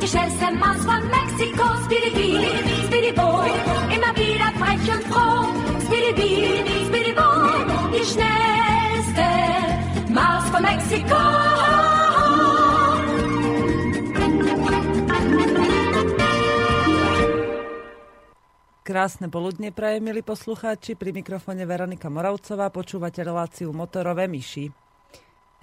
Die 0.00 0.08
schnellste 0.08 0.46
Maus 0.54 0.80
von 0.86 1.02
Mexiko, 1.10 1.66
Speedy 1.84 2.10
Bee, 2.14 2.46
Speedy 2.86 3.12
Bo, 3.12 3.42
immer 3.90 4.12
wieder 4.14 4.48
frech 4.60 4.86
und 4.94 5.02
froh. 5.10 5.50
Speedy 5.86 6.12
Bee, 6.14 6.62
Speedy 6.86 7.12
Bo, 7.12 7.28
die 7.90 8.06
schnellste 8.06 9.26
Maus 10.14 10.44
von 10.54 10.62
Mexiko. 10.62 11.22
Krásne 18.86 19.26
poludne 19.26 19.74
praje, 19.74 19.98
milí 19.98 20.22
poslucháči. 20.22 20.94
Pri 20.94 21.10
mikrofone 21.10 21.66
Veronika 21.66 22.06
Moravcová 22.06 22.70
počúvate 22.70 23.26
reláciu 23.26 23.74
Motorové 23.74 24.30
myši. 24.30 24.70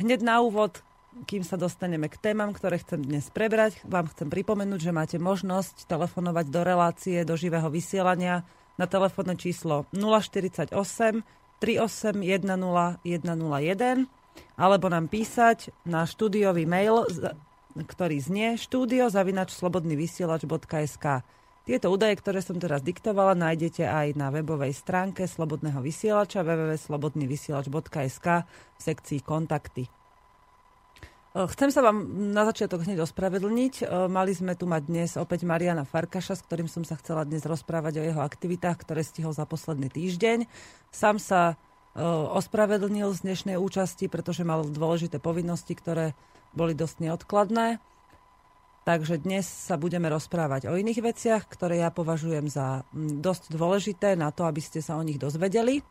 Hneď 0.03 0.19
na 0.27 0.43
úvod, 0.43 0.83
kým 1.23 1.47
sa 1.47 1.57
dostaneme 1.57 2.11
k 2.11 2.19
témam, 2.19 2.51
ktoré 2.51 2.77
chcem 2.79 3.01
dnes 3.01 3.31
prebrať, 3.31 3.79
vám 3.87 4.11
chcem 4.11 4.29
pripomenúť, 4.29 4.79
že 4.79 4.95
máte 4.95 5.17
možnosť 5.17 5.87
telefonovať 5.87 6.45
do 6.51 6.61
relácie, 6.61 7.25
do 7.25 7.39
živého 7.39 7.71
vysielania 7.71 8.43
na 8.75 8.85
telefónne 8.85 9.39
číslo 9.39 9.87
048 9.95 10.75
3810 11.63 11.63
101 11.63 12.19
alebo 14.57 14.89
nám 14.91 15.07
písať 15.07 15.71
na 15.87 16.03
štúdiový 16.03 16.67
mail, 16.67 17.07
ktorý 17.77 18.19
znie 18.19 18.59
studiozavinačslobodnyvysielač.sk 18.59 21.05
Tieto 21.63 21.87
údaje, 21.87 22.19
ktoré 22.19 22.43
som 22.43 22.59
teraz 22.59 22.83
diktovala, 22.83 23.39
nájdete 23.39 23.87
aj 23.87 24.19
na 24.19 24.27
webovej 24.33 24.73
stránke 24.75 25.23
Slobodného 25.23 25.79
vysielača 25.79 26.43
www.slobodnyvysielač.sk 26.43 28.27
v 28.43 28.79
sekcii 28.83 29.23
kontakty. 29.23 29.87
Chcem 31.33 31.73
sa 31.73 31.81
vám 31.81 32.29
na 32.29 32.45
začiatok 32.45 32.85
hneď 32.85 33.09
ospravedlniť. 33.09 33.89
Mali 34.05 34.37
sme 34.37 34.53
tu 34.53 34.69
mať 34.69 34.81
dnes 34.85 35.09
opäť 35.17 35.49
Mariana 35.49 35.81
Farkaša, 35.81 36.37
s 36.37 36.45
ktorým 36.45 36.69
som 36.69 36.85
sa 36.85 36.93
chcela 37.01 37.25
dnes 37.25 37.41
rozprávať 37.41 37.97
o 37.97 38.05
jeho 38.05 38.21
aktivitách, 38.21 38.77
ktoré 38.85 39.01
stihol 39.01 39.33
za 39.33 39.49
posledný 39.49 39.89
týždeň. 39.89 40.45
Sám 40.93 41.17
sa 41.17 41.57
ospravedlnil 42.37 43.09
z 43.17 43.25
dnešnej 43.25 43.57
účasti, 43.57 44.13
pretože 44.13 44.45
mal 44.45 44.61
dôležité 44.61 45.17
povinnosti, 45.17 45.73
ktoré 45.73 46.13
boli 46.53 46.77
dosť 46.77 47.01
neodkladné. 47.01 47.81
Takže 48.85 49.25
dnes 49.25 49.49
sa 49.49 49.73
budeme 49.73 50.13
rozprávať 50.13 50.69
o 50.69 50.77
iných 50.77 51.01
veciach, 51.01 51.49
ktoré 51.49 51.81
ja 51.81 51.89
považujem 51.89 52.45
za 52.45 52.85
dosť 52.93 53.49
dôležité 53.49 54.13
na 54.13 54.29
to, 54.29 54.45
aby 54.45 54.61
ste 54.61 54.85
sa 54.85 55.01
o 55.01 55.05
nich 55.05 55.17
dozvedeli. 55.17 55.81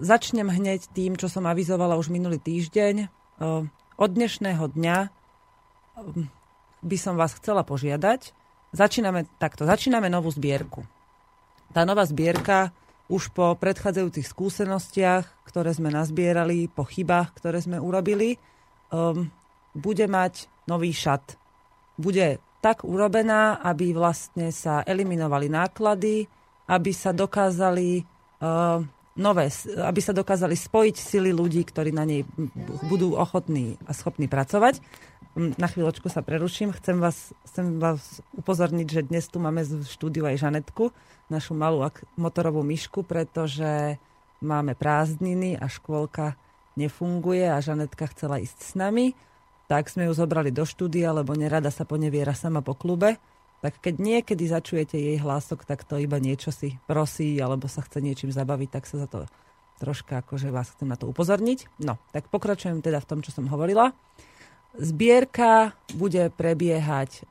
Začnem 0.00 0.48
hneď 0.48 0.88
tým, 0.96 1.20
čo 1.20 1.28
som 1.28 1.44
avizovala 1.44 2.00
už 2.00 2.08
minulý 2.08 2.40
týždeň 2.40 3.12
od 3.96 4.10
dnešného 4.12 4.64
dňa 4.76 4.98
um, 5.96 6.28
by 6.84 6.96
som 7.00 7.16
vás 7.16 7.32
chcela 7.40 7.64
požiadať. 7.64 8.36
Začíname 8.76 9.24
takto, 9.40 9.64
začíname 9.64 10.12
novú 10.12 10.28
zbierku. 10.28 10.84
Tá 11.72 11.88
nová 11.88 12.04
zbierka 12.04 12.76
už 13.08 13.32
po 13.32 13.56
predchádzajúcich 13.56 14.26
skúsenostiach, 14.26 15.24
ktoré 15.48 15.72
sme 15.72 15.88
nazbierali, 15.88 16.68
po 16.68 16.84
chybách, 16.84 17.32
ktoré 17.40 17.62
sme 17.62 17.80
urobili, 17.80 18.36
um, 18.92 19.30
bude 19.72 20.04
mať 20.04 20.50
nový 20.68 20.92
šat. 20.92 21.38
Bude 21.96 22.42
tak 22.60 22.82
urobená, 22.84 23.62
aby 23.62 23.94
vlastne 23.94 24.50
sa 24.50 24.82
eliminovali 24.82 25.46
náklady, 25.48 26.26
aby 26.66 26.90
sa 26.90 27.14
dokázali 27.14 28.02
uh, 28.42 28.82
nové, 29.16 29.48
aby 29.80 30.00
sa 30.04 30.12
dokázali 30.12 30.54
spojiť 30.54 30.96
sily 30.96 31.32
ľudí, 31.32 31.64
ktorí 31.64 31.90
na 31.90 32.04
nej 32.04 32.22
budú 32.86 33.16
ochotní 33.16 33.80
a 33.88 33.96
schopní 33.96 34.28
pracovať. 34.28 34.78
Mm, 35.36 35.56
na 35.56 35.68
chvíľočku 35.68 36.08
sa 36.12 36.20
preruším. 36.20 36.72
Chcem 36.76 37.00
vás, 37.00 37.32
chcem 37.48 37.80
vás 37.80 38.20
upozorniť, 38.36 38.86
že 38.86 39.08
dnes 39.08 39.24
tu 39.28 39.40
máme 39.40 39.64
v 39.64 39.84
štúdiu 39.84 40.28
aj 40.28 40.44
Žanetku, 40.44 40.92
našu 41.32 41.56
malú 41.56 41.82
motorovú 42.14 42.62
myšku, 42.62 43.02
pretože 43.02 44.00
máme 44.44 44.76
prázdniny 44.76 45.56
a 45.56 45.66
škôlka 45.66 46.36
nefunguje 46.76 47.48
a 47.48 47.58
Žanetka 47.58 48.12
chcela 48.12 48.36
ísť 48.38 48.58
s 48.60 48.72
nami. 48.76 49.16
Tak 49.66 49.90
sme 49.90 50.06
ju 50.06 50.12
zobrali 50.14 50.54
do 50.54 50.62
štúdia, 50.62 51.10
lebo 51.10 51.34
nerada 51.34 51.74
sa 51.74 51.82
poneviera 51.82 52.36
sama 52.36 52.62
po 52.62 52.78
klube 52.78 53.18
tak 53.66 53.82
keď 53.82 53.98
niekedy 53.98 54.46
začujete 54.46 54.94
jej 54.94 55.18
hlások, 55.18 55.66
tak 55.66 55.82
to 55.82 55.98
iba 55.98 56.22
niečo 56.22 56.54
si 56.54 56.78
prosí 56.86 57.34
alebo 57.42 57.66
sa 57.66 57.82
chce 57.82 57.98
niečím 57.98 58.30
zabaviť, 58.30 58.68
tak 58.70 58.86
sa 58.86 59.02
za 59.02 59.10
to 59.10 59.26
troška 59.82 60.22
akože 60.22 60.54
vás 60.54 60.70
chcem 60.70 60.86
na 60.86 60.94
to 60.94 61.10
upozorniť. 61.10 61.82
No, 61.82 61.98
tak 62.14 62.30
pokračujem 62.30 62.78
teda 62.78 63.02
v 63.02 63.08
tom, 63.10 63.26
čo 63.26 63.34
som 63.34 63.50
hovorila. 63.50 63.90
Zbierka 64.78 65.74
bude 65.98 66.30
prebiehať 66.30 67.26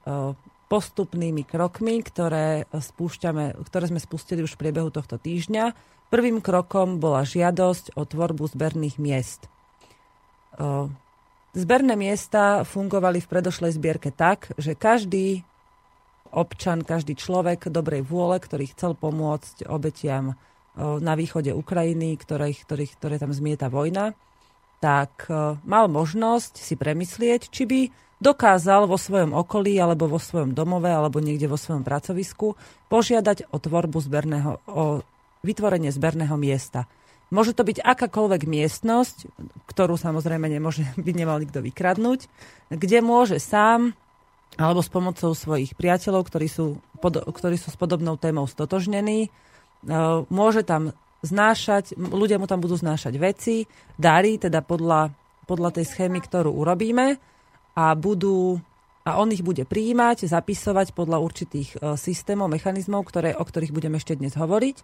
postupnými 0.68 1.48
krokmi, 1.48 2.04
ktoré, 2.04 2.68
spúšťame, 2.68 3.56
ktoré 3.64 3.86
sme 3.88 4.04
spustili 4.04 4.44
už 4.44 4.60
v 4.60 4.62
priebehu 4.68 4.92
tohto 4.92 5.16
týždňa. 5.16 5.72
Prvým 6.12 6.44
krokom 6.44 7.00
bola 7.00 7.24
žiadosť 7.24 7.96
o 7.96 8.04
tvorbu 8.04 8.44
zberných 8.52 9.00
miest. 9.00 9.48
Zberné 11.56 11.96
miesta 11.96 12.68
fungovali 12.68 13.24
v 13.24 13.30
predošlej 13.32 13.80
zbierke 13.80 14.12
tak, 14.12 14.52
že 14.60 14.76
každý 14.76 15.48
občan, 16.36 16.84
každý 16.84 17.16
človek 17.16 17.72
dobrej 17.72 18.04
vôle, 18.04 18.38
ktorý 18.44 18.68
chcel 18.76 18.92
pomôcť 18.94 19.66
obetiam 19.72 20.36
na 20.76 21.16
východe 21.16 21.56
Ukrajiny, 21.56 22.20
ktorých, 22.20 22.68
ktorých, 22.68 22.92
ktoré 23.00 23.16
tam 23.16 23.32
zmieta 23.32 23.72
vojna, 23.72 24.12
tak 24.84 25.32
mal 25.64 25.88
možnosť 25.88 26.60
si 26.60 26.76
premyslieť, 26.76 27.48
či 27.48 27.64
by 27.64 27.80
dokázal 28.20 28.88
vo 28.88 29.00
svojom 29.00 29.32
okolí 29.36 29.80
alebo 29.80 30.12
vo 30.12 30.20
svojom 30.20 30.52
domove 30.52 30.88
alebo 30.92 31.24
niekde 31.24 31.48
vo 31.48 31.60
svojom 31.60 31.84
pracovisku 31.84 32.56
požiadať 32.92 33.52
o 33.52 33.58
tvorbu 33.60 34.00
zberného, 34.04 34.52
o 34.72 35.04
vytvorenie 35.44 35.92
zberného 35.92 36.36
miesta. 36.40 36.88
Môže 37.34 37.58
to 37.58 37.66
byť 37.66 37.82
akákoľvek 37.82 38.46
miestnosť, 38.46 39.32
ktorú 39.68 39.98
samozrejme 39.98 40.46
nemôže, 40.48 40.86
by 40.96 41.12
nemal 41.12 41.42
nikto 41.42 41.60
vykradnúť, 41.60 42.28
kde 42.72 43.00
môže 43.04 43.42
sám 43.42 43.98
alebo 44.56 44.80
s 44.80 44.90
pomocou 44.92 45.32
svojich 45.36 45.76
priateľov, 45.76 46.28
ktorí 46.28 46.48
sú, 46.48 46.80
pod, 47.04 47.20
ktorí 47.20 47.60
sú 47.60 47.72
s 47.72 47.78
podobnou 47.80 48.16
témou 48.16 48.48
stotožnení. 48.48 49.28
E, 49.28 49.30
môže 50.32 50.64
tam 50.64 50.96
znášať, 51.24 51.98
ľudia 51.98 52.40
mu 52.40 52.48
tam 52.48 52.64
budú 52.64 52.80
znášať 52.80 53.14
veci, 53.20 53.68
dary, 54.00 54.40
teda 54.40 54.64
podľa, 54.64 55.12
podľa 55.50 55.82
tej 55.82 55.86
schémy, 55.92 56.24
ktorú 56.24 56.54
urobíme 56.56 57.20
a 57.76 57.86
budú 57.98 58.60
a 59.06 59.22
on 59.22 59.30
ich 59.30 59.46
bude 59.46 59.70
prijímať, 59.70 60.26
zapisovať 60.26 60.98
podľa 60.98 61.22
určitých 61.22 61.78
e, 61.78 61.94
systémov, 61.94 62.50
mechanizmov, 62.50 63.06
ktoré, 63.06 63.38
o 63.38 63.46
ktorých 63.46 63.70
budeme 63.70 64.02
ešte 64.02 64.18
dnes 64.18 64.34
hovoriť. 64.34 64.82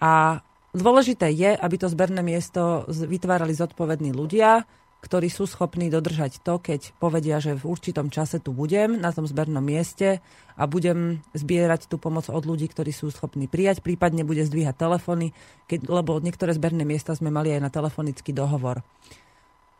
A 0.00 0.40
dôležité 0.72 1.28
je, 1.28 1.52
aby 1.52 1.76
to 1.76 1.92
zberné 1.92 2.24
miesto 2.24 2.88
vytvárali 2.88 3.52
zodpovední 3.52 4.16
ľudia, 4.16 4.64
ktorí 5.04 5.28
sú 5.28 5.44
schopní 5.44 5.92
dodržať 5.92 6.40
to, 6.40 6.56
keď 6.56 6.96
povedia, 6.96 7.36
že 7.36 7.52
v 7.52 7.68
určitom 7.68 8.08
čase 8.08 8.40
tu 8.40 8.56
budem 8.56 8.96
na 8.96 9.12
tom 9.12 9.28
zbernom 9.28 9.60
mieste 9.60 10.24
a 10.56 10.64
budem 10.64 11.20
zbierať 11.36 11.92
tú 11.92 12.00
pomoc 12.00 12.32
od 12.32 12.40
ľudí, 12.40 12.64
ktorí 12.72 12.88
sú 12.88 13.12
schopní 13.12 13.44
prijať, 13.44 13.84
prípadne 13.84 14.24
bude 14.24 14.40
zdvíhať 14.48 14.72
telefóny, 14.80 15.36
keď, 15.68 15.92
lebo 15.92 16.16
niektoré 16.24 16.56
zberné 16.56 16.88
miesta 16.88 17.12
sme 17.12 17.28
mali 17.28 17.52
aj 17.52 17.60
na 17.60 17.68
telefonický 17.68 18.32
dohovor. 18.32 18.80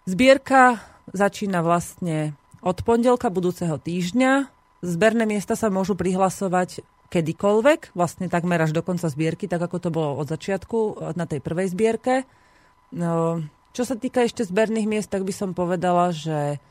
Zbierka 0.05 0.85
začína 1.09 1.65
vlastne 1.65 2.37
od 2.61 2.85
pondelka 2.85 3.33
budúceho 3.33 3.81
týždňa. 3.81 4.53
Zberné 4.85 5.25
miesta 5.25 5.57
sa 5.57 5.73
môžu 5.73 5.97
prihlasovať 5.97 6.85
kedykoľvek, 7.09 7.97
vlastne 7.97 8.29
takmer 8.29 8.61
až 8.61 8.77
do 8.77 8.85
konca 8.85 9.09
zbierky, 9.09 9.49
tak 9.49 9.65
ako 9.65 9.77
to 9.81 9.89
bolo 9.89 10.21
od 10.21 10.29
začiatku 10.29 11.01
na 11.17 11.25
tej 11.25 11.41
prvej 11.41 11.73
zbierke. 11.73 12.29
No, 12.93 13.41
čo 13.75 13.83
sa 13.83 13.99
týka 13.99 14.23
ešte 14.23 14.47
zberných 14.47 14.87
miest, 14.87 15.11
tak 15.11 15.27
by 15.27 15.35
som 15.35 15.51
povedala, 15.51 16.15
že 16.15 16.63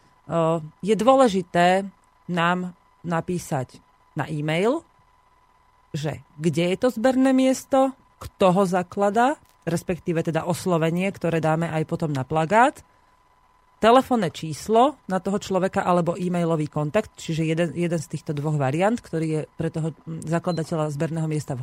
je 0.80 0.96
dôležité 0.96 1.84
nám 2.32 2.72
napísať 3.04 3.84
na 4.16 4.24
e-mail, 4.32 4.88
že 5.92 6.24
kde 6.40 6.72
je 6.72 6.78
to 6.80 6.90
zberné 6.96 7.36
miesto, 7.36 7.92
kto 8.24 8.56
ho 8.56 8.64
zakladá, 8.64 9.36
respektíve 9.68 10.24
teda 10.24 10.48
oslovenie, 10.48 11.12
ktoré 11.12 11.44
dáme 11.44 11.68
aj 11.68 11.84
potom 11.86 12.16
na 12.16 12.24
plagát. 12.24 12.80
telefónne 13.84 14.32
číslo 14.32 14.96
na 15.12 15.20
toho 15.20 15.36
človeka 15.44 15.84
alebo 15.84 16.16
e-mailový 16.16 16.72
kontakt, 16.72 17.20
čiže 17.20 17.44
jeden, 17.44 17.76
jeden 17.76 18.00
z 18.00 18.08
týchto 18.08 18.32
dvoch 18.32 18.56
variant, 18.56 18.96
ktorý 18.96 19.28
je 19.28 19.42
pre 19.60 19.68
toho 19.68 19.92
zakladateľa 20.08 20.88
zberného 20.96 21.28
miesta 21.28 21.60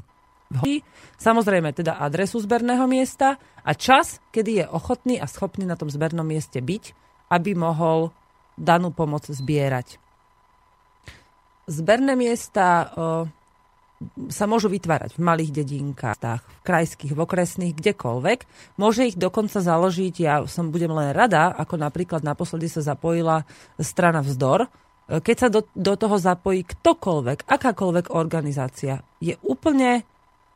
Samozrejme 1.20 1.70
teda 1.70 2.02
adresu 2.02 2.42
zberného 2.42 2.82
miesta 2.90 3.38
a 3.62 3.70
čas, 3.74 4.18
kedy 4.34 4.50
je 4.62 4.66
ochotný 4.66 5.22
a 5.22 5.30
schopný 5.30 5.62
na 5.62 5.78
tom 5.78 5.86
zbernom 5.86 6.26
mieste 6.26 6.58
byť, 6.58 6.84
aby 7.30 7.54
mohol 7.54 8.10
danú 8.58 8.90
pomoc 8.90 9.30
zbierať. 9.30 10.02
Zberné 11.70 12.18
miesta 12.18 12.90
sa 14.32 14.44
môžu 14.48 14.72
vytvárať 14.72 15.14
v 15.14 15.22
malých 15.22 15.60
dedinkách, 15.60 16.18
v 16.40 16.62
krajských, 16.64 17.12
v 17.12 17.20
okresných, 17.20 17.76
kdekoľvek. 17.76 18.38
Môže 18.80 19.12
ich 19.12 19.14
dokonca 19.14 19.60
založiť, 19.60 20.14
ja 20.18 20.40
som 20.48 20.72
budem 20.72 20.90
len 20.90 21.12
rada, 21.12 21.52
ako 21.52 21.76
napríklad 21.78 22.24
naposledy 22.24 22.66
sa 22.66 22.80
zapojila 22.80 23.44
strana 23.76 24.24
Vzdor, 24.24 24.66
keď 25.10 25.36
sa 25.36 25.48
do, 25.52 25.68
do 25.76 25.94
toho 26.00 26.16
zapojí 26.16 26.64
ktokoľvek, 26.64 27.44
akákoľvek 27.44 28.06
organizácia, 28.14 29.04
je 29.20 29.36
úplne 29.44 30.02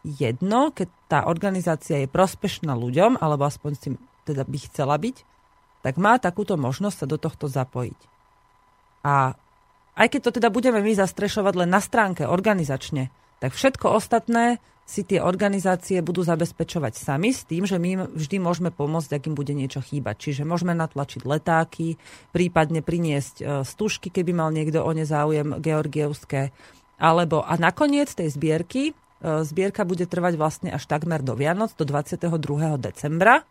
jedno, 0.05 0.71
keď 0.71 0.89
tá 1.09 1.19
organizácia 1.25 2.05
je 2.05 2.09
prospešná 2.13 2.77
ľuďom, 2.77 3.19
alebo 3.19 3.49
aspoň 3.49 3.73
si 3.75 3.89
teda 4.29 4.45
by 4.45 4.59
chcela 4.69 5.01
byť, 5.01 5.17
tak 5.81 5.97
má 6.01 6.21
takúto 6.21 6.57
možnosť 6.57 6.97
sa 7.05 7.07
do 7.09 7.17
tohto 7.17 7.49
zapojiť. 7.49 8.01
A 9.05 9.37
aj 9.95 10.07
keď 10.13 10.21
to 10.29 10.31
teda 10.41 10.49
budeme 10.49 10.81
my 10.81 10.93
zastrešovať 10.97 11.55
len 11.65 11.71
na 11.73 11.81
stránke 11.81 12.25
organizačne, 12.25 13.13
tak 13.41 13.53
všetko 13.53 13.93
ostatné 13.93 14.61
si 14.85 15.01
tie 15.01 15.21
organizácie 15.21 16.05
budú 16.05 16.21
zabezpečovať 16.21 16.93
sami 16.93 17.33
s 17.33 17.49
tým, 17.49 17.65
že 17.65 17.81
my 17.81 18.13
vždy 18.13 18.37
môžeme 18.37 18.69
pomôcť, 18.69 19.17
ak 19.17 19.27
im 19.33 19.37
bude 19.37 19.57
niečo 19.57 19.81
chýbať. 19.81 20.29
Čiže 20.29 20.43
môžeme 20.45 20.77
natlačiť 20.77 21.25
letáky, 21.25 21.97
prípadne 22.37 22.85
priniesť 22.85 23.35
e, 23.41 23.45
stužky, 23.65 24.13
keby 24.13 24.37
mal 24.37 24.53
niekto 24.53 24.85
o 24.85 24.93
ne 24.93 25.09
záujem 25.09 25.57
georgievské. 25.57 26.53
Alebo, 27.01 27.41
a 27.41 27.57
nakoniec 27.57 28.13
tej 28.13 28.29
zbierky, 28.29 28.93
zbierka 29.25 29.89
bude 29.89 30.05
trvať 30.05 30.35
vlastne 30.37 30.69
až 30.69 30.85
takmer 30.85 31.25
do 31.25 31.33
Vianoc, 31.33 31.73
do 31.81 31.89
22. 31.89 32.29
decembra, 32.77 33.41
e, 33.41 33.45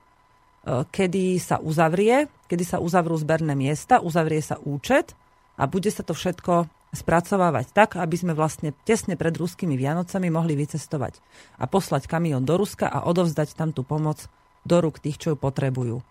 kedy 0.86 1.42
sa 1.42 1.58
uzavrie, 1.58 2.30
kedy 2.46 2.64
sa 2.64 2.78
uzavrú 2.78 3.18
zberné 3.18 3.58
miesta, 3.58 3.98
uzavrie 3.98 4.40
sa 4.40 4.62
účet 4.62 5.18
a 5.58 5.66
bude 5.66 5.90
sa 5.90 6.06
to 6.06 6.14
všetko 6.14 6.70
spracovávať 6.94 7.74
tak, 7.74 7.98
aby 7.98 8.14
sme 8.14 8.38
vlastne 8.38 8.70
tesne 8.86 9.18
pred 9.18 9.34
ruskými 9.34 9.74
Vianocami 9.74 10.30
mohli 10.30 10.54
vycestovať 10.54 11.18
a 11.58 11.66
poslať 11.66 12.06
kamión 12.06 12.46
do 12.46 12.54
Ruska 12.54 12.86
a 12.86 13.10
odovzdať 13.10 13.58
tam 13.58 13.74
tú 13.74 13.82
pomoc 13.82 14.30
do 14.62 14.78
rúk 14.78 15.02
tých, 15.02 15.18
čo 15.18 15.34
ju 15.34 15.38
potrebujú. 15.42 16.06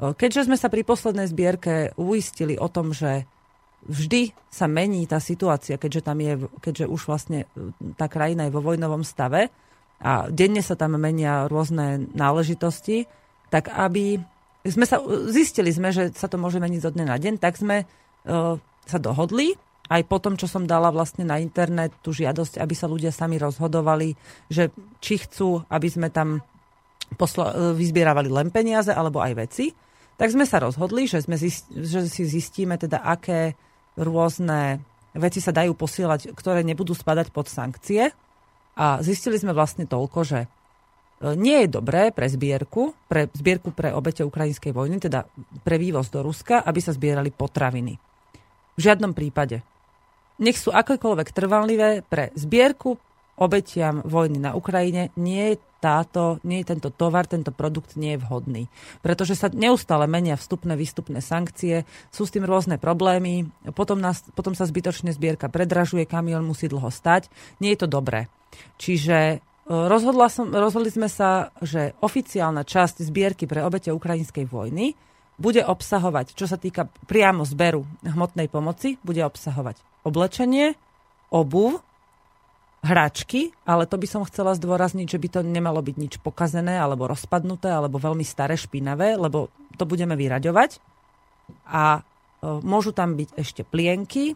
Keďže 0.00 0.48
sme 0.48 0.56
sa 0.56 0.72
pri 0.72 0.86
poslednej 0.86 1.28
zbierke 1.28 1.92
uistili 1.98 2.56
o 2.56 2.70
tom, 2.70 2.94
že 2.94 3.26
vždy 3.86 4.34
sa 4.52 4.68
mení 4.68 5.08
tá 5.08 5.22
situácia, 5.22 5.80
keďže, 5.80 6.02
tam 6.04 6.18
je, 6.20 6.34
keďže 6.60 6.86
už 6.90 7.00
vlastne 7.08 7.48
e, 7.56 7.72
tá 7.96 8.10
krajina 8.10 8.48
je 8.48 8.54
vo 8.54 8.64
vojnovom 8.64 9.06
stave 9.06 9.48
a 10.00 10.28
denne 10.32 10.64
sa 10.64 10.76
tam 10.76 10.96
menia 10.96 11.48
rôzne 11.48 12.08
náležitosti, 12.16 13.04
tak 13.52 13.68
aby 13.68 14.20
sme 14.64 14.84
sa, 14.84 15.00
zistili 15.28 15.72
sme, 15.72 15.92
že 15.92 16.12
sa 16.12 16.28
to 16.28 16.36
môže 16.36 16.60
meniť 16.60 16.80
zo 16.80 16.92
dne 16.92 17.08
na 17.08 17.16
deň, 17.16 17.40
tak 17.40 17.56
sme 17.56 17.84
uh, 17.84 18.56
sa 18.84 18.98
dohodli. 19.00 19.56
Aj 19.90 20.00
po 20.06 20.22
tom, 20.22 20.38
čo 20.38 20.46
som 20.46 20.68
dala 20.68 20.92
vlastne 20.94 21.26
na 21.26 21.42
internet 21.42 21.90
tú 22.04 22.14
žiadosť, 22.14 22.62
aby 22.62 22.74
sa 22.76 22.86
ľudia 22.86 23.10
sami 23.10 23.42
rozhodovali, 23.42 24.14
že 24.46 24.70
či 25.02 25.18
chcú, 25.18 25.66
aby 25.66 25.88
sme 25.90 26.08
tam 26.14 26.38
posla- 27.18 27.50
e, 27.50 27.74
vyzbieravali 27.74 28.30
len 28.30 28.54
peniaze 28.54 28.94
alebo 28.94 29.18
aj 29.18 29.34
veci, 29.34 29.74
tak 30.14 30.30
sme 30.30 30.46
sa 30.46 30.62
rozhodli, 30.62 31.10
že, 31.10 31.26
sme 31.26 31.34
zist- 31.34 31.72
že 31.74 32.06
si 32.06 32.22
zistíme 32.22 32.78
teda, 32.78 33.02
aké 33.02 33.58
rôzne 33.98 34.82
veci 35.16 35.42
sa 35.42 35.50
dajú 35.50 35.74
posielať, 35.74 36.34
ktoré 36.34 36.62
nebudú 36.62 36.94
spadať 36.94 37.34
pod 37.34 37.50
sankcie. 37.50 38.14
A 38.78 39.02
zistili 39.02 39.36
sme 39.36 39.50
vlastne 39.50 39.84
toľko, 39.84 40.18
že 40.22 40.40
e, 40.44 40.48
nie 41.34 41.66
je 41.66 41.74
dobré 41.74 42.14
pre 42.14 42.30
zbierku, 42.30 42.94
pre 43.10 43.26
zbierku 43.34 43.74
pre 43.74 43.90
obete 43.90 44.22
ukrajinskej 44.22 44.70
vojny, 44.70 45.02
teda 45.02 45.26
pre 45.66 45.76
vývoz 45.76 46.08
do 46.08 46.22
Ruska, 46.22 46.62
aby 46.62 46.78
sa 46.78 46.94
zbierali 46.94 47.34
potraviny. 47.34 47.98
V 48.78 48.80
žiadnom 48.80 49.12
prípade 49.12 49.60
nech 50.40 50.56
sú 50.56 50.72
akékoľvek 50.72 51.36
trvanlivé 51.36 52.00
pre 52.08 52.32
zbierku 52.32 52.96
obetiam 53.40 54.04
vojny 54.04 54.36
na 54.36 54.52
Ukrajine, 54.52 55.08
nie 55.16 55.56
je 55.56 55.64
táto, 55.80 56.36
nie 56.44 56.60
je 56.60 56.76
tento 56.76 56.92
tovar, 56.92 57.24
tento 57.24 57.50
produkt 57.56 57.96
nie 57.96 58.14
je 58.14 58.22
vhodný. 58.22 58.62
Pretože 59.00 59.32
sa 59.32 59.48
neustále 59.48 60.04
menia 60.04 60.36
vstupné, 60.36 60.76
výstupné 60.76 61.24
sankcie, 61.24 61.88
sú 62.12 62.28
s 62.28 62.34
tým 62.36 62.44
rôzne 62.44 62.76
problémy, 62.76 63.48
potom, 63.72 63.96
nás, 63.96 64.20
potom 64.36 64.52
sa 64.52 64.68
zbytočne 64.68 65.10
zbierka 65.16 65.48
predražuje, 65.48 66.04
kamión 66.04 66.44
musí 66.44 66.68
dlho 66.68 66.92
stať, 66.92 67.32
nie 67.64 67.72
je 67.72 67.80
to 67.80 67.88
dobré. 67.88 68.28
Čiže 68.76 69.16
e, 69.16 69.36
rozhodla 69.66 70.28
som, 70.28 70.52
rozhodli 70.52 70.92
sme 70.92 71.08
sa, 71.08 71.48
že 71.64 71.96
oficiálna 72.04 72.68
časť 72.68 73.00
zbierky 73.00 73.48
pre 73.48 73.64
obete 73.64 73.88
ukrajinskej 73.88 74.44
vojny 74.44 74.92
bude 75.40 75.64
obsahovať, 75.64 76.36
čo 76.36 76.44
sa 76.44 76.60
týka 76.60 76.92
priamo 77.08 77.48
zberu 77.48 77.88
hmotnej 78.04 78.52
pomoci, 78.52 79.00
bude 79.00 79.24
obsahovať 79.24 79.80
oblečenie, 80.04 80.76
obuv, 81.32 81.80
hračky, 82.80 83.52
ale 83.68 83.84
to 83.84 84.00
by 84.00 84.08
som 84.08 84.24
chcela 84.24 84.56
zdôrazniť, 84.56 85.06
že 85.06 85.20
by 85.20 85.28
to 85.28 85.40
nemalo 85.44 85.84
byť 85.84 85.96
nič 86.00 86.14
pokazené 86.24 86.80
alebo 86.80 87.04
rozpadnuté 87.04 87.68
alebo 87.68 88.00
veľmi 88.00 88.24
staré, 88.24 88.56
špinavé, 88.56 89.20
lebo 89.20 89.52
to 89.76 89.84
budeme 89.84 90.16
vyraďovať. 90.16 90.80
A 91.68 92.00
e, 92.00 92.00
môžu 92.64 92.96
tam 92.96 93.20
byť 93.20 93.36
ešte 93.36 93.62
plienky 93.68 94.32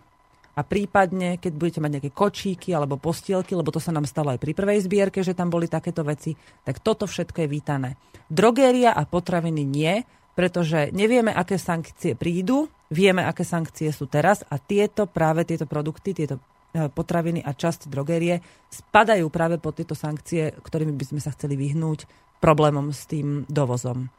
a 0.55 0.61
prípadne, 0.61 1.41
keď 1.41 1.53
budete 1.57 1.81
mať 1.81 1.91
nejaké 1.99 2.11
kočíky 2.13 2.71
alebo 2.77 3.01
postielky, 3.01 3.57
lebo 3.57 3.73
to 3.73 3.81
sa 3.81 3.97
nám 3.97 4.05
stalo 4.05 4.37
aj 4.37 4.39
pri 4.39 4.53
prvej 4.53 4.85
zbierke, 4.85 5.25
že 5.25 5.33
tam 5.33 5.49
boli 5.49 5.65
takéto 5.65 6.05
veci, 6.05 6.37
tak 6.69 6.85
toto 6.85 7.09
všetko 7.09 7.45
je 7.45 7.49
vítané. 7.49 7.91
Drogéria 8.29 8.93
a 8.93 9.09
potraviny 9.09 9.65
nie, 9.65 10.05
pretože 10.37 10.93
nevieme, 10.93 11.33
aké 11.33 11.57
sankcie 11.57 12.13
prídu, 12.13 12.69
vieme, 12.93 13.25
aké 13.25 13.43
sankcie 13.43 13.89
sú 13.89 14.05
teraz 14.05 14.45
a 14.47 14.61
tieto 14.61 15.09
práve 15.09 15.49
tieto 15.49 15.65
produkty, 15.65 16.13
tieto 16.13 16.39
potraviny 16.75 17.39
a 17.39 17.55
časť 17.55 17.87
drogérie 17.87 18.43
spadajú 18.67 19.31
práve 19.31 19.63
pod 19.63 19.79
tieto 19.79 19.95
sankcie, 19.95 20.51
ktorými 20.59 20.95
by 20.99 21.05
sme 21.15 21.21
sa 21.23 21.31
chceli 21.31 21.55
vyhnúť 21.55 22.07
problémom 22.43 22.91
s 22.91 23.07
tým 23.07 23.47
dovozom. 23.47 24.11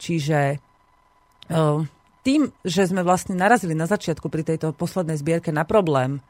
Čiže 0.00 0.40
e, 0.50 0.56
tým, 2.24 2.42
že 2.64 2.82
sme 2.88 3.04
vlastne 3.04 3.36
narazili 3.36 3.76
na 3.76 3.86
začiatku 3.86 4.26
pri 4.32 4.42
tejto 4.42 4.74
poslednej 4.74 5.20
zbierke 5.20 5.52
na 5.54 5.62
problém 5.68 6.18
e, 6.18 6.20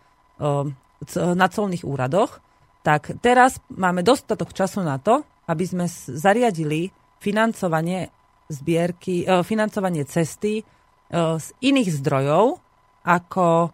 na 1.17 1.47
colných 1.49 1.87
úradoch, 1.87 2.43
tak 2.83 3.15
teraz 3.23 3.63
máme 3.71 4.03
dostatok 4.03 4.51
času 4.51 4.83
na 4.83 4.99
to, 4.99 5.23
aby 5.47 5.65
sme 5.67 5.87
zariadili 6.11 6.91
financovanie 7.23 8.11
zbierky, 8.51 9.23
e, 9.23 9.41
financovanie 9.47 10.03
cesty 10.05 10.61
e, 10.61 10.63
z 11.39 11.47
iných 11.63 11.91
zdrojov, 12.03 12.59
ako 13.03 13.73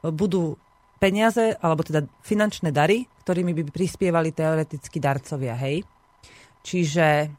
budú 0.00 0.56
peniaze, 1.00 1.56
alebo 1.58 1.80
teda 1.80 2.04
finančné 2.20 2.70
dary, 2.70 3.08
ktorými 3.24 3.56
by 3.56 3.62
prispievali 3.72 4.36
teoreticky 4.36 5.00
darcovia, 5.00 5.56
hej. 5.56 5.82
Čiže 6.60 7.32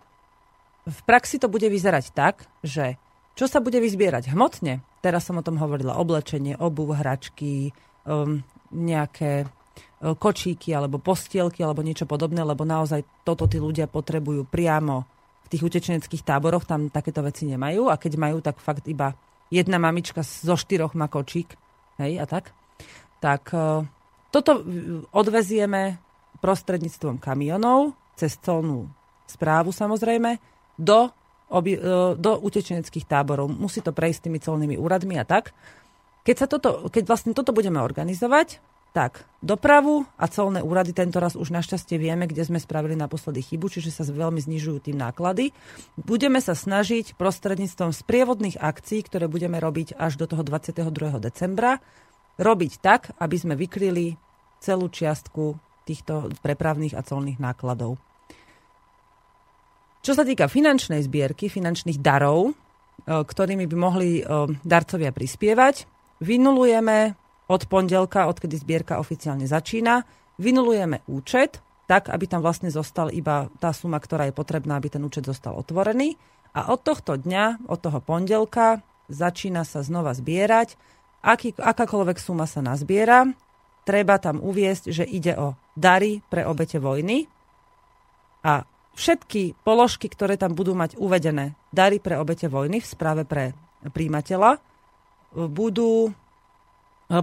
v 0.89 0.99
praxi 1.05 1.37
to 1.37 1.45
bude 1.45 1.69
vyzerať 1.69 2.09
tak, 2.11 2.49
že 2.65 2.97
čo 3.37 3.45
sa 3.45 3.61
bude 3.61 3.77
vyzbierať? 3.77 4.33
Hmotne, 4.33 4.81
teraz 5.05 5.29
som 5.29 5.37
o 5.37 5.45
tom 5.45 5.61
hovorila, 5.61 6.01
oblečenie, 6.01 6.57
obuv, 6.57 6.97
hračky, 6.97 7.69
um, 8.09 8.41
nejaké 8.73 9.45
kočíky 10.01 10.73
alebo 10.73 10.97
postielky 10.97 11.61
alebo 11.61 11.85
niečo 11.85 12.09
podobné, 12.09 12.41
lebo 12.41 12.65
naozaj 12.65 13.05
toto 13.21 13.45
tí 13.45 13.61
ľudia 13.61 13.85
potrebujú 13.85 14.49
priamo 14.49 15.05
tých 15.51 15.61
utečeneckých 15.61 16.25
táboroch. 16.25 16.65
Tam 16.65 16.89
takéto 16.89 17.21
veci 17.21 17.45
nemajú. 17.45 17.91
A 17.91 17.99
keď 17.99 18.17
majú, 18.17 18.41
tak 18.41 18.57
fakt 18.57 18.87
iba 18.89 19.13
jedna 19.51 19.77
mamička 19.77 20.23
zo 20.23 20.55
štyroch 20.55 20.95
má 20.95 21.11
kočík, 21.11 21.53
hej, 22.01 22.17
a 22.17 22.25
tak. 22.25 22.55
Tak 23.21 23.53
e, 23.53 23.85
toto 24.33 24.51
odvezieme 25.13 26.01
prostredníctvom 26.41 27.21
kamionov, 27.21 27.93
cez 28.17 28.35
colnú 28.41 28.89
správu 29.29 29.69
samozrejme, 29.71 30.41
do, 30.75 31.13
obi, 31.53 31.77
e, 31.77 32.17
do 32.17 32.31
utečeneckých 32.41 33.05
táborov. 33.05 33.47
Musí 33.47 33.79
to 33.79 33.93
prejsť 33.93 34.27
tými 34.27 34.39
colnými 34.41 34.75
úradmi 34.75 35.15
a 35.21 35.23
tak. 35.23 35.53
Keď, 36.25 36.35
sa 36.35 36.47
toto, 36.49 36.89
keď 36.89 37.03
vlastne 37.05 37.31
toto 37.37 37.53
budeme 37.53 37.81
organizovať, 37.81 38.61
tak, 38.91 39.23
dopravu 39.39 40.03
a 40.19 40.27
colné 40.27 40.59
úrady 40.59 40.91
tento 40.91 41.15
raz 41.23 41.39
už 41.39 41.47
našťastie 41.55 41.95
vieme, 41.95 42.27
kde 42.27 42.43
sme 42.43 42.59
spravili 42.59 42.99
naposledy 42.99 43.39
chybu, 43.39 43.71
čiže 43.71 43.87
sa 43.87 44.03
veľmi 44.03 44.43
znižujú 44.43 44.91
tým 44.91 44.99
náklady. 44.99 45.55
Budeme 45.95 46.43
sa 46.43 46.51
snažiť 46.51 47.15
prostredníctvom 47.15 47.95
sprievodných 47.95 48.59
akcií, 48.59 49.07
ktoré 49.07 49.31
budeme 49.31 49.63
robiť 49.63 49.95
až 49.95 50.19
do 50.19 50.27
toho 50.27 50.43
22. 50.43 50.91
decembra, 51.23 51.79
robiť 52.39 52.71
tak, 52.79 53.15
aby 53.19 53.35
sme 53.35 53.57
vykryli 53.57 54.15
celú 54.61 54.87
čiastku 54.87 55.57
týchto 55.83 56.29
prepravných 56.45 56.93
a 56.93 57.01
colných 57.01 57.41
nákladov. 57.41 57.97
Čo 60.01 60.13
sa 60.17 60.25
týka 60.25 60.49
finančnej 60.49 61.01
zbierky, 61.05 61.49
finančných 61.49 62.01
darov, 62.01 62.53
ktorými 63.05 63.65
by 63.65 63.75
mohli 63.77 64.21
darcovia 64.61 65.09
prispievať. 65.09 65.89
Vynulujeme 66.21 67.17
od 67.49 67.61
pondelka, 67.65 68.29
odkedy 68.29 68.61
zbierka 68.61 69.01
oficiálne 69.01 69.49
začína, 69.49 70.05
vynulujeme 70.37 71.01
účet, 71.09 71.65
tak, 71.89 72.13
aby 72.13 72.29
tam 72.29 72.45
vlastne 72.45 72.69
zostal 72.69 73.09
iba 73.09 73.49
tá 73.57 73.73
suma, 73.73 73.97
ktorá 73.97 74.29
je 74.29 74.37
potrebná, 74.37 74.77
aby 74.77 74.87
ten 74.93 75.01
účet 75.01 75.25
zostal 75.25 75.57
otvorený. 75.57 76.15
A 76.53 76.71
od 76.71 76.85
tohto 76.85 77.17
dňa, 77.17 77.67
od 77.67 77.79
toho 77.81 77.99
pondelka, 77.99 78.85
začína 79.11 79.65
sa 79.65 79.83
znova 79.83 80.13
zbierať. 80.15 80.77
Aký, 81.21 81.53
akákoľvek 81.53 82.17
suma 82.17 82.49
sa 82.49 82.65
nazbiera, 82.65 83.29
treba 83.85 84.17
tam 84.17 84.41
uviesť, 84.41 84.89
že 84.89 85.05
ide 85.05 85.37
o 85.37 85.53
dary 85.77 86.21
pre 86.25 86.45
obete 86.45 86.81
vojny 86.81 87.29
a 88.41 88.65
všetky 88.97 89.61
položky, 89.61 90.09
ktoré 90.09 90.35
tam 90.35 90.57
budú 90.57 90.73
mať 90.73 90.97
uvedené 90.97 91.53
dary 91.69 92.01
pre 92.01 92.17
obete 92.17 92.49
vojny 92.49 92.81
v 92.81 92.89
správe 92.89 93.23
pre 93.25 93.53
príjimateľa, 93.81 94.61
budú 95.49 96.09
e, 96.09 96.11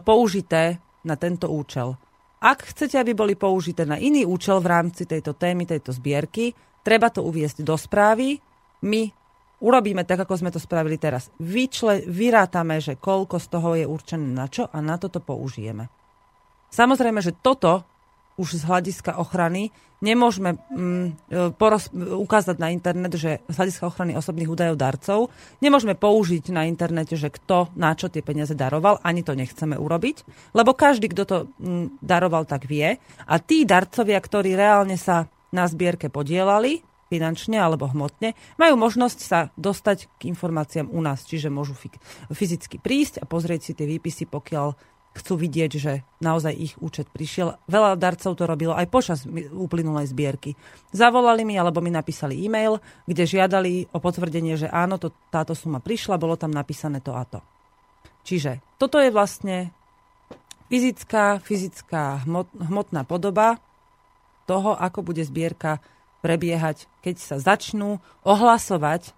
použité 0.02 0.78
na 1.06 1.14
tento 1.14 1.50
účel. 1.50 1.94
Ak 2.38 2.70
chcete, 2.70 2.98
aby 2.98 3.18
boli 3.18 3.34
použité 3.34 3.82
na 3.82 3.98
iný 3.98 4.22
účel 4.22 4.62
v 4.62 4.70
rámci 4.70 5.10
tejto 5.10 5.34
témy, 5.34 5.66
tejto 5.66 5.90
zbierky, 5.90 6.54
treba 6.86 7.10
to 7.10 7.26
uviesť 7.26 7.66
do 7.66 7.74
správy. 7.74 8.38
My 8.86 9.10
urobíme 9.58 10.06
tak, 10.06 10.22
ako 10.22 10.34
sme 10.38 10.50
to 10.54 10.62
spravili 10.62 10.98
teraz. 10.98 11.30
Vyčle, 11.42 12.06
vyrátame, 12.06 12.78
že 12.78 12.98
koľko 12.98 13.36
z 13.42 13.46
toho 13.50 13.68
je 13.74 13.86
určené 13.86 14.26
na 14.26 14.46
čo 14.46 14.66
a 14.70 14.78
na 14.78 14.98
toto 14.98 15.18
použijeme. 15.18 15.90
Samozrejme, 16.68 17.18
že 17.24 17.34
toto 17.34 17.86
už 18.38 18.62
z 18.62 18.66
hľadiska 18.70 19.18
ochrany 19.18 19.74
nemôžeme 19.98 20.54
mm, 20.54 21.06
poros- 21.58 21.90
ukázať 21.94 22.56
na 22.62 22.70
internet, 22.70 23.18
že 23.18 23.42
z 23.50 23.54
hľadiska 23.58 23.90
ochrany 23.90 24.14
osobných 24.14 24.46
údajov 24.46 24.78
darcov 24.78 25.18
nemôžeme 25.58 25.98
použiť 25.98 26.54
na 26.54 26.70
internete, 26.70 27.18
že 27.18 27.34
kto 27.34 27.74
na 27.74 27.98
čo 27.98 28.06
tie 28.06 28.22
peniaze 28.22 28.54
daroval, 28.54 29.02
ani 29.02 29.26
to 29.26 29.34
nechceme 29.34 29.74
urobiť, 29.74 30.16
lebo 30.54 30.70
každý, 30.78 31.10
kto 31.10 31.22
to 31.26 31.36
mm, 31.58 31.98
daroval, 31.98 32.46
tak 32.46 32.70
vie. 32.70 32.94
A 33.26 33.34
tí 33.42 33.66
darcovia, 33.66 34.22
ktorí 34.22 34.54
reálne 34.54 34.94
sa 34.94 35.26
na 35.50 35.66
zbierke 35.66 36.06
podielali, 36.12 36.87
finančne 37.08 37.56
alebo 37.56 37.88
hmotne, 37.88 38.36
majú 38.60 38.74
možnosť 38.76 39.18
sa 39.20 39.48
dostať 39.56 40.08
k 40.20 40.28
informáciám 40.32 40.92
u 40.92 41.00
nás, 41.00 41.24
čiže 41.24 41.52
môžu 41.52 41.76
fyzicky 42.30 42.76
prísť 42.78 43.20
a 43.20 43.28
pozrieť 43.28 43.60
si 43.64 43.72
tie 43.72 43.88
výpisy, 43.88 44.28
pokiaľ 44.28 44.76
chcú 45.18 45.34
vidieť, 45.34 45.72
že 45.74 45.92
naozaj 46.22 46.54
ich 46.54 46.74
účet 46.78 47.10
prišiel. 47.10 47.58
Veľa 47.66 47.98
darcov 47.98 48.38
to 48.38 48.44
robilo 48.46 48.76
aj 48.78 48.86
počas 48.86 49.26
uplynulej 49.50 50.14
zbierky. 50.14 50.54
Zavolali 50.94 51.42
mi 51.42 51.58
alebo 51.58 51.82
mi 51.82 51.90
napísali 51.90 52.38
e-mail, 52.38 52.78
kde 53.08 53.26
žiadali 53.26 53.90
o 53.90 53.98
potvrdenie, 53.98 54.54
že 54.54 54.70
áno, 54.70 55.00
to, 55.00 55.10
táto 55.34 55.58
suma 55.58 55.82
prišla, 55.82 56.22
bolo 56.22 56.38
tam 56.38 56.54
napísané 56.54 57.02
to 57.02 57.16
a 57.18 57.26
to. 57.26 57.42
Čiže 58.22 58.78
toto 58.78 59.02
je 59.02 59.10
vlastne 59.10 59.74
fyzická, 60.68 61.40
fyzická 61.42 62.28
hmot, 62.28 62.52
hmotná 62.54 63.02
podoba 63.02 63.58
toho, 64.44 64.76
ako 64.76 65.02
bude 65.02 65.24
zbierka 65.24 65.80
prebiehať, 66.20 66.90
keď 67.04 67.16
sa 67.18 67.36
začnú 67.38 68.02
ohlasovať 68.26 69.02
e, 69.08 69.10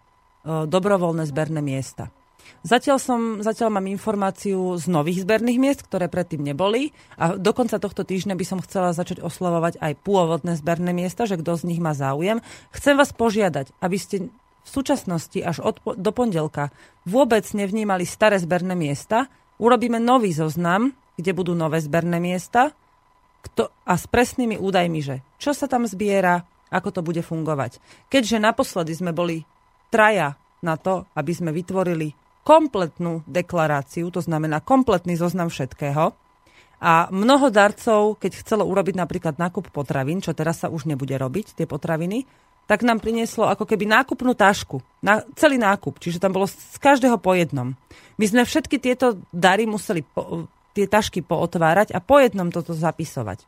dobrovoľné 0.69 1.25
zberné 1.28 1.61
miesta. 1.64 2.12
Zatiaľ, 2.61 2.99
som, 3.00 3.21
zatiaľ 3.40 3.80
mám 3.80 3.88
informáciu 3.88 4.76
z 4.76 4.85
nových 4.92 5.25
zberných 5.25 5.57
miest, 5.61 5.80
ktoré 5.87 6.12
predtým 6.12 6.45
neboli 6.45 6.92
a 7.16 7.40
do 7.40 7.57
konca 7.57 7.80
tohto 7.80 8.04
týždňa 8.04 8.37
by 8.37 8.45
som 8.45 8.61
chcela 8.61 8.92
začať 8.92 9.25
oslavovať 9.25 9.80
aj 9.80 9.92
pôvodné 10.04 10.59
zberné 10.61 10.92
miesta, 10.92 11.25
že 11.25 11.40
kto 11.40 11.57
z 11.57 11.73
nich 11.73 11.80
má 11.80 11.97
záujem. 11.97 12.45
Chcem 12.75 13.00
vás 13.00 13.16
požiadať, 13.16 13.73
aby 13.80 13.97
ste 13.97 14.16
v 14.61 14.69
súčasnosti 14.69 15.40
až 15.40 15.64
od, 15.64 15.80
do 15.97 16.11
pondelka 16.12 16.69
vôbec 17.09 17.49
nevnímali 17.57 18.04
staré 18.04 18.37
zberné 18.37 18.76
miesta. 18.76 19.33
Urobíme 19.57 19.97
nový 19.97 20.37
zoznam, 20.37 20.92
kde 21.16 21.33
budú 21.33 21.57
nové 21.57 21.80
zberné 21.80 22.21
miesta 22.21 22.76
kto, 23.40 23.73
a 23.88 23.97
s 23.97 24.04
presnými 24.04 24.61
údajmi, 24.61 25.00
že 25.00 25.25
čo 25.40 25.57
sa 25.57 25.64
tam 25.64 25.88
zbiera, 25.88 26.45
ako 26.70 26.88
to 26.94 27.00
bude 27.02 27.20
fungovať. 27.20 27.82
Keďže 28.08 28.38
naposledy 28.38 28.94
sme 28.94 29.10
boli 29.10 29.42
traja 29.90 30.38
na 30.62 30.78
to, 30.78 31.04
aby 31.18 31.32
sme 31.34 31.50
vytvorili 31.50 32.14
kompletnú 32.46 33.26
deklaráciu, 33.28 34.08
to 34.08 34.24
znamená 34.24 34.64
kompletný 34.64 35.18
zoznam 35.18 35.52
všetkého. 35.52 36.16
A 36.80 37.12
mnoho 37.12 37.52
darcov, 37.52 38.16
keď 38.16 38.40
chcelo 38.40 38.64
urobiť 38.64 38.96
napríklad 38.96 39.36
nákup 39.36 39.68
potravín, 39.68 40.24
čo 40.24 40.32
teraz 40.32 40.64
sa 40.64 40.72
už 40.72 40.88
nebude 40.88 41.12
robiť, 41.12 41.52
tie 41.52 41.68
potraviny, 41.68 42.24
tak 42.64 42.86
nám 42.86 43.02
prinieslo 43.02 43.50
ako 43.50 43.68
keby 43.68 43.84
nákupnú 43.84 44.32
tašku. 44.32 44.80
Na, 45.04 45.20
celý 45.36 45.60
nákup, 45.60 46.00
čiže 46.00 46.22
tam 46.22 46.32
bolo 46.32 46.48
z 46.48 46.78
každého 46.80 47.20
po 47.20 47.36
jednom. 47.36 47.76
My 48.16 48.24
sme 48.24 48.46
všetky 48.46 48.80
tieto 48.80 49.20
dary 49.34 49.68
museli 49.68 50.06
po, 50.06 50.48
tie 50.72 50.86
tašky 50.86 51.20
pootvárať 51.20 51.92
a 51.92 51.98
po 52.00 52.22
jednom 52.22 52.48
toto 52.48 52.72
zapisovať. 52.72 53.44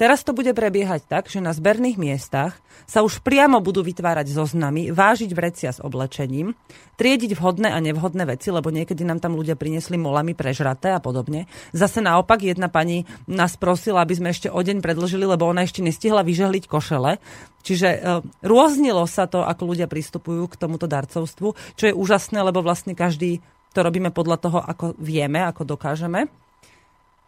Teraz 0.00 0.24
to 0.24 0.32
bude 0.32 0.50
prebiehať 0.56 1.04
tak, 1.04 1.28
že 1.28 1.44
na 1.44 1.52
zberných 1.52 2.00
miestach 2.00 2.58
sa 2.88 3.04
už 3.04 3.20
priamo 3.20 3.60
budú 3.60 3.84
vytvárať 3.84 4.32
zoznamy, 4.32 4.90
vážiť 4.90 5.30
vrecia 5.36 5.70
s 5.70 5.84
oblečením, 5.84 6.56
triediť 6.96 7.36
vhodné 7.36 7.68
a 7.70 7.78
nevhodné 7.78 8.24
veci, 8.24 8.48
lebo 8.48 8.72
niekedy 8.72 9.04
nám 9.04 9.20
tam 9.20 9.36
ľudia 9.36 9.54
priniesli 9.54 10.00
molami 10.00 10.32
prežraté 10.32 10.96
a 10.96 11.00
podobne. 11.00 11.44
Zase 11.76 12.00
naopak 12.00 12.40
jedna 12.40 12.72
pani 12.72 13.04
nás 13.28 13.60
prosila, 13.60 14.00
aby 14.02 14.16
sme 14.16 14.28
ešte 14.32 14.48
o 14.48 14.58
deň 14.58 14.80
predlžili, 14.80 15.28
lebo 15.28 15.44
ona 15.44 15.62
ešte 15.62 15.84
nestihla 15.84 16.24
vyžehliť 16.24 16.64
košele. 16.66 17.20
Čiže 17.62 17.88
e, 17.88 17.98
rôznilo 18.42 19.06
sa 19.06 19.30
to, 19.30 19.44
ako 19.46 19.76
ľudia 19.76 19.86
pristupujú 19.86 20.50
k 20.50 20.58
tomuto 20.58 20.90
darcovstvu, 20.90 21.78
čo 21.78 21.84
je 21.86 21.94
úžasné, 21.94 22.42
lebo 22.42 22.64
vlastne 22.64 22.96
každý 22.96 23.44
to 23.72 23.80
robíme 23.80 24.12
podľa 24.12 24.36
toho, 24.40 24.58
ako 24.60 24.98
vieme, 25.00 25.40
ako 25.40 25.64
dokážeme. 25.64 26.28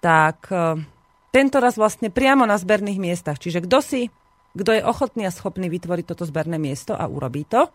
Tak 0.03 0.51
e, 0.51 0.94
tento 1.35 1.59
raz 1.59 1.75
vlastne 1.75 2.15
priamo 2.15 2.47
na 2.47 2.55
zberných 2.55 3.03
miestach. 3.03 3.43
Čiže 3.43 3.67
kto 3.67 3.79
si, 3.83 4.07
kto 4.55 4.71
je 4.71 4.87
ochotný 4.87 5.27
a 5.27 5.35
schopný 5.35 5.67
vytvoriť 5.67 6.15
toto 6.15 6.23
zberné 6.23 6.63
miesto 6.63 6.95
a 6.95 7.11
urobí 7.11 7.43
to, 7.43 7.67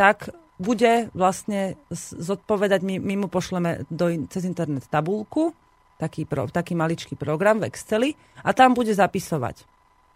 tak 0.00 0.32
bude 0.56 1.12
vlastne 1.12 1.76
zodpovedať, 1.92 2.80
my, 2.80 2.96
my 2.96 3.14
mu 3.20 3.28
pošleme 3.28 3.84
do, 3.92 4.08
cez 4.32 4.48
internet 4.48 4.88
tabulku, 4.88 5.52
taký, 6.00 6.24
pro, 6.24 6.48
taký 6.48 6.72
maličký 6.72 7.12
program 7.20 7.60
v 7.60 7.68
Exceli 7.68 8.10
a 8.40 8.56
tam 8.56 8.72
bude 8.72 8.96
zapisovať, 8.96 9.68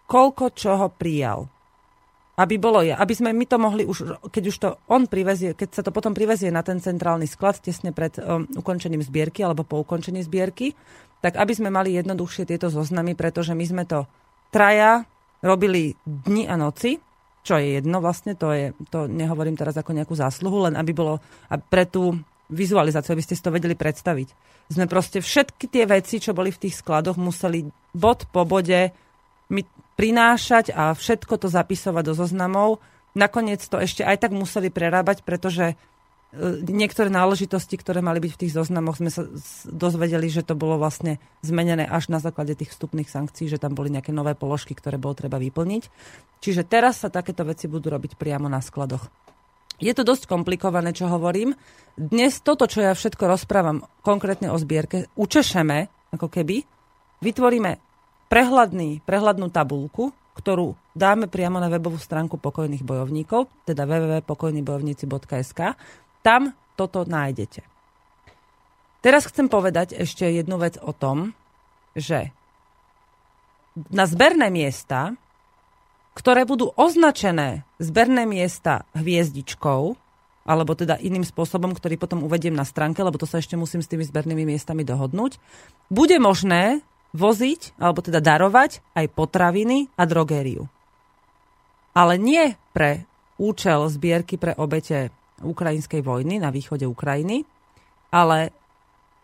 koľko 0.09 0.57
čoho 0.57 0.89
prijal. 0.89 1.45
Aby 2.41 2.57
bolo 2.57 2.81
aby 2.81 3.13
sme 3.13 3.37
my 3.37 3.45
to 3.45 3.61
mohli 3.61 3.85
už, 3.85 4.17
keď 4.33 4.45
už 4.49 4.57
to 4.57 4.69
on 4.89 5.05
privezie, 5.05 5.53
keď 5.53 5.69
sa 5.77 5.83
to 5.85 5.93
potom 5.93 6.17
privezie 6.17 6.49
na 6.49 6.65
ten 6.65 6.81
centrálny 6.81 7.29
sklad 7.29 7.61
tesne 7.61 7.93
pred 7.93 8.17
um, 8.17 8.49
ukončením 8.57 9.05
zbierky 9.05 9.45
alebo 9.45 9.61
po 9.61 9.85
ukončení 9.85 10.25
zbierky, 10.25 10.73
tak 11.21 11.37
aby 11.37 11.53
sme 11.53 11.69
mali 11.73 11.97
jednoduchšie 11.97 12.49
tieto 12.49 12.73
zoznamy, 12.73 13.17
pretože 13.17 13.53
my 13.53 13.65
sme 13.65 13.85
to 13.85 14.09
traja 14.51 15.05
robili 15.41 15.97
dni 16.05 16.49
a 16.49 16.57
noci, 16.57 17.01
čo 17.41 17.57
je 17.57 17.81
jedno 17.81 18.05
vlastne, 18.05 18.37
to, 18.37 18.53
je, 18.53 18.77
to 18.93 19.09
nehovorím 19.09 19.57
teraz 19.57 19.73
ako 19.77 19.97
nejakú 19.97 20.13
zásluhu, 20.13 20.69
len 20.69 20.77
aby 20.77 20.93
bolo 20.93 21.25
pre 21.73 21.89
tú 21.89 22.21
vizualizáciu, 22.51 23.17
aby 23.17 23.25
ste 23.25 23.39
si 23.39 23.45
to 23.45 23.55
vedeli 23.55 23.73
predstaviť. 23.79 24.29
Sme 24.69 24.85
proste 24.91 25.23
všetky 25.25 25.71
tie 25.71 25.89
veci, 25.89 26.21
čo 26.21 26.37
boli 26.37 26.53
v 26.53 26.69
tých 26.69 26.83
skladoch, 26.83 27.17
museli 27.17 27.65
bod 27.95 28.29
po 28.29 28.45
bode 28.45 28.93
mi 29.51 29.67
prinášať 29.99 30.71
a 30.75 30.95
všetko 30.95 31.41
to 31.41 31.49
zapisovať 31.51 32.03
do 32.07 32.15
zoznamov. 32.15 32.79
Nakoniec 33.19 33.63
to 33.67 33.83
ešte 33.83 34.07
aj 34.07 34.29
tak 34.29 34.33
museli 34.35 34.71
prerábať, 34.71 35.27
pretože 35.27 35.75
niektoré 36.63 37.11
náležitosti, 37.11 37.75
ktoré 37.75 37.99
mali 37.99 38.23
byť 38.23 38.33
v 38.39 38.41
tých 38.47 38.55
zoznamoch, 38.55 39.03
sme 39.03 39.11
sa 39.11 39.27
dozvedeli, 39.67 40.31
že 40.31 40.47
to 40.47 40.55
bolo 40.55 40.79
vlastne 40.79 41.19
zmenené 41.43 41.83
až 41.83 42.07
na 42.07 42.23
základe 42.23 42.55
tých 42.55 42.71
vstupných 42.71 43.11
sankcií, 43.11 43.51
že 43.51 43.59
tam 43.59 43.75
boli 43.75 43.91
nejaké 43.91 44.15
nové 44.15 44.39
položky, 44.39 44.79
ktoré 44.79 44.95
bolo 44.95 45.19
treba 45.19 45.43
vyplniť. 45.43 45.83
Čiže 46.39 46.63
teraz 46.71 47.03
sa 47.03 47.11
takéto 47.11 47.43
veci 47.43 47.67
budú 47.67 47.91
robiť 47.91 48.15
priamo 48.15 48.47
na 48.47 48.63
skladoch. 48.63 49.11
Je 49.83 49.91
to 49.91 50.07
dosť 50.07 50.31
komplikované, 50.31 50.95
čo 50.95 51.11
hovorím. 51.11 51.57
Dnes 51.99 52.39
toto, 52.45 52.71
čo 52.71 52.85
ja 52.85 52.95
všetko 52.95 53.27
rozprávam 53.27 53.83
konkrétne 54.07 54.55
o 54.55 54.57
zbierke, 54.61 55.11
učešeme, 55.19 55.91
ako 56.15 56.31
keby, 56.31 56.63
vytvoríme 57.25 57.81
prehľadný, 58.31 59.03
prehľadnú 59.03 59.51
tabulku, 59.51 60.15
ktorú 60.39 60.79
dáme 60.95 61.27
priamo 61.27 61.59
na 61.59 61.67
webovú 61.67 61.99
stránku 61.99 62.39
pokojných 62.39 62.87
bojovníkov, 62.87 63.51
teda 63.67 63.83
www.pokojnybojovníci.sk 63.83 65.61
tam 66.21 66.57
toto 66.79 67.05
nájdete. 67.05 67.65
Teraz 69.01 69.25
chcem 69.29 69.49
povedať 69.49 69.97
ešte 69.97 70.29
jednu 70.29 70.61
vec 70.61 70.77
o 70.77 70.93
tom, 70.93 71.33
že 71.97 72.33
na 73.89 74.05
zberné 74.05 74.53
miesta, 74.53 75.17
ktoré 76.13 76.45
budú 76.45 76.69
označené 76.77 77.65
zberné 77.81 78.29
miesta 78.29 78.85
hviezdičkou, 78.93 79.97
alebo 80.45 80.73
teda 80.77 81.01
iným 81.01 81.25
spôsobom, 81.25 81.73
ktorý 81.73 81.97
potom 81.97 82.27
uvediem 82.27 82.53
na 82.53 82.67
stránke, 82.67 83.01
lebo 83.01 83.17
to 83.17 83.29
sa 83.29 83.41
ešte 83.41 83.57
musím 83.57 83.81
s 83.81 83.89
tými 83.89 84.05
zbernými 84.05 84.45
miestami 84.45 84.85
dohodnúť, 84.85 85.41
bude 85.89 86.17
možné 86.21 86.85
voziť, 87.17 87.81
alebo 87.81 88.05
teda 88.05 88.21
darovať 88.21 88.85
aj 88.95 89.07
potraviny 89.15 89.91
a 89.97 90.03
drogériu. 90.05 90.67
Ale 91.97 92.21
nie 92.21 92.55
pre 92.71 93.07
účel 93.41 93.89
zbierky 93.91 94.37
pre 94.37 94.55
obete 94.55 95.11
ukrajinskej 95.41 96.05
vojny 96.05 96.39
na 96.39 96.53
východe 96.53 96.85
Ukrajiny. 96.85 97.45
Ale 98.11 98.53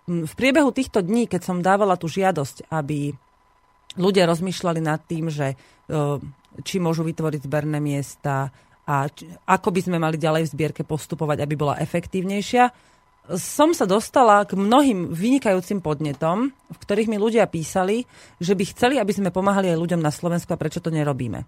v 0.07 0.35
priebehu 0.39 0.71
týchto 0.71 1.03
dní, 1.03 1.27
keď 1.27 1.43
som 1.43 1.65
dávala 1.65 1.99
tú 1.99 2.07
žiadosť, 2.07 2.71
aby 2.71 3.11
ľudia 3.99 4.29
rozmýšľali 4.31 4.81
nad 4.81 5.03
tým, 5.03 5.27
že 5.33 5.53
e, 5.53 5.57
či 6.63 6.77
môžu 6.79 7.03
vytvoriť 7.03 7.41
zberné 7.45 7.83
miesta 7.83 8.53
a 8.87 9.11
ako 9.51 9.69
by 9.75 9.81
sme 9.83 9.99
mali 9.99 10.15
ďalej 10.15 10.47
v 10.47 10.53
zbierke 10.55 10.83
postupovať, 10.87 11.43
aby 11.43 11.55
bola 11.59 11.81
efektívnejšia, 11.83 12.71
som 13.35 13.75
sa 13.75 13.83
dostala 13.91 14.47
k 14.47 14.55
mnohým 14.55 15.11
vynikajúcim 15.11 15.83
podnetom, 15.83 16.55
v 16.55 16.79
ktorých 16.79 17.11
mi 17.11 17.19
ľudia 17.19 17.51
písali, 17.51 18.07
že 18.39 18.55
by 18.55 18.65
chceli, 18.71 18.95
aby 19.03 19.11
sme 19.11 19.35
pomáhali 19.35 19.75
aj 19.75 19.83
ľuďom 19.83 19.99
na 19.99 20.15
Slovensku 20.15 20.55
a 20.55 20.61
prečo 20.61 20.79
to 20.79 20.95
nerobíme. 20.95 21.43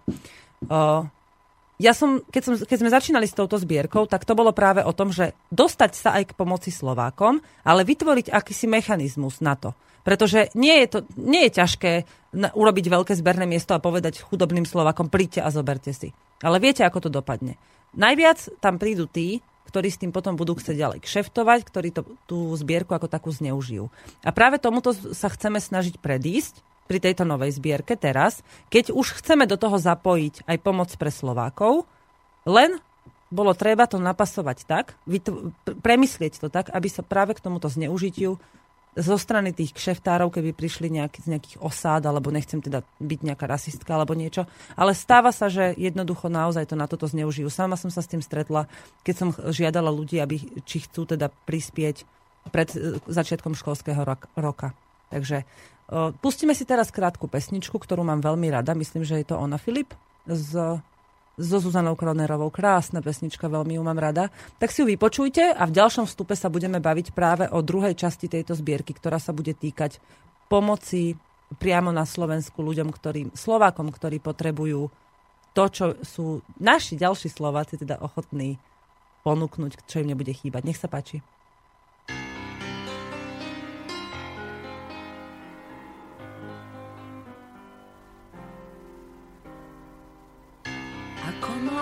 Ja 1.79 1.95
som 1.95 2.19
keď, 2.27 2.41
som, 2.43 2.53
keď 2.59 2.77
sme 2.83 2.91
začínali 2.91 3.23
s 3.23 3.33
touto 3.33 3.55
zbierkou, 3.55 4.03
tak 4.03 4.27
to 4.27 4.35
bolo 4.35 4.51
práve 4.51 4.83
o 4.83 4.91
tom, 4.91 5.15
že 5.15 5.31
dostať 5.47 5.91
sa 5.95 6.09
aj 6.19 6.35
k 6.35 6.37
pomoci 6.37 6.75
Slovákom, 6.75 7.39
ale 7.63 7.87
vytvoriť 7.87 8.35
akýsi 8.35 8.67
mechanizmus 8.67 9.39
na 9.39 9.55
to. 9.55 9.71
Pretože 10.03 10.51
nie 10.59 10.75
je, 10.83 10.87
to, 10.91 10.99
nie 11.15 11.47
je 11.47 11.55
ťažké 11.55 11.91
urobiť 12.35 12.85
veľké 12.91 13.13
zberné 13.15 13.47
miesto 13.47 13.75
a 13.75 13.83
povedať 13.83 14.19
chudobným 14.19 14.67
Slovákom, 14.67 15.07
príďte 15.07 15.39
a 15.39 15.49
zoberte 15.55 15.95
si. 15.95 16.11
Ale 16.43 16.59
viete, 16.59 16.83
ako 16.83 17.07
to 17.07 17.09
dopadne. 17.09 17.55
Najviac 17.95 18.59
tam 18.59 18.75
prídu 18.75 19.07
tí, 19.07 19.39
ktorí 19.69 19.87
s 19.93 20.01
tým 20.01 20.09
potom 20.09 20.33
budú 20.33 20.57
chcieť 20.57 20.75
ďalej 20.75 20.99
kšeftovať, 21.05 21.59
ktorí 21.63 21.89
to, 21.93 22.01
tú 22.25 22.51
zbierku 22.57 22.91
ako 22.97 23.05
takú 23.05 23.29
zneužijú. 23.29 23.87
A 24.25 24.33
práve 24.33 24.57
tomuto 24.57 24.91
sa 24.93 25.29
chceme 25.29 25.61
snažiť 25.61 26.01
predísť 26.01 26.65
pri 26.89 26.97
tejto 26.97 27.21
novej 27.21 27.53
zbierke 27.61 27.93
teraz, 27.93 28.41
keď 28.73 28.89
už 28.89 29.21
chceme 29.21 29.45
do 29.45 29.61
toho 29.61 29.77
zapojiť 29.77 30.49
aj 30.49 30.57
pomoc 30.57 30.89
pre 30.97 31.13
Slovákov, 31.13 31.85
len 32.49 32.81
bolo 33.29 33.53
treba 33.53 33.85
to 33.85 34.01
napasovať 34.01 34.65
tak, 34.65 34.97
premyslieť 35.85 36.41
to 36.41 36.49
tak, 36.49 36.73
aby 36.73 36.89
sa 36.89 37.05
práve 37.05 37.37
k 37.37 37.45
tomuto 37.45 37.69
zneužitiu 37.69 38.41
zo 38.97 39.15
strany 39.21 39.53
tých 39.53 39.77
kšeftárov, 39.77 40.33
keby 40.33 40.49
prišli 40.57 40.89
nejaký, 40.89 41.21
z 41.21 41.37
nejakých 41.37 41.55
osád, 41.61 42.09
alebo 42.09 42.33
nechcem 42.33 42.57
teda 42.57 42.81
byť 42.97 43.19
nejaká 43.21 43.45
rasistka 43.45 43.93
alebo 43.93 44.17
niečo, 44.17 44.49
ale 44.73 44.97
stáva 44.97 45.29
sa, 45.29 45.45
že 45.45 45.77
jednoducho 45.77 46.25
naozaj 46.25 46.73
to 46.73 46.75
na 46.75 46.89
toto 46.89 47.05
zneužijú. 47.05 47.53
Sama 47.53 47.77
som 47.77 47.93
sa 47.93 48.01
s 48.01 48.09
tým 48.09 48.25
stretla, 48.25 48.65
keď 49.05 49.15
som 49.15 49.29
žiadala 49.31 49.93
ľudí, 49.93 50.17
aby, 50.17 50.41
či 50.65 50.89
chcú 50.89 51.05
teda 51.05 51.29
prispieť 51.29 52.01
pred 52.49 52.69
e, 52.73 52.97
začiatkom 53.05 53.53
školského 53.53 54.01
roka. 54.33 54.73
Takže 55.13 55.45
pustíme 56.21 56.53
si 56.53 56.63
teraz 56.63 56.93
krátku 56.93 57.25
pesničku, 57.25 57.75
ktorú 57.75 58.05
mám 58.05 58.21
veľmi 58.21 58.53
rada. 58.53 58.77
Myslím, 58.77 59.01
že 59.03 59.19
je 59.21 59.33
to 59.33 59.35
ona 59.35 59.57
Filip 59.57 59.91
z 60.29 60.79
so 61.39 61.57
Zuzanou 61.63 61.95
Kronerovou. 61.95 62.51
Krásna 62.51 62.99
pesnička, 62.99 63.47
veľmi 63.47 63.79
ju 63.79 63.81
mám 63.81 63.95
rada. 63.95 64.27
Tak 64.59 64.75
si 64.75 64.83
ju 64.83 64.85
vypočujte 64.91 65.55
a 65.55 65.63
v 65.63 65.71
ďalšom 65.71 66.03
vstupe 66.03 66.35
sa 66.35 66.51
budeme 66.51 66.83
baviť 66.83 67.15
práve 67.15 67.47
o 67.47 67.63
druhej 67.63 67.95
časti 67.95 68.27
tejto 68.27 68.59
zbierky, 68.59 68.91
ktorá 68.91 69.17
sa 69.23 69.31
bude 69.31 69.55
týkať 69.55 70.03
pomoci 70.51 71.15
priamo 71.57 71.95
na 71.95 72.03
Slovensku 72.03 72.59
ľuďom, 72.59 72.91
ktorým, 72.91 73.27
Slovákom, 73.31 73.89
ktorí 73.89 74.19
potrebujú 74.19 74.91
to, 75.55 75.63
čo 75.71 75.85
sú 76.03 76.43
naši 76.59 76.99
ďalší 76.99 77.31
Slováci 77.31 77.79
teda 77.79 78.03
ochotní 78.03 78.59
ponúknuť, 79.23 79.87
čo 79.87 80.03
im 80.03 80.11
nebude 80.13 80.35
chýbať. 80.35 80.61
Nech 80.67 80.77
sa 80.77 80.91
páči. 80.91 81.23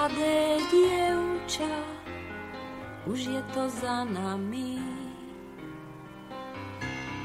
Mladé 0.07 0.57
dievča, 0.71 1.75
už 3.11 3.19
je 3.19 3.41
to 3.53 3.69
za 3.69 4.03
nami. 4.07 4.79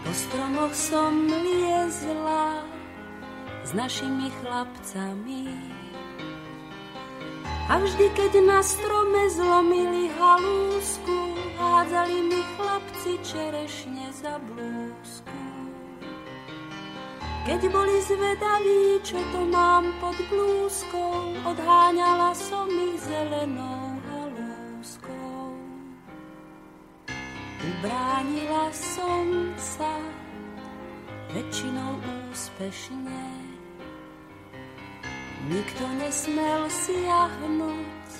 Po 0.02 0.10
stromoch 0.10 0.74
som 0.74 1.30
liezla 1.30 2.66
s 3.62 3.70
našimi 3.70 4.34
chlapcami. 4.42 5.46
A 7.70 7.78
vždy, 7.78 8.10
keď 8.18 8.32
na 8.42 8.60
strome 8.66 9.30
zlomili 9.30 10.10
halúsku, 10.18 11.38
hádzali 11.62 12.18
mi 12.34 12.40
chlapci 12.58 13.12
čerešne 13.22 14.10
za 14.10 14.42
blúzku. 14.42 15.61
Keď 17.42 17.60
boli 17.74 17.98
zvedaví, 18.06 19.02
čo 19.02 19.18
to 19.34 19.42
mám 19.50 19.90
pod 19.98 20.14
blúzkou, 20.30 21.34
odháňala 21.42 22.30
som 22.38 22.70
ich 22.70 23.02
zelenou 23.02 23.98
halúskou. 24.06 25.50
Ubránila 27.66 28.70
som 28.70 29.26
sa 29.58 29.90
väčšinou 31.34 31.98
úspešne. 32.30 33.26
Nikto 35.50 35.84
nesmel 35.98 36.70
siahnuť 36.70 38.10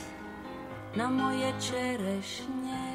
na 0.98 1.06
moje 1.06 1.50
čerešne. 1.62 2.91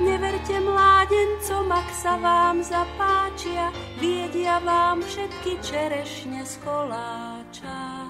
Neverte 0.00 0.56
mládencom, 0.56 1.68
ak 1.68 1.88
sa 1.92 2.16
vám 2.16 2.64
zapáčia, 2.64 3.68
viedia 4.00 4.56
vám 4.64 5.04
všetky 5.04 5.60
čerešne 5.60 6.40
z 6.40 6.56
koláča. 6.64 8.08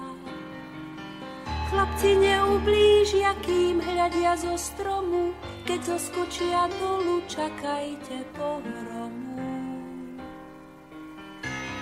Chlapci 1.67 2.15
neublížia, 2.15 3.35
kým 3.43 3.83
hľadia 3.83 4.39
zo 4.39 4.55
stromu, 4.55 5.35
keď 5.67 5.95
zoskočia 5.95 6.71
dolu, 6.79 7.27
čakajte 7.27 8.23
pohromu. 8.39 9.51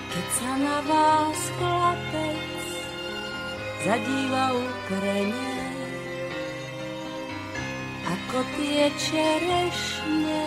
Keď 0.10 0.28
sa 0.42 0.52
na 0.58 0.78
vás 0.90 1.40
chlapec 1.54 2.58
zadíva 3.86 4.58
ukrene, 4.58 5.59
ako 8.10 8.42
tie 8.58 8.90
čerešne 8.98 10.42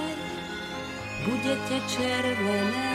budete 1.23 1.77
červené. 1.87 2.95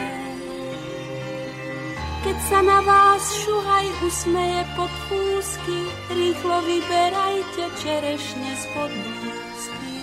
Keď 2.28 2.38
sa 2.52 2.60
na 2.60 2.84
vás 2.84 3.24
šuhaj 3.48 3.88
usmeje 4.04 4.68
pod 4.76 4.92
fúsky, 5.08 5.80
rýchlo 6.12 6.60
vyberajte 6.68 7.64
čerešne 7.80 8.52
spod 8.68 8.92
blúzky. 8.92 9.96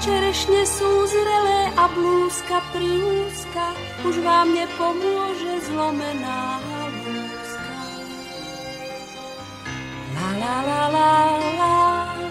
Čerešne 0.00 0.64
sú 0.64 0.90
zrelé 1.12 1.68
a 1.76 1.84
blúzka 1.92 2.64
priúzka, 2.72 3.76
už 4.08 4.16
vám 4.24 4.48
nepomôže 4.56 5.68
zlomená 5.68 6.56
blúzka. 7.04 7.76
La 10.16 10.30
la 10.40 10.56
la 10.64 10.82
la 10.88 11.12
la 11.60 12.29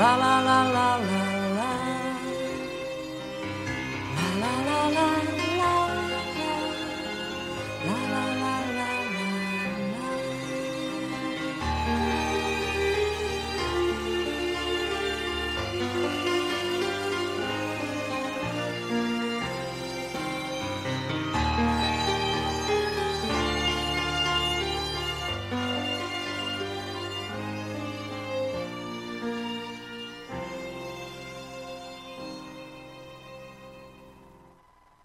La 0.00 0.16
la 0.16 0.40
la 0.40 0.58
la 0.74 0.86
la 1.08 1.22
la. 1.56 1.70
La 4.40 4.52
la 4.66 4.78
la 4.96 5.08
la. 5.36 5.39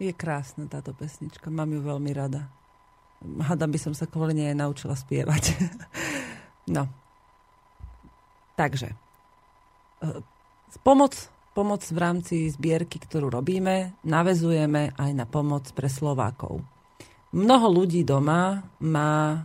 Je 0.05 0.13
krásna 0.13 0.69
táto 0.69 0.93
pesnička, 0.93 1.49
mám 1.49 1.73
ju 1.73 1.81
veľmi 1.81 2.13
rada. 2.13 2.45
Hádam 3.25 3.73
by 3.73 3.79
som 3.81 3.93
sa 3.97 4.05
kvôli 4.05 4.37
nej 4.37 4.53
naučila 4.53 4.93
spievať. 4.93 5.57
no. 6.77 6.85
Takže. 8.53 8.93
E, 8.93 8.95
pomoc, 10.85 11.17
pomoc 11.57 11.81
v 11.89 11.97
rámci 11.97 12.35
zbierky, 12.53 13.01
ktorú 13.01 13.33
robíme, 13.33 13.97
navezujeme 14.05 14.93
aj 14.93 15.11
na 15.17 15.25
pomoc 15.25 15.73
pre 15.73 15.89
Slovákov. 15.89 16.61
Mnoho 17.33 17.67
ľudí 17.81 18.05
doma 18.05 18.61
má 18.85 19.13
e, 19.33 19.37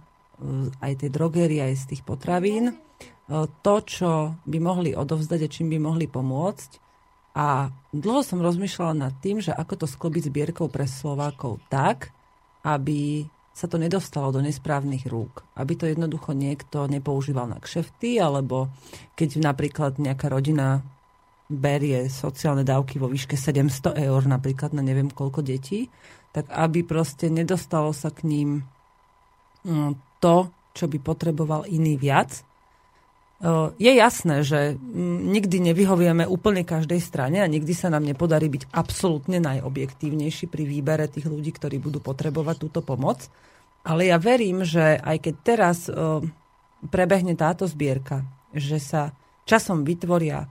aj 0.76 0.92
tie 1.00 1.08
drogery, 1.08 1.64
aj 1.64 1.72
z 1.72 1.84
tých 1.96 2.02
potravín 2.04 2.68
e, 2.68 2.74
to, 3.64 3.74
čo 3.80 4.36
by 4.44 4.58
mohli 4.60 4.92
odovzdať 4.92 5.40
a 5.40 5.48
čím 5.48 5.72
by 5.72 5.78
mohli 5.80 6.04
pomôcť 6.04 6.89
a 7.30 7.70
dlho 7.94 8.22
som 8.26 8.42
rozmýšľala 8.42 8.94
nad 9.06 9.14
tým, 9.22 9.38
že 9.38 9.54
ako 9.54 9.84
to 9.84 9.86
sklobiť 9.86 10.30
zbierkou 10.30 10.66
pre 10.66 10.86
Slovákov 10.90 11.62
tak, 11.70 12.10
aby 12.66 13.26
sa 13.54 13.66
to 13.70 13.76
nedostalo 13.76 14.32
do 14.34 14.40
nesprávnych 14.42 15.06
rúk. 15.06 15.44
Aby 15.54 15.76
to 15.78 15.84
jednoducho 15.86 16.32
niekto 16.32 16.88
nepoužíval 16.90 17.50
na 17.50 17.58
kšefty, 17.60 18.18
alebo 18.18 18.72
keď 19.14 19.42
napríklad 19.42 20.00
nejaká 20.00 20.26
rodina 20.30 20.82
berie 21.50 22.06
sociálne 22.06 22.62
dávky 22.62 23.02
vo 23.02 23.10
výške 23.10 23.34
700 23.34 23.98
eur 24.06 24.22
napríklad 24.22 24.70
na 24.70 24.86
neviem 24.86 25.10
koľko 25.10 25.42
detí, 25.42 25.90
tak 26.30 26.46
aby 26.46 26.86
proste 26.86 27.26
nedostalo 27.26 27.90
sa 27.90 28.14
k 28.14 28.22
ním 28.22 28.62
mm, 29.66 30.22
to, 30.22 30.46
čo 30.70 30.86
by 30.86 31.02
potreboval 31.02 31.66
iný 31.66 31.98
viac, 31.98 32.46
je 33.80 33.92
jasné, 33.96 34.44
že 34.44 34.76
nikdy 35.32 35.72
nevyhovieme 35.72 36.28
úplne 36.28 36.60
každej 36.60 37.00
strane 37.00 37.40
a 37.40 37.48
nikdy 37.48 37.72
sa 37.72 37.88
nám 37.88 38.04
nepodarí 38.04 38.52
byť 38.52 38.68
absolútne 38.68 39.40
najobjektívnejší 39.40 40.44
pri 40.52 40.68
výbere 40.68 41.08
tých 41.08 41.24
ľudí, 41.24 41.48
ktorí 41.56 41.80
budú 41.80 42.04
potrebovať 42.04 42.56
túto 42.60 42.84
pomoc. 42.84 43.32
Ale 43.80 44.12
ja 44.12 44.20
verím, 44.20 44.60
že 44.60 45.00
aj 45.00 45.16
keď 45.24 45.34
teraz 45.40 45.88
prebehne 46.92 47.32
táto 47.32 47.64
zbierka, 47.64 48.28
že 48.52 48.76
sa 48.76 49.16
časom 49.48 49.88
vytvoria 49.88 50.44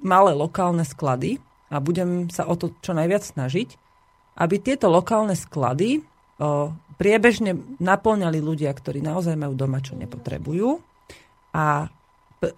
malé 0.00 0.32
lokálne 0.32 0.80
sklady 0.80 1.44
a 1.68 1.76
budem 1.76 2.32
sa 2.32 2.48
o 2.48 2.56
to 2.56 2.72
čo 2.80 2.96
najviac 2.96 3.20
snažiť, 3.20 3.68
aby 4.40 4.64
tieto 4.64 4.88
lokálne 4.88 5.36
sklady 5.36 6.00
priebežne 6.96 7.52
naplňali 7.84 8.40
ľudia, 8.40 8.72
ktorí 8.72 9.04
naozaj 9.04 9.36
majú 9.36 9.52
doma, 9.52 9.84
čo 9.84 9.92
nepotrebujú 9.92 10.95
a 11.56 11.88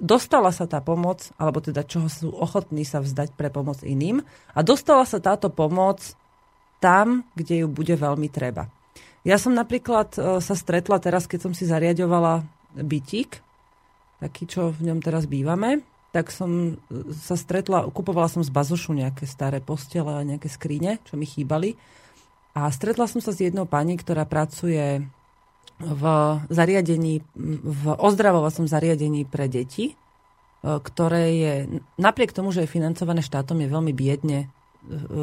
dostala 0.03 0.51
sa 0.51 0.67
tá 0.67 0.83
pomoc, 0.83 1.31
alebo 1.39 1.63
teda 1.63 1.87
čoho 1.87 2.11
sú 2.11 2.35
ochotní 2.35 2.83
sa 2.83 2.99
vzdať 2.99 3.39
pre 3.39 3.47
pomoc 3.47 3.87
iným 3.87 4.27
a 4.51 4.61
dostala 4.67 5.07
sa 5.07 5.23
táto 5.23 5.55
pomoc 5.55 6.03
tam, 6.83 7.23
kde 7.39 7.63
ju 7.63 7.67
bude 7.71 7.95
veľmi 7.95 8.27
treba. 8.27 8.67
Ja 9.23 9.39
som 9.39 9.55
napríklad 9.55 10.19
e, 10.19 10.43
sa 10.43 10.55
stretla 10.59 10.99
teraz, 10.99 11.31
keď 11.31 11.51
som 11.51 11.53
si 11.55 11.67
zariadovala 11.67 12.43
bytík, 12.75 13.39
taký, 14.19 14.51
čo 14.51 14.75
v 14.75 14.91
ňom 14.91 14.99
teraz 14.99 15.31
bývame, 15.31 15.83
tak 16.11 16.31
som 16.31 16.75
e, 16.75 17.15
sa 17.15 17.35
stretla, 17.35 17.87
kupovala 17.91 18.31
som 18.31 18.43
z 18.43 18.51
bazošu 18.51 18.95
nejaké 18.95 19.27
staré 19.27 19.63
postele 19.63 20.11
a 20.11 20.27
nejaké 20.27 20.51
skrine, 20.51 21.03
čo 21.07 21.19
mi 21.19 21.27
chýbali. 21.27 21.75
A 22.55 22.71
stretla 22.71 23.07
som 23.07 23.23
sa 23.23 23.31
s 23.35 23.43
jednou 23.43 23.67
pani, 23.67 23.99
ktorá 23.99 24.27
pracuje 24.27 25.07
v 25.79 26.03
zariadení, 26.51 27.23
v 27.63 27.85
ozdravovacom 27.95 28.67
zariadení 28.67 29.23
pre 29.25 29.47
deti, 29.47 29.93
e, 29.93 29.95
ktoré 30.63 31.25
je, 31.39 31.55
napriek 31.97 32.35
tomu, 32.35 32.51
že 32.51 32.67
je 32.67 32.75
financované 32.75 33.23
štátom, 33.23 33.63
je 33.63 33.71
veľmi 33.71 33.95
biedne 33.95 34.39
e, 34.45 34.47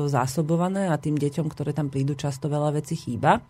zásobované 0.07 0.87
a 0.87 0.95
tým 0.95 1.19
deťom, 1.19 1.51
ktoré 1.51 1.75
tam 1.75 1.91
prídu, 1.91 2.15
často 2.15 2.47
veľa 2.47 2.79
vecí 2.79 2.95
chýba. 2.95 3.43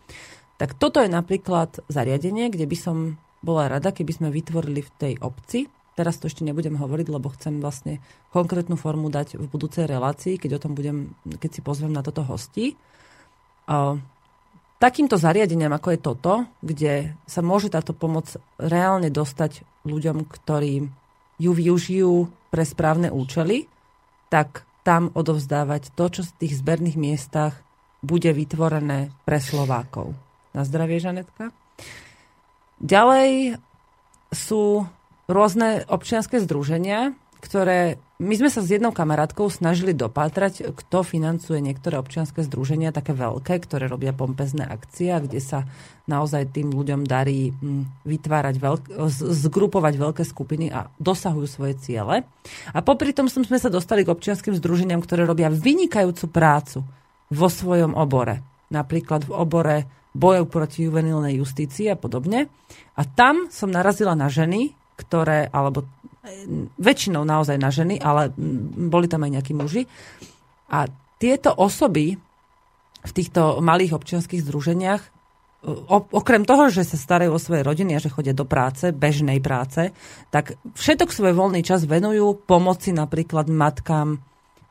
Tak 0.58 0.74
toto 0.74 0.98
je 0.98 1.06
napríklad 1.06 1.84
zariadenie, 1.86 2.50
kde 2.50 2.66
by 2.66 2.76
som 2.76 2.96
bola 3.38 3.70
rada, 3.70 3.94
keby 3.94 4.10
sme 4.10 4.28
vytvorili 4.34 4.82
v 4.82 4.94
tej 4.98 5.14
obci. 5.22 5.70
Teraz 5.94 6.18
to 6.18 6.26
ešte 6.28 6.44
nebudem 6.44 6.76
hovoriť, 6.76 7.06
lebo 7.08 7.32
chcem 7.32 7.62
vlastne 7.62 8.02
konkrétnu 8.34 8.74
formu 8.76 9.08
dať 9.08 9.38
v 9.40 9.46
budúcej 9.48 9.86
relácii, 9.86 10.36
keď 10.36 10.58
o 10.58 10.62
tom 10.62 10.72
budem, 10.76 11.14
keď 11.38 11.50
si 11.56 11.60
pozvem 11.62 11.94
na 11.94 12.02
toto 12.02 12.26
hostí 12.26 12.76
takýmto 14.76 15.16
zariadeniam, 15.16 15.72
ako 15.72 15.88
je 15.94 16.00
toto, 16.00 16.32
kde 16.60 17.16
sa 17.24 17.40
môže 17.40 17.72
táto 17.72 17.96
pomoc 17.96 18.36
reálne 18.60 19.08
dostať 19.08 19.64
ľuďom, 19.88 20.28
ktorí 20.28 20.88
ju 21.36 21.52
využijú 21.52 22.14
pre 22.48 22.64
správne 22.64 23.12
účely, 23.12 23.68
tak 24.32 24.64
tam 24.86 25.10
odovzdávať 25.12 25.92
to, 25.98 26.04
čo 26.08 26.20
v 26.22 26.36
tých 26.46 26.62
zberných 26.62 26.96
miestach 26.96 27.58
bude 28.06 28.30
vytvorené 28.30 29.10
pre 29.26 29.42
Slovákov. 29.42 30.14
Na 30.54 30.62
zdravie, 30.62 31.02
Žanetka. 31.02 31.50
Ďalej 32.78 33.58
sú 34.30 34.86
rôzne 35.26 35.82
občianské 35.90 36.38
združenia, 36.38 37.18
ktoré 37.42 37.98
my 38.16 38.32
sme 38.32 38.48
sa 38.48 38.64
s 38.64 38.72
jednou 38.72 38.96
kamarátkou 38.96 39.52
snažili 39.52 39.92
dopátrať, 39.92 40.72
kto 40.72 41.04
financuje 41.04 41.60
niektoré 41.60 42.00
občianske 42.00 42.40
združenia, 42.48 42.88
také 42.88 43.12
veľké, 43.12 43.60
ktoré 43.60 43.92
robia 43.92 44.16
pompezné 44.16 44.64
akcie, 44.64 45.12
kde 45.20 45.36
sa 45.36 45.68
naozaj 46.08 46.48
tým 46.56 46.72
ľuďom 46.72 47.04
darí 47.04 47.52
mm, 47.52 48.08
vytvárať, 48.08 48.54
veľk- 48.56 48.88
zgrupovať 49.20 49.94
veľké 50.00 50.24
skupiny 50.24 50.72
a 50.72 50.88
dosahujú 50.96 51.44
svoje 51.44 51.76
ciele. 51.76 52.24
A 52.72 52.78
popri 52.80 53.12
tom 53.12 53.28
sme 53.28 53.60
sa 53.60 53.68
dostali 53.68 54.00
k 54.00 54.12
občianským 54.16 54.56
združeniam, 54.56 55.04
ktoré 55.04 55.28
robia 55.28 55.52
vynikajúcu 55.52 56.24
prácu 56.32 56.88
vo 57.28 57.48
svojom 57.52 57.92
obore. 57.92 58.40
Napríklad 58.72 59.28
v 59.28 59.32
obore 59.36 59.76
bojov 60.16 60.48
proti 60.48 60.88
juvenilnej 60.88 61.36
justícii 61.36 61.92
a 61.92 62.00
podobne. 62.00 62.48
A 62.96 63.04
tam 63.04 63.52
som 63.52 63.68
narazila 63.68 64.16
na 64.16 64.32
ženy, 64.32 64.72
ktoré, 64.96 65.52
alebo 65.52 65.84
väčšinou 66.76 67.22
naozaj 67.22 67.56
na 67.56 67.70
ženy, 67.70 68.02
ale 68.02 68.30
boli 68.90 69.06
tam 69.06 69.24
aj 69.24 69.32
nejakí 69.38 69.52
muži. 69.54 69.86
A 70.70 70.90
tieto 71.16 71.54
osoby 71.54 72.18
v 73.06 73.12
týchto 73.14 73.62
malých 73.62 73.94
občianských 73.94 74.42
združeniach, 74.42 75.02
okrem 75.90 76.46
toho, 76.46 76.70
že 76.70 76.86
sa 76.86 76.98
starajú 76.98 77.34
o 77.34 77.42
svoje 77.42 77.66
rodiny 77.66 77.96
a 77.96 78.02
že 78.02 78.12
chodia 78.12 78.36
do 78.36 78.46
práce, 78.46 78.94
bežnej 78.94 79.42
práce, 79.42 79.90
tak 80.30 80.58
všetok 80.74 81.10
svoj 81.10 81.32
voľný 81.34 81.62
čas 81.66 81.86
venujú 81.86 82.46
pomoci 82.46 82.94
napríklad 82.94 83.50
matkám, 83.50 84.18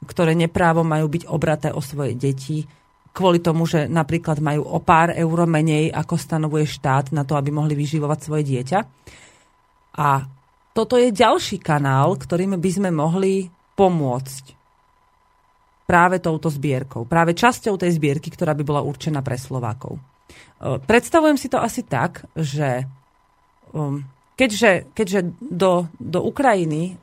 ktoré 0.05 0.37
neprávo 0.37 0.85
majú 0.85 1.09
byť 1.11 1.23
obraté 1.27 1.69
o 1.73 1.81
svoje 1.83 2.15
deti, 2.15 2.63
kvôli 3.15 3.39
tomu, 3.39 3.63
že 3.63 3.87
napríklad 3.87 4.43
majú 4.43 4.67
o 4.67 4.79
pár 4.83 5.15
eur 5.15 5.47
menej, 5.47 5.87
ako 5.87 6.19
stanovuje 6.19 6.67
štát 6.67 7.15
na 7.15 7.23
to, 7.23 7.39
aby 7.39 7.47
mohli 7.47 7.71
vyživovať 7.71 8.19
svoje 8.19 8.43
dieťa. 8.43 8.79
A 9.95 10.07
toto 10.75 10.99
je 10.99 11.15
ďalší 11.15 11.63
kanál, 11.63 12.19
ktorým 12.19 12.59
by 12.59 12.71
sme 12.75 12.91
mohli 12.91 13.47
pomôcť 13.79 14.43
práve 15.87 16.19
touto 16.19 16.51
zbierkou. 16.51 17.07
Práve 17.07 17.31
časťou 17.31 17.79
tej 17.79 17.95
zbierky, 17.95 18.27
ktorá 18.27 18.51
by 18.51 18.63
bola 18.67 18.83
určená 18.83 19.23
pre 19.23 19.39
Slovákov. 19.39 19.95
E, 19.95 20.01
predstavujem 20.83 21.39
si 21.39 21.47
to 21.47 21.63
asi 21.63 21.87
tak, 21.87 22.27
že 22.35 22.83
um, 23.71 24.03
keďže, 24.35 24.91
keďže 24.91 25.19
do, 25.39 25.87
do 25.95 26.19
Ukrajiny 26.27 26.99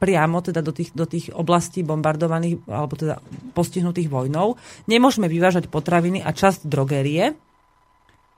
priamo 0.00 0.40
teda 0.42 0.64
do 0.64 0.72
tých, 0.72 0.90
do 0.96 1.06
tých 1.06 1.30
oblastí 1.30 1.84
bombardovaných 1.86 2.66
alebo 2.66 2.94
teda 2.98 3.22
postihnutých 3.54 4.10
vojnou 4.10 4.58
nemôžeme 4.90 5.30
vyvážať 5.30 5.70
potraviny 5.70 6.18
a 6.24 6.34
časť 6.34 6.66
drogérie, 6.66 7.38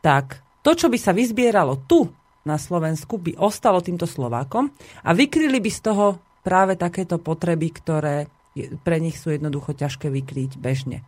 tak 0.05 0.45
to, 0.61 0.77
čo 0.77 0.93
by 0.93 0.99
sa 1.01 1.17
vyzbieralo 1.17 1.89
tu 1.89 2.05
na 2.43 2.59
Slovensku 2.59 3.19
by 3.19 3.39
ostalo 3.39 3.79
týmto 3.79 4.07
Slovákom 4.07 4.75
a 5.07 5.11
vykryli 5.15 5.63
by 5.63 5.71
z 5.71 5.81
toho 5.81 6.07
práve 6.43 6.75
takéto 6.75 7.23
potreby, 7.23 7.71
ktoré 7.71 8.27
pre 8.83 8.99
nich 8.99 9.17
sú 9.17 9.33
jednoducho 9.33 9.73
ťažké 9.73 10.11
vykryť 10.11 10.59
bežne. 10.59 11.07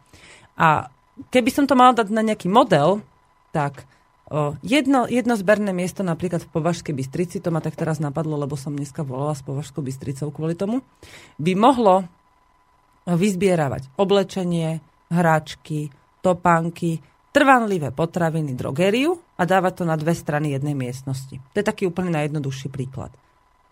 A 0.55 0.89
keby 1.29 1.51
som 1.51 1.65
to 1.67 1.75
mala 1.75 1.93
dať 1.93 2.09
na 2.15 2.23
nejaký 2.23 2.47
model, 2.47 3.03
tak 3.51 3.85
o, 4.31 4.55
jedno, 4.63 5.11
jedno 5.11 5.35
zberné 5.35 5.75
miesto 5.75 6.07
napríklad 6.07 6.47
v 6.47 6.53
Považskej 6.55 6.95
Bystrici, 6.95 7.43
to 7.43 7.51
ma 7.51 7.59
tak 7.59 7.75
teraz 7.77 7.99
napadlo, 7.99 8.39
lebo 8.39 8.55
som 8.55 8.73
dneska 8.73 9.03
volala 9.03 9.35
s 9.35 9.43
Považskou 9.43 9.83
Bystricou 9.83 10.31
kvôli 10.31 10.55
tomu, 10.55 10.81
by 11.43 11.53
mohlo 11.59 12.07
vyzbieravať 13.05 13.93
oblečenie, 14.01 14.81
hráčky, 15.13 15.93
topánky, 16.25 17.05
trvanlivé 17.35 17.93
potraviny, 17.93 18.57
drogériu 18.57 19.21
a 19.35 19.43
dávať 19.43 19.83
to 19.83 19.85
na 19.85 19.99
dve 19.99 20.15
strany 20.15 20.55
jednej 20.55 20.79
miestnosti. 20.79 21.43
To 21.53 21.57
je 21.59 21.67
taký 21.67 21.91
úplne 21.91 22.15
najjednoduchší 22.15 22.71
príklad. 22.71 23.11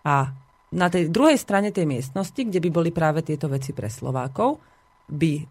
A 0.03 0.35
na 0.73 0.87
tej 0.89 1.07
druhej 1.07 1.39
strane 1.39 1.71
tej 1.71 1.87
miestnosti, 1.87 2.35
kde 2.35 2.59
by 2.59 2.69
boli 2.73 2.89
práve 2.89 3.23
tieto 3.23 3.47
veci 3.47 3.71
pre 3.71 3.87
Slovákov, 3.87 4.59
by 5.07 5.45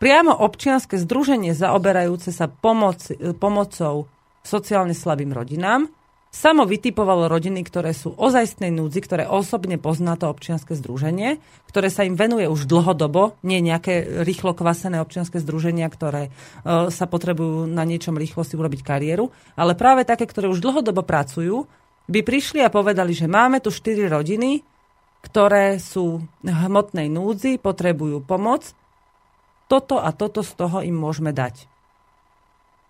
priamo 0.00 0.32
občianske 0.32 0.96
združenie 0.96 1.52
zaoberajúce 1.52 2.32
sa 2.32 2.48
pomoc, 2.48 3.04
pomocou 3.36 4.08
sociálne 4.40 4.96
slabým 4.96 5.34
rodinám 5.36 5.90
samo 6.30 6.62
vytipovalo 6.62 7.26
rodiny, 7.26 7.66
ktoré 7.66 7.90
sú 7.90 8.14
ozajstnej 8.14 8.70
núdzi, 8.70 9.02
ktoré 9.02 9.24
osobne 9.26 9.82
pozná 9.82 10.14
to 10.14 10.30
občianske 10.30 10.78
združenie, 10.78 11.42
ktoré 11.66 11.90
sa 11.90 12.06
im 12.06 12.14
venuje 12.14 12.46
už 12.46 12.70
dlhodobo, 12.70 13.34
nie 13.42 13.58
nejaké 13.58 14.22
rýchlo 14.22 14.54
kvasené 14.54 15.02
občianske 15.02 15.42
združenia, 15.42 15.90
ktoré 15.90 16.30
uh, 16.30 16.86
sa 16.88 17.10
potrebujú 17.10 17.66
na 17.66 17.82
niečom 17.82 18.14
rýchlo 18.14 18.46
si 18.46 18.54
urobiť 18.54 18.80
kariéru, 18.86 19.34
ale 19.58 19.74
práve 19.74 20.06
také, 20.06 20.24
ktoré 20.30 20.46
už 20.46 20.62
dlhodobo 20.62 21.02
pracujú, 21.02 21.66
by 22.06 22.20
prišli 22.22 22.62
a 22.62 22.70
povedali, 22.70 23.10
že 23.10 23.26
máme 23.26 23.58
tu 23.58 23.74
štyri 23.74 24.06
rodiny, 24.06 24.62
ktoré 25.26 25.82
sú 25.82 26.22
v 26.40 26.48
hmotnej 26.48 27.10
núdzi, 27.10 27.58
potrebujú 27.58 28.22
pomoc, 28.22 28.70
toto 29.70 30.02
a 30.02 30.10
toto 30.10 30.42
z 30.42 30.52
toho 30.58 30.82
im 30.82 30.96
môžeme 30.98 31.30
dať. 31.30 31.70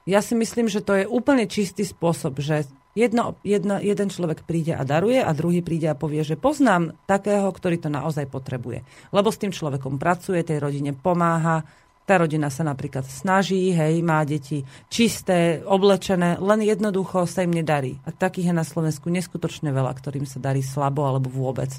Ja 0.09 0.25
si 0.25 0.33
myslím, 0.33 0.73
že 0.73 0.81
to 0.81 0.97
je 0.97 1.05
úplne 1.05 1.45
čistý 1.45 1.85
spôsob, 1.85 2.41
že 2.41 2.65
Jedno, 2.91 3.39
jedno, 3.47 3.79
jeden 3.79 4.11
človek 4.11 4.43
príde 4.43 4.75
a 4.75 4.83
daruje 4.83 5.23
a 5.23 5.31
druhý 5.31 5.63
príde 5.63 5.87
a 5.87 5.95
povie, 5.95 6.27
že 6.27 6.35
poznám 6.35 6.99
takého, 7.07 7.47
ktorý 7.47 7.79
to 7.79 7.87
naozaj 7.87 8.27
potrebuje. 8.27 8.83
Lebo 9.15 9.31
s 9.31 9.39
tým 9.39 9.55
človekom 9.55 9.95
pracuje, 9.95 10.43
tej 10.43 10.59
rodine 10.59 10.91
pomáha, 10.91 11.63
Tá 12.11 12.19
rodina 12.19 12.51
sa 12.51 12.67
napríklad 12.67 13.07
snaží, 13.07 13.71
hej, 13.71 14.03
má 14.03 14.27
deti 14.27 14.67
čisté, 14.91 15.63
oblečené, 15.63 16.43
len 16.43 16.67
jednoducho 16.67 17.23
sa 17.23 17.47
im 17.47 17.55
nedarí. 17.55 18.03
A 18.03 18.11
takých 18.11 18.51
je 18.51 18.59
na 18.59 18.67
Slovensku 18.67 19.07
neskutočne 19.15 19.71
veľa, 19.71 19.95
ktorým 19.95 20.27
sa 20.27 20.43
darí 20.43 20.59
slabo 20.59 21.07
alebo 21.07 21.31
vôbec. 21.31 21.71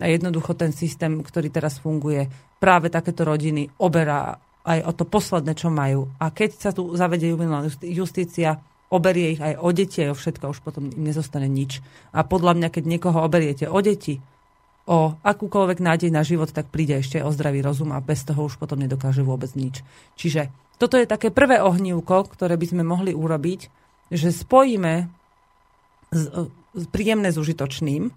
A 0.00 0.08
jednoducho 0.08 0.56
ten 0.56 0.72
systém, 0.72 1.20
ktorý 1.20 1.52
teraz 1.52 1.76
funguje, 1.76 2.24
práve 2.56 2.88
takéto 2.88 3.28
rodiny 3.28 3.68
oberá 3.76 4.40
aj 4.64 4.80
o 4.80 4.92
to 4.96 5.04
posledné, 5.04 5.52
čo 5.52 5.68
majú. 5.68 6.08
A 6.24 6.32
keď 6.32 6.50
sa 6.56 6.70
tu 6.72 6.96
zavedie 6.96 7.36
jubilná 7.36 7.68
justícia, 7.84 8.56
oberie 8.90 9.34
ich 9.34 9.42
aj 9.42 9.58
o 9.58 9.68
deti, 9.74 10.06
aj 10.06 10.10
o 10.14 10.18
všetko, 10.18 10.44
už 10.54 10.60
potom 10.62 10.88
im 10.90 11.02
nezostane 11.02 11.50
nič. 11.50 11.82
A 12.14 12.22
podľa 12.22 12.54
mňa, 12.54 12.68
keď 12.70 12.84
niekoho 12.86 13.18
oberiete 13.22 13.66
o 13.66 13.78
deti, 13.82 14.22
o 14.86 15.18
akúkoľvek 15.18 15.82
nádej 15.82 16.10
na 16.14 16.22
život, 16.22 16.54
tak 16.54 16.70
príde 16.70 17.02
ešte 17.02 17.18
o 17.18 17.34
zdravý 17.34 17.58
rozum 17.58 17.90
a 17.90 17.98
bez 17.98 18.22
toho 18.22 18.46
už 18.46 18.54
potom 18.54 18.78
nedokáže 18.78 19.26
vôbec 19.26 19.50
nič. 19.58 19.82
Čiže 20.14 20.54
toto 20.78 20.94
je 20.94 21.10
také 21.10 21.34
prvé 21.34 21.58
ohnívko, 21.58 22.30
ktoré 22.30 22.54
by 22.54 22.66
sme 22.70 22.82
mohli 22.86 23.10
urobiť, 23.10 23.60
že 24.14 24.30
spojíme 24.30 25.10
z, 26.14 26.22
z 26.78 26.84
príjemné 26.94 27.34
s 27.34 27.40
užitočným 27.42 28.14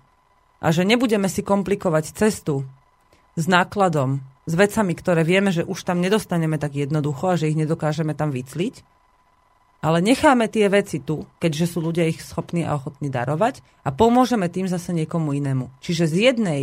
a 0.62 0.67
že 0.69 0.86
nebudeme 0.86 1.25
si 1.25 1.41
komplikovať 1.41 2.13
cestu 2.13 2.69
s 3.34 3.49
nákladom, 3.49 4.21
s 4.49 4.53
vecami, 4.58 4.93
ktoré 4.97 5.21
vieme, 5.21 5.53
že 5.53 5.62
už 5.62 5.86
tam 5.86 6.01
nedostaneme 6.01 6.58
tak 6.58 6.73
jednoducho 6.73 7.34
a 7.34 7.38
že 7.38 7.53
ich 7.53 7.58
nedokážeme 7.58 8.17
tam 8.17 8.34
vycliť, 8.34 8.82
ale 9.80 10.04
necháme 10.04 10.52
tie 10.52 10.68
veci 10.68 11.00
tu, 11.00 11.24
keďže 11.39 11.65
sú 11.76 11.80
ľudia 11.80 12.08
ich 12.12 12.20
schopní 12.20 12.68
a 12.68 12.76
ochotní 12.76 13.08
darovať 13.08 13.63
a 13.88 13.96
pomôžeme 13.96 14.52
tým 14.52 14.68
zase 14.68 14.92
niekomu 14.92 15.32
inému. 15.32 15.72
Čiže 15.80 16.06
z 16.12 16.15
jednej 16.32 16.62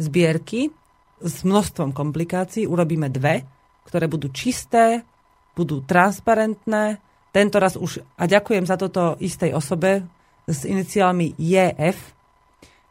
zbierky 0.00 0.72
s 1.20 1.44
množstvom 1.44 1.92
komplikácií 1.92 2.64
urobíme 2.64 3.12
dve, 3.12 3.44
ktoré 3.84 4.08
budú 4.08 4.32
čisté, 4.32 5.04
budú 5.52 5.84
transparentné. 5.84 6.98
Tento 7.30 7.56
raz 7.60 7.76
už, 7.76 8.00
a 8.16 8.24
ďakujem 8.24 8.64
za 8.64 8.80
toto 8.80 9.20
istej 9.20 9.52
osobe 9.52 10.02
s 10.48 10.64
iniciálmi 10.64 11.36
JF, 11.36 11.98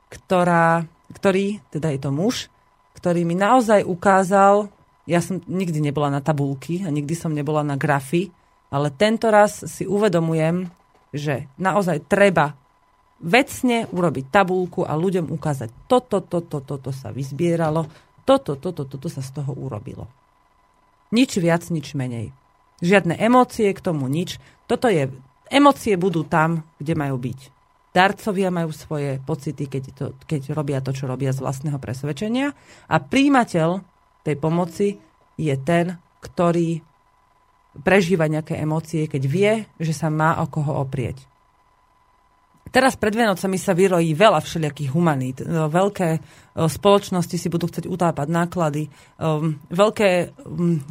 ktorá, 0.09 0.85
ktorý, 1.17 1.61
teda 1.73 1.89
je 1.93 1.99
to 2.01 2.11
muž, 2.13 2.53
ktorý 2.93 3.25
mi 3.25 3.33
naozaj 3.33 3.81
ukázal, 3.83 4.69
ja 5.03 5.19
som 5.19 5.41
nikdy 5.49 5.83
nebola 5.83 6.07
na 6.07 6.21
tabulky 6.23 6.85
a 6.85 6.89
nikdy 6.93 7.17
som 7.17 7.35
nebola 7.35 7.65
na 7.65 7.75
grafy, 7.75 8.31
ale 8.73 8.89
tento 8.89 9.29
raz 9.29 9.61
si 9.69 9.85
uvedomujem, 9.85 10.65
že 11.13 11.45
naozaj 11.61 12.09
treba 12.09 12.57
vecne 13.21 13.85
urobiť 13.93 14.25
tabulku 14.33 14.81
a 14.81 14.97
ľuďom 14.97 15.29
ukázať, 15.29 15.69
toto, 15.85 16.25
toto, 16.25 16.59
toto 16.59 16.89
sa 16.89 17.13
vyzbieralo, 17.13 17.85
toto, 18.25 18.57
toto, 18.57 18.83
toto 18.89 19.07
sa 19.07 19.21
z 19.21 19.29
toho 19.29 19.53
urobilo. 19.53 20.09
Nič 21.13 21.37
viac, 21.37 21.69
nič 21.69 21.93
menej. 21.93 22.33
Žiadne 22.81 23.13
emócie 23.21 23.69
k 23.69 23.79
tomu, 23.79 24.09
nič. 24.09 24.41
Toto 24.65 24.89
je, 24.89 25.13
emócie 25.53 25.93
budú 25.93 26.25
tam, 26.25 26.65
kde 26.81 26.97
majú 26.97 27.21
byť. 27.21 27.39
Darcovia 27.93 28.49
majú 28.49 28.73
svoje 28.73 29.21
pocity, 29.21 29.69
keď, 29.69 29.83
to, 29.93 30.05
keď 30.25 30.57
robia 30.57 30.81
to, 30.81 30.89
čo 30.97 31.05
robia 31.05 31.29
z 31.29 31.45
vlastného 31.45 31.77
presvedčenia 31.77 32.49
a 32.89 32.95
príjimateľ 32.97 33.85
tej 34.25 34.35
pomoci 34.41 34.97
je 35.37 35.55
ten, 35.61 36.01
ktorý 36.25 36.81
prežíva 37.81 38.29
nejaké 38.29 38.59
emócie, 38.61 39.09
keď 39.09 39.23
vie, 39.25 39.51
že 39.81 39.93
sa 39.95 40.13
má 40.13 40.37
o 40.37 40.45
koho 40.45 40.77
oprieť. 40.77 41.33
Teraz 42.73 42.97
pred 42.97 43.13
Vianocami 43.13 43.61
sa 43.61 43.77
vyrojí 43.77 44.17
veľa 44.17 44.41
všelijakých 44.41 44.97
humanít. 44.97 45.45
No, 45.45 45.69
veľké 45.69 46.17
spoločnosti 46.57 47.37
si 47.37 47.45
budú 47.45 47.69
chcieť 47.69 47.85
utápať 47.85 48.27
náklady. 48.33 48.89
Um, 49.21 49.61
veľké 49.69 50.33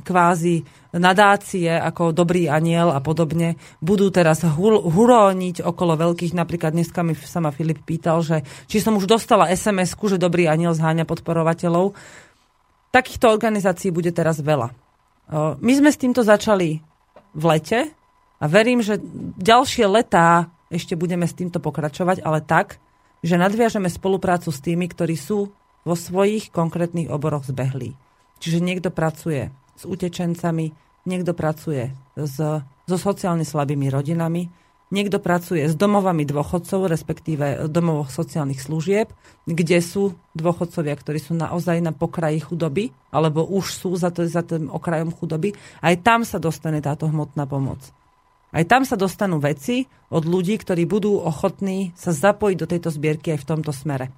kvázi 0.07 0.63
nadácie 0.95 1.75
ako 1.75 2.15
Dobrý 2.15 2.47
aniel 2.47 2.95
a 2.95 3.03
podobne 3.03 3.59
budú 3.83 4.15
teraz 4.15 4.47
huróniť 4.47 5.67
okolo 5.67 5.99
veľkých. 5.99 6.39
Napríklad 6.39 6.71
dneska 6.71 7.03
mi 7.03 7.19
sama 7.19 7.51
Filip 7.51 7.83
pýtal, 7.83 8.23
že 8.23 8.47
či 8.71 8.79
som 8.79 8.95
už 8.95 9.11
dostala 9.11 9.51
SMS-ku, 9.51 10.07
že 10.07 10.23
Dobrý 10.23 10.47
aniel 10.47 10.79
zháňa 10.79 11.03
podporovateľov. 11.03 11.99
Takýchto 12.95 13.27
organizácií 13.27 13.91
bude 13.91 14.15
teraz 14.15 14.39
veľa. 14.39 14.82
My 15.31 15.73
sme 15.77 15.91
s 15.93 16.01
týmto 16.01 16.25
začali 16.25 16.83
v 17.33 17.45
lete 17.47 17.93
a 18.43 18.45
verím, 18.51 18.83
že 18.83 18.99
ďalšie 19.39 19.87
letá 19.87 20.51
ešte 20.73 20.97
budeme 20.97 21.29
s 21.29 21.37
týmto 21.37 21.61
pokračovať, 21.61 22.25
ale 22.25 22.41
tak, 22.43 22.81
že 23.23 23.39
nadviažeme 23.39 23.87
spoluprácu 23.87 24.51
s 24.51 24.59
tými, 24.65 24.89
ktorí 24.91 25.15
sú 25.15 25.53
vo 25.87 25.95
svojich 25.95 26.51
konkrétnych 26.51 27.13
oboroch 27.13 27.47
zbehlí. 27.47 27.95
Čiže 28.43 28.59
niekto 28.59 28.91
pracuje 28.91 29.53
s 29.79 29.83
utečencami, 29.87 30.75
niekto 31.07 31.37
pracuje 31.37 31.95
s, 32.19 32.37
so 32.87 32.97
sociálne 32.99 33.47
slabými 33.47 33.91
rodinami, 33.91 34.51
Niekto 34.93 35.25
pracuje 35.25 35.65
s 35.65 35.73
domovami 35.73 36.29
dôchodcov, 36.29 36.85
respektíve 36.85 37.65
domovoch 37.73 38.13
sociálnych 38.13 38.61
služieb, 38.61 39.09
kde 39.49 39.81
sú 39.81 40.13
dôchodcovia, 40.37 40.93
ktorí 40.93 41.17
sú 41.17 41.33
naozaj 41.33 41.81
na 41.81 41.97
pokraji 41.97 42.45
chudoby, 42.45 42.93
alebo 43.09 43.41
už 43.41 43.73
sú 43.73 43.97
za, 43.97 44.13
to, 44.13 44.29
za 44.29 44.45
tým 44.45 44.69
okrajom 44.69 45.09
chudoby. 45.17 45.57
Aj 45.81 45.97
tam 45.97 46.29
sa 46.29 46.37
dostane 46.37 46.85
táto 46.85 47.09
hmotná 47.09 47.49
pomoc. 47.49 47.81
Aj 48.53 48.69
tam 48.69 48.85
sa 48.85 49.01
dostanú 49.01 49.41
veci 49.41 49.89
od 50.13 50.29
ľudí, 50.29 50.61
ktorí 50.61 50.85
budú 50.85 51.25
ochotní 51.25 51.97
sa 51.97 52.13
zapojiť 52.13 52.57
do 52.61 52.69
tejto 52.69 52.93
zbierky 52.93 53.33
aj 53.33 53.41
v 53.41 53.49
tomto 53.49 53.73
smere. 53.73 54.13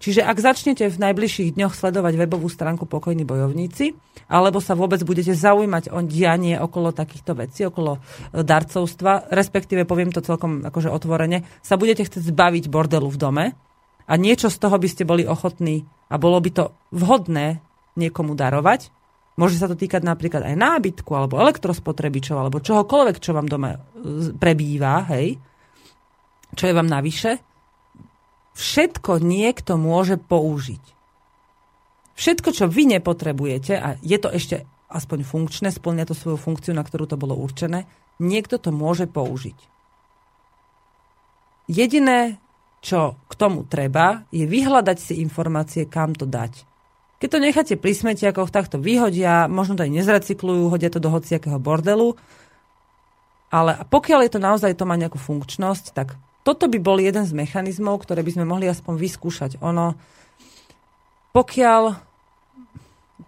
Čiže 0.00 0.24
ak 0.24 0.40
začnete 0.40 0.88
v 0.88 0.96
najbližších 0.96 1.54
dňoch 1.54 1.76
sledovať 1.76 2.16
webovú 2.16 2.48
stránku 2.48 2.88
Pokojní 2.88 3.28
bojovníci, 3.28 3.92
alebo 4.32 4.58
sa 4.58 4.72
vôbec 4.72 5.04
budete 5.04 5.36
zaujímať 5.36 5.92
o 5.92 6.00
dianie 6.00 6.56
okolo 6.56 6.96
takýchto 6.96 7.36
vecí, 7.36 7.68
okolo 7.68 8.00
e, 8.00 8.40
darcovstva, 8.40 9.28
respektíve 9.28 9.84
poviem 9.84 10.10
to 10.10 10.24
celkom 10.24 10.64
akože 10.64 10.88
otvorene, 10.88 11.44
sa 11.60 11.76
budete 11.76 12.08
chcieť 12.08 12.32
zbaviť 12.32 12.72
bordelu 12.72 13.08
v 13.12 13.20
dome 13.20 13.44
a 14.08 14.12
niečo 14.16 14.48
z 14.48 14.56
toho 14.56 14.80
by 14.80 14.88
ste 14.88 15.04
boli 15.04 15.28
ochotní 15.28 15.84
a 16.08 16.16
bolo 16.16 16.40
by 16.40 16.50
to 16.50 16.64
vhodné 16.96 17.60
niekomu 17.94 18.32
darovať, 18.34 18.96
Môže 19.38 19.56
sa 19.56 19.72
to 19.72 19.78
týkať 19.78 20.04
napríklad 20.04 20.44
aj 20.44 20.52
nábytku, 20.52 21.08
alebo 21.16 21.40
elektrospotrebičov, 21.40 22.36
alebo 22.36 22.60
čohokoľvek, 22.60 23.16
čo 23.24 23.32
vám 23.32 23.48
doma 23.48 23.72
e, 23.72 23.78
prebýva, 24.36 25.08
hej, 25.16 25.40
čo 26.52 26.68
je 26.68 26.76
vám 26.76 26.84
navyše, 26.84 27.49
všetko 28.54 29.22
niekto 29.22 29.78
môže 29.80 30.18
použiť. 30.18 30.82
Všetko, 32.20 32.48
čo 32.52 32.64
vy 32.68 33.00
nepotrebujete, 33.00 33.72
a 33.80 33.96
je 34.04 34.18
to 34.20 34.28
ešte 34.28 34.68
aspoň 34.90 35.24
funkčné, 35.24 35.72
splňa 35.72 36.04
to 36.10 36.14
svoju 36.18 36.36
funkciu, 36.36 36.76
na 36.76 36.84
ktorú 36.84 37.08
to 37.08 37.16
bolo 37.16 37.38
určené, 37.38 37.88
niekto 38.20 38.60
to 38.60 38.74
môže 38.74 39.08
použiť. 39.08 39.56
Jediné, 41.70 42.42
čo 42.82 43.16
k 43.30 43.32
tomu 43.38 43.62
treba, 43.64 44.26
je 44.34 44.44
vyhľadať 44.44 44.98
si 44.98 45.14
informácie, 45.22 45.86
kam 45.86 46.12
to 46.12 46.26
dať. 46.26 46.66
Keď 47.22 47.28
to 47.30 47.38
necháte 47.38 47.74
pri 47.76 47.92
smetiakoch, 47.94 48.50
tak 48.50 48.68
to 48.68 48.80
vyhodia, 48.80 49.46
možno 49.46 49.78
to 49.78 49.84
aj 49.86 49.92
nezrecyklujú, 49.92 50.72
hodia 50.72 50.90
to 50.90 50.98
do 50.98 51.12
hociakého 51.12 51.60
bordelu, 51.62 52.16
ale 53.50 53.82
pokiaľ 53.86 54.20
je 54.26 54.32
to 54.32 54.40
naozaj 54.40 54.72
to 54.74 54.84
má 54.86 54.94
nejakú 54.94 55.18
funkčnosť, 55.18 55.92
tak 55.92 56.16
toto 56.40 56.66
by 56.66 56.78
bol 56.80 56.96
jeden 56.96 57.24
z 57.28 57.36
mechanizmov, 57.36 58.00
ktoré 58.02 58.24
by 58.24 58.32
sme 58.32 58.44
mohli 58.48 58.66
aspoň 58.66 58.94
vyskúšať. 58.96 59.50
Ono, 59.60 59.96
pokiaľ, 61.36 61.82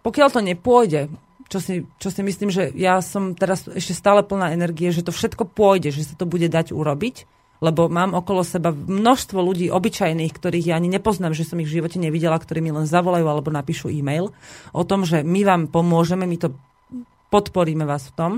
pokiaľ 0.01 0.29
to 0.33 0.41
nepôjde, 0.41 1.13
čo 1.53 1.59
si, 1.61 1.85
čo 2.01 2.09
si 2.09 2.25
myslím, 2.25 2.49
že 2.49 2.73
ja 2.73 3.05
som 3.05 3.37
teraz 3.37 3.69
ešte 3.69 3.93
stále 3.93 4.25
plná 4.25 4.57
energie, 4.57 4.89
že 4.89 5.05
to 5.05 5.13
všetko 5.13 5.53
pôjde, 5.53 5.93
že 5.93 6.09
sa 6.09 6.15
to 6.17 6.25
bude 6.25 6.49
dať 6.49 6.73
urobiť, 6.73 7.29
lebo 7.63 7.87
mám 7.93 8.17
okolo 8.17 8.43
seba 8.43 8.73
množstvo 8.73 9.39
ľudí 9.39 9.69
obyčajných, 9.69 10.33
ktorých 10.33 10.73
ja 10.73 10.81
ani 10.81 10.91
nepoznám, 10.91 11.37
že 11.37 11.47
som 11.47 11.61
ich 11.61 11.69
v 11.69 11.79
živote 11.79 12.01
nevidela, 12.01 12.41
ktorí 12.41 12.65
mi 12.65 12.75
len 12.75 12.89
zavolajú 12.89 13.29
alebo 13.29 13.53
napíšu 13.53 13.93
e-mail 13.93 14.33
o 14.75 14.83
tom, 14.83 15.05
že 15.07 15.21
my 15.23 15.47
vám 15.47 15.63
pomôžeme, 15.71 16.27
my 16.27 16.41
to 16.41 16.57
podporíme 17.31 17.85
vás 17.85 18.11
v 18.11 18.17
tom 18.17 18.33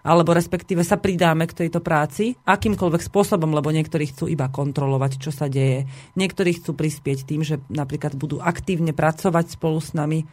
alebo 0.00 0.32
respektíve 0.32 0.80
sa 0.80 0.96
pridáme 0.96 1.44
k 1.44 1.66
tejto 1.66 1.84
práci 1.84 2.36
akýmkoľvek 2.48 3.02
spôsobom, 3.04 3.52
lebo 3.52 3.68
niektorí 3.68 4.08
chcú 4.10 4.28
iba 4.28 4.48
kontrolovať, 4.48 5.20
čo 5.20 5.30
sa 5.32 5.46
deje. 5.46 5.84
Niektorí 6.16 6.56
chcú 6.56 6.72
prispieť 6.72 7.28
tým, 7.28 7.44
že 7.44 7.60
napríklad 7.68 8.16
budú 8.16 8.40
aktívne 8.40 8.96
pracovať 8.96 9.60
spolu 9.60 9.78
s 9.80 9.92
nami. 9.92 10.24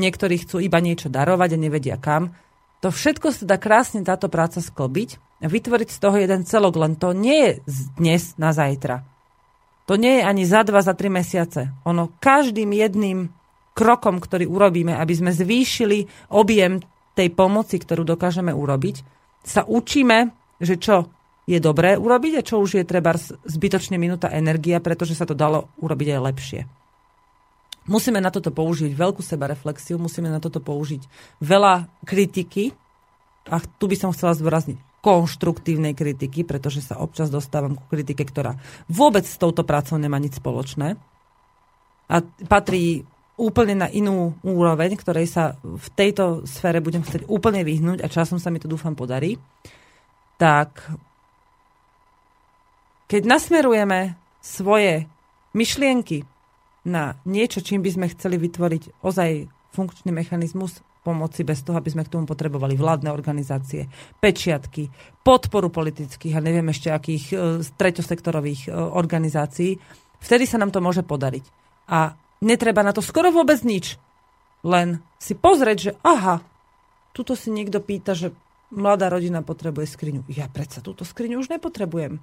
Niektorí 0.00 0.40
chcú 0.46 0.62
iba 0.62 0.80
niečo 0.80 1.12
darovať 1.12 1.56
a 1.56 1.62
nevedia 1.62 1.96
kam. 2.00 2.32
To 2.80 2.88
všetko 2.88 3.28
sa 3.36 3.44
dá 3.44 3.60
krásne 3.60 4.00
táto 4.00 4.32
práca 4.32 4.64
sklbiť 4.64 5.20
a 5.44 5.46
vytvoriť 5.52 5.88
z 5.92 5.98
toho 6.00 6.16
jeden 6.16 6.48
celok, 6.48 6.80
len 6.80 6.96
to 6.96 7.12
nie 7.12 7.36
je 7.36 7.52
z 7.68 7.78
dnes 8.00 8.22
na 8.40 8.56
zajtra. 8.56 9.04
To 9.84 10.00
nie 10.00 10.20
je 10.20 10.24
ani 10.24 10.44
za 10.48 10.64
dva, 10.64 10.80
za 10.80 10.96
tri 10.96 11.12
mesiace. 11.12 11.74
Ono 11.84 12.14
každým 12.22 12.72
jedným 12.72 13.28
krokom, 13.74 14.20
ktorý 14.22 14.46
urobíme, 14.46 14.94
aby 14.94 15.12
sme 15.16 15.32
zvýšili 15.34 16.30
objem 16.30 16.84
tej 17.14 17.28
pomoci, 17.34 17.76
ktorú 17.78 18.06
dokážeme 18.06 18.54
urobiť, 18.54 19.02
sa 19.42 19.64
učíme, 19.64 20.30
že 20.60 20.76
čo 20.76 21.08
je 21.48 21.58
dobré 21.58 21.98
urobiť 21.98 22.32
a 22.38 22.46
čo 22.46 22.62
už 22.62 22.78
je 22.78 22.84
treba 22.86 23.16
zbytočne 23.46 23.98
minúta 23.98 24.30
energia, 24.30 24.78
pretože 24.78 25.18
sa 25.18 25.26
to 25.26 25.34
dalo 25.34 25.72
urobiť 25.82 26.08
aj 26.14 26.20
lepšie. 26.30 26.60
Musíme 27.90 28.22
na 28.22 28.30
toto 28.30 28.54
použiť 28.54 28.92
veľkú 28.92 29.24
sebareflexiu, 29.24 29.98
musíme 29.98 30.30
na 30.30 30.38
toto 30.38 30.62
použiť 30.62 31.02
veľa 31.42 31.90
kritiky 32.06 32.70
a 33.50 33.58
tu 33.58 33.90
by 33.90 33.96
som 33.98 34.14
chcela 34.14 34.36
zdôrazniť 34.36 34.78
konštruktívnej 35.00 35.96
kritiky, 35.96 36.44
pretože 36.44 36.84
sa 36.84 37.00
občas 37.00 37.32
dostávam 37.32 37.72
ku 37.72 37.84
kritike, 37.88 38.20
ktorá 38.20 38.60
vôbec 38.86 39.24
s 39.24 39.40
touto 39.40 39.64
prácou 39.64 39.96
nemá 39.96 40.20
nič 40.20 40.38
spoločné 40.38 41.00
a 42.10 42.16
patrí 42.46 43.08
úplne 43.40 43.72
na 43.72 43.88
inú 43.88 44.36
úroveň, 44.44 45.00
ktorej 45.00 45.24
sa 45.32 45.56
v 45.64 45.88
tejto 45.96 46.44
sfére 46.44 46.84
budem 46.84 47.00
chcieť 47.00 47.24
úplne 47.24 47.64
vyhnúť 47.64 48.04
a 48.04 48.12
časom 48.12 48.36
sa 48.36 48.52
mi 48.52 48.60
to 48.60 48.68
dúfam 48.68 48.92
podarí, 48.92 49.40
tak 50.36 50.92
keď 53.08 53.22
nasmerujeme 53.24 54.14
svoje 54.44 55.08
myšlienky 55.56 56.28
na 56.84 57.16
niečo, 57.24 57.64
čím 57.64 57.80
by 57.80 57.90
sme 57.92 58.06
chceli 58.12 58.36
vytvoriť 58.36 59.04
ozaj 59.04 59.48
funkčný 59.72 60.12
mechanizmus 60.12 60.80
pomoci 61.00 61.44
bez 61.44 61.64
toho, 61.64 61.80
aby 61.80 61.88
sme 61.88 62.04
k 62.04 62.12
tomu 62.12 62.28
potrebovali 62.28 62.76
vládne 62.76 63.08
organizácie, 63.08 63.88
pečiatky, 64.20 64.92
podporu 65.24 65.72
politických 65.72 66.36
a 66.36 66.44
neviem 66.44 66.68
ešte 66.68 66.92
akých 66.92 67.24
e, 67.32 67.36
treťosektorových 67.64 68.68
e, 68.68 68.70
organizácií, 68.76 69.80
vtedy 70.20 70.44
sa 70.44 70.60
nám 70.60 70.72
to 70.72 70.84
môže 70.84 71.00
podariť. 71.00 71.44
A 71.88 72.12
netreba 72.40 72.80
na 72.84 72.92
to 72.92 73.04
skoro 73.04 73.30
vôbec 73.30 73.60
nič. 73.62 74.00
Len 74.60 75.00
si 75.16 75.32
pozrieť, 75.32 75.78
že 75.78 75.92
aha, 76.04 76.44
tuto 77.16 77.32
si 77.32 77.48
niekto 77.48 77.80
pýta, 77.80 78.12
že 78.12 78.32
mladá 78.72 79.08
rodina 79.08 79.40
potrebuje 79.40 79.88
skriňu. 79.96 80.28
Ja 80.28 80.48
predsa 80.52 80.84
túto 80.84 81.04
skriňu 81.04 81.40
už 81.40 81.48
nepotrebujem. 81.52 82.20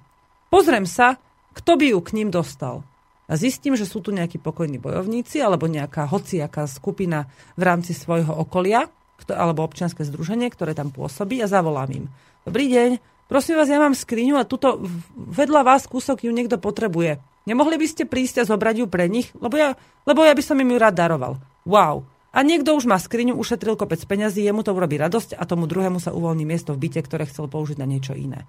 Pozriem 0.48 0.86
sa, 0.86 1.18
kto 1.54 1.76
by 1.76 1.86
ju 1.92 1.98
k 2.00 2.14
ním 2.18 2.30
dostal 2.30 2.86
a 3.28 3.36
zistím, 3.36 3.76
že 3.76 3.84
sú 3.84 4.00
tu 4.00 4.08
nejakí 4.10 4.40
pokojní 4.40 4.80
bojovníci 4.80 5.44
alebo 5.44 5.68
nejaká 5.68 6.08
hociaká 6.08 6.64
skupina 6.64 7.28
v 7.60 7.62
rámci 7.68 7.92
svojho 7.92 8.32
okolia 8.32 8.88
alebo 9.28 9.66
občianske 9.66 10.06
združenie, 10.08 10.48
ktoré 10.48 10.72
tam 10.72 10.88
pôsobí 10.88 11.42
a 11.44 11.50
zavolám 11.50 11.90
im. 11.92 12.04
Dobrý 12.48 12.72
deň, 12.72 12.90
prosím 13.28 13.60
vás, 13.60 13.68
ja 13.68 13.76
mám 13.76 13.92
skriňu 13.92 14.40
a 14.40 14.48
tuto 14.48 14.80
vedľa 15.12 15.60
vás 15.66 15.84
kúsok 15.84 16.24
ju 16.24 16.32
niekto 16.32 16.56
potrebuje. 16.56 17.20
Nemohli 17.48 17.80
by 17.80 17.86
ste 17.88 18.04
prísť 18.04 18.44
a 18.44 18.48
zobrať 18.48 18.84
ju 18.84 18.86
pre 18.92 19.08
nich? 19.08 19.32
Lebo 19.40 19.56
ja, 19.56 19.72
lebo 20.04 20.20
ja 20.20 20.36
by 20.36 20.44
som 20.44 20.60
im 20.60 20.68
ju 20.68 20.76
rád 20.76 21.00
daroval. 21.00 21.40
Wow. 21.64 22.04
A 22.28 22.44
niekto 22.44 22.76
už 22.76 22.84
má 22.84 23.00
skriňu, 23.00 23.40
ušetril 23.40 23.72
kopec 23.80 24.04
peňazí, 24.04 24.44
jemu 24.44 24.60
to 24.60 24.76
urobí 24.76 25.00
radosť 25.00 25.32
a 25.32 25.48
tomu 25.48 25.64
druhému 25.64 25.96
sa 25.96 26.12
uvoľní 26.12 26.44
miesto 26.44 26.76
v 26.76 26.84
byte, 26.84 27.00
ktoré 27.08 27.24
chcel 27.24 27.48
použiť 27.48 27.80
na 27.80 27.88
niečo 27.88 28.12
iné. 28.12 28.44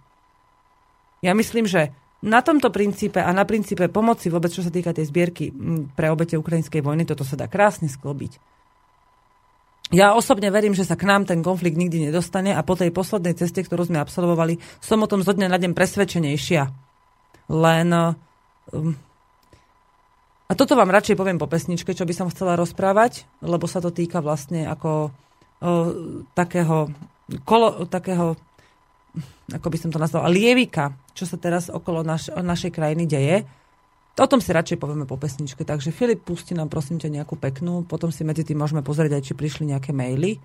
Ja 1.23 1.31
myslím, 1.31 1.63
že 1.63 1.95
na 2.19 2.43
tomto 2.43 2.67
princípe 2.75 3.23
a 3.23 3.31
na 3.31 3.47
princípe 3.47 3.87
pomoci 3.87 4.27
vôbec, 4.27 4.51
čo 4.51 4.67
sa 4.67 4.67
týka 4.67 4.91
tej 4.91 5.07
zbierky 5.07 5.55
pre 5.95 6.11
obete 6.11 6.35
ukrajinskej 6.35 6.83
vojny, 6.83 7.07
toto 7.07 7.23
sa 7.23 7.39
dá 7.39 7.47
krásne 7.47 7.87
sklbiť. 7.87 8.35
Ja 9.95 10.11
osobne 10.13 10.51
verím, 10.51 10.75
že 10.75 10.83
sa 10.83 10.99
k 10.99 11.07
nám 11.07 11.23
ten 11.23 11.39
konflikt 11.39 11.79
nikdy 11.79 12.11
nedostane 12.11 12.51
a 12.51 12.61
po 12.67 12.75
tej 12.75 12.91
poslednej 12.91 13.39
ceste, 13.39 13.63
ktorú 13.63 13.87
sme 13.87 14.03
absolvovali, 14.03 14.59
som 14.83 14.99
o 14.99 15.07
tom 15.07 15.23
zo 15.23 15.31
dňa 15.31 15.47
na 15.47 15.55
deň 15.55 15.71
presvedčenejšia. 15.71 16.63
Len... 17.47 17.89
Um, 18.73 18.97
a 20.49 20.57
toto 20.57 20.73
vám 20.73 20.89
radšej 20.89 21.13
poviem 21.13 21.37
po 21.37 21.45
pesničke, 21.45 21.93
čo 21.93 22.09
by 22.09 22.13
som 22.13 22.31
chcela 22.33 22.57
rozprávať, 22.57 23.29
lebo 23.45 23.69
sa 23.69 23.85
to 23.85 23.93
týka 23.93 24.17
vlastne 24.17 24.65
ako 24.65 25.13
o, 25.61 25.71
takého, 26.33 26.89
kolo, 27.45 27.85
takého 27.85 28.33
ako 29.49 29.67
by 29.69 29.77
som 29.77 29.89
to 29.89 30.01
nazvala, 30.01 30.29
lievika, 30.29 30.93
čo 31.17 31.25
sa 31.25 31.37
teraz 31.37 31.69
okolo 31.69 32.05
naš, 32.05 32.29
našej 32.33 32.71
krajiny 32.73 33.09
deje. 33.09 33.45
O 34.19 34.27
tom 34.27 34.43
si 34.43 34.51
radšej 34.51 34.77
povieme 34.77 35.07
po 35.07 35.15
pesničke. 35.15 35.63
Takže 35.63 35.95
Filip, 35.95 36.27
pusti 36.27 36.51
nám 36.51 36.67
prosím 36.67 36.99
ťa 36.99 37.21
nejakú 37.21 37.39
peknú, 37.39 37.87
potom 37.87 38.11
si 38.11 38.27
medzi 38.27 38.43
tým 38.43 38.59
môžeme 38.59 38.83
pozrieť 38.83 39.21
aj, 39.21 39.23
či 39.31 39.33
prišli 39.33 39.71
nejaké 39.71 39.95
maily 39.95 40.37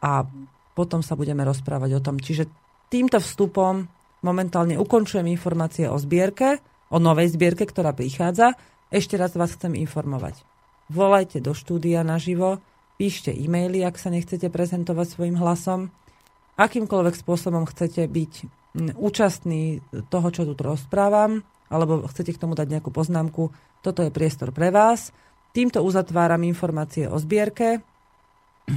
a 0.00 0.24
potom 0.72 1.04
sa 1.04 1.12
budeme 1.12 1.44
rozprávať 1.44 2.00
o 2.00 2.04
tom. 2.04 2.16
Čiže 2.16 2.48
týmto 2.88 3.20
vstupom 3.20 3.84
momentálne 4.24 4.80
ukončujem 4.80 5.28
informácie 5.28 5.86
o 5.92 6.00
zbierke, 6.00 6.71
o 6.92 7.00
novej 7.00 7.32
zbierke, 7.32 7.64
ktorá 7.64 7.96
prichádza. 7.96 8.60
Ešte 8.92 9.16
raz 9.16 9.32
vás 9.32 9.56
chcem 9.56 9.72
informovať. 9.72 10.44
Volajte 10.92 11.40
do 11.40 11.56
štúdia 11.56 12.04
naživo, 12.04 12.60
píšte 13.00 13.32
e-maily, 13.32 13.80
ak 13.80 13.96
sa 13.96 14.12
nechcete 14.12 14.52
prezentovať 14.52 15.06
svojim 15.08 15.40
hlasom 15.40 15.88
akýmkoľvek 16.56 17.14
spôsobom 17.16 17.64
chcete 17.68 18.04
byť 18.04 18.32
účastní 18.96 19.84
toho, 20.08 20.28
čo 20.32 20.48
tu 20.48 20.56
rozprávam, 20.56 21.44
alebo 21.68 22.04
chcete 22.08 22.36
k 22.36 22.40
tomu 22.40 22.56
dať 22.56 22.68
nejakú 22.68 22.92
poznámku, 22.92 23.52
toto 23.80 24.04
je 24.04 24.12
priestor 24.12 24.52
pre 24.52 24.68
vás. 24.72 25.12
Týmto 25.52 25.84
uzatváram 25.84 26.40
informácie 26.44 27.08
o 27.08 27.16
zbierke. 27.20 27.80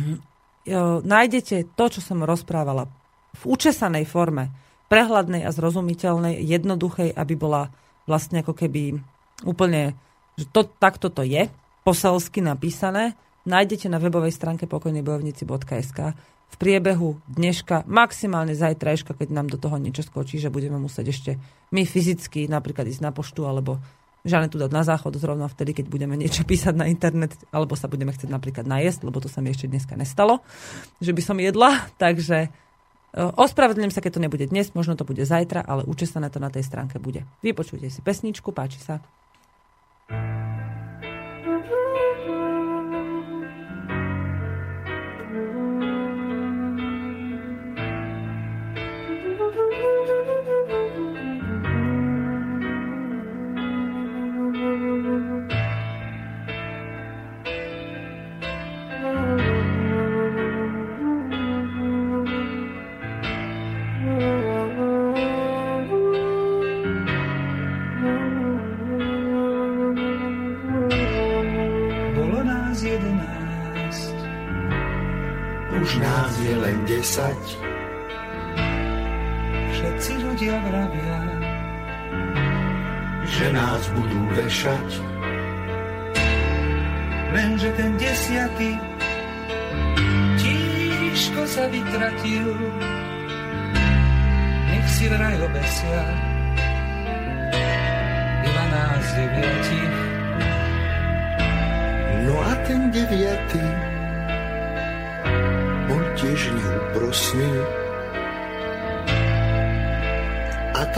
Nájdete 1.05 1.77
to, 1.77 1.85
čo 1.87 2.01
som 2.01 2.25
rozprávala 2.25 2.89
v 3.35 3.41
učesanej 3.45 4.07
forme, 4.07 4.51
prehľadnej 4.87 5.43
a 5.43 5.51
zrozumiteľnej, 5.51 6.41
jednoduchej, 6.41 7.13
aby 7.13 7.33
bola 7.35 7.69
vlastne 8.05 8.41
ako 8.41 8.53
keby 8.53 9.01
úplne, 9.45 9.93
že 10.37 10.45
to, 10.49 10.65
takto 10.65 11.09
to 11.11 11.25
je, 11.25 11.49
poselsky 11.85 12.41
napísané, 12.41 13.13
nájdete 13.45 13.89
na 13.89 14.01
webovej 14.01 14.33
stránke 14.33 14.65
pokojnebojovníci.sk 14.65 15.99
v 16.45 16.55
priebehu 16.61 17.17
dneška, 17.29 17.85
maximálne 17.89 18.53
zajtrajška, 18.53 19.17
keď 19.17 19.29
nám 19.33 19.49
do 19.49 19.57
toho 19.57 19.77
niečo 19.81 20.05
skočí, 20.05 20.37
že 20.37 20.53
budeme 20.53 20.77
musieť 20.77 21.05
ešte 21.09 21.31
my 21.73 21.83
fyzicky 21.83 22.45
napríklad 22.47 22.85
ísť 22.89 23.01
na 23.01 23.11
poštu 23.11 23.43
alebo 23.43 23.81
žiadne 24.25 24.49
tu 24.49 24.57
dať 24.57 24.71
na 24.73 24.81
záchod 24.81 25.13
zrovna 25.21 25.45
vtedy, 25.45 25.77
keď 25.77 25.85
budeme 25.85 26.17
niečo 26.17 26.41
písať 26.41 26.73
na 26.73 26.89
internet, 26.89 27.37
alebo 27.53 27.77
sa 27.77 27.85
budeme 27.85 28.09
chcieť 28.09 28.29
napríklad 28.33 28.65
najesť, 28.65 29.05
lebo 29.05 29.21
to 29.21 29.29
sa 29.29 29.39
mi 29.39 29.53
ešte 29.53 29.69
dneska 29.69 29.93
nestalo, 29.93 30.41
že 30.97 31.13
by 31.13 31.21
som 31.21 31.37
jedla. 31.37 31.85
Takže 32.03 32.49
ospravedlňujem 33.15 33.95
sa, 33.95 34.03
keď 34.03 34.19
to 34.19 34.23
nebude 34.23 34.45
dnes, 34.51 34.75
možno 34.75 34.99
to 34.99 35.07
bude 35.07 35.23
zajtra, 35.23 35.63
ale 35.63 35.87
učesané 35.87 36.27
to 36.27 36.43
na 36.43 36.51
tej 36.51 36.67
stránke 36.67 36.99
bude. 36.99 37.23
Vypočujte 37.39 37.87
si 37.87 38.03
pesničku, 38.03 38.51
páči 38.51 38.83
sa. 38.83 38.99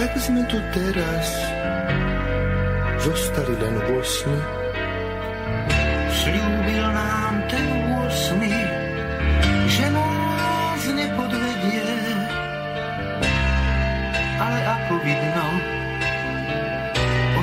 tak 0.08 0.24
sme 0.24 0.40
tu 0.48 0.56
teraz, 0.72 1.28
zostali 3.04 3.60
len 3.60 3.76
vo 3.92 4.00
sni. 4.00 4.40
Slúbil 6.16 6.86
nám 6.96 7.36
ten 7.52 7.68
osny, 7.92 8.56
že 9.68 9.86
nás 9.92 10.82
nepodvedie, 10.96 11.92
ale 14.40 14.60
ako 14.64 14.94
vidno, 15.04 15.48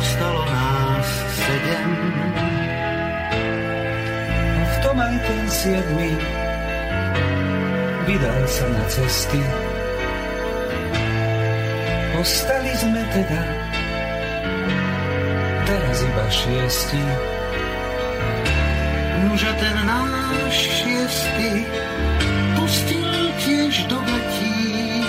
ostalo 0.00 0.42
nás 0.48 1.08
sedem. 1.36 1.90
V 4.64 4.74
tom 4.80 4.96
aj 5.04 5.16
ten 5.20 5.44
siedmy 5.52 6.12
vydal 8.08 8.40
sa 8.48 8.64
na 8.72 8.84
cesty. 8.88 9.63
Ostali 12.14 12.70
sme 12.78 13.02
teda 13.10 13.42
teraz 15.66 15.98
iba 15.98 16.26
šiesti. 16.30 17.02
Nože 19.26 19.50
ten 19.58 19.76
náš 19.82 20.54
šiestý 20.54 21.66
pustil 22.54 23.10
tiež 23.42 23.74
do 23.90 23.98
letí 23.98 25.02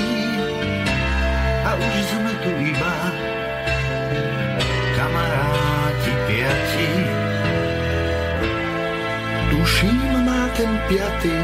a 1.61 1.77
už 1.77 1.95
sme 2.09 2.33
tu 2.41 2.51
iba 2.73 2.95
kamaráti 4.97 6.13
piati. 6.25 6.89
Duším 9.53 10.25
má 10.25 10.49
ten 10.57 10.71
piaty 10.89 11.37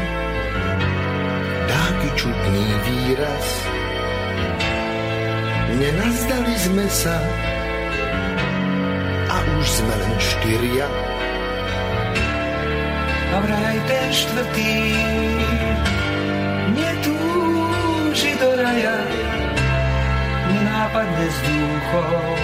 dáky 1.70 2.08
čudný 2.18 2.66
výraz 2.82 3.61
Nenazdali 5.82 6.54
sme 6.62 6.86
sa. 6.86 7.18
A 9.26 9.36
už 9.58 9.66
sme 9.66 9.94
len 9.98 10.14
štyria. 10.22 10.86
A 13.34 13.36
vraj 13.42 13.78
ten 13.90 14.08
štvrtý. 14.14 14.78
Netúži 16.78 18.32
do 18.38 18.50
raja, 18.62 18.94
nenápadne 20.54 21.26
z 21.26 21.38
duchov 21.50 22.38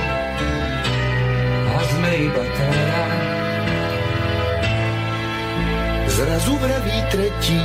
a 1.70 1.78
sme 1.94 2.10
iba 2.26 2.44
traja. 2.58 3.06
Zrazu 6.10 6.54
vraví 6.58 6.98
tretí, 7.14 7.62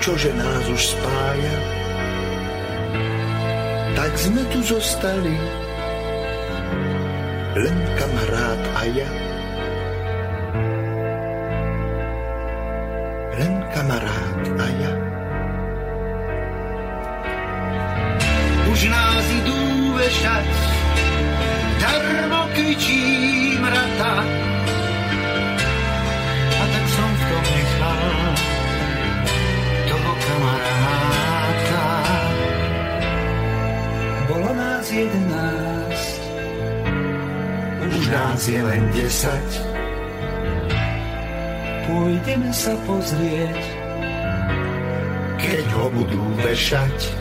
čože 0.00 0.32
nás 0.32 0.64
už 0.72 0.96
spája, 0.96 1.56
tak 4.08 4.16
sme 4.16 4.40
tu 4.48 4.64
zostali, 4.64 5.36
len 7.60 7.76
kamarát 8.00 8.62
a 8.80 8.82
ja. 8.88 9.10
Pôjdeme 42.28 42.52
sa 42.52 42.76
pozrieť, 42.84 43.56
keď 45.40 45.64
ho 45.80 45.86
budú 45.96 46.20
vešať. 46.44 47.17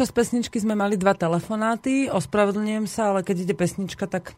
Počas 0.00 0.16
pesničky 0.16 0.56
sme 0.56 0.72
mali 0.72 0.96
dva 0.96 1.12
telefonáty, 1.12 2.08
ospravedlňujem 2.08 2.88
sa, 2.88 3.12
ale 3.12 3.20
keď 3.20 3.44
ide 3.44 3.52
pesnička, 3.52 4.08
tak 4.08 4.32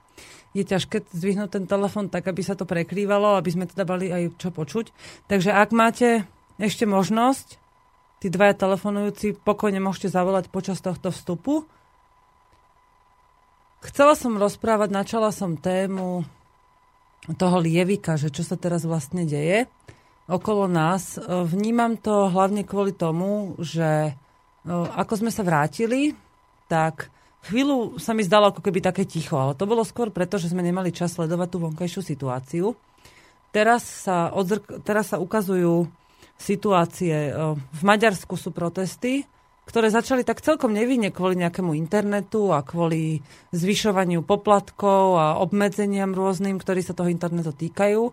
je 0.59 0.67
ťažké 0.67 1.07
zdvihnúť 1.15 1.55
ten 1.55 1.71
telefon 1.71 2.11
tak, 2.11 2.27
aby 2.27 2.43
sa 2.43 2.59
to 2.59 2.67
prekrývalo, 2.67 3.39
aby 3.39 3.47
sme 3.47 3.71
teda 3.71 3.87
mali 3.87 4.11
aj 4.11 4.43
čo 4.43 4.51
počuť. 4.51 4.91
Takže 5.31 5.55
ak 5.55 5.71
máte 5.71 6.27
ešte 6.59 6.83
možnosť, 6.83 7.63
tí 8.19 8.27
dvaja 8.27 8.59
telefonujúci 8.59 9.39
pokojne 9.39 9.79
môžete 9.79 10.11
zavolať 10.11 10.51
počas 10.51 10.83
tohto 10.83 11.15
vstupu. 11.15 11.63
Chcela 13.87 14.19
som 14.19 14.43
rozprávať, 14.43 14.91
načala 14.91 15.31
som 15.31 15.55
tému 15.55 16.27
toho 17.39 17.57
lievika, 17.63 18.19
že 18.19 18.35
čo 18.35 18.43
sa 18.43 18.59
teraz 18.59 18.83
vlastne 18.83 19.23
deje 19.31 19.71
okolo 20.27 20.67
nás. 20.67 21.23
Vnímam 21.23 21.95
to 22.03 22.27
hlavne 22.35 22.67
kvôli 22.67 22.91
tomu, 22.91 23.55
že 23.63 24.19
ako 24.71 25.13
sme 25.19 25.31
sa 25.35 25.43
vrátili, 25.43 26.15
tak 26.71 27.11
chvíľu 27.43 27.99
sa 27.99 28.15
mi 28.15 28.23
zdalo 28.23 28.55
ako 28.55 28.63
keby 28.63 28.79
také 28.79 29.03
ticho, 29.03 29.35
ale 29.35 29.59
to 29.59 29.67
bolo 29.67 29.83
skôr 29.83 30.15
preto, 30.15 30.39
že 30.39 30.55
sme 30.55 30.63
nemali 30.63 30.95
čas 30.95 31.19
sledovať 31.19 31.49
tú 31.51 31.59
vonkajšiu 31.59 32.01
situáciu. 32.01 32.67
Teraz 33.51 34.09
sa, 34.09 34.31
odzrk- 34.33 34.81
teraz 34.87 35.13
sa 35.13 35.21
ukazujú 35.21 35.91
situácie. 36.39 37.35
V 37.53 37.83
Maďarsku 37.85 38.39
sú 38.39 38.55
protesty, 38.55 39.29
ktoré 39.63 39.93
začali 39.95 40.27
tak 40.27 40.43
celkom 40.43 40.75
nevinne 40.75 41.15
kvôli 41.15 41.39
nejakému 41.39 41.77
internetu 41.79 42.51
a 42.51 42.67
kvôli 42.67 43.23
zvyšovaniu 43.55 44.27
poplatkov 44.27 45.21
a 45.21 45.27
obmedzeniam 45.39 46.11
rôznym, 46.17 46.59
ktorí 46.59 46.83
sa 46.83 46.97
toho 46.97 47.13
internetu 47.13 47.55
týkajú. 47.55 48.11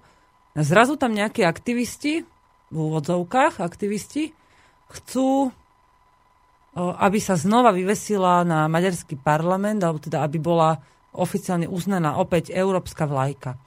Zrazu 0.60 0.94
tam 1.00 1.16
nejakí 1.16 1.42
aktivisti, 1.46 2.28
v 2.70 2.76
úvodzovkách 2.76 3.66
aktivisti, 3.66 4.30
chcú 4.94 5.50
aby 6.80 7.20
sa 7.20 7.36
znova 7.36 7.76
vyvesila 7.76 8.48
na 8.48 8.72
maďarský 8.72 9.20
parlament, 9.20 9.84
alebo 9.84 10.00
teda 10.00 10.24
aby 10.24 10.40
bola 10.40 10.80
oficiálne 11.12 11.68
uznaná 11.68 12.22
opäť 12.22 12.54
európska 12.54 13.10
vlajka. 13.10 13.60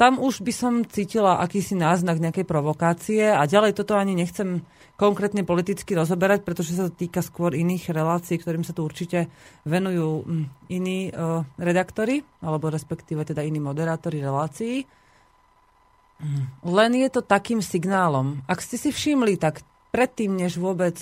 Tam 0.00 0.16
už 0.16 0.40
by 0.40 0.52
som 0.54 0.72
cítila 0.88 1.44
akýsi 1.44 1.76
náznak 1.76 2.24
nejakej 2.24 2.48
provokácie 2.48 3.28
a 3.28 3.44
ďalej 3.44 3.76
toto 3.76 4.00
ani 4.00 4.16
nechcem 4.16 4.64
konkrétne 4.96 5.44
politicky 5.44 5.92
rozoberať, 5.92 6.40
pretože 6.40 6.72
sa 6.72 6.88
to 6.88 6.92
týka 6.92 7.20
skôr 7.20 7.52
iných 7.52 7.92
relácií, 7.92 8.40
ktorým 8.40 8.64
sa 8.64 8.72
tu 8.72 8.80
určite 8.84 9.28
venujú 9.68 10.24
hm, 10.24 10.44
iní 10.72 11.12
redaktori, 11.60 12.24
alebo 12.40 12.72
respektíve 12.72 13.28
teda 13.28 13.44
iní 13.44 13.60
moderátori 13.60 14.24
relácií. 14.24 14.84
Hm, 16.20 16.64
len 16.68 16.92
je 16.96 17.08
to 17.12 17.20
takým 17.20 17.60
signálom. 17.60 18.44
Ak 18.48 18.64
ste 18.64 18.80
si 18.80 18.92
všimli, 18.92 19.36
tak 19.36 19.64
predtým, 19.92 20.32
než 20.36 20.56
vôbec 20.56 20.96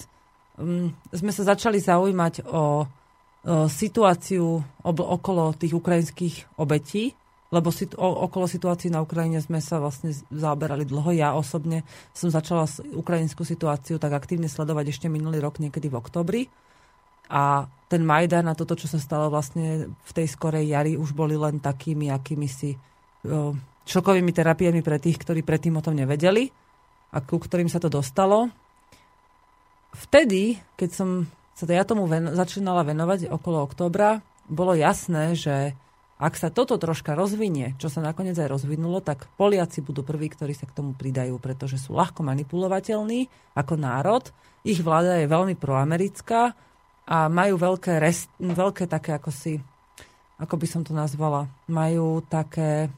sme 1.15 1.33
sa 1.33 1.43
začali 1.55 1.79
zaujímať 1.79 2.45
o, 2.45 2.85
situáciu 3.71 4.61
okolo 4.85 5.55
tých 5.55 5.73
ukrajinských 5.79 6.59
obetí, 6.59 7.15
lebo 7.49 7.73
okolo 7.97 8.45
situácií 8.45 8.93
na 8.93 9.01
Ukrajine 9.01 9.41
sme 9.41 9.63
sa 9.65 9.81
vlastne 9.81 10.13
zaoberali 10.29 10.85
dlho. 10.85 11.17
Ja 11.17 11.33
osobne 11.33 11.87
som 12.13 12.29
začala 12.29 12.69
ukrajinskú 12.93 13.47
situáciu 13.47 13.97
tak 13.97 14.13
aktívne 14.13 14.53
sledovať 14.53 14.93
ešte 14.93 15.07
minulý 15.09 15.41
rok, 15.41 15.57
niekedy 15.57 15.89
v 15.89 15.97
oktobri. 15.97 16.43
A 17.33 17.65
ten 17.89 18.05
Majdan 18.05 18.53
a 18.53 18.59
toto, 18.59 18.77
čo 18.77 18.85
sa 18.85 19.01
stalo 19.01 19.33
vlastne 19.33 19.89
v 19.89 20.13
tej 20.13 20.29
skorej 20.29 20.69
jari, 20.69 21.01
už 21.01 21.17
boli 21.17 21.41
len 21.41 21.57
takými 21.57 22.13
akými 22.13 22.49
si 22.49 22.77
šokovými 23.89 24.33
terapiami 24.33 24.85
pre 24.85 25.01
tých, 25.01 25.17
ktorí 25.25 25.41
predtým 25.41 25.81
o 25.81 25.85
tom 25.85 25.97
nevedeli 25.97 26.53
a 27.17 27.25
ku 27.25 27.41
ktorým 27.41 27.73
sa 27.73 27.81
to 27.81 27.89
dostalo 27.89 28.53
vtedy, 29.95 30.61
keď 30.76 30.91
som 30.93 31.09
sa 31.59 31.66
to 31.66 31.74
ja 31.74 31.82
tomu 31.82 32.07
ven- 32.07 32.39
začínala 32.39 32.86
venovať 32.86 33.34
okolo 33.34 33.66
októbra, 33.66 34.22
bolo 34.47 34.78
jasné, 34.78 35.34
že 35.34 35.74
ak 36.18 36.34
sa 36.34 36.51
toto 36.51 36.78
troška 36.78 37.14
rozvinie, 37.14 37.78
čo 37.78 37.86
sa 37.86 38.03
nakoniec 38.03 38.34
aj 38.39 38.51
rozvinulo, 38.51 38.99
tak 38.99 39.30
Poliaci 39.39 39.82
budú 39.82 40.03
prví, 40.03 40.30
ktorí 40.30 40.51
sa 40.55 40.66
k 40.66 40.74
tomu 40.74 40.95
pridajú, 40.95 41.39
pretože 41.39 41.78
sú 41.78 41.95
ľahko 41.95 42.26
manipulovateľní 42.26 43.30
ako 43.55 43.74
národ. 43.78 44.26
Ich 44.66 44.82
vláda 44.82 45.18
je 45.22 45.30
veľmi 45.30 45.55
proamerická 45.55 46.59
a 47.07 47.30
majú 47.30 47.55
veľké, 47.59 48.03
rest, 48.03 48.30
veľké 48.39 48.91
také 48.91 49.14
ako 49.14 49.30
si, 49.30 49.62
ako 50.43 50.55
by 50.59 50.66
som 50.66 50.82
to 50.82 50.91
nazvala, 50.91 51.47
majú 51.70 52.22
také 52.26 52.91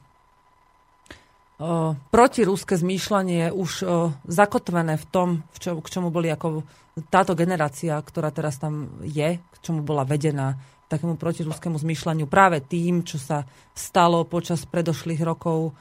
protirúske 2.09 2.73
zmýšľanie 2.73 3.53
už 3.53 3.71
o, 3.85 4.09
zakotvené 4.25 4.97
v 4.97 5.05
tom, 5.13 5.27
v 5.53 5.57
čo, 5.61 5.77
k 5.77 5.87
čomu 5.93 6.09
boli 6.09 6.33
ako 6.33 6.65
táto 7.07 7.37
generácia, 7.37 7.95
ktorá 7.95 8.31
teraz 8.31 8.59
tam 8.59 8.99
je, 9.05 9.39
k 9.39 9.55
čomu 9.63 9.83
bola 9.85 10.03
vedená 10.03 10.59
takému 10.91 11.15
protirúskému 11.15 11.79
zmýšľaniu 11.79 12.27
práve 12.27 12.59
tým, 12.59 13.07
čo 13.07 13.15
sa 13.15 13.47
stalo 13.71 14.27
počas 14.27 14.67
predošlých 14.67 15.23
rokov 15.23 15.71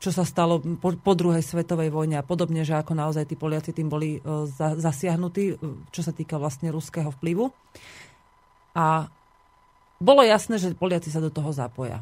čo 0.00 0.10
sa 0.10 0.24
stalo 0.24 0.64
po, 0.80 0.96
po 0.96 1.12
druhej 1.12 1.44
svetovej 1.44 1.92
vojne 1.92 2.16
a 2.16 2.24
podobne, 2.24 2.64
že 2.64 2.72
ako 2.72 2.96
naozaj 2.96 3.28
tí 3.28 3.36
Poliaci 3.36 3.76
tým 3.76 3.92
boli 3.92 4.16
za, 4.48 4.72
zasiahnutí, 4.80 5.60
čo 5.92 6.00
sa 6.00 6.16
týka 6.16 6.40
vlastne 6.40 6.72
ruského 6.72 7.12
vplyvu. 7.12 7.52
A 8.72 9.12
bolo 10.00 10.24
jasné, 10.24 10.56
že 10.56 10.72
Poliaci 10.72 11.12
sa 11.12 11.20
do 11.20 11.28
toho 11.28 11.52
zapoja. 11.52 12.00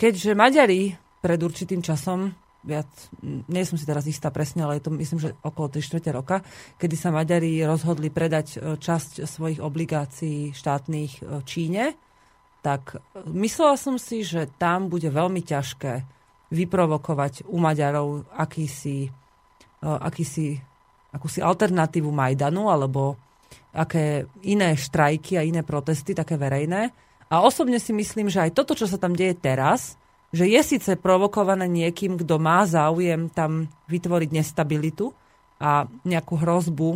Keďže 0.00 0.32
Maďari 0.32 0.96
pred 1.20 1.36
určitým 1.36 1.84
časom, 1.84 2.32
viac, 2.60 2.88
nie 3.24 3.64
som 3.64 3.80
si 3.80 3.88
teraz 3.88 4.04
istá 4.04 4.28
presne, 4.28 4.64
ale 4.64 4.78
je 4.78 4.84
to 4.88 4.92
myslím, 4.92 5.20
že 5.20 5.36
okolo 5.40 5.72
3 5.72 5.80
čtvrte 5.80 6.10
roka, 6.12 6.36
kedy 6.76 6.96
sa 6.96 7.08
Maďari 7.08 7.64
rozhodli 7.64 8.12
predať 8.12 8.76
časť 8.76 9.24
svojich 9.24 9.64
obligácií 9.64 10.52
štátnych 10.52 11.44
Číne, 11.48 11.96
tak 12.60 13.00
myslela 13.24 13.76
som 13.80 13.96
si, 13.96 14.20
že 14.20 14.48
tam 14.60 14.92
bude 14.92 15.08
veľmi 15.08 15.40
ťažké 15.40 16.04
vyprovokovať 16.50 17.46
u 17.48 17.56
Maďarov 17.56 18.28
akýsi, 18.34 19.06
e, 19.06 19.86
akýsi, 19.86 20.58
akúsi 21.14 21.40
alternatívu 21.40 22.10
Majdanu 22.10 22.68
alebo 22.68 23.16
aké 23.70 24.26
iné 24.42 24.74
štrajky 24.74 25.38
a 25.38 25.46
iné 25.46 25.62
protesty, 25.62 26.10
také 26.10 26.34
verejné. 26.34 26.90
A 27.30 27.46
osobne 27.46 27.78
si 27.78 27.94
myslím, 27.94 28.26
že 28.26 28.42
aj 28.42 28.54
toto, 28.58 28.74
čo 28.74 28.90
sa 28.90 28.98
tam 28.98 29.14
deje 29.14 29.38
teraz, 29.38 29.94
že 30.30 30.46
je 30.46 30.60
síce 30.62 30.90
provokované 30.98 31.66
niekým, 31.66 32.14
kto 32.18 32.38
má 32.38 32.62
záujem 32.66 33.26
tam 33.30 33.66
vytvoriť 33.90 34.30
nestabilitu 34.30 35.10
a 35.58 35.90
nejakú 36.06 36.38
hrozbu 36.38 36.88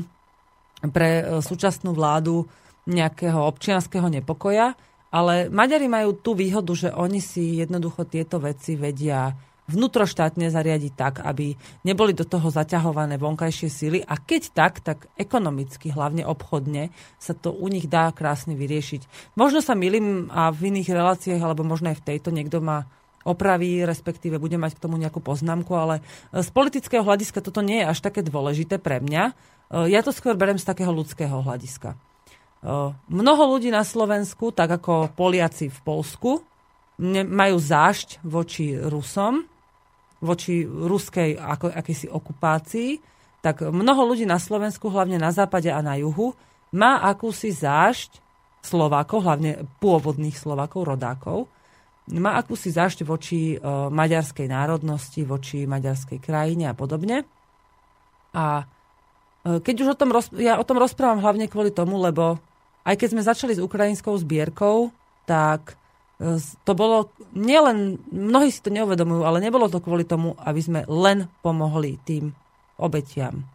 pre 0.95 1.11
e, 1.21 1.23
súčasnú 1.43 1.93
vládu 1.93 2.47
nejakého 2.87 3.41
občianského 3.41 4.07
nepokoja, 4.13 4.77
ale 5.15 5.49
Maďari 5.49 5.87
majú 5.87 6.19
tú 6.19 6.35
výhodu, 6.35 6.73
že 6.75 6.91
oni 6.91 7.23
si 7.23 7.63
jednoducho 7.63 8.05
tieto 8.05 8.43
veci 8.43 8.75
vedia 8.75 9.31
vnútroštátne 9.65 10.53
zariadiť 10.53 10.93
tak, 10.93 11.15
aby 11.25 11.57
neboli 11.89 12.13
do 12.13 12.29
toho 12.29 12.53
zaťahované 12.53 13.17
vonkajšie 13.17 13.69
síly 13.73 13.99
a 14.05 14.21
keď 14.21 14.43
tak, 14.53 14.85
tak 14.85 15.09
ekonomicky, 15.17 15.89
hlavne 15.89 16.29
obchodne, 16.29 16.93
sa 17.17 17.33
to 17.33 17.49
u 17.49 17.67
nich 17.73 17.89
dá 17.89 18.13
krásne 18.13 18.53
vyriešiť. 18.53 19.33
Možno 19.41 19.65
sa 19.65 19.73
milím 19.73 20.29
a 20.29 20.53
v 20.53 20.69
iných 20.69 20.93
reláciách, 20.93 21.41
alebo 21.41 21.65
možno 21.65 21.97
aj 21.97 22.05
v 22.05 22.07
tejto 22.13 22.29
niekto 22.29 22.61
ma 22.61 22.85
opraví, 23.25 23.83
respektíve 23.89 24.37
bude 24.37 24.61
mať 24.61 24.77
k 24.77 24.83
tomu 24.85 25.01
nejakú 25.01 25.19
poznámku, 25.25 25.73
ale 25.73 26.05
z 26.31 26.49
politického 26.53 27.01
hľadiska 27.01 27.41
toto 27.41 27.65
nie 27.65 27.81
je 27.81 27.89
až 27.89 27.99
také 28.05 28.21
dôležité 28.21 28.77
pre 28.77 29.01
mňa. 29.01 29.33
Ja 29.89 30.01
to 30.05 30.13
skôr 30.13 30.37
berem 30.37 30.61
z 30.61 30.69
takého 30.69 30.93
ľudského 30.93 31.41
hľadiska. 31.41 31.97
Mnoho 33.09 33.43
ľudí 33.57 33.73
na 33.73 33.85
Slovensku, 33.85 34.53
tak 34.53 34.77
ako 34.77 35.13
Poliaci 35.17 35.73
v 35.73 35.81
Polsku, 35.81 36.45
majú 37.27 37.57
zášť 37.59 38.23
voči 38.23 38.77
Rusom, 38.77 39.43
voči 40.25 40.65
ruskej 40.65 41.37
ako, 41.37 41.69
akýsi 41.75 42.09
okupácii, 42.09 42.97
tak 43.45 43.61
mnoho 43.61 44.09
ľudí 44.09 44.25
na 44.25 44.41
Slovensku, 44.41 44.89
hlavne 44.89 45.21
na 45.21 45.29
západe 45.29 45.69
a 45.69 45.85
na 45.85 46.01
juhu, 46.01 46.33
má 46.73 47.05
akúsi 47.05 47.53
zášť 47.53 48.25
Slovákov, 48.65 49.29
hlavne 49.29 49.69
pôvodných 49.85 50.33
Slovákov, 50.33 50.89
rodákov, 50.89 51.53
má 52.13 52.37
akúsi 52.37 52.69
zášť 52.69 53.09
voči 53.09 53.57
uh, 53.57 53.89
maďarskej 53.89 54.45
národnosti, 54.45 55.25
voči 55.25 55.65
maďarskej 55.65 56.21
krajine 56.21 56.69
a 56.69 56.77
podobne. 56.77 57.25
A 58.37 58.61
uh, 58.61 59.59
keď 59.65 59.75
už 59.89 59.89
o 59.97 59.99
tom, 59.99 60.13
roz, 60.13 60.29
ja 60.37 60.61
o 60.61 60.69
tom 60.69 60.77
rozprávam 60.77 61.25
hlavne 61.25 61.49
kvôli 61.49 61.73
tomu, 61.73 61.97
lebo 61.97 62.37
aj 62.85 63.01
keď 63.01 63.09
sme 63.09 63.23
začali 63.25 63.53
s 63.57 63.65
ukrajinskou 63.65 64.13
zbierkou, 64.21 64.93
tak 65.25 65.81
uh, 66.21 66.37
to 66.69 66.73
bolo 66.77 67.09
nielen, 67.33 67.97
mnohí 68.13 68.53
si 68.53 68.61
to 68.61 68.69
neuvedomujú, 68.69 69.25
ale 69.25 69.41
nebolo 69.41 69.73
to 69.73 69.81
kvôli 69.81 70.05
tomu, 70.05 70.37
aby 70.45 70.61
sme 70.61 70.81
len 70.85 71.33
pomohli 71.41 71.97
tým 72.05 72.37
obetiam. 72.77 73.49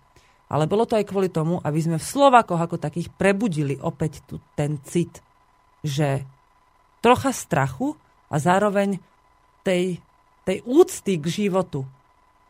Ale 0.49 0.65
bolo 0.65 0.89
to 0.89 0.97
aj 0.97 1.05
kvôli 1.05 1.29
tomu, 1.29 1.61
aby 1.61 1.77
sme 1.77 2.01
v 2.01 2.09
Slovakoch 2.09 2.57
ako 2.57 2.81
takých 2.81 3.13
prebudili 3.13 3.77
opäť 3.77 4.25
tu 4.25 4.41
ten 4.57 4.81
cit, 4.81 5.21
že 5.85 6.25
trocha 7.05 7.29
strachu 7.29 7.93
a 8.29 8.35
zároveň 8.37 9.01
tej, 9.65 9.97
tej 10.45 10.61
úcty 10.63 11.17
k 11.17 11.25
životu, 11.25 11.83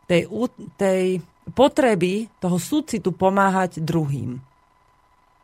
tej, 0.04 0.28
tej 0.76 1.24
potreby 1.50 2.30
toho 2.38 2.60
súcitu 2.60 3.10
pomáhať 3.10 3.82
druhým. 3.82 4.38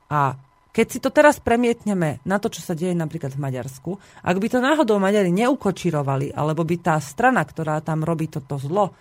A 0.06 0.38
keď 0.70 0.86
si 0.92 0.98
to 1.00 1.08
teraz 1.08 1.40
premietneme 1.40 2.20
na 2.28 2.36
to, 2.36 2.52
čo 2.52 2.60
sa 2.60 2.76
deje 2.76 2.92
napríklad 2.92 3.32
v 3.32 3.42
Maďarsku, 3.48 3.90
ak 4.20 4.36
by 4.36 4.46
to 4.52 4.58
náhodou 4.60 5.00
Maďari 5.00 5.32
neukočirovali, 5.32 6.36
alebo 6.36 6.68
by 6.68 6.76
tá 6.84 7.00
strana, 7.00 7.40
ktorá 7.40 7.80
tam 7.80 8.04
robí 8.04 8.28
toto 8.28 8.60
zlo, 8.60 8.92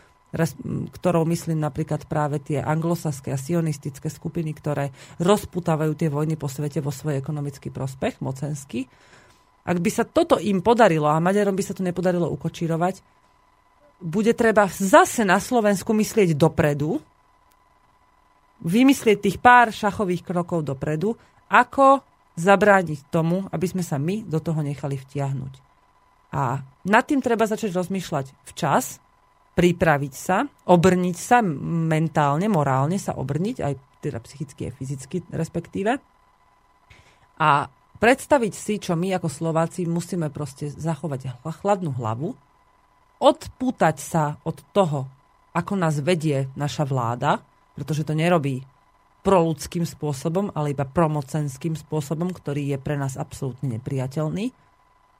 ktorou 0.96 1.24
myslím 1.28 1.64
napríklad 1.64 2.08
práve 2.08 2.44
tie 2.44 2.60
anglosaské 2.60 3.32
a 3.32 3.40
sionistické 3.40 4.08
skupiny, 4.08 4.56
ktoré 4.56 4.92
rozputávajú 5.20 5.96
tie 5.96 6.08
vojny 6.12 6.36
po 6.36 6.48
svete 6.48 6.80
vo 6.80 6.96
svoj 6.96 7.20
ekonomický 7.20 7.72
prospech, 7.72 8.24
mocenský, 8.24 8.88
ak 9.66 9.78
by 9.82 9.90
sa 9.90 10.06
toto 10.06 10.38
im 10.38 10.62
podarilo 10.62 11.10
a 11.10 11.18
Maďarom 11.18 11.58
by 11.58 11.64
sa 11.66 11.74
to 11.74 11.82
nepodarilo 11.82 12.30
ukočírovať, 12.30 13.02
bude 13.98 14.38
treba 14.38 14.70
zase 14.70 15.26
na 15.26 15.42
Slovensku 15.42 15.90
myslieť 15.90 16.38
dopredu, 16.38 17.02
vymyslieť 18.62 19.18
tých 19.20 19.38
pár 19.42 19.74
šachových 19.74 20.22
krokov 20.22 20.62
dopredu, 20.62 21.18
ako 21.50 22.06
zabrániť 22.36 23.10
tomu, 23.10 23.48
aby 23.50 23.66
sme 23.66 23.82
sa 23.82 23.98
my 23.98 24.28
do 24.28 24.38
toho 24.38 24.62
nechali 24.62 25.00
vtiahnuť. 25.00 25.54
A 26.36 26.60
nad 26.86 27.04
tým 27.08 27.24
treba 27.24 27.48
začať 27.48 27.72
rozmýšľať 27.72 28.36
včas, 28.52 29.00
pripraviť 29.56 30.14
sa, 30.14 30.44
obrniť 30.68 31.16
sa 31.16 31.40
mentálne, 31.88 32.52
morálne 32.52 33.00
sa 33.00 33.16
obrniť, 33.16 33.58
aj 33.64 33.74
teda 34.04 34.20
psychicky 34.20 34.68
a 34.68 34.76
fyzicky 34.76 35.24
respektíve. 35.32 35.96
A 37.40 37.50
predstaviť 37.98 38.54
si, 38.54 38.80
čo 38.80 38.94
my 38.94 39.16
ako 39.16 39.28
Slováci 39.32 39.88
musíme 39.88 40.32
proste 40.32 40.72
zachovať 40.72 41.40
chladnú 41.42 41.96
hlavu, 41.96 42.36
odpútať 43.20 43.96
sa 43.98 44.24
od 44.44 44.60
toho, 44.76 45.08
ako 45.56 45.74
nás 45.80 46.04
vedie 46.04 46.52
naša 46.60 46.84
vláda, 46.84 47.40
pretože 47.76 48.04
to 48.04 48.12
nerobí 48.12 48.64
proludským 49.26 49.88
spôsobom, 49.88 50.54
ale 50.54 50.78
iba 50.78 50.86
promocenským 50.86 51.74
spôsobom, 51.74 52.30
ktorý 52.30 52.76
je 52.76 52.78
pre 52.78 52.94
nás 52.94 53.18
absolútne 53.18 53.80
nepriateľný. 53.80 54.54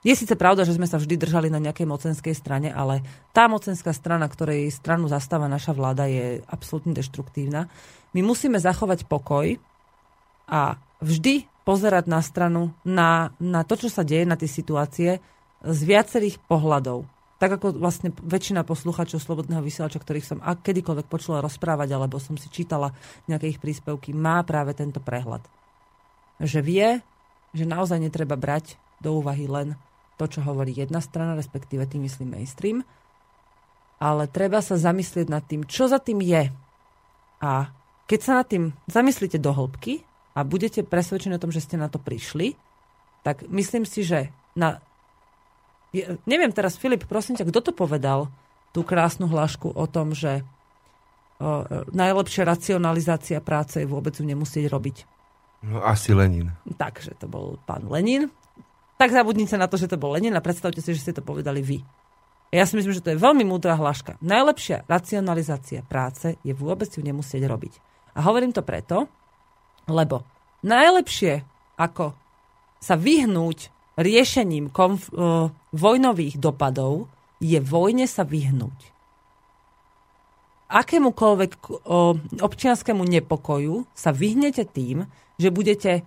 Je 0.06 0.14
síce 0.14 0.38
pravda, 0.38 0.62
že 0.62 0.78
sme 0.78 0.86
sa 0.86 1.02
vždy 1.02 1.18
držali 1.18 1.50
na 1.50 1.58
nejakej 1.58 1.90
mocenskej 1.90 2.30
strane, 2.38 2.70
ale 2.70 3.02
tá 3.34 3.50
mocenská 3.50 3.90
strana, 3.90 4.30
ktorej 4.30 4.70
stranu 4.70 5.10
zastáva 5.10 5.50
naša 5.50 5.74
vláda, 5.74 6.06
je 6.06 6.46
absolútne 6.46 6.94
deštruktívna. 6.94 7.66
My 8.14 8.22
musíme 8.22 8.62
zachovať 8.62 9.10
pokoj 9.10 9.58
a 10.46 10.78
vždy 11.02 11.50
pozerať 11.66 12.06
na 12.06 12.22
stranu, 12.22 12.70
na, 12.86 13.34
na 13.42 13.66
to, 13.66 13.74
čo 13.74 13.90
sa 13.90 14.06
deje, 14.06 14.22
na 14.22 14.38
tie 14.38 14.46
situácie 14.46 15.18
z 15.66 15.80
viacerých 15.82 16.38
pohľadov. 16.46 17.10
Tak 17.36 17.60
ako 17.60 17.76
vlastne 17.76 18.14
väčšina 18.14 18.62
posluchačov 18.64 19.18
Slobodného 19.18 19.60
vysielača, 19.60 20.00
ktorých 20.00 20.24
som 20.24 20.38
ak 20.40 20.62
kedykoľvek 20.62 21.10
počula 21.10 21.42
rozprávať, 21.42 21.92
alebo 21.92 22.22
som 22.22 22.38
si 22.38 22.46
čítala 22.48 22.94
nejaké 23.26 23.50
ich 23.50 23.60
príspevky, 23.60 24.14
má 24.14 24.40
práve 24.46 24.72
tento 24.78 25.02
prehľad. 25.02 25.42
Že 26.38 26.60
vie, 26.62 26.88
že 27.52 27.68
naozaj 27.68 27.98
netreba 27.98 28.38
brať 28.38 28.78
do 29.02 29.18
úvahy 29.18 29.50
len 29.50 29.74
to, 30.16 30.24
čo 30.24 30.40
hovorí 30.46 30.72
jedna 30.72 31.02
strana, 31.02 31.36
respektíve 31.36 31.84
tým 31.84 32.06
myslím 32.08 32.40
mainstream, 32.40 32.86
ale 34.00 34.30
treba 34.30 34.62
sa 34.62 34.78
zamyslieť 34.78 35.26
nad 35.28 35.44
tým, 35.44 35.66
čo 35.66 35.90
za 35.90 36.00
tým 36.00 36.22
je. 36.22 36.48
A 37.42 37.68
keď 38.06 38.20
sa 38.22 38.32
nad 38.40 38.46
tým 38.48 38.70
zamyslíte 38.88 39.36
do 39.36 39.50
hĺbky, 39.50 40.05
a 40.36 40.44
budete 40.44 40.84
presvedčení 40.84 41.40
o 41.40 41.42
tom, 41.42 41.48
že 41.48 41.64
ste 41.64 41.80
na 41.80 41.88
to 41.88 41.96
prišli, 41.96 42.52
tak 43.24 43.48
myslím 43.48 43.88
si, 43.88 44.04
že 44.04 44.28
na... 44.52 44.84
Neviem 46.28 46.52
teraz, 46.52 46.76
Filip, 46.76 47.08
prosím 47.08 47.40
ťa, 47.40 47.48
kto 47.48 47.60
to 47.64 47.72
povedal, 47.72 48.28
tú 48.76 48.84
krásnu 48.84 49.24
hlášku 49.32 49.72
o 49.72 49.86
tom, 49.88 50.12
že 50.12 50.44
o, 51.40 51.64
najlepšia 51.96 52.44
racionalizácia 52.44 53.40
práce 53.40 53.80
je 53.80 53.88
vôbec 53.88 54.12
ju 54.12 54.28
nemusieť 54.28 54.68
robiť. 54.68 54.96
No 55.64 55.80
asi 55.80 56.12
Lenin. 56.12 56.52
Takže 56.76 57.16
to 57.16 57.24
bol 57.24 57.56
pán 57.64 57.88
Lenin. 57.88 58.28
Tak 59.00 59.16
zabudnite 59.16 59.56
na 59.56 59.64
to, 59.72 59.80
že 59.80 59.88
to 59.88 59.96
bol 59.96 60.12
Lenin 60.12 60.36
a 60.36 60.44
predstavte 60.44 60.84
si, 60.84 60.92
že 60.92 61.08
ste 61.08 61.16
to 61.16 61.24
povedali 61.24 61.64
vy. 61.64 61.80
Ja 62.52 62.68
si 62.68 62.76
myslím, 62.76 62.92
že 62.92 63.02
to 63.02 63.16
je 63.16 63.18
veľmi 63.18 63.48
múdra 63.48 63.74
hláška. 63.74 64.20
Najlepšia 64.20 64.84
racionalizácia 64.84 65.80
práce 65.82 66.36
je 66.44 66.52
vôbec 66.52 66.92
ju 66.92 67.00
nemusieť 67.00 67.42
robiť. 67.48 67.74
A 68.16 68.22
hovorím 68.28 68.52
to 68.52 68.60
preto, 68.60 69.08
lebo 69.86 70.26
najlepšie, 70.66 71.46
ako 71.78 72.14
sa 72.82 72.94
vyhnúť 72.98 73.70
riešením 73.96 74.68
konf- 74.68 75.10
uh, 75.14 75.48
vojnových 75.72 76.36
dopadov, 76.36 77.08
je 77.40 77.56
vojne 77.60 78.04
sa 78.04 78.26
vyhnúť. 78.26 78.92
Akémukoľvek 80.66 81.52
uh, 81.56 82.18
občianskému 82.42 83.06
nepokoju 83.06 83.86
sa 83.94 84.10
vyhnete 84.10 84.66
tým, 84.66 85.06
že 85.40 85.54
budete 85.54 86.04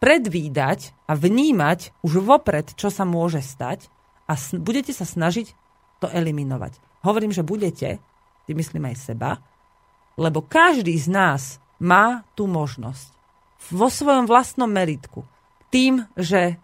predvídať 0.00 0.96
a 1.06 1.12
vnímať 1.14 1.92
už 2.00 2.24
vopred, 2.24 2.72
čo 2.74 2.88
sa 2.88 3.04
môže 3.04 3.44
stať 3.44 3.92
a 4.24 4.34
budete 4.56 4.96
sa 4.96 5.04
snažiť 5.04 5.52
to 6.00 6.08
eliminovať. 6.08 6.80
Hovorím, 7.04 7.32
že 7.32 7.44
budete, 7.44 8.00
tým 8.48 8.56
myslím 8.56 8.92
aj 8.92 8.96
seba, 8.96 9.30
lebo 10.16 10.44
každý 10.44 10.96
z 10.96 11.08
nás 11.12 11.60
má 11.80 12.24
tú 12.36 12.48
možnosť 12.48 13.19
vo 13.68 13.88
svojom 13.92 14.24
vlastnom 14.24 14.70
meritku 14.72 15.28
tým, 15.70 16.02
že 16.18 16.58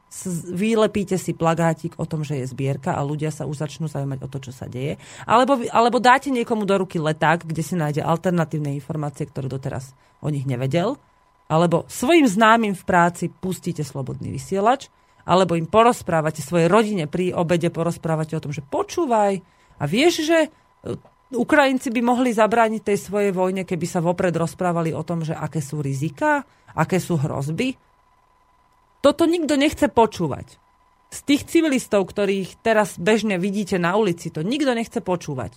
vylepíte 0.51 1.15
si 1.15 1.31
plagátik 1.31 1.95
o 1.95 2.05
tom, 2.11 2.27
že 2.27 2.43
je 2.43 2.51
zbierka 2.51 2.99
a 2.99 3.07
ľudia 3.07 3.31
sa 3.31 3.47
už 3.47 3.63
začnú 3.63 3.87
zaujímať 3.87 4.19
o 4.27 4.29
to, 4.29 4.51
čo 4.51 4.53
sa 4.53 4.67
deje. 4.67 4.99
Alebo, 5.23 5.63
alebo 5.71 6.03
dáte 6.03 6.35
niekomu 6.35 6.67
do 6.67 6.75
ruky 6.75 6.99
leták, 6.99 7.47
kde 7.47 7.63
si 7.63 7.79
nájde 7.79 8.03
alternatívne 8.03 8.75
informácie, 8.75 9.31
ktoré 9.31 9.47
doteraz 9.47 9.95
o 10.19 10.27
nich 10.27 10.43
nevedel. 10.43 10.99
Alebo 11.47 11.87
svojim 11.87 12.27
známym 12.27 12.75
v 12.75 12.83
práci 12.83 13.31
pustíte 13.31 13.87
slobodný 13.87 14.35
vysielač. 14.35 14.91
Alebo 15.23 15.55
im 15.55 15.71
porozprávate 15.71 16.43
svojej 16.43 16.67
rodine 16.67 17.07
pri 17.07 17.31
obede, 17.31 17.71
porozprávate 17.71 18.35
o 18.35 18.43
tom, 18.43 18.51
že 18.51 18.63
počúvaj 18.63 19.39
a 19.77 19.85
vieš, 19.85 20.23
že 20.23 20.39
e, 20.47 20.49
Ukrajinci 21.35 21.91
by 21.91 22.01
mohli 22.07 22.31
zabrániť 22.31 22.83
tej 22.87 22.99
svojej 23.11 23.33
vojne, 23.35 23.67
keby 23.67 23.87
sa 23.91 23.99
vopred 23.99 24.31
rozprávali 24.31 24.95
o 24.95 25.03
tom, 25.03 25.27
že 25.27 25.35
aké 25.35 25.59
sú 25.59 25.83
rizika, 25.83 26.47
aké 26.77 27.01
sú 27.01 27.17
hrozby 27.17 27.75
toto 29.07 29.23
nikto 29.23 29.55
nechce 29.55 29.87
počúvať. 29.87 30.59
Z 31.15 31.19
tých 31.23 31.47
civilistov, 31.47 32.11
ktorých 32.11 32.59
teraz 32.59 32.99
bežne 32.99 33.39
vidíte 33.39 33.79
na 33.79 33.95
ulici, 33.95 34.35
to 34.35 34.43
nikto 34.43 34.75
nechce 34.75 34.99
počúvať. 34.99 35.55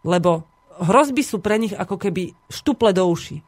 Lebo 0.00 0.48
hrozby 0.80 1.20
sú 1.20 1.44
pre 1.44 1.60
nich 1.60 1.76
ako 1.76 2.00
keby 2.00 2.32
štuple 2.48 2.96
do 2.96 3.04
uši. 3.04 3.44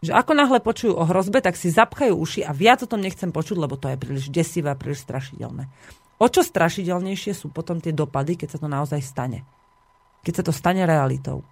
Že 0.00 0.16
ako 0.16 0.32
náhle 0.32 0.58
počujú 0.64 0.96
o 0.96 1.04
hrozbe, 1.04 1.44
tak 1.44 1.60
si 1.60 1.68
zapchajú 1.68 2.16
uši 2.16 2.40
a 2.42 2.56
viac 2.56 2.80
o 2.80 2.88
tom 2.88 3.04
nechcem 3.04 3.28
počuť, 3.28 3.60
lebo 3.60 3.76
to 3.76 3.92
je 3.92 4.00
príliš 4.00 4.32
desivé 4.32 4.72
a 4.72 4.80
príliš 4.80 5.04
strašidelné. 5.04 5.68
O 6.16 6.26
čo 6.26 6.40
strašidelnejšie 6.40 7.36
sú 7.36 7.52
potom 7.52 7.84
tie 7.84 7.92
dopady, 7.92 8.40
keď 8.40 8.56
sa 8.56 8.58
to 8.64 8.66
naozaj 8.72 8.98
stane. 9.04 9.44
Keď 10.24 10.32
sa 10.40 10.44
to 10.48 10.56
stane 10.56 10.88
realitou. 10.88 11.44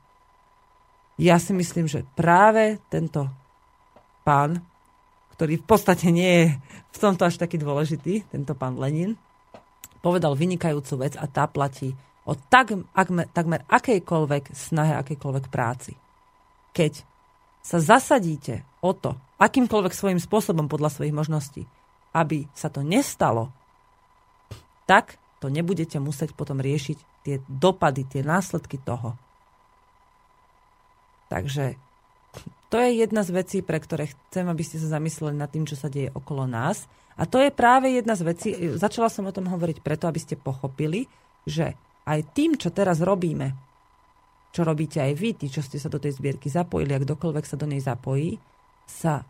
Ja 1.21 1.37
si 1.37 1.53
myslím, 1.53 1.85
že 1.85 2.09
práve 2.17 2.81
tento 2.89 3.29
pán 4.27 4.65
ktorý 5.41 5.57
v 5.57 5.65
podstate 5.65 6.13
nie 6.13 6.29
je 6.29 6.47
v 6.93 6.99
tomto 7.01 7.25
až 7.25 7.41
taký 7.41 7.57
dôležitý, 7.57 8.29
tento 8.29 8.53
pán 8.53 8.77
Lenin, 8.77 9.17
povedal 10.05 10.37
vynikajúcu 10.37 11.09
vec 11.09 11.17
a 11.17 11.25
tá 11.25 11.49
platí 11.49 11.97
o 12.29 12.37
tak, 12.37 12.77
akmer, 12.93 13.25
takmer 13.33 13.65
akejkoľvek 13.65 14.53
snahe, 14.53 15.01
akejkoľvek 15.01 15.49
práci. 15.49 15.97
Keď 16.77 16.93
sa 17.65 17.81
zasadíte 17.81 18.69
o 18.85 18.93
to, 18.93 19.17
akýmkoľvek 19.41 19.97
svojím 19.97 20.21
spôsobom 20.21 20.69
podľa 20.69 20.93
svojich 20.93 21.17
možností, 21.17 21.65
aby 22.13 22.45
sa 22.53 22.69
to 22.69 22.85
nestalo, 22.85 23.49
tak 24.85 25.17
to 25.41 25.49
nebudete 25.49 25.97
musieť 25.97 26.37
potom 26.37 26.61
riešiť 26.61 27.25
tie 27.25 27.41
dopady, 27.49 28.05
tie 28.05 28.21
následky 28.21 28.77
toho. 28.77 29.17
Takže 31.33 31.81
to 32.71 32.79
je 32.79 33.03
jedna 33.03 33.27
z 33.27 33.35
vecí, 33.35 33.59
pre 33.67 33.83
ktoré 33.83 34.15
chcem, 34.15 34.47
aby 34.47 34.63
ste 34.63 34.79
sa 34.79 34.95
zamysleli 34.95 35.35
nad 35.35 35.51
tým, 35.51 35.67
čo 35.67 35.75
sa 35.75 35.91
deje 35.91 36.15
okolo 36.15 36.47
nás. 36.47 36.87
A 37.19 37.27
to 37.27 37.43
je 37.43 37.51
práve 37.51 37.91
jedna 37.91 38.15
z 38.15 38.23
vecí, 38.23 38.49
začala 38.79 39.11
som 39.11 39.27
o 39.27 39.35
tom 39.35 39.51
hovoriť 39.51 39.83
preto, 39.83 40.07
aby 40.07 40.23
ste 40.23 40.39
pochopili, 40.39 41.11
že 41.43 41.75
aj 42.07 42.31
tým, 42.31 42.55
čo 42.55 42.71
teraz 42.71 43.03
robíme, 43.03 43.53
čo 44.55 44.63
robíte 44.63 45.03
aj 45.03 45.13
vy, 45.19 45.35
tí, 45.35 45.51
čo 45.51 45.67
ste 45.67 45.83
sa 45.83 45.91
do 45.91 45.99
tej 45.99 46.15
zbierky 46.15 46.47
zapojili, 46.47 46.95
ak 46.95 47.05
kdokoľvek 47.11 47.45
sa 47.45 47.59
do 47.59 47.67
nej 47.67 47.83
zapojí, 47.83 48.39
sa 48.87 49.27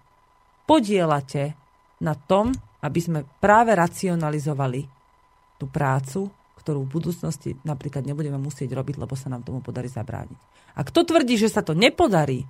podielate 0.68 1.56
na 2.04 2.12
tom, 2.12 2.52
aby 2.84 3.00
sme 3.00 3.20
práve 3.40 3.72
racionalizovali 3.72 4.84
tú 5.56 5.64
prácu, 5.68 6.28
ktorú 6.60 6.84
v 6.84 6.92
budúcnosti 6.92 7.56
napríklad 7.64 8.04
nebudeme 8.04 8.36
musieť 8.36 8.72
robiť, 8.76 9.00
lebo 9.00 9.16
sa 9.16 9.32
nám 9.32 9.44
tomu 9.44 9.64
podarí 9.64 9.88
zabrániť. 9.88 10.40
A 10.76 10.84
kto 10.84 11.08
tvrdí, 11.08 11.40
že 11.40 11.52
sa 11.52 11.64
to 11.64 11.72
nepodarí, 11.72 12.44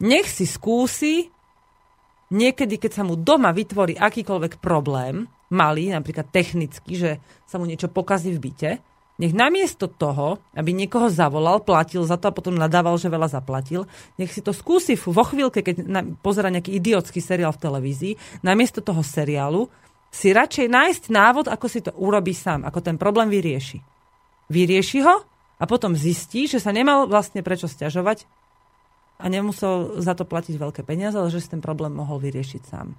nech 0.00 0.30
si 0.30 0.48
skúsi 0.48 1.28
niekedy, 2.32 2.80
keď 2.80 2.90
sa 2.96 3.02
mu 3.04 3.18
doma 3.18 3.52
vytvorí 3.52 4.00
akýkoľvek 4.00 4.62
problém, 4.62 5.28
malý, 5.52 5.92
napríklad 5.92 6.32
technicky, 6.32 6.96
že 6.96 7.10
sa 7.44 7.60
mu 7.60 7.68
niečo 7.68 7.92
pokazí 7.92 8.32
v 8.32 8.48
byte, 8.48 8.70
nech 9.20 9.36
namiesto 9.36 9.86
toho, 9.86 10.40
aby 10.56 10.72
niekoho 10.72 11.12
zavolal, 11.12 11.60
platil 11.60 12.02
za 12.08 12.16
to 12.16 12.32
a 12.32 12.34
potom 12.34 12.56
nadával, 12.56 12.96
že 12.96 13.12
veľa 13.12 13.28
zaplatil, 13.28 13.84
nech 14.16 14.32
si 14.32 14.40
to 14.40 14.56
skúsi 14.56 14.96
vo 14.96 15.22
chvíľke, 15.22 15.60
keď 15.60 15.84
pozera 16.24 16.48
nejaký 16.48 16.80
idiotský 16.80 17.20
seriál 17.20 17.52
v 17.52 17.62
televízii, 17.62 18.14
namiesto 18.40 18.80
toho 18.80 19.04
seriálu 19.04 19.68
si 20.08 20.32
radšej 20.32 20.66
nájsť 20.68 21.02
návod, 21.12 21.46
ako 21.48 21.66
si 21.68 21.80
to 21.84 21.92
urobí 21.96 22.32
sám, 22.32 22.64
ako 22.64 22.80
ten 22.80 22.96
problém 22.96 23.28
vyrieši. 23.28 23.80
Vyrieši 24.48 24.98
ho 25.04 25.24
a 25.60 25.64
potom 25.68 25.96
zistí, 25.96 26.48
že 26.48 26.60
sa 26.60 26.72
nemal 26.72 27.08
vlastne 27.08 27.44
prečo 27.44 27.68
stiažovať, 27.68 28.24
a 29.22 29.26
nemusel 29.30 30.02
za 30.02 30.18
to 30.18 30.26
platiť 30.26 30.58
veľké 30.58 30.82
peniaze, 30.82 31.14
ale 31.14 31.30
že 31.30 31.38
si 31.38 31.54
ten 31.54 31.62
problém 31.62 31.94
mohol 31.94 32.18
vyriešiť 32.18 32.62
sám. 32.66 32.98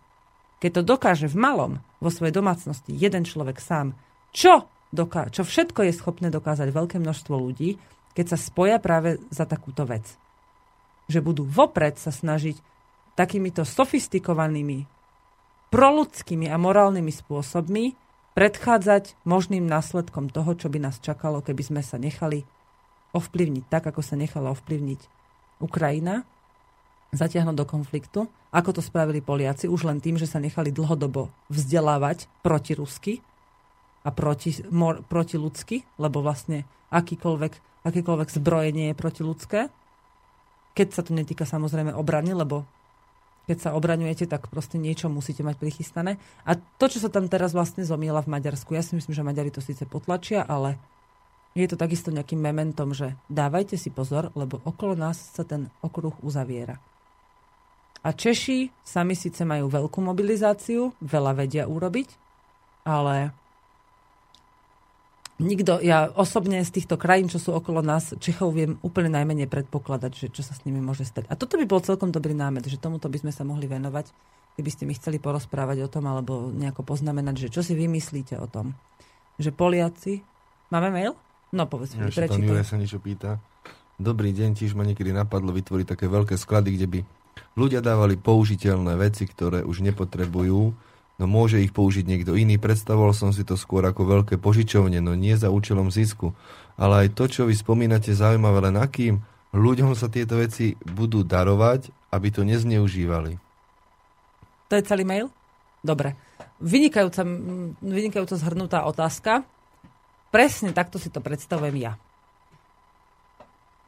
Keď 0.64 0.80
to 0.80 0.88
dokáže 0.96 1.28
v 1.28 1.36
malom, 1.36 1.74
vo 2.00 2.08
svojej 2.08 2.32
domácnosti, 2.32 2.96
jeden 2.96 3.28
človek 3.28 3.60
sám, 3.60 4.00
čo, 4.32 4.72
doká- 4.96 5.28
čo 5.28 5.44
všetko 5.44 5.84
je 5.84 5.94
schopné 6.00 6.32
dokázať 6.32 6.72
veľké 6.72 7.04
množstvo 7.04 7.36
ľudí, 7.36 7.76
keď 8.16 8.26
sa 8.34 8.38
spoja 8.40 8.80
práve 8.80 9.20
za 9.28 9.44
takúto 9.44 9.84
vec. 9.84 10.08
Že 11.12 11.20
budú 11.20 11.44
vopred 11.44 12.00
sa 12.00 12.16
snažiť 12.16 12.56
takýmito 13.20 13.68
sofistikovanými, 13.68 14.88
proludskými 15.68 16.48
a 16.48 16.56
morálnymi 16.56 17.12
spôsobmi 17.12 18.00
predchádzať 18.34 19.20
možným 19.28 19.68
následkom 19.68 20.32
toho, 20.32 20.56
čo 20.56 20.72
by 20.72 20.80
nás 20.80 21.04
čakalo, 21.04 21.44
keby 21.44 21.62
sme 21.62 21.82
sa 21.84 22.00
nechali 22.00 22.48
ovplyvniť 23.14 23.64
tak, 23.68 23.84
ako 23.92 24.02
sa 24.02 24.16
nechala 24.16 24.56
ovplyvniť 24.56 25.23
Ukrajina 25.62 26.26
zatiahnuť 27.14 27.56
do 27.56 27.66
konfliktu, 27.70 28.20
ako 28.50 28.70
to 28.78 28.82
spravili 28.82 29.22
Poliaci, 29.22 29.70
už 29.70 29.86
len 29.86 30.02
tým, 30.02 30.18
že 30.18 30.26
sa 30.26 30.42
nechali 30.42 30.74
dlhodobo 30.74 31.30
vzdelávať 31.50 32.26
proti 32.42 32.74
rusky 32.74 33.14
a 34.02 34.10
proti, 34.10 34.54
mor, 34.74 35.06
proti 35.06 35.38
ľudsky, 35.38 35.86
lebo 36.02 36.26
vlastne 36.26 36.66
akýkoľvek, 36.90 37.86
akýkoľvek 37.86 38.30
zbrojenie 38.30 38.86
je 38.92 39.00
protiludské. 39.00 39.60
Keď 40.74 40.88
sa 40.90 41.02
to 41.06 41.14
netýka 41.14 41.46
samozrejme 41.46 41.94
obrany, 41.94 42.34
lebo 42.34 42.66
keď 43.44 43.58
sa 43.60 43.70
obraňujete, 43.76 44.26
tak 44.26 44.48
proste 44.48 44.80
niečo 44.80 45.12
musíte 45.12 45.44
mať 45.44 45.60
prichystané. 45.60 46.16
A 46.48 46.56
to, 46.56 46.86
čo 46.88 47.04
sa 47.04 47.12
tam 47.12 47.28
teraz 47.28 47.52
vlastne 47.52 47.84
zomiela 47.84 48.24
v 48.24 48.32
Maďarsku, 48.32 48.72
ja 48.72 48.82
si 48.82 48.96
myslím, 48.96 49.12
že 49.12 49.26
Maďari 49.26 49.52
to 49.52 49.60
síce 49.60 49.84
potlačia, 49.84 50.48
ale 50.48 50.80
je 51.54 51.70
to 51.70 51.78
takisto 51.78 52.10
nejakým 52.10 52.42
mementom, 52.42 52.98
že 52.98 53.14
dávajte 53.30 53.78
si 53.78 53.94
pozor, 53.94 54.34
lebo 54.34 54.58
okolo 54.66 54.98
nás 54.98 55.22
sa 55.38 55.46
ten 55.46 55.70
okruh 55.86 56.14
uzaviera. 56.26 56.82
A 58.04 58.12
Češi 58.12 58.84
sami 58.84 59.16
síce 59.16 59.48
majú 59.48 59.72
veľkú 59.72 60.04
mobilizáciu, 60.04 60.92
veľa 61.00 61.40
vedia 61.40 61.64
urobiť, 61.70 62.10
ale 62.84 63.32
nikto, 65.40 65.80
ja 65.80 66.12
osobne 66.12 66.60
z 66.66 66.74
týchto 66.74 67.00
krajín, 67.00 67.32
čo 67.32 67.40
sú 67.40 67.56
okolo 67.56 67.80
nás, 67.80 68.12
Čechov 68.20 68.52
viem 68.52 68.76
úplne 68.84 69.14
najmenej 69.14 69.48
predpokladať, 69.48 70.12
že 70.12 70.28
čo 70.34 70.44
sa 70.44 70.52
s 70.52 70.68
nimi 70.68 70.84
môže 70.84 71.08
stať. 71.08 71.32
A 71.32 71.40
toto 71.40 71.56
by 71.56 71.64
bol 71.64 71.80
celkom 71.80 72.12
dobrý 72.12 72.36
námet, 72.36 72.68
že 72.68 72.82
tomuto 72.82 73.08
by 73.08 73.24
sme 73.24 73.32
sa 73.32 73.48
mohli 73.48 73.70
venovať, 73.70 74.12
keby 74.60 74.70
ste 74.74 74.84
mi 74.84 74.98
chceli 75.00 75.22
porozprávať 75.22 75.86
o 75.86 75.92
tom, 75.92 76.10
alebo 76.10 76.52
nejako 76.52 76.84
poznamenať, 76.84 77.48
že 77.48 77.54
čo 77.54 77.62
si 77.64 77.78
vymyslíte 77.78 78.36
o 78.42 78.50
tom. 78.50 78.76
Že 79.40 79.56
Poliaci... 79.56 80.14
Máme 80.74 80.90
mail? 80.90 81.14
No 81.54 81.70
povedz 81.70 81.94
mi, 81.94 82.10
prečo 82.10 82.42
to? 82.42 82.54
sa 82.66 82.82
niečo 82.82 82.98
pýta. 82.98 83.38
Dobrý 84.02 84.34
deň, 84.34 84.58
tiež 84.58 84.74
ma 84.74 84.82
niekedy 84.82 85.14
napadlo 85.14 85.54
vytvoriť 85.54 85.86
také 85.86 86.10
veľké 86.10 86.34
sklady, 86.34 86.70
kde 86.82 86.88
by 86.90 87.00
ľudia 87.54 87.78
dávali 87.86 88.18
použiteľné 88.18 88.98
veci, 88.98 89.30
ktoré 89.30 89.62
už 89.62 89.86
nepotrebujú, 89.86 90.74
no 91.22 91.26
môže 91.30 91.62
ich 91.62 91.70
použiť 91.70 92.10
niekto 92.10 92.34
iný. 92.34 92.58
Predstavoval 92.58 93.14
som 93.14 93.30
si 93.30 93.46
to 93.46 93.54
skôr 93.54 93.86
ako 93.86 94.02
veľké 94.02 94.42
požičovne, 94.42 94.98
no 94.98 95.14
nie 95.14 95.38
za 95.38 95.54
účelom 95.54 95.94
zisku. 95.94 96.34
Ale 96.74 97.06
aj 97.06 97.14
to, 97.14 97.30
čo 97.30 97.42
vy 97.46 97.54
spomínate, 97.54 98.18
zaujímavé 98.18 98.74
len 98.74 98.82
akým 98.82 99.22
ľuďom 99.54 99.94
sa 99.94 100.10
tieto 100.10 100.42
veci 100.42 100.74
budú 100.82 101.22
darovať, 101.22 101.94
aby 102.10 102.28
to 102.34 102.42
nezneužívali. 102.42 103.38
To 104.68 104.74
je 104.74 104.84
celý 104.90 105.06
mail? 105.06 105.30
Dobre. 105.86 106.18
Vynikajúca, 106.58 107.22
vynikajúca 107.78 108.36
zhrnutá 108.42 108.90
otázka 108.90 109.46
presne 110.34 110.74
takto 110.74 110.98
si 110.98 111.14
to 111.14 111.22
predstavujem 111.22 111.78
ja. 111.78 111.94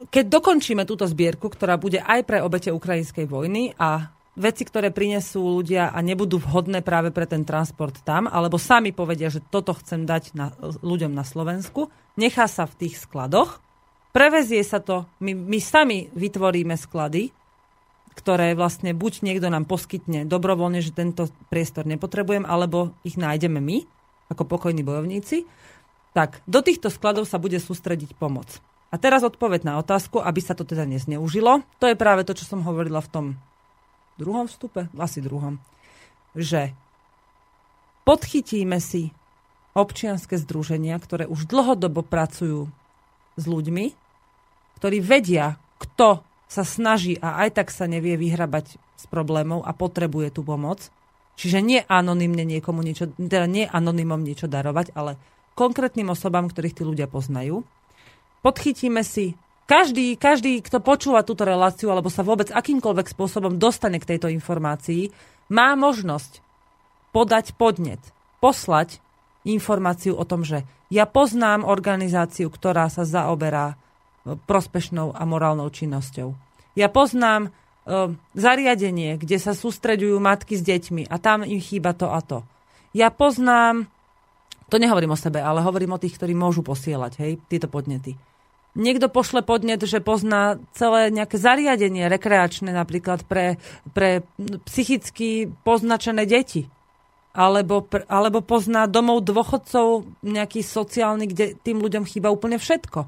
Keď 0.06 0.30
dokončíme 0.30 0.86
túto 0.86 1.02
zbierku, 1.10 1.50
ktorá 1.50 1.74
bude 1.74 1.98
aj 1.98 2.22
pre 2.22 2.38
obete 2.38 2.70
ukrajinskej 2.70 3.26
vojny 3.26 3.74
a 3.74 4.14
veci, 4.36 4.62
ktoré 4.62 4.92
prinesú 4.92 5.40
ľudia 5.40 5.90
a 5.90 5.98
nebudú 6.04 6.36
vhodné 6.38 6.84
práve 6.84 7.10
pre 7.10 7.24
ten 7.24 7.42
transport 7.42 7.96
tam, 8.04 8.28
alebo 8.28 8.60
sami 8.60 8.92
povedia, 8.92 9.32
že 9.32 9.42
toto 9.42 9.72
chcem 9.74 10.04
dať 10.04 10.36
na, 10.36 10.52
ľuďom 10.84 11.10
na 11.10 11.24
Slovensku, 11.24 11.88
nechá 12.20 12.44
sa 12.44 12.68
v 12.68 12.86
tých 12.86 13.00
skladoch, 13.00 13.58
prevezie 14.12 14.60
sa 14.60 14.78
to, 14.84 15.08
my, 15.24 15.32
my 15.32 15.58
sami 15.58 16.12
vytvoríme 16.12 16.76
sklady, 16.76 17.32
ktoré 18.16 18.52
vlastne 18.52 18.92
buď 18.92 19.24
niekto 19.24 19.48
nám 19.48 19.64
poskytne 19.64 20.28
dobrovoľne, 20.28 20.84
že 20.84 20.92
tento 20.92 21.32
priestor 21.48 21.88
nepotrebujem, 21.88 22.44
alebo 22.44 22.92
ich 23.04 23.16
nájdeme 23.16 23.60
my, 23.60 23.88
ako 24.28 24.44
pokojní 24.44 24.84
bojovníci 24.84 25.48
Tak, 26.16 26.40
do 26.48 26.64
týchto 26.64 26.88
skladov 26.88 27.28
sa 27.28 27.36
bude 27.36 27.60
sústrediť 27.60 28.16
pomoc. 28.16 28.48
A 28.88 28.96
teraz 28.96 29.20
odpoveď 29.20 29.68
na 29.68 29.76
otázku, 29.76 30.16
aby 30.24 30.40
sa 30.40 30.56
to 30.56 30.64
teda 30.64 30.88
nezneužilo. 30.88 31.60
To 31.76 31.92
je 31.92 31.92
práve 31.92 32.24
to, 32.24 32.32
čo 32.32 32.48
som 32.48 32.64
hovorila 32.64 33.04
v 33.04 33.12
tom 33.12 33.26
druhom 34.16 34.48
vstupe, 34.48 34.88
asi 34.96 35.20
druhom, 35.20 35.60
že 36.32 36.72
podchytíme 38.08 38.80
si 38.80 39.12
občianske 39.76 40.40
združenia, 40.40 40.96
ktoré 40.96 41.28
už 41.28 41.44
dlhodobo 41.52 42.00
pracujú 42.00 42.72
s 43.36 43.44
ľuďmi, 43.44 43.92
ktorí 44.80 45.04
vedia, 45.04 45.60
kto 45.76 46.24
sa 46.48 46.64
snaží 46.64 47.20
a 47.20 47.44
aj 47.44 47.60
tak 47.60 47.68
sa 47.68 47.84
nevie 47.84 48.16
vyhrabať 48.16 48.80
s 48.80 49.04
problémov 49.12 49.68
a 49.68 49.76
potrebuje 49.76 50.32
tú 50.32 50.40
pomoc. 50.40 50.88
Čiže 51.36 51.60
nie 51.60 51.84
anonymne 51.84 52.48
niekomu 52.48 52.80
niečo, 52.80 53.12
teda 53.20 53.44
nie 53.44 53.68
anonymom 53.68 54.24
niečo 54.24 54.48
darovať, 54.48 54.96
ale 54.96 55.20
konkrétnym 55.56 56.12
osobám, 56.12 56.52
ktorých 56.52 56.76
tí 56.76 56.82
ľudia 56.84 57.08
poznajú. 57.08 57.64
Podchytíme 58.44 59.00
si 59.00 59.34
každý, 59.66 60.14
každý, 60.14 60.62
kto 60.62 60.78
počúva 60.78 61.26
túto 61.26 61.42
reláciu 61.42 61.90
alebo 61.90 62.12
sa 62.12 62.22
vôbec 62.22 62.52
akýmkoľvek 62.54 63.10
spôsobom 63.10 63.58
dostane 63.58 63.98
k 63.98 64.14
tejto 64.14 64.30
informácii, 64.30 65.10
má 65.50 65.74
možnosť 65.74 66.44
podať 67.10 67.56
podnet, 67.58 67.98
poslať 68.38 69.02
informáciu 69.42 70.14
o 70.14 70.22
tom, 70.22 70.46
že 70.46 70.62
ja 70.92 71.08
poznám 71.08 71.66
organizáciu, 71.66 72.46
ktorá 72.46 72.86
sa 72.86 73.02
zaoberá 73.02 73.74
e, 73.74 74.38
prospešnou 74.38 75.14
a 75.14 75.22
morálnou 75.26 75.66
činnosťou. 75.66 76.34
Ja 76.78 76.86
poznám 76.86 77.48
e, 77.48 77.50
zariadenie, 78.38 79.18
kde 79.18 79.38
sa 79.42 79.56
sústreďujú 79.56 80.18
matky 80.22 80.54
s 80.54 80.62
deťmi 80.62 81.10
a 81.10 81.16
tam 81.18 81.42
im 81.42 81.58
chýba 81.58 81.90
to 81.96 82.06
a 82.10 82.22
to. 82.22 82.46
Ja 82.94 83.10
poznám, 83.10 83.90
to 84.66 84.76
nehovorím 84.82 85.14
o 85.14 85.18
sebe, 85.18 85.38
ale 85.38 85.62
hovorím 85.62 85.94
o 85.94 86.02
tých, 86.02 86.18
ktorí 86.18 86.34
môžu 86.34 86.66
posielať 86.66 87.12
hej, 87.22 87.32
tieto 87.46 87.70
podnety 87.70 88.18
niekto 88.76 89.08
pošle 89.08 89.40
podnet, 89.40 89.80
že 89.80 90.04
pozná 90.04 90.60
celé 90.76 91.08
nejaké 91.08 91.40
zariadenie 91.40 92.06
rekreačné 92.12 92.70
napríklad 92.70 93.24
pre, 93.24 93.56
pre 93.96 94.22
psychicky 94.68 95.50
poznačené 95.64 96.28
deti. 96.28 96.68
Alebo, 97.36 97.84
alebo 98.08 98.40
pozná 98.40 98.88
domov 98.88 99.20
dôchodcov 99.28 100.08
nejaký 100.24 100.64
sociálny, 100.64 101.24
kde 101.28 101.44
tým 101.60 101.84
ľuďom 101.84 102.08
chýba 102.08 102.32
úplne 102.32 102.56
všetko. 102.56 103.04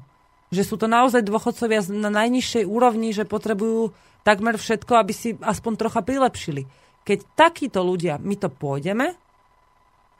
Že 0.53 0.63
sú 0.65 0.75
to 0.77 0.85
naozaj 0.85 1.25
dôchodcovia 1.25 1.81
na 1.89 2.13
najnižšej 2.13 2.65
úrovni, 2.65 3.09
že 3.09 3.25
potrebujú 3.25 3.89
takmer 4.21 4.61
všetko, 4.61 4.93
aby 5.01 5.13
si 5.17 5.33
aspoň 5.33 5.73
trocha 5.81 6.05
prilepšili. 6.05 6.69
Keď 7.01 7.19
takíto 7.33 7.81
ľudia, 7.81 8.21
my 8.21 8.37
to 8.37 8.53
pôjdeme, 8.53 9.17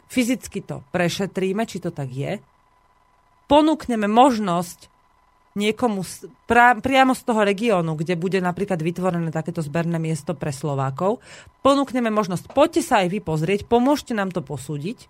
fyzicky 0.10 0.66
to 0.66 0.82
prešetríme, 0.89 1.64
či 1.70 1.78
to 1.80 1.93
tak 1.93 2.10
je, 2.10 2.41
ponúkneme 3.45 4.10
možnosť 4.10 4.89
niekomu 5.57 6.05
pra, 6.45 6.78
priamo 6.78 7.18
z 7.18 7.22
toho 7.26 7.41
regiónu, 7.41 7.97
kde 7.97 8.14
bude 8.14 8.38
napríklad 8.38 8.78
vytvorené 8.80 9.34
takéto 9.34 9.66
zberné 9.66 9.97
miesto 9.97 10.38
pre 10.38 10.53
Slovákov, 10.53 11.22
ponúkneme 11.66 12.14
možnosť, 12.14 12.53
poďte 12.53 12.82
sa 12.86 13.05
aj 13.05 13.07
vy 13.10 13.20
pozrieť, 13.22 13.66
pomôžte 13.66 14.14
nám 14.14 14.30
to 14.30 14.45
posúdiť. 14.45 15.10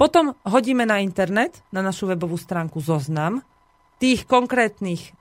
Potom 0.00 0.32
hodíme 0.48 0.88
na 0.88 1.04
internet, 1.04 1.60
na 1.68 1.84
našu 1.84 2.08
webovú 2.08 2.40
stránku 2.40 2.80
zoznam 2.80 3.44
tých 4.00 4.24
konkrétnych 4.24 5.12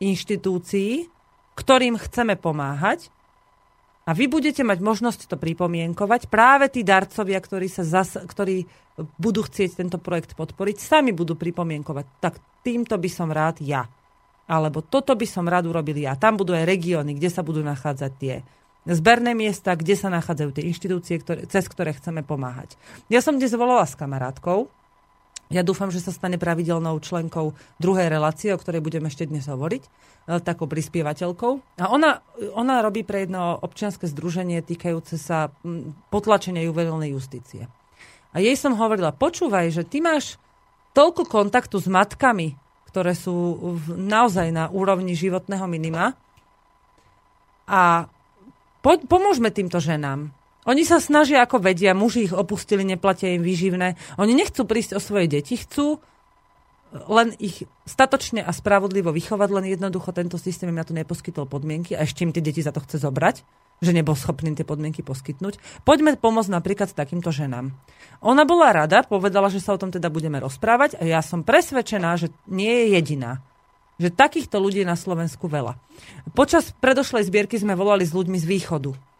inštitúcií, 0.00 1.12
ktorým 1.54 2.00
chceme 2.00 2.34
pomáhať 2.40 3.12
a 4.04 4.10
vy 4.12 4.28
budete 4.28 4.60
mať 4.60 4.84
možnosť 4.84 5.32
to 5.32 5.36
pripomienkovať. 5.40 6.28
Práve 6.28 6.68
tí 6.68 6.84
darcovia, 6.84 7.40
ktorí, 7.40 7.72
sa 7.72 7.88
zas, 7.88 8.20
ktorí 8.20 8.68
budú 9.16 9.48
chcieť 9.48 9.80
tento 9.80 9.96
projekt 9.96 10.36
podporiť, 10.36 10.76
sami 10.76 11.16
budú 11.16 11.34
pripomienkovať. 11.40 12.04
Tak 12.20 12.34
týmto 12.60 13.00
by 13.00 13.10
som 13.10 13.32
rád 13.32 13.64
ja. 13.64 13.88
Alebo 14.44 14.84
toto 14.84 15.16
by 15.16 15.24
som 15.24 15.48
rád 15.48 15.72
urobil 15.72 15.96
ja. 15.96 16.20
Tam 16.20 16.36
budú 16.36 16.52
aj 16.52 16.68
regióny, 16.68 17.16
kde 17.16 17.32
sa 17.32 17.40
budú 17.40 17.64
nachádzať 17.64 18.12
tie 18.20 18.44
zberné 18.84 19.32
miesta, 19.32 19.72
kde 19.72 19.96
sa 19.96 20.12
nachádzajú 20.12 20.50
tie 20.52 20.68
inštitúcie, 20.68 21.16
ktoré, 21.24 21.48
cez 21.48 21.64
ktoré 21.64 21.96
chceme 21.96 22.20
pomáhať. 22.20 22.76
Ja 23.08 23.24
som 23.24 23.40
dnes 23.40 23.56
volala 23.56 23.88
s 23.88 23.96
kamarátkou, 23.96 24.68
ja 25.54 25.62
dúfam, 25.62 25.86
že 25.94 26.02
sa 26.02 26.10
stane 26.10 26.34
pravidelnou 26.34 26.98
členkou 26.98 27.54
druhej 27.78 28.10
relácie, 28.10 28.50
o 28.50 28.58
ktorej 28.58 28.82
budeme 28.82 29.06
ešte 29.06 29.30
dnes 29.30 29.46
hovoriť, 29.46 29.82
e, 29.86 29.88
takou 30.42 30.66
prispievateľkou. 30.66 31.78
A 31.78 31.94
ona, 31.94 32.18
ona 32.58 32.82
robí 32.82 33.06
pre 33.06 33.22
jedno 33.22 33.54
občianske 33.62 34.10
združenie 34.10 34.66
týkajúce 34.66 35.14
sa 35.14 35.54
potlačenia 36.10 36.66
juvenilnej 36.66 37.14
justície. 37.14 37.70
A 38.34 38.42
jej 38.42 38.58
som 38.58 38.74
hovorila, 38.74 39.14
počúvaj, 39.14 39.70
že 39.70 39.86
ty 39.86 40.02
máš 40.02 40.42
toľko 40.98 41.30
kontaktu 41.30 41.78
s 41.78 41.86
matkami, 41.86 42.58
ktoré 42.90 43.14
sú 43.14 43.58
naozaj 43.94 44.50
na 44.50 44.66
úrovni 44.74 45.14
životného 45.14 45.70
minima 45.70 46.18
a 47.66 48.10
po, 48.82 49.00
pomôžme 49.06 49.48
týmto 49.48 49.78
ženám. 49.80 50.34
Oni 50.64 50.82
sa 50.88 50.96
snažia 50.96 51.44
ako 51.44 51.60
vedia, 51.60 51.92
muži 51.92 52.28
ich 52.28 52.34
opustili, 52.34 52.88
neplatia 52.88 53.36
im 53.36 53.44
výživné. 53.44 54.00
Oni 54.16 54.32
nechcú 54.32 54.64
prísť 54.64 54.96
o 54.96 55.00
svoje 55.00 55.28
deti, 55.28 55.60
chcú 55.60 56.00
len 57.10 57.34
ich 57.42 57.66
statočne 57.84 58.40
a 58.40 58.54
spravodlivo 58.54 59.10
vychovať, 59.10 59.48
len 59.50 59.66
jednoducho 59.66 60.14
tento 60.14 60.38
systém 60.38 60.70
im 60.70 60.78
na 60.78 60.86
to 60.86 60.94
neposkytol 60.94 61.44
podmienky 61.44 61.98
a 61.98 62.06
ešte 62.06 62.22
im 62.22 62.30
tie 62.30 62.40
deti 62.40 62.62
za 62.62 62.70
to 62.70 62.80
chce 62.80 63.02
zobrať, 63.02 63.42
že 63.82 63.90
nebol 63.90 64.14
schopný 64.14 64.54
tie 64.54 64.62
podmienky 64.62 65.02
poskytnúť. 65.02 65.58
Poďme 65.82 66.14
pomôcť 66.14 66.54
napríklad 66.54 66.94
takýmto 66.94 67.34
ženám. 67.34 67.74
Ona 68.22 68.46
bola 68.46 68.86
rada, 68.86 69.02
povedala, 69.02 69.50
že 69.50 69.58
sa 69.58 69.74
o 69.74 69.80
tom 69.80 69.90
teda 69.90 70.06
budeme 70.06 70.38
rozprávať 70.38 70.96
a 70.96 71.04
ja 71.04 71.20
som 71.20 71.42
presvedčená, 71.42 72.14
že 72.14 72.30
nie 72.46 72.70
je 72.70 72.86
jediná. 72.96 73.42
Že 73.98 74.14
takýchto 74.14 74.58
ľudí 74.58 74.82
je 74.82 74.90
na 74.90 74.98
Slovensku 74.98 75.50
veľa. 75.50 75.78
Počas 76.34 76.74
predošlej 76.78 77.26
zbierky 77.26 77.58
sme 77.58 77.78
volali 77.78 78.06
s 78.06 78.14
ľuďmi 78.14 78.38
z 78.38 78.46
východu 78.46 79.13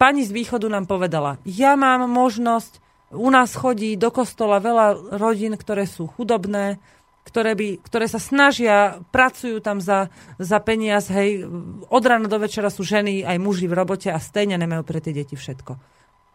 pani 0.00 0.22
z 0.26 0.30
východu 0.34 0.66
nám 0.68 0.84
povedala, 0.90 1.38
ja 1.46 1.78
mám 1.78 2.06
možnosť, 2.10 2.82
u 3.14 3.30
nás 3.30 3.54
chodí 3.54 3.94
do 3.94 4.10
kostola 4.10 4.58
veľa 4.58 5.16
rodín, 5.16 5.54
ktoré 5.54 5.86
sú 5.86 6.10
chudobné, 6.10 6.82
ktoré, 7.24 7.56
by, 7.56 7.68
ktoré 7.80 8.04
sa 8.04 8.20
snažia, 8.20 9.00
pracujú 9.08 9.58
tam 9.64 9.80
za, 9.80 10.12
za 10.36 10.60
peniaz, 10.60 11.08
hej, 11.08 11.48
od 11.88 12.04
rána 12.04 12.28
do 12.28 12.36
večera 12.36 12.68
sú 12.68 12.84
ženy, 12.84 13.24
aj 13.24 13.40
muži 13.40 13.64
v 13.64 13.76
robote 13.80 14.12
a 14.12 14.20
stejne 14.20 14.60
nemajú 14.60 14.84
pre 14.84 15.00
tie 15.00 15.16
deti 15.16 15.32
všetko. 15.32 15.72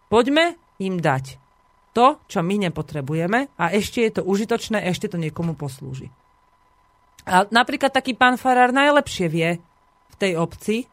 Poďme 0.09 0.57
im 0.81 0.97
dať 0.97 1.37
to, 1.93 2.17
čo 2.25 2.41
my 2.41 2.57
nepotrebujeme 2.69 3.53
a 3.53 3.65
ešte 3.69 4.01
je 4.01 4.11
to 4.17 4.21
užitočné, 4.25 4.81
ešte 4.89 5.13
to 5.13 5.21
niekomu 5.21 5.53
poslúži. 5.53 6.09
A 7.29 7.45
napríklad 7.53 7.93
taký 7.93 8.17
pán 8.17 8.41
Farár 8.41 8.73
najlepšie 8.73 9.27
vie 9.29 9.61
v 10.09 10.15
tej 10.17 10.33
obci, 10.41 10.89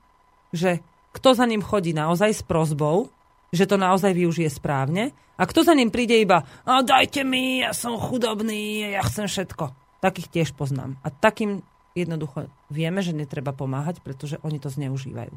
že 0.52 0.84
kto 1.16 1.32
za 1.32 1.48
ním 1.48 1.64
chodí 1.64 1.96
naozaj 1.96 2.30
s 2.36 2.42
prozbou, 2.44 3.08
že 3.48 3.64
to 3.64 3.80
naozaj 3.80 4.12
využije 4.12 4.52
správne 4.52 5.16
a 5.40 5.42
kto 5.48 5.64
za 5.64 5.72
ním 5.72 5.88
príde 5.88 6.20
iba 6.20 6.44
a 6.68 6.84
dajte 6.84 7.24
mi, 7.24 7.64
ja 7.64 7.72
som 7.72 7.96
chudobný, 7.96 8.92
ja 8.92 9.00
chcem 9.08 9.24
všetko. 9.24 9.72
Takých 10.04 10.28
tiež 10.28 10.48
poznám. 10.52 11.00
A 11.00 11.08
takým 11.08 11.64
jednoducho 11.96 12.52
vieme, 12.68 13.00
že 13.00 13.16
netreba 13.16 13.56
pomáhať, 13.56 14.04
pretože 14.04 14.36
oni 14.44 14.60
to 14.60 14.68
zneužívajú. 14.68 15.32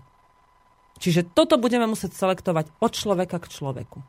Čiže 1.00 1.32
toto 1.32 1.56
budeme 1.56 1.88
musieť 1.88 2.12
selektovať 2.12 2.76
od 2.84 2.92
človeka 2.92 3.40
k 3.40 3.48
človeku. 3.48 4.04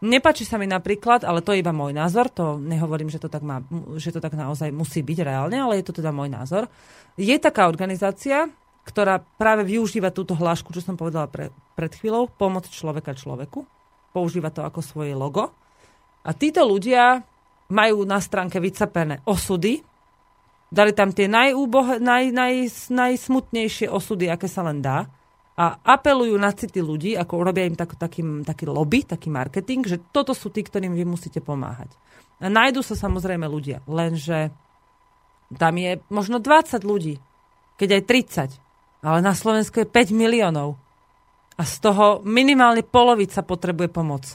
Nepačí 0.00 0.44
sa 0.44 0.56
mi 0.60 0.68
napríklad, 0.68 1.24
ale 1.24 1.40
to 1.40 1.52
je 1.52 1.60
iba 1.64 1.72
môj 1.72 1.92
názor, 1.92 2.28
to 2.28 2.60
nehovorím, 2.60 3.08
že 3.08 3.20
to 3.20 3.32
tak, 3.32 3.40
má, 3.40 3.64
že 3.96 4.12
to 4.12 4.20
tak 4.20 4.36
naozaj 4.36 4.68
musí 4.72 5.00
byť 5.00 5.18
reálne, 5.24 5.56
ale 5.56 5.80
je 5.80 5.88
to 5.88 5.96
teda 6.00 6.12
môj 6.12 6.28
názor. 6.28 6.68
Je 7.16 7.32
taká 7.40 7.68
organizácia, 7.68 8.48
ktorá 8.86 9.18
práve 9.18 9.66
využíva 9.66 10.14
túto 10.14 10.38
hlášku, 10.38 10.70
čo 10.70 10.78
som 10.78 10.94
povedala 10.94 11.26
pre, 11.26 11.50
pred 11.74 11.90
chvíľou, 11.90 12.30
pomoc 12.30 12.70
človeka 12.70 13.18
človeku. 13.18 13.66
Používa 14.14 14.54
to 14.54 14.62
ako 14.62 14.78
svoje 14.78 15.12
logo. 15.12 15.50
A 16.22 16.30
títo 16.30 16.62
ľudia 16.62 17.18
majú 17.66 18.06
na 18.06 18.22
stránke 18.22 18.62
vycapené 18.62 19.26
osudy. 19.26 19.82
Dali 20.70 20.94
tam 20.94 21.10
tie 21.10 21.26
najúboh, 21.26 21.98
naj, 21.98 22.30
naj, 22.30 22.54
najsmutnejšie 22.94 23.90
osudy, 23.90 24.30
aké 24.30 24.46
sa 24.46 24.62
len 24.62 24.78
dá. 24.78 25.10
A 25.56 25.82
apelujú 25.82 26.36
na 26.38 26.54
city 26.54 26.78
ľudí, 26.78 27.18
ako 27.18 27.42
urobia 27.42 27.66
im 27.66 27.74
tak, 27.74 27.98
taký, 27.98 28.22
taký 28.46 28.70
lobby, 28.70 29.02
taký 29.02 29.32
marketing, 29.32 29.82
že 29.88 29.98
toto 30.14 30.30
sú 30.36 30.52
tí, 30.52 30.62
ktorým 30.62 30.94
vy 30.94 31.02
musíte 31.08 31.42
pomáhať. 31.42 31.90
A 32.38 32.52
nájdú 32.52 32.84
sa 32.84 32.92
samozrejme 32.92 33.48
ľudia, 33.48 33.80
lenže 33.88 34.52
tam 35.56 35.80
je 35.80 35.96
možno 36.12 36.36
20 36.44 36.76
ľudí, 36.84 37.16
keď 37.80 37.88
aj 37.96 38.02
30 38.60 38.65
ale 39.06 39.22
na 39.22 39.38
Slovensku 39.38 39.78
je 39.78 39.86
5 39.86 40.10
miliónov. 40.10 40.74
A 41.54 41.62
z 41.62 41.78
toho 41.78 42.26
minimálne 42.26 42.82
polovica 42.82 43.46
potrebuje 43.46 43.88
pomoc. 43.88 44.34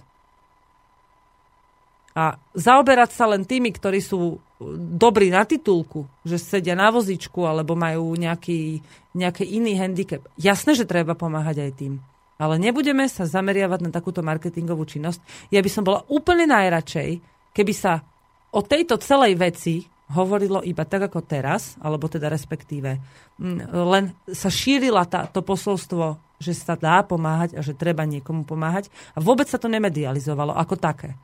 A 2.16 2.40
zaoberať 2.56 3.12
sa 3.12 3.28
len 3.28 3.44
tými, 3.44 3.76
ktorí 3.76 4.00
sú 4.00 4.40
dobrí 4.80 5.28
na 5.28 5.44
titulku, 5.44 6.08
že 6.24 6.40
sedia 6.40 6.76
na 6.76 6.88
vozičku 6.88 7.44
alebo 7.44 7.76
majú 7.76 8.16
nejaký, 8.16 8.80
nejaký 9.12 9.44
iný 9.44 9.76
handicap. 9.76 10.24
Jasné, 10.40 10.76
že 10.76 10.88
treba 10.88 11.20
pomáhať 11.20 11.68
aj 11.68 11.72
tým. 11.76 11.94
Ale 12.42 12.58
nebudeme 12.58 13.06
sa 13.06 13.28
zameriavať 13.28 13.80
na 13.86 13.92
takúto 13.94 14.26
marketingovú 14.26 14.88
činnosť. 14.88 15.52
Ja 15.54 15.62
by 15.62 15.70
som 15.70 15.86
bola 15.86 16.02
úplne 16.10 16.50
najradšej, 16.50 17.22
keby 17.54 17.74
sa 17.76 18.02
o 18.50 18.66
tejto 18.66 18.98
celej 18.98 19.38
veci 19.38 19.86
hovorilo 20.12 20.60
iba 20.62 20.84
tak 20.84 21.08
ako 21.08 21.24
teraz, 21.24 21.80
alebo 21.80 22.12
teda 22.12 22.28
respektíve 22.28 23.00
mm, 23.40 23.72
len 23.72 24.12
sa 24.32 24.52
šírila 24.52 25.08
tá, 25.08 25.26
to 25.28 25.42
posolstvo, 25.42 26.20
že 26.42 26.54
sa 26.58 26.76
dá 26.76 27.02
pomáhať 27.06 27.56
a 27.58 27.62
že 27.64 27.78
treba 27.78 28.04
niekomu 28.04 28.44
pomáhať 28.44 28.92
a 29.16 29.24
vôbec 29.24 29.48
sa 29.48 29.58
to 29.58 29.72
nemedializovalo 29.72 30.54
ako 30.58 30.76
také. 30.76 31.16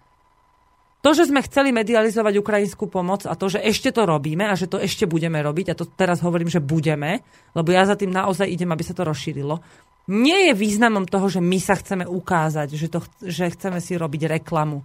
To, 1.06 1.14
že 1.14 1.30
sme 1.30 1.46
chceli 1.46 1.70
medializovať 1.72 2.42
ukrajinskú 2.42 2.90
pomoc 2.90 3.30
a 3.30 3.38
to, 3.38 3.48
že 3.48 3.62
ešte 3.62 3.94
to 3.94 4.04
robíme 4.04 4.44
a 4.44 4.58
že 4.58 4.66
to 4.66 4.82
ešte 4.82 5.06
budeme 5.06 5.38
robiť, 5.40 5.72
a 5.72 5.78
to 5.78 5.86
teraz 5.88 6.20
hovorím, 6.26 6.50
že 6.50 6.60
budeme, 6.60 7.22
lebo 7.54 7.70
ja 7.70 7.86
za 7.86 7.94
tým 7.94 8.10
naozaj 8.10 8.50
idem, 8.50 8.68
aby 8.74 8.84
sa 8.84 8.98
to 8.98 9.06
rozšírilo, 9.06 9.62
nie 10.08 10.50
je 10.50 10.54
významom 10.56 11.04
toho, 11.04 11.28
že 11.28 11.44
my 11.44 11.60
sa 11.60 11.76
chceme 11.76 12.08
ukázať, 12.08 12.74
že, 12.74 12.88
to, 12.88 13.04
že 13.28 13.52
chceme 13.52 13.78
si 13.84 14.00
robiť 14.00 14.40
reklamu. 14.40 14.80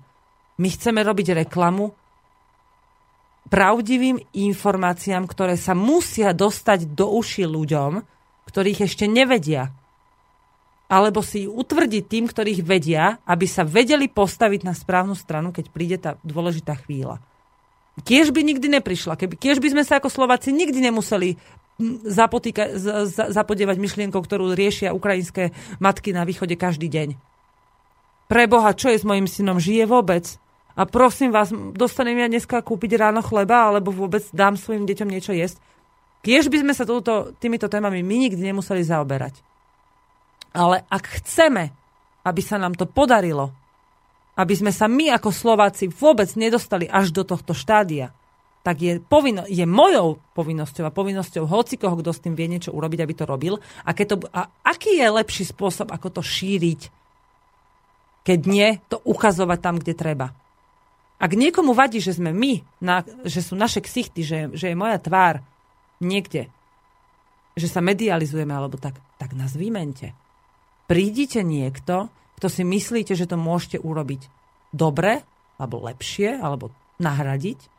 My 0.58 0.68
chceme 0.68 1.00
robiť 1.00 1.46
reklamu 1.46 1.94
pravdivým 3.48 4.22
informáciám, 4.32 5.26
ktoré 5.26 5.58
sa 5.58 5.74
musia 5.74 6.30
dostať 6.30 6.92
do 6.94 7.10
uši 7.10 7.46
ľuďom, 7.48 8.02
ktorých 8.46 8.86
ešte 8.86 9.08
nevedia. 9.08 9.72
Alebo 10.92 11.24
si 11.24 11.48
utvrdiť 11.48 12.04
tým, 12.04 12.24
ktorých 12.28 12.60
vedia, 12.60 13.16
aby 13.24 13.48
sa 13.48 13.64
vedeli 13.64 14.12
postaviť 14.12 14.60
na 14.62 14.76
správnu 14.76 15.16
stranu, 15.16 15.48
keď 15.48 15.64
príde 15.72 15.96
tá 15.96 16.20
dôležitá 16.20 16.76
chvíľa. 16.84 17.16
Kiež 18.04 18.32
by 18.32 18.40
nikdy 18.44 18.68
neprišla. 18.68 19.16
Keby, 19.16 19.36
kiež 19.36 19.60
by 19.60 19.72
sme 19.72 19.84
sa 19.84 20.00
ako 20.00 20.12
Slováci 20.12 20.52
nikdy 20.52 20.80
nemuseli 20.84 21.36
zapotýka, 22.04 22.76
zapodievať 23.32 23.76
myšlienkou, 23.80 24.20
ktorú 24.20 24.52
riešia 24.52 24.96
ukrajinské 24.96 25.56
matky 25.80 26.12
na 26.12 26.28
východe 26.28 26.56
každý 26.56 26.88
deň. 26.92 27.16
Preboha, 28.28 28.72
čo 28.76 28.88
je 28.88 29.00
s 29.00 29.04
mojim 29.04 29.28
synom? 29.28 29.60
Žije 29.60 29.84
vôbec? 29.88 30.24
A 30.72 30.88
prosím 30.88 31.32
vás, 31.32 31.52
dostanem 31.76 32.16
ja 32.16 32.28
dneska 32.32 32.64
kúpiť 32.64 32.96
ráno 32.96 33.20
chleba, 33.20 33.68
alebo 33.68 33.92
vôbec 33.92 34.24
dám 34.32 34.56
svojim 34.56 34.88
deťom 34.88 35.08
niečo 35.08 35.36
jesť. 35.36 35.60
Kiež 36.24 36.48
by 36.48 36.64
sme 36.64 36.72
sa 36.72 36.88
túto, 36.88 37.34
týmito 37.36 37.66
témami 37.66 38.00
my 38.00 38.28
nikdy 38.28 38.40
nemuseli 38.40 38.80
zaoberať. 38.86 39.42
Ale 40.54 40.86
ak 40.88 41.20
chceme, 41.20 41.74
aby 42.22 42.40
sa 42.40 42.56
nám 42.56 42.78
to 42.78 42.86
podarilo, 42.86 43.52
aby 44.38 44.54
sme 44.56 44.72
sa 44.72 44.88
my 44.88 45.12
ako 45.12 45.28
Slováci 45.28 45.92
vôbec 45.92 46.30
nedostali 46.38 46.88
až 46.88 47.12
do 47.12 47.26
tohto 47.26 47.52
štádia, 47.52 48.14
tak 48.62 48.78
je, 48.78 49.02
povinno, 49.02 49.42
je 49.50 49.66
mojou 49.66 50.22
povinnosťou 50.38 50.86
a 50.86 50.94
povinnosťou 50.94 51.50
hocikoho, 51.50 51.98
kto 51.98 52.14
s 52.14 52.22
tým 52.22 52.38
vie 52.38 52.46
niečo 52.46 52.70
urobiť, 52.70 53.02
aby 53.02 53.14
to 53.18 53.26
robil. 53.26 53.58
A, 53.82 53.90
keď 53.90 54.06
to, 54.06 54.16
a 54.30 54.46
aký 54.62 55.02
je 55.02 55.08
lepší 55.10 55.44
spôsob, 55.50 55.90
ako 55.90 56.08
to 56.14 56.22
šíriť, 56.22 56.80
keď 58.22 58.40
nie, 58.46 58.78
to 58.86 59.02
ukazovať 59.02 59.58
tam, 59.58 59.76
kde 59.82 59.98
treba. 59.98 60.30
Ak 61.22 61.38
niekomu 61.38 61.70
vadí, 61.70 62.02
že 62.02 62.18
sme 62.18 62.34
my, 62.34 62.82
na, 62.82 63.06
že 63.22 63.46
sú 63.46 63.54
naše 63.54 63.78
ksichty, 63.78 64.26
že, 64.26 64.38
že 64.58 64.74
je 64.74 64.76
moja 64.76 64.98
tvár 64.98 65.38
niekde, 66.02 66.50
že 67.54 67.70
sa 67.70 67.78
medializujeme 67.78 68.50
alebo 68.50 68.74
tak, 68.74 68.98
tak 69.22 69.38
nás 69.38 69.54
vymente. 69.54 70.18
Prídite 70.90 71.46
niekto, 71.46 72.10
kto 72.42 72.46
si 72.50 72.66
myslíte, 72.66 73.14
že 73.14 73.30
to 73.30 73.38
môžete 73.38 73.78
urobiť 73.78 74.26
dobre, 74.74 75.22
alebo 75.62 75.78
lepšie, 75.86 76.42
alebo 76.42 76.74
nahradiť 76.98 77.70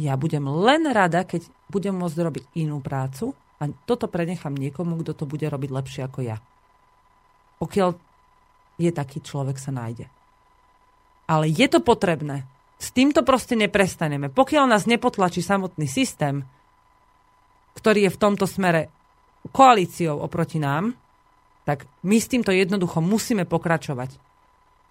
ja 0.00 0.16
budem 0.16 0.48
len 0.48 0.88
rada, 0.88 1.24
keď 1.24 1.44
budem 1.68 1.92
môcť 1.92 2.16
robiť 2.16 2.44
inú 2.56 2.80
prácu 2.80 3.36
a 3.60 3.68
toto 3.84 4.08
prenechám 4.08 4.56
niekomu, 4.56 4.96
kto 5.04 5.12
to 5.12 5.24
bude 5.28 5.44
robiť 5.44 5.70
lepšie 5.70 6.02
ako 6.08 6.20
ja. 6.24 6.40
Pokiaľ 7.60 7.90
je 8.80 8.90
taký 8.90 9.20
človek, 9.20 9.60
sa 9.60 9.70
nájde. 9.70 10.08
Ale 11.26 11.50
je 11.50 11.66
to 11.70 11.80
potrebné. 11.80 12.44
S 12.82 12.90
týmto 12.90 13.22
proste 13.22 13.54
neprestaneme. 13.54 14.26
Pokiaľ 14.26 14.64
nás 14.66 14.90
nepotlačí 14.90 15.38
samotný 15.38 15.86
systém, 15.86 16.42
ktorý 17.78 18.10
je 18.10 18.14
v 18.14 18.20
tomto 18.20 18.44
smere 18.50 18.90
koalíciou 19.54 20.18
oproti 20.18 20.58
nám, 20.58 20.94
tak 21.62 21.86
my 22.02 22.18
s 22.18 22.26
týmto 22.26 22.50
jednoducho 22.50 22.98
musíme 22.98 23.46
pokračovať. 23.46 24.18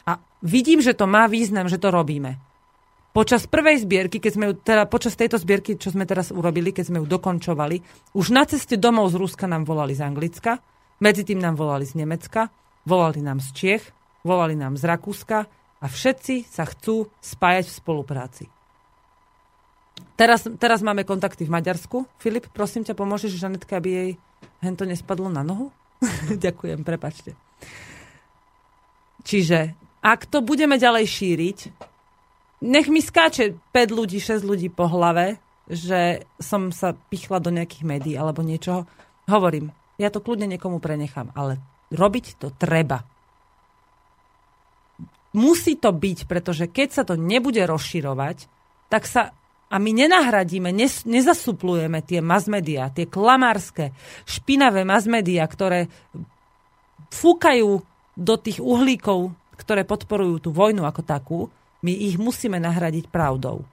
A 0.08 0.24
vidím, 0.40 0.80
že 0.80 0.96
to 0.96 1.04
má 1.04 1.28
význam, 1.28 1.68
že 1.68 1.80
to 1.80 1.92
robíme. 1.92 2.40
Počas 3.12 3.44
prvej 3.44 3.84
zbierky, 3.84 4.24
keď 4.24 4.32
sme 4.32 4.46
ju, 4.48 4.54
teda 4.56 4.88
počas 4.88 5.20
tejto 5.20 5.36
zbierky, 5.36 5.76
čo 5.76 5.92
sme 5.92 6.08
teraz 6.08 6.32
urobili, 6.32 6.72
keď 6.72 6.86
sme 6.88 6.98
ju 7.04 7.06
dokončovali, 7.12 7.84
už 8.16 8.32
na 8.32 8.48
ceste 8.48 8.80
domov 8.80 9.12
z 9.12 9.20
Ruska 9.20 9.52
nám 9.52 9.68
volali 9.68 9.92
z 9.92 10.08
Anglicka, 10.08 10.64
medzi 11.04 11.28
tým 11.28 11.44
nám 11.44 11.60
volali 11.60 11.84
z 11.84 12.00
Nemecka, 12.00 12.48
volali 12.88 13.20
nám 13.20 13.44
z 13.44 13.48
Čiech, 13.52 13.84
volali 14.24 14.56
nám 14.56 14.80
z 14.80 14.88
Rakúska 14.88 15.44
a 15.82 15.86
všetci 15.90 16.46
sa 16.46 16.64
chcú 16.70 17.10
spájať 17.20 17.66
v 17.68 17.78
spolupráci. 17.82 18.46
Teraz, 20.14 20.46
teraz 20.62 20.86
máme 20.86 21.02
kontakty 21.02 21.50
v 21.50 21.54
Maďarsku. 21.58 22.06
Filip, 22.22 22.46
prosím 22.54 22.86
ťa, 22.86 22.94
pomôžeš 22.94 23.42
Žanetke, 23.42 23.74
aby 23.74 23.90
jej 23.90 24.10
hento 24.62 24.86
nespadlo 24.86 25.34
na 25.34 25.42
nohu? 25.42 25.74
Ďakujem, 26.46 26.86
prepačte. 26.86 27.34
Čiže 29.26 29.74
ak 30.02 30.30
to 30.30 30.42
budeme 30.42 30.78
ďalej 30.78 31.06
šíriť, 31.06 31.58
nech 32.66 32.90
mi 32.90 33.02
skáče 33.02 33.58
5 33.74 33.98
ľudí, 33.98 34.18
6 34.22 34.46
ľudí 34.46 34.70
po 34.70 34.86
hlave, 34.90 35.42
že 35.70 36.26
som 36.42 36.74
sa 36.74 36.94
pichla 36.94 37.42
do 37.42 37.54
nejakých 37.54 37.86
médií 37.86 38.16
alebo 38.18 38.42
niečoho. 38.46 38.90
Hovorím, 39.30 39.74
ja 40.02 40.10
to 40.10 40.22
kľudne 40.22 40.50
niekomu 40.50 40.82
prenechám, 40.82 41.30
ale 41.38 41.62
robiť 41.94 42.42
to 42.42 42.50
treba. 42.58 43.06
Musí 45.32 45.80
to 45.80 45.96
byť, 45.96 46.28
pretože 46.28 46.68
keď 46.68 46.90
sa 46.92 47.04
to 47.08 47.16
nebude 47.16 47.64
rozširovať, 47.64 48.52
tak 48.92 49.08
sa 49.08 49.32
a 49.72 49.80
my 49.80 49.92
nenahradíme, 49.96 50.68
nes, 50.76 51.08
nezasuplujeme 51.08 52.04
tie 52.04 52.20
masmedia, 52.20 52.92
tie 52.92 53.08
klamárske, 53.08 53.96
špinavé 54.28 54.84
masmedia, 54.84 55.48
ktoré 55.48 55.88
fúkajú 57.08 57.80
do 58.20 58.36
tých 58.36 58.60
uhlíkov, 58.60 59.32
ktoré 59.56 59.88
podporujú 59.88 60.44
tú 60.44 60.50
vojnu 60.52 60.84
ako 60.84 61.02
takú, 61.08 61.40
my 61.88 61.94
ich 61.96 62.20
musíme 62.20 62.60
nahradiť 62.60 63.08
pravdou. 63.08 63.64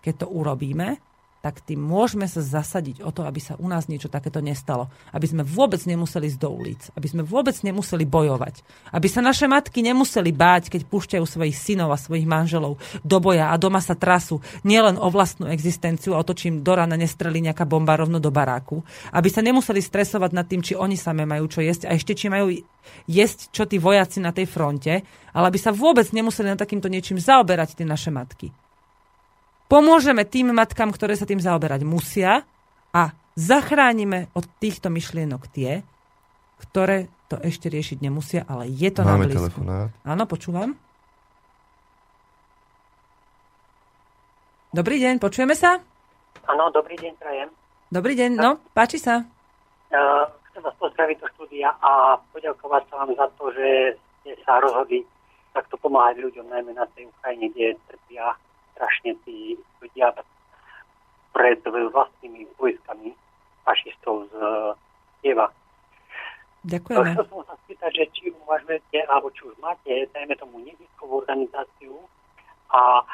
Keď 0.00 0.24
to 0.24 0.26
urobíme, 0.32 0.96
tak 1.42 1.58
tým 1.58 1.82
môžeme 1.82 2.30
sa 2.30 2.38
zasadiť 2.38 3.02
o 3.02 3.10
to, 3.10 3.26
aby 3.26 3.42
sa 3.42 3.58
u 3.58 3.66
nás 3.66 3.90
niečo 3.90 4.06
takéto 4.06 4.38
nestalo. 4.38 4.86
Aby 5.10 5.26
sme 5.26 5.42
vôbec 5.42 5.82
nemuseli 5.82 6.30
ísť 6.30 6.38
do 6.38 6.54
ulic. 6.54 6.80
Aby 6.94 7.10
sme 7.10 7.22
vôbec 7.26 7.58
nemuseli 7.66 8.06
bojovať. 8.06 8.62
Aby 8.94 9.10
sa 9.10 9.26
naše 9.26 9.50
matky 9.50 9.82
nemuseli 9.82 10.30
báť, 10.30 10.70
keď 10.70 10.86
púšťajú 10.86 11.24
svojich 11.26 11.58
synov 11.58 11.90
a 11.90 11.98
svojich 11.98 12.30
manželov 12.30 12.78
do 13.02 13.18
boja 13.18 13.50
a 13.50 13.58
doma 13.58 13.82
sa 13.82 13.98
trasu 13.98 14.38
nielen 14.62 14.94
o 14.94 15.10
vlastnú 15.10 15.50
existenciu 15.50 16.14
a 16.14 16.22
o 16.22 16.26
to, 16.26 16.30
či 16.30 16.46
im 16.46 16.62
do 16.62 16.78
rana 16.78 16.94
nestrelí 16.94 17.42
nejaká 17.42 17.66
bomba 17.66 17.98
rovno 17.98 18.22
do 18.22 18.30
baráku. 18.30 18.86
Aby 19.10 19.26
sa 19.26 19.42
nemuseli 19.42 19.82
stresovať 19.82 20.30
nad 20.30 20.46
tým, 20.46 20.62
či 20.62 20.78
oni 20.78 20.94
same 20.94 21.26
majú 21.26 21.50
čo 21.50 21.58
jesť 21.58 21.90
a 21.90 21.98
ešte 21.98 22.14
či 22.14 22.30
majú 22.30 22.54
jesť 23.10 23.50
čo 23.50 23.66
tí 23.66 23.82
vojaci 23.82 24.22
na 24.22 24.30
tej 24.30 24.46
fronte, 24.46 25.02
ale 25.34 25.44
aby 25.50 25.58
sa 25.58 25.74
vôbec 25.74 26.06
nemuseli 26.14 26.54
na 26.54 26.58
takýmto 26.58 26.86
niečím 26.86 27.18
zaoberať 27.18 27.82
tie 27.82 27.86
naše 27.86 28.14
matky. 28.14 28.54
Pomôžeme 29.72 30.28
tým 30.28 30.52
matkám, 30.52 30.92
ktoré 30.92 31.16
sa 31.16 31.24
tým 31.24 31.40
zaoberať 31.40 31.80
musia 31.88 32.44
a 32.92 33.16
zachránime 33.32 34.28
od 34.36 34.44
týchto 34.60 34.92
myšlienok 34.92 35.48
tie, 35.48 35.80
ktoré 36.60 37.08
to 37.32 37.40
ešte 37.40 37.72
riešiť 37.72 38.04
nemusia, 38.04 38.44
ale 38.44 38.68
je 38.68 38.92
to 38.92 39.00
Máme 39.00 39.24
na 39.24 39.32
blízku. 39.32 39.40
telefonát. 39.40 39.88
Áno, 40.04 40.28
počúvam. 40.28 40.76
Dobrý 44.76 45.00
deň, 45.00 45.16
počujeme 45.16 45.56
sa? 45.56 45.80
Áno, 46.52 46.68
dobrý 46.68 47.00
deň, 47.00 47.12
prajem. 47.16 47.48
Dobrý 47.88 48.12
deň, 48.12 48.30
no, 48.36 48.60
páči 48.76 49.00
sa. 49.00 49.24
Uh, 49.88 50.28
chcem 50.52 50.60
vás 50.60 50.76
pozdraviť 50.76 51.16
do 51.16 51.28
štúdia 51.32 51.72
a 51.80 52.20
poďakovať 52.36 52.92
sa 52.92 52.94
vám 53.00 53.16
za 53.16 53.24
to, 53.40 53.48
že 53.56 53.96
ste 54.20 54.36
sa 54.44 54.60
rozhodli 54.60 55.00
takto 55.56 55.80
pomáhať 55.80 56.20
ľuďom, 56.20 56.44
najmä 56.44 56.76
na 56.76 56.84
tej 56.92 57.08
Ukrajine, 57.08 57.48
kde 57.56 57.80
trpia 57.88 58.36
strašne 58.82 59.14
tí 59.22 59.54
ľudia 59.78 60.10
pred 61.30 61.62
vlastnými 61.62 62.50
vojskami 62.58 63.14
fašistov 63.62 64.26
z 64.26 64.34
Kieva. 65.22 65.46
Ďakujeme. 66.66 67.14
Chcel 67.14 67.26
som 67.30 67.46
sa 67.46 67.54
spýtať, 67.62 67.90
že 67.94 68.04
či 68.10 68.34
uvažujete, 68.42 69.06
alebo 69.06 69.30
či 69.30 69.46
už 69.46 69.54
máte, 69.62 70.10
dajme 70.10 70.34
tomu, 70.34 70.58
neziskovú 70.66 71.22
organizáciu 71.22 71.94
a, 72.74 73.06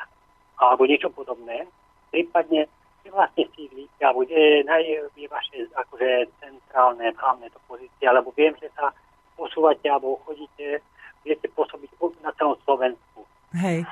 alebo 0.56 0.88
niečo 0.88 1.12
podobné, 1.12 1.68
prípadne 2.08 2.64
kde 3.04 3.12
vlastne 3.12 3.44
sídlíte, 3.52 4.00
alebo 4.00 4.24
kde 4.24 4.64
naj, 4.64 4.84
je 5.16 5.28
vaše 5.28 5.68
akože 5.76 6.32
centrálne, 6.40 7.12
hlavné 7.12 7.46
to 7.52 7.60
pozície, 7.68 8.04
alebo 8.08 8.32
viem, 8.36 8.56
že 8.56 8.72
sa 8.72 8.92
posúvate 9.36 9.84
alebo 9.88 10.20
chodíte, 10.24 10.80
viete 11.24 11.46
pôsobiť 11.52 11.88
na 12.24 12.32
celom 12.36 12.56
Slovensku. 12.64 13.24
Hej. 13.56 13.84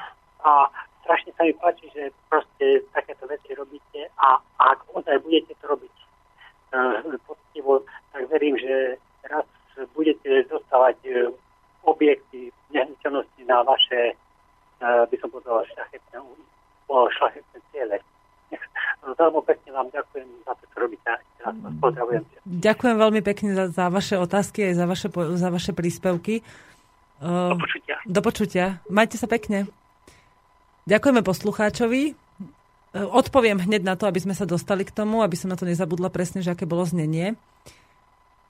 A 0.44 0.68
strašne 1.06 1.30
sa 1.38 1.46
mi 1.46 1.54
páči, 1.54 1.86
že 1.94 2.10
proste 2.26 2.82
takéto 2.90 3.30
veci 3.30 3.54
robíte 3.54 4.10
a, 4.18 4.42
a 4.58 4.62
ak 4.74 4.82
ozaj 4.90 5.22
budete 5.22 5.54
to 5.62 5.64
robiť 5.70 5.94
uh, 6.74 7.14
poctivo, 7.22 7.86
tak 8.10 8.26
verím, 8.26 8.58
že 8.58 8.98
raz 9.30 9.46
budete 9.94 10.42
dostávať 10.50 10.98
uh, 11.06 11.30
objekty 11.86 12.50
nehnuteľnosti 12.74 13.42
na 13.46 13.62
vaše, 13.62 14.18
uh, 14.82 15.06
by 15.06 15.16
som 15.22 15.30
povedal, 15.30 15.62
šlachetné, 15.70 16.18
šlachetné 16.90 17.58
ciele. 17.70 17.96
No, 19.06 19.14
veľmi 19.14 19.38
pekne 19.46 19.70
vám 19.70 19.86
ďakujem 19.94 20.26
za 20.42 20.52
to, 20.58 20.64
čo 20.66 20.76
robíte. 20.82 21.06
Pozdravujem. 21.78 22.26
Ďakujem 22.42 22.96
veľmi 22.98 23.22
pekne 23.22 23.54
za, 23.54 23.70
za 23.70 23.86
vaše 23.86 24.18
otázky 24.18 24.66
aj 24.66 24.74
za 24.74 24.86
vaše, 24.90 25.08
za 25.14 25.48
vaše 25.54 25.70
príspevky. 25.70 26.42
Do 27.22 27.54
ehm, 27.54 27.62
počutia. 27.62 27.96
Do 28.02 28.20
počutia. 28.26 28.66
Majte 28.90 29.14
sa 29.14 29.30
pekne. 29.30 29.70
Ďakujeme 30.86 31.26
poslucháčovi. 31.26 32.14
Odpoviem 32.94 33.58
hneď 33.58 33.82
na 33.82 33.98
to, 33.98 34.06
aby 34.06 34.22
sme 34.22 34.38
sa 34.38 34.46
dostali 34.46 34.86
k 34.86 34.94
tomu, 34.94 35.20
aby 35.20 35.34
som 35.34 35.50
na 35.50 35.58
to 35.58 35.66
nezabudla 35.66 36.14
presne, 36.14 36.46
že 36.46 36.54
aké 36.54 36.62
bolo 36.62 36.86
znenie. 36.86 37.34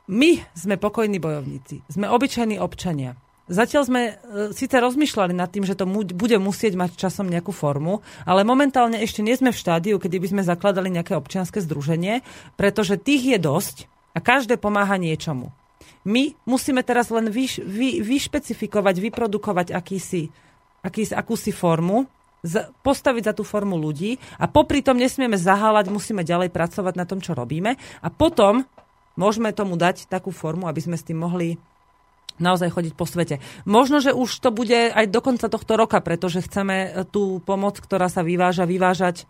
My 0.06 0.44
sme 0.52 0.76
pokojní 0.76 1.16
bojovníci. 1.16 1.80
Sme 1.88 2.12
obyčajní 2.12 2.60
občania. 2.60 3.16
Zatiaľ 3.48 3.82
sme 3.88 4.00
e, 4.04 4.12
síce 4.52 4.74
rozmýšľali 4.74 5.32
nad 5.32 5.48
tým, 5.48 5.64
že 5.64 5.78
to 5.78 5.88
bude 5.88 6.36
musieť 6.36 6.76
mať 6.76 6.98
časom 6.98 7.30
nejakú 7.30 7.56
formu, 7.56 8.04
ale 8.26 8.42
momentálne 8.44 9.00
ešte 9.00 9.24
nie 9.24 9.38
sme 9.38 9.54
v 9.54 9.60
štádiu, 9.62 9.96
kedy 9.96 10.18
by 10.18 10.28
sme 10.34 10.42
zakladali 10.42 10.90
nejaké 10.90 11.14
občianske 11.14 11.62
združenie, 11.62 12.26
pretože 12.58 12.98
tých 12.98 13.22
je 13.22 13.38
dosť 13.38 13.76
a 14.12 14.20
každé 14.20 14.58
pomáha 14.58 14.98
niečomu. 14.98 15.54
My 16.02 16.34
musíme 16.42 16.82
teraz 16.82 17.08
len 17.08 17.30
vyš, 17.30 17.62
vy, 17.62 18.02
vyšpecifikovať, 18.02 18.98
vyprodukovať 18.98 19.74
akýsi, 19.74 20.30
akýsi, 20.82 21.14
akúsi 21.14 21.54
formu, 21.54 22.10
postaviť 22.80 23.30
za 23.30 23.34
tú 23.34 23.42
formu 23.42 23.74
ľudí 23.74 24.16
a 24.38 24.46
popri 24.46 24.80
tom 24.80 24.96
nesmieme 24.96 25.36
zaháľať, 25.36 25.90
musíme 25.90 26.22
ďalej 26.22 26.54
pracovať 26.54 26.94
na 26.94 27.04
tom, 27.04 27.18
čo 27.18 27.34
robíme 27.34 27.74
a 27.76 28.08
potom 28.08 28.64
môžeme 29.18 29.50
tomu 29.50 29.74
dať 29.74 30.06
takú 30.06 30.30
formu, 30.30 30.70
aby 30.70 30.80
sme 30.80 30.96
s 30.96 31.06
tým 31.06 31.18
mohli 31.18 31.58
naozaj 32.36 32.68
chodiť 32.68 32.92
po 32.94 33.08
svete. 33.08 33.40
Možno, 33.64 34.04
že 34.04 34.12
už 34.12 34.28
to 34.44 34.52
bude 34.52 34.92
aj 34.92 35.08
do 35.08 35.20
konca 35.24 35.48
tohto 35.48 35.72
roka, 35.76 35.98
pretože 36.04 36.44
chceme 36.44 36.76
e, 36.76 36.88
tú 37.08 37.40
pomoc, 37.42 37.80
ktorá 37.80 38.12
sa 38.12 38.20
vyváža, 38.20 38.68
vyvážať 38.68 39.24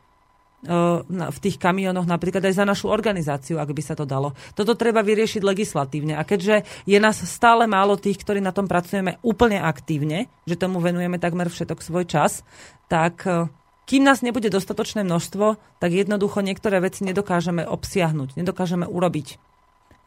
v 0.65 1.39
tých 1.39 1.61
kamionoch 1.61 2.09
napríklad 2.09 2.41
aj 2.41 2.59
za 2.59 2.65
našu 2.65 2.89
organizáciu, 2.89 3.61
ak 3.61 3.71
by 3.71 3.83
sa 3.85 3.95
to 3.95 4.09
dalo. 4.09 4.33
Toto 4.57 4.73
treba 4.73 5.05
vyriešiť 5.05 5.45
legislatívne. 5.45 6.17
A 6.17 6.25
keďže 6.25 6.65
je 6.89 6.99
nás 6.99 7.21
stále 7.29 7.69
málo 7.69 8.01
tých, 8.01 8.19
ktorí 8.25 8.41
na 8.41 8.57
tom 8.57 8.65
pracujeme 8.65 9.21
úplne 9.21 9.61
aktívne, 9.61 10.33
že 10.49 10.59
tomu 10.59 10.81
venujeme 10.81 11.21
takmer 11.21 11.53
všetok 11.53 11.85
svoj 11.85 12.09
čas, 12.09 12.41
tak 12.89 13.29
e, 13.29 13.53
kým 13.85 14.03
nás 14.03 14.25
nebude 14.25 14.49
dostatočné 14.51 15.05
množstvo, 15.07 15.61
tak 15.79 15.91
jednoducho 15.93 16.43
niektoré 16.43 16.81
veci 16.83 17.05
nedokážeme 17.05 17.63
obsiahnuť, 17.69 18.35
nedokážeme 18.41 18.89
urobiť. 18.89 19.39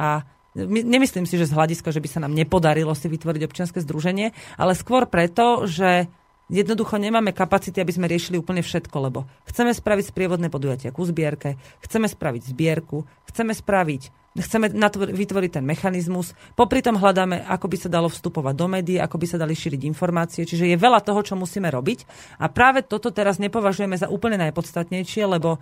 A 0.02 0.26
Nemyslím 0.68 1.30
si, 1.30 1.38
že 1.38 1.46
z 1.46 1.54
hľadiska, 1.54 1.94
že 1.94 2.02
by 2.02 2.10
sa 2.10 2.20
nám 2.26 2.34
nepodarilo 2.34 2.90
si 2.98 3.06
vytvoriť 3.06 3.42
občianske 3.46 3.80
združenie, 3.86 4.34
ale 4.58 4.74
skôr 4.74 5.06
preto, 5.06 5.70
že 5.70 6.10
jednoducho 6.50 6.98
nemáme 6.98 7.32
kapacity, 7.32 7.78
aby 7.80 7.94
sme 7.94 8.10
riešili 8.10 8.42
úplne 8.42 8.66
všetko, 8.66 8.98
lebo 9.00 9.30
chceme 9.46 9.72
spraviť 9.72 10.10
sprievodné 10.10 10.50
podujatia 10.50 10.90
ku 10.90 11.06
zbierke, 11.06 11.56
chceme 11.86 12.10
spraviť 12.10 12.42
zbierku, 12.52 13.06
chceme 13.30 13.54
spraviť 13.54 14.20
chceme 14.38 14.70
vytvoriť 15.10 15.52
ten 15.60 15.66
mechanizmus. 15.66 16.38
Popri 16.54 16.86
tom 16.86 17.02
hľadáme, 17.02 17.44
ako 17.50 17.66
by 17.66 17.78
sa 17.82 17.90
dalo 17.90 18.08
vstupovať 18.08 18.54
do 18.56 18.68
médií, 18.70 18.98
ako 19.02 19.18
by 19.18 19.26
sa 19.26 19.42
dali 19.42 19.58
šíriť 19.58 19.82
informácie. 19.90 20.46
Čiže 20.46 20.70
je 20.70 20.78
veľa 20.78 21.02
toho, 21.02 21.20
čo 21.26 21.34
musíme 21.34 21.68
robiť. 21.68 22.06
A 22.40 22.48
práve 22.48 22.86
toto 22.86 23.10
teraz 23.10 23.42
nepovažujeme 23.42 23.98
za 23.98 24.08
úplne 24.08 24.38
najpodstatnejšie, 24.38 25.24
lebo 25.26 25.58
e, 25.58 25.60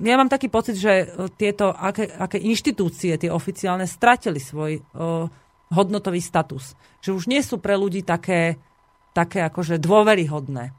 ja 0.00 0.14
mám 0.16 0.32
taký 0.32 0.48
pocit, 0.48 0.80
že 0.80 0.92
e, 1.04 1.06
tieto, 1.36 1.70
aké, 1.70 2.08
aké 2.08 2.40
inštitúcie, 2.40 3.20
tie 3.20 3.30
oficiálne, 3.30 3.84
stratili 3.84 4.40
svoj 4.40 4.80
uh, 4.80 5.28
hodnotový 5.72 6.20
status. 6.20 6.72
Že 7.04 7.10
už 7.12 7.24
nie 7.28 7.40
sú 7.44 7.60
pre 7.60 7.76
ľudí 7.76 8.00
také, 8.04 8.56
také 9.18 9.42
akože 9.42 9.82
dôveryhodné. 9.82 10.70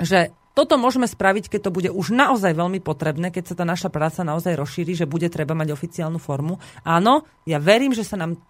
Že 0.00 0.32
toto 0.56 0.80
môžeme 0.80 1.04
spraviť, 1.04 1.52
keď 1.52 1.68
to 1.68 1.74
bude 1.74 1.90
už 1.92 2.16
naozaj 2.16 2.56
veľmi 2.56 2.80
potrebné, 2.80 3.28
keď 3.28 3.52
sa 3.52 3.54
tá 3.60 3.64
naša 3.68 3.92
práca 3.92 4.24
naozaj 4.24 4.56
rozšíri, 4.56 4.96
že 4.96 5.04
bude 5.04 5.28
treba 5.28 5.52
mať 5.52 5.76
oficiálnu 5.76 6.16
formu. 6.16 6.56
Áno, 6.80 7.28
ja 7.44 7.60
verím, 7.60 7.92
že 7.92 8.08
sa 8.08 8.16
nám 8.16 8.40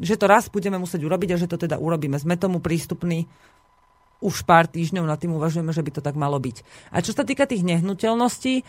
že 0.00 0.16
to 0.16 0.24
raz 0.24 0.48
budeme 0.48 0.80
musieť 0.80 1.04
urobiť 1.04 1.36
a 1.36 1.40
že 1.44 1.50
to 1.50 1.60
teda 1.60 1.76
urobíme. 1.76 2.16
Sme 2.16 2.40
tomu 2.40 2.56
prístupní 2.64 3.28
už 4.24 4.48
pár 4.48 4.64
týždňov 4.68 5.04
na 5.04 5.16
tým 5.16 5.36
uvažujeme, 5.36 5.72
že 5.72 5.84
by 5.84 5.90
to 5.92 6.04
tak 6.04 6.16
malo 6.16 6.40
byť. 6.40 6.64
A 6.92 7.04
čo 7.04 7.12
sa 7.12 7.24
týka 7.24 7.48
tých 7.48 7.64
nehnuteľností 7.64 8.54
e, 8.60 8.62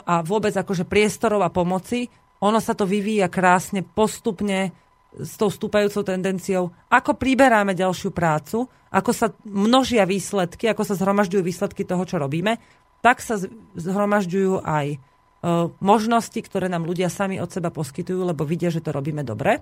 a 0.00 0.14
vôbec 0.24 0.52
akože 0.52 0.88
priestorov 0.88 1.44
a 1.44 1.52
pomoci, 1.52 2.08
ono 2.44 2.60
sa 2.60 2.76
to 2.76 2.84
vyvíja 2.84 3.32
krásne, 3.32 3.80
postupne, 3.80 4.76
s 5.20 5.38
tou 5.38 5.46
stúpajúcou 5.46 6.02
tendenciou, 6.02 6.74
ako 6.90 7.14
priberáme 7.14 7.76
ďalšiu 7.78 8.10
prácu, 8.10 8.66
ako 8.90 9.10
sa 9.10 9.30
množia 9.46 10.06
výsledky, 10.06 10.66
ako 10.70 10.82
sa 10.82 10.94
zhromažďujú 10.98 11.42
výsledky 11.42 11.82
toho, 11.86 12.02
čo 12.06 12.18
robíme, 12.18 12.58
tak 13.04 13.20
sa 13.20 13.36
zhromažďujú 13.76 14.64
aj 14.64 14.86
e, 14.94 14.98
možnosti, 15.82 16.40
ktoré 16.40 16.66
nám 16.72 16.88
ľudia 16.88 17.12
sami 17.12 17.36
od 17.38 17.50
seba 17.52 17.68
poskytujú, 17.68 18.22
lebo 18.22 18.48
vidia, 18.48 18.72
že 18.72 18.80
to 18.80 18.94
robíme 18.94 19.20
dobre. 19.26 19.60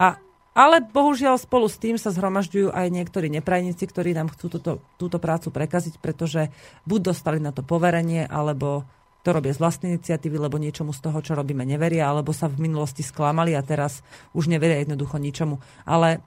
A, 0.00 0.18
ale 0.58 0.82
bohužiaľ 0.82 1.38
spolu 1.38 1.70
s 1.70 1.78
tým 1.78 1.94
sa 2.00 2.10
zhromažďujú 2.10 2.74
aj 2.74 2.86
niektorí 2.90 3.30
neprajníci, 3.30 3.84
ktorí 3.86 4.10
nám 4.16 4.34
chcú 4.34 4.58
túto, 4.58 4.72
túto 4.98 5.22
prácu 5.22 5.54
prekaziť, 5.54 6.02
pretože 6.02 6.50
buď 6.82 7.14
dostali 7.14 7.38
na 7.38 7.54
to 7.54 7.62
poverenie, 7.62 8.26
alebo 8.26 8.82
to 9.22 9.34
robia 9.34 9.52
z 9.52 9.60
vlastnej 9.60 9.98
iniciatívy, 9.98 10.38
lebo 10.38 10.56
niečomu 10.56 10.94
z 10.94 11.04
toho, 11.04 11.18
čo 11.20 11.34
robíme, 11.34 11.66
neveria, 11.66 12.08
alebo 12.08 12.30
sa 12.30 12.46
v 12.46 12.70
minulosti 12.70 13.02
sklamali 13.02 13.52
a 13.58 13.62
teraz 13.66 14.00
už 14.32 14.48
neveria 14.48 14.80
jednoducho 14.80 15.18
ničomu. 15.18 15.58
Ale 15.84 16.22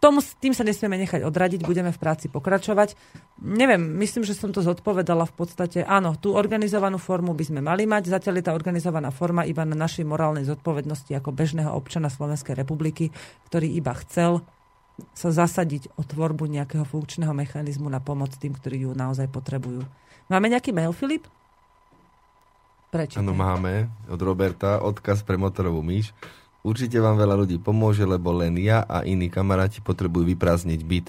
tomu, 0.00 0.24
tým 0.24 0.56
sa 0.56 0.64
nesmieme 0.64 0.96
nechať 0.96 1.20
odradiť, 1.28 1.60
budeme 1.68 1.92
v 1.92 2.00
práci 2.00 2.32
pokračovať. 2.32 2.96
Neviem, 3.44 4.00
myslím, 4.00 4.24
že 4.24 4.32
som 4.32 4.48
to 4.48 4.64
zodpovedala 4.64 5.28
v 5.28 5.34
podstate. 5.36 5.84
Áno, 5.84 6.16
tú 6.16 6.32
organizovanú 6.32 6.96
formu 6.96 7.36
by 7.36 7.44
sme 7.44 7.60
mali 7.60 7.84
mať. 7.84 8.08
Zatiaľ 8.08 8.40
je 8.40 8.44
tá 8.48 8.52
organizovaná 8.56 9.12
forma 9.12 9.44
iba 9.44 9.60
na 9.68 9.76
našej 9.76 10.08
morálnej 10.08 10.48
zodpovednosti 10.48 11.12
ako 11.12 11.36
bežného 11.36 11.68
občana 11.76 12.08
Slovenskej 12.08 12.56
republiky, 12.56 13.12
ktorý 13.52 13.68
iba 13.76 13.92
chcel 14.00 14.40
sa 15.12 15.32
zasadiť 15.32 15.96
o 15.96 16.02
tvorbu 16.04 16.48
nejakého 16.48 16.84
funkčného 16.88 17.32
mechanizmu 17.32 17.88
na 17.88 18.00
pomoc 18.00 18.32
tým, 18.36 18.56
ktorí 18.56 18.88
ju 18.88 18.96
naozaj 18.96 19.28
potrebujú. 19.28 19.84
Máme 20.32 20.48
nejaký 20.48 20.72
mail, 20.72 20.96
Filip? 20.96 21.28
Prečo? 22.90 23.22
Áno, 23.22 23.30
máme 23.30 23.86
od 24.10 24.18
Roberta 24.18 24.82
odkaz 24.82 25.22
pre 25.22 25.38
motorovú 25.38 25.78
myš. 25.78 26.10
Určite 26.66 26.98
vám 26.98 27.16
veľa 27.16 27.46
ľudí 27.46 27.56
pomôže, 27.62 28.02
lebo 28.04 28.34
len 28.34 28.58
ja 28.60 28.84
a 28.84 29.06
iní 29.06 29.30
kamaráti 29.32 29.80
potrebujú 29.80 30.28
vyprázdniť 30.34 30.80
byt. 30.82 31.06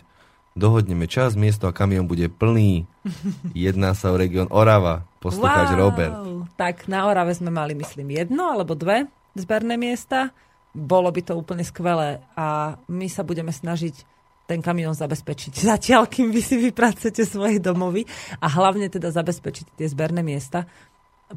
Dohodneme 0.53 1.07
čas, 1.09 1.33
miesto 1.33 1.65
a 1.65 1.75
kamión 1.75 2.05
bude 2.05 2.29
plný. 2.29 2.85
Jedná 3.57 3.97
sa 3.97 4.13
o 4.13 4.19
región 4.19 4.47
Orava, 4.53 5.09
poslucháč 5.19 5.73
wow. 5.73 5.79
Robert. 5.89 6.15
Tak 6.55 6.85
na 6.85 7.09
Orave 7.09 7.33
sme 7.35 7.49
mali, 7.49 7.73
myslím, 7.73 8.13
jedno 8.13 8.53
alebo 8.53 8.77
dve 8.77 9.09
zberné 9.33 9.75
miesta. 9.79 10.31
Bolo 10.71 11.11
by 11.11 11.21
to 11.25 11.33
úplne 11.35 11.65
skvelé 11.67 12.23
a 12.37 12.79
my 12.87 13.07
sa 13.11 13.27
budeme 13.27 13.51
snažiť 13.51 14.07
ten 14.47 14.59
kamión 14.59 14.91
zabezpečiť 14.91 15.53
zatiaľ, 15.71 16.11
kým 16.11 16.31
vy 16.31 16.41
si 16.43 16.59
vypracujete 16.59 17.23
svoje 17.23 17.63
domovy 17.63 18.03
a 18.43 18.47
hlavne 18.51 18.91
teda 18.91 19.07
zabezpečiť 19.11 19.79
tie 19.79 19.87
zberné 19.87 20.19
miesta. 20.19 20.67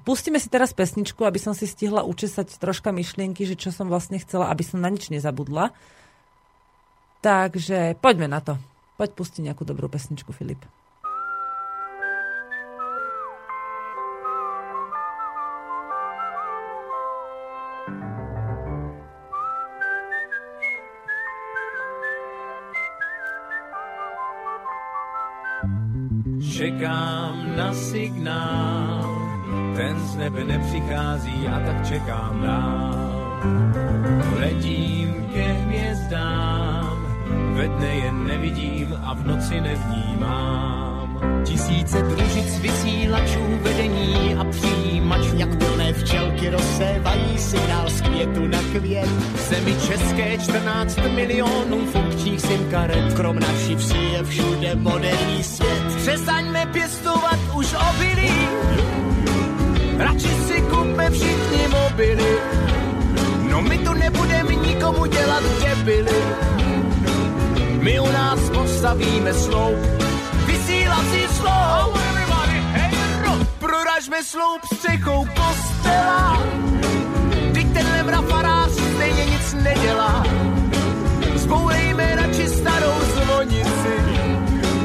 Pustíme 0.03 0.43
si 0.43 0.51
teraz 0.51 0.75
pesničku, 0.75 1.23
aby 1.23 1.39
som 1.39 1.55
si 1.55 1.71
stihla 1.71 2.03
učesať 2.03 2.59
troška 2.59 2.91
myšlienky, 2.91 3.47
že 3.47 3.55
čo 3.55 3.71
som 3.71 3.87
vlastne 3.87 4.19
chcela, 4.19 4.51
aby 4.51 4.67
som 4.67 4.83
na 4.83 4.91
nič 4.91 5.07
nezabudla. 5.15 5.71
Takže 7.23 7.95
poďme 8.03 8.27
na 8.27 8.43
to. 8.43 8.59
Poď 8.99 9.15
pustiť 9.15 9.47
nejakú 9.47 9.63
dobrú 9.63 9.87
pesničku, 9.87 10.35
Filip. 10.35 10.59
Čekám 26.55 27.57
na 27.59 27.71
signál 27.75 28.74
z 30.15 30.17
nebe 30.17 30.45
nepřichází 30.45 31.49
a 31.49 31.61
tak 31.67 31.89
čekám 31.89 32.43
dál. 32.43 32.95
Letím 34.41 35.27
ke 35.33 35.43
hvězdám, 35.43 36.99
ve 37.55 37.69
dne 37.69 37.95
je 37.95 38.13
nevidím 38.13 38.99
a 39.03 39.15
v 39.15 39.27
noci 39.27 39.61
nevnímám. 39.61 41.21
Tisíce 41.45 42.03
družic 42.03 42.59
vysílačů 42.59 43.59
vedení 43.63 44.35
a 44.35 44.45
přijímač, 44.45 45.21
jak 45.37 45.59
plné 45.59 45.93
včelky 45.93 46.51
rozsévají 46.51 47.39
signál 47.39 47.91
z 47.91 48.01
květu 48.01 48.47
na 48.47 48.59
květ. 48.59 49.09
V 49.35 49.49
zemi 49.49 49.75
české 49.89 50.39
14 50.39 50.99
milionů 51.15 51.87
funkčních 51.87 52.41
sim 52.41 52.71
karet. 52.71 53.15
Krom 53.15 53.39
naší 53.39 53.77
vsi 53.77 53.99
je 53.99 54.25
všude 54.25 54.75
moderní 54.75 55.43
svět. 55.43 55.97
Přestaňme 55.97 56.67
pěstovat 56.73 57.39
už 57.57 57.75
obilí, 57.91 58.33
Radši 59.99 60.33
si 60.47 60.61
kupme 60.71 61.11
všichni 61.11 61.69
mobily, 61.69 62.33
no 63.51 63.63
my 63.63 63.79
tu 63.79 63.93
nebudeme 63.95 64.55
nikomu 64.55 65.07
dělat 65.07 65.43
debily. 65.63 66.23
My 67.81 68.01
u 68.01 68.13
nás 68.13 68.41
postavíme 68.51 69.35
sloup, 69.35 69.79
vysílací 70.47 71.23
sloup. 71.37 71.99
Proražme 73.59 74.25
sloup 74.25 74.61
střechou 74.75 75.25
kostela, 75.25 76.43
teď 77.55 77.67
tenhle 77.73 78.03
mrafarář 78.03 78.71
stejně 78.71 79.25
nic 79.25 79.55
nedělá. 79.55 80.25
Zbourejme 81.35 82.15
radši 82.17 82.49
starou 82.49 82.99
zvonici, 83.15 83.97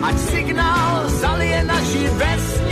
ať 0.01 0.17
signál 0.17 1.09
zalije 1.09 1.63
naši 1.63 2.07
vesnici. 2.07 2.68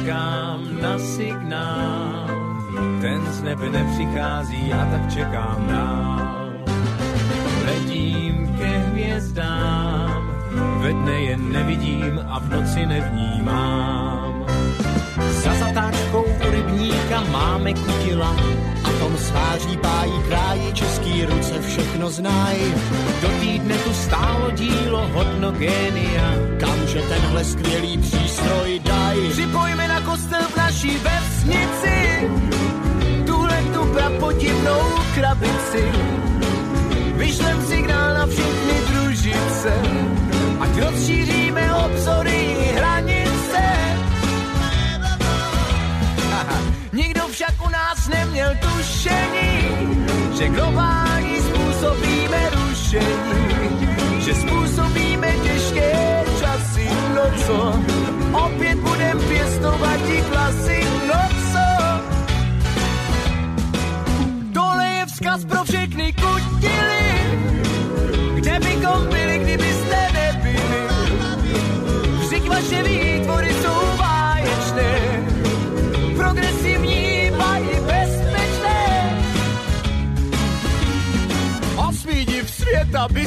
Čekám 0.00 0.80
na 0.80 0.98
signál, 0.98 2.26
ten 3.00 3.20
z 3.32 3.42
nebe 3.42 3.70
nepřichází 3.70 4.72
a 4.72 4.88
tak 4.90 5.12
čekám 5.12 5.66
dál. 5.68 6.52
Letím 7.66 8.56
ke 8.58 8.78
hvězdám, 8.78 10.22
ve 10.80 10.92
dne 10.92 11.20
je 11.20 11.36
nevidím 11.36 12.20
a 12.28 12.38
v 12.38 12.48
noci 12.48 12.86
nevnímám. 12.86 14.44
Za 15.30 15.54
zatáčkou 15.54 16.24
u 16.24 16.50
rybníka 16.50 17.20
máme 17.32 17.74
kutila 17.74 18.36
a 18.84 18.90
tom 18.98 19.16
sváří 19.16 19.76
pájí 19.76 20.12
kráji 20.28 20.72
český 20.72 21.24
ruce 21.24 21.62
všechno 21.62 22.10
znají. 22.10 22.74
Do 23.22 23.28
týdne 23.40 23.74
tu 23.78 23.92
stálo 23.92 24.50
dílo 24.50 25.08
hodno 25.12 25.50
génia. 25.52 26.28
Kamže 26.60 27.00
tenhle 27.08 27.44
skvělý 27.44 27.98
přístroj 27.98 28.80
daj. 29.10 29.30
Připojme 29.30 29.88
na 29.88 30.00
kostel 30.00 30.42
v 30.42 30.56
naší 30.56 30.98
vesnici 30.98 32.30
tuhle 33.26 33.62
tu 33.74 33.84
prapodivnou 33.92 34.80
krabici. 35.14 35.84
Vyšlem 37.14 37.62
signál 37.66 38.14
na 38.14 38.26
všechny 38.26 38.74
družice, 38.88 39.72
ať 40.60 40.78
rozšíříme 40.78 41.74
obzory 41.74 42.56
hranice. 42.76 43.62
Nikdo 46.92 47.28
však 47.28 47.54
u 47.66 47.70
nás 47.70 48.08
neměl 48.08 48.50
tušení, 48.60 49.58
že 50.38 50.48
globální 50.48 51.36
způsobíme 51.38 52.50
rušení, 52.50 53.88
že 54.18 54.34
způsobíme 54.34 55.32
těžké 55.42 56.24
časy, 56.40 56.88
no 57.14 57.22
co? 57.46 58.19
Opět 58.32 58.78
budem 58.78 59.18
pěstovat 59.28 59.96
ti 60.06 60.22
klasy, 60.30 60.80
no 61.08 61.20
co? 61.52 61.66
Tohle 64.54 64.86
je 64.86 65.06
vzkaz 65.06 65.44
pro 65.44 65.64
všechny 65.64 66.12
kutily, 66.12 67.10
kde 68.34 68.58
bychom 68.60 69.06
byli, 69.08 69.38
kdybyste 69.38 70.08
nebyli. 70.12 70.88
Vždyť 72.20 72.48
vaše 72.48 72.82
výtvory 72.82 73.54
jsou 73.62 73.96
báječné, 73.98 74.92
progresivní 76.16 77.30
a 77.30 77.56
i 77.56 77.80
bezpečné. 77.80 79.18
Osmý 81.88 82.24
div 82.24 82.50
světa 82.50 83.08
by 83.12 83.26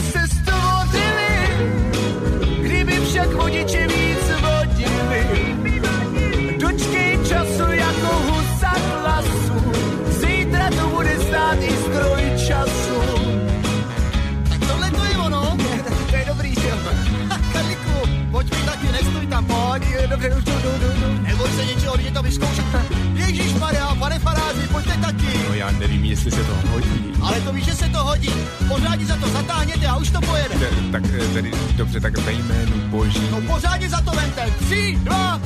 Neboj 20.24 21.50
se 21.52 21.66
něčeho, 21.66 21.98
jdi 21.98 22.12
to 22.12 22.22
vyzkoušet. 22.24 22.66
Ježíš 23.14 23.54
Maria, 23.54 23.96
pane 23.96 24.20
faráři, 24.20 24.68
pojďte 24.72 24.98
taky. 24.98 25.38
No 25.50 25.54
já 25.54 25.72
nevím, 25.72 26.04
jestli 26.06 26.32
se 26.32 26.44
to 26.44 26.54
hodí. 26.70 27.14
Ale 27.22 27.42
to 27.42 27.54
víš, 27.54 27.66
že 27.66 27.74
se 27.76 27.90
to 27.90 27.98
hodí. 28.04 28.30
Pořádně 28.68 29.06
za 29.06 29.16
to 29.18 29.30
zatáhněte 29.30 29.88
a 29.88 29.96
už 29.98 30.10
to 30.12 30.22
pojede. 30.22 30.56
Te- 30.60 30.92
Tak 30.92 31.04
eh, 31.06 31.28
tedy, 31.34 31.52
dobře, 31.76 32.00
tak 32.02 32.18
ve 32.18 32.32
jménu 32.32 32.88
boží. 32.90 33.28
No 33.32 33.42
pořádně 33.42 33.90
za 33.90 34.02
to 34.02 34.12
vente. 34.12 34.52
Tři, 34.60 35.00
dva, 35.04 35.42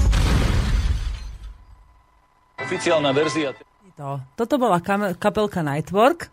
Oficiálna 2.63 3.11
verzia 3.11 3.53
To. 3.97 4.21
Toto 4.35 4.57
bola 4.57 4.79
kam- 4.79 5.13
kapelka 5.19 5.61
Nightwork, 5.61 6.31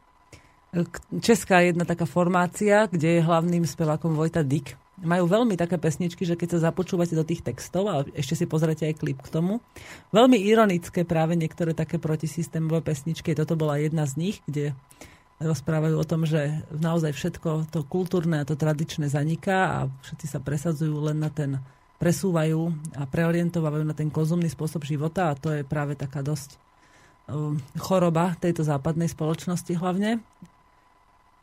česká 1.21 1.61
jedna 1.61 1.85
taká 1.85 2.05
formácia, 2.05 2.87
kde 2.91 3.09
je 3.09 3.23
hlavným 3.23 3.67
spevákom 3.67 4.15
Vojta 4.15 4.43
Dick. 4.43 4.77
Majú 5.03 5.27
veľmi 5.27 5.59
také 5.59 5.75
pesničky, 5.75 6.23
že 6.23 6.39
keď 6.39 6.55
sa 6.55 6.71
započúvate 6.71 7.19
do 7.19 7.27
tých 7.27 7.43
textov, 7.43 7.91
a 7.91 8.07
ešte 8.15 8.39
si 8.39 8.47
pozrite 8.47 8.87
aj 8.87 9.03
klip 9.03 9.19
k 9.27 9.33
tomu, 9.33 9.59
veľmi 10.15 10.39
ironické 10.39 11.03
práve 11.03 11.35
niektoré 11.35 11.75
také 11.75 11.99
protisystémové 11.99 12.79
pesničky. 12.79 13.35
Toto 13.35 13.59
bola 13.59 13.83
jedna 13.83 14.07
z 14.07 14.15
nich, 14.15 14.37
kde 14.47 14.71
rozprávajú 15.43 15.97
o 15.99 16.07
tom, 16.07 16.23
že 16.23 16.63
naozaj 16.71 17.11
všetko 17.11 17.75
to 17.75 17.83
kultúrne 17.91 18.39
a 18.39 18.47
to 18.47 18.55
tradičné 18.55 19.11
zaniká 19.11 19.59
a 19.67 19.79
všetci 20.07 20.27
sa 20.31 20.39
presadzujú 20.39 20.95
len 21.11 21.19
na 21.19 21.27
ten, 21.27 21.59
presúvajú 21.99 22.71
a 22.95 23.03
preorientovajú 23.03 23.83
na 23.83 23.99
ten 23.99 24.15
konzumný 24.15 24.47
spôsob 24.47 24.87
života 24.87 25.35
a 25.35 25.39
to 25.39 25.51
je 25.51 25.67
práve 25.67 25.99
taká 25.99 26.23
dosť 26.23 26.55
um, 27.27 27.59
choroba 27.83 28.39
tejto 28.39 28.63
západnej 28.63 29.11
spoločnosti 29.11 29.75
hlavne. 29.75 30.23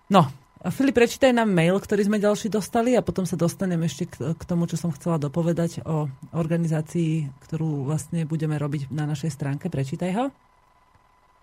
No, 0.08 0.28
Filip, 0.62 0.94
prečítaj 0.94 1.34
nám 1.34 1.50
mail, 1.50 1.74
ktorý 1.82 2.06
sme 2.06 2.22
ďalší 2.22 2.54
dostali 2.54 2.94
a 2.94 3.02
potom 3.02 3.26
sa 3.26 3.34
dostanem 3.34 3.82
ešte 3.82 4.06
k, 4.14 4.44
tomu, 4.46 4.70
čo 4.70 4.78
som 4.78 4.94
chcela 4.94 5.18
dopovedať 5.18 5.82
o 5.90 6.06
organizácii, 6.38 7.34
ktorú 7.50 7.90
vlastne 7.90 8.30
budeme 8.30 8.62
robiť 8.62 8.94
na 8.94 9.10
našej 9.10 9.34
stránke. 9.34 9.74
Prečítaj 9.74 10.12
ho. 10.22 10.26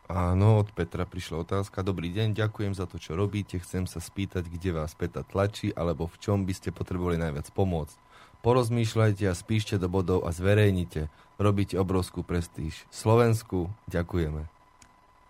Áno, 0.07 0.63
od 0.63 0.71
Petra 0.71 1.03
prišla 1.03 1.43
otázka. 1.43 1.83
Dobrý 1.83 2.15
deň, 2.15 2.39
ďakujem 2.39 2.79
za 2.79 2.87
to, 2.87 3.03
čo 3.03 3.19
robíte. 3.19 3.59
Chcem 3.59 3.91
sa 3.91 3.99
spýtať, 3.99 4.47
kde 4.47 4.79
vás 4.79 4.95
Peta 4.95 5.27
tlačí, 5.27 5.75
alebo 5.75 6.07
v 6.07 6.17
čom 6.23 6.47
by 6.47 6.55
ste 6.55 6.71
potrebovali 6.71 7.19
najviac 7.19 7.51
pomôcť. 7.51 7.99
Porozmýšľajte 8.47 9.27
a 9.27 9.35
spíšte 9.35 9.83
do 9.83 9.91
bodov 9.91 10.23
a 10.25 10.31
zverejnite. 10.31 11.11
Robíte 11.43 11.75
obrovskú 11.75 12.23
prestíž. 12.23 12.87
Slovensku 12.95 13.67
ďakujeme. 13.91 14.47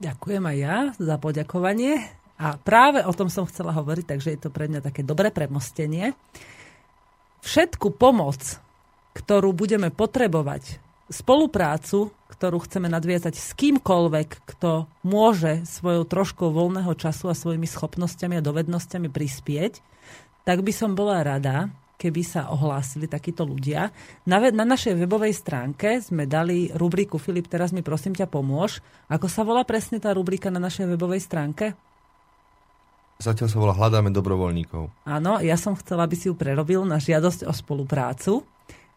Ďakujem 0.05 0.45
aj 0.45 0.57
ja 0.61 0.76
za 1.01 1.16
poďakovanie. 1.16 2.28
A 2.39 2.55
práve 2.55 3.03
o 3.03 3.11
tom 3.11 3.26
som 3.26 3.45
chcela 3.51 3.74
hovoriť, 3.74 4.14
takže 4.14 4.32
je 4.34 4.41
to 4.47 4.55
pre 4.55 4.70
mňa 4.70 4.80
také 4.80 5.03
dobré 5.03 5.34
premostenie. 5.34 6.14
Všetku 7.43 7.99
pomoc, 7.99 8.62
ktorú 9.18 9.51
budeme 9.51 9.91
potrebovať, 9.91 10.78
spoluprácu, 11.11 12.14
ktorú 12.30 12.62
chceme 12.62 12.86
nadviazať 12.86 13.35
s 13.35 13.51
kýmkoľvek, 13.59 14.28
kto 14.55 14.86
môže 15.02 15.66
svojou 15.66 16.06
troškou 16.06 16.55
voľného 16.55 16.94
času 16.94 17.32
a 17.32 17.35
svojimi 17.35 17.66
schopnosťami 17.66 18.39
a 18.39 18.47
dovednosťami 18.47 19.09
prispieť, 19.10 19.82
tak 20.47 20.62
by 20.62 20.73
som 20.73 20.94
bola 20.94 21.27
rada, 21.27 21.74
keby 21.98 22.23
sa 22.23 22.55
ohlásili 22.55 23.10
takíto 23.10 23.43
ľudia. 23.43 23.90
Na, 24.23 24.39
na 24.39 24.62
našej 24.62 24.94
webovej 24.94 25.35
stránke 25.35 25.98
sme 25.98 26.31
dali 26.31 26.70
rubriku 26.70 27.19
Filip, 27.19 27.51
teraz 27.51 27.74
mi 27.74 27.82
prosím 27.82 28.15
ťa 28.15 28.31
pomôž. 28.31 28.78
Ako 29.10 29.27
sa 29.27 29.43
volá 29.43 29.66
presne 29.66 29.98
tá 29.98 30.15
rubrika 30.15 30.52
na 30.55 30.62
našej 30.62 30.94
webovej 30.94 31.27
stránke? 31.27 31.74
Zatiaľ 33.19 33.49
sa 33.51 33.59
volá 33.59 33.74
Hľadáme 33.74 34.15
dobrovoľníkov. 34.15 34.95
Áno, 35.03 35.43
ja 35.43 35.59
som 35.59 35.74
chcela, 35.74 36.07
aby 36.07 36.15
si 36.15 36.31
ju 36.31 36.39
prerobil 36.39 36.86
na 36.86 37.03
žiadosť 37.03 37.51
o 37.51 37.53
spoluprácu, 37.53 38.47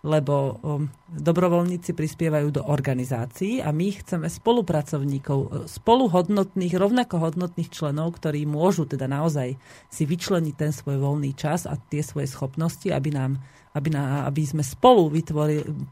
lebo 0.02 0.62
um, 0.62 0.86
dobrovoľníci 1.10 1.98
prispievajú 1.98 2.54
do 2.54 2.62
organizácií 2.66 3.66
a 3.66 3.74
my 3.74 4.02
chceme 4.02 4.26
spolupracovníkov, 4.26 5.40
e, 5.42 5.48
spoluhodnotných, 5.70 6.74
rovnako 6.74 7.22
hodnotných 7.22 7.70
členov, 7.70 8.18
ktorí 8.18 8.50
môžu 8.50 8.90
teda 8.90 9.06
naozaj 9.06 9.58
si 9.94 10.04
vyčleniť 10.10 10.56
ten 10.58 10.74
svoj 10.74 10.98
voľný 11.02 11.38
čas 11.38 11.70
a 11.70 11.78
tie 11.78 12.02
svoje 12.02 12.30
schopnosti, 12.30 12.90
aby 12.90 13.14
nám 13.14 13.42
aby, 13.72 13.90
na, 13.92 14.28
aby 14.28 14.44
sme 14.44 14.64
spolu 14.64 15.08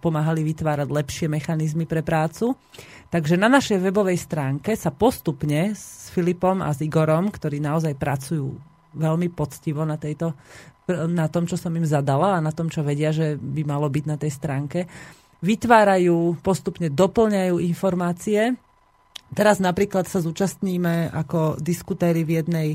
pomáhali 0.04 0.44
vytvárať 0.44 0.88
lepšie 0.92 1.28
mechanizmy 1.32 1.88
pre 1.88 2.04
prácu. 2.04 2.56
Takže 3.10 3.40
na 3.40 3.48
našej 3.48 3.80
webovej 3.80 4.20
stránke 4.20 4.76
sa 4.76 4.92
postupne 4.92 5.74
s 5.74 6.12
Filipom 6.12 6.60
a 6.60 6.76
s 6.76 6.84
Igorom, 6.84 7.32
ktorí 7.32 7.64
naozaj 7.64 7.96
pracujú 7.96 8.54
veľmi 8.94 9.32
poctivo 9.32 9.88
na, 9.88 9.96
tejto, 9.96 10.36
na 11.08 11.32
tom, 11.32 11.48
čo 11.48 11.56
som 11.56 11.72
im 11.74 11.88
zadala 11.88 12.38
a 12.38 12.44
na 12.44 12.52
tom, 12.52 12.68
čo 12.68 12.84
vedia, 12.84 13.16
že 13.16 13.40
by 13.40 13.64
malo 13.64 13.88
byť 13.88 14.06
na 14.06 14.18
tej 14.20 14.32
stránke, 14.34 14.80
vytvárajú, 15.40 16.38
postupne 16.44 16.92
doplňajú 16.92 17.64
informácie. 17.64 18.60
Teraz 19.32 19.62
napríklad 19.62 20.10
sa 20.10 20.20
zúčastníme 20.20 21.14
ako 21.16 21.62
diskutéry 21.62 22.26
v 22.28 22.44
jednej 22.44 22.70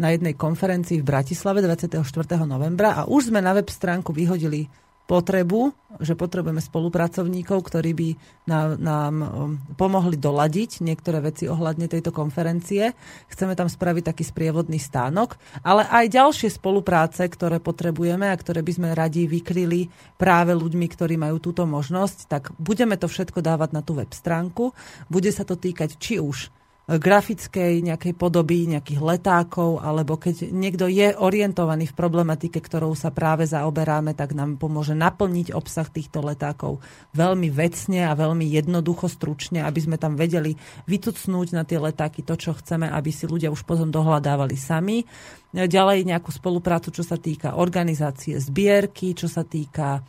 na 0.00 0.16
jednej 0.16 0.32
konferencii 0.32 1.04
v 1.04 1.08
Bratislave 1.12 1.60
24. 1.60 2.00
novembra 2.48 2.96
a 2.96 3.02
už 3.04 3.28
sme 3.28 3.44
na 3.44 3.52
web 3.52 3.68
stránku 3.68 4.16
vyhodili 4.16 4.64
potrebu, 5.10 5.74
že 5.98 6.14
potrebujeme 6.14 6.62
spolupracovníkov, 6.62 7.66
ktorí 7.66 7.90
by 7.98 8.08
nám, 8.46 8.68
nám 8.78 9.14
um, 9.18 9.26
pomohli 9.74 10.14
doladiť 10.14 10.86
niektoré 10.86 11.18
veci 11.18 11.50
ohľadne 11.50 11.90
tejto 11.90 12.14
konferencie. 12.14 12.94
Chceme 13.26 13.58
tam 13.58 13.66
spraviť 13.66 14.14
taký 14.14 14.22
sprievodný 14.22 14.78
stánok, 14.78 15.34
ale 15.66 15.82
aj 15.90 16.14
ďalšie 16.14 16.54
spolupráce, 16.54 17.26
ktoré 17.26 17.58
potrebujeme 17.58 18.30
a 18.30 18.38
ktoré 18.38 18.62
by 18.62 18.70
sme 18.70 18.88
radi 18.94 19.26
vykryli 19.26 19.90
práve 20.14 20.54
ľuďmi, 20.54 20.86
ktorí 20.86 21.18
majú 21.18 21.42
túto 21.42 21.66
možnosť, 21.66 22.30
tak 22.30 22.54
budeme 22.62 22.94
to 22.94 23.10
všetko 23.10 23.42
dávať 23.42 23.74
na 23.74 23.82
tú 23.82 23.98
web 23.98 24.14
stránku. 24.14 24.70
Bude 25.10 25.34
sa 25.34 25.42
to 25.42 25.58
týkať 25.58 25.98
či 25.98 26.22
už 26.22 26.59
grafickej 26.98 27.86
nejakej 27.86 28.18
podoby, 28.18 28.66
nejakých 28.66 28.98
letákov, 28.98 29.78
alebo 29.78 30.18
keď 30.18 30.50
niekto 30.50 30.90
je 30.90 31.14
orientovaný 31.14 31.86
v 31.86 31.94
problematike, 31.94 32.58
ktorou 32.58 32.98
sa 32.98 33.14
práve 33.14 33.46
zaoberáme, 33.46 34.18
tak 34.18 34.34
nám 34.34 34.58
pomôže 34.58 34.98
naplniť 34.98 35.54
obsah 35.54 35.86
týchto 35.86 36.18
letákov 36.18 36.82
veľmi 37.14 37.46
vecne 37.54 38.10
a 38.10 38.18
veľmi 38.18 38.42
jednoducho, 38.42 39.06
stručne, 39.06 39.62
aby 39.62 39.78
sme 39.78 39.96
tam 40.02 40.18
vedeli 40.18 40.58
vytucnúť 40.90 41.54
na 41.54 41.62
tie 41.62 41.78
letáky 41.78 42.26
to, 42.26 42.34
čo 42.34 42.58
chceme, 42.58 42.90
aby 42.90 43.10
si 43.14 43.30
ľudia 43.30 43.54
už 43.54 43.62
potom 43.62 43.94
dohľadávali 43.94 44.58
sami. 44.58 45.06
Ďalej 45.50 46.06
nejakú 46.06 46.30
spoluprácu, 46.30 46.94
čo 46.94 47.02
sa 47.02 47.18
týka 47.18 47.58
organizácie 47.58 48.38
zbierky, 48.38 49.18
čo 49.18 49.26
sa 49.26 49.42
týka 49.42 49.98
e, 49.98 50.00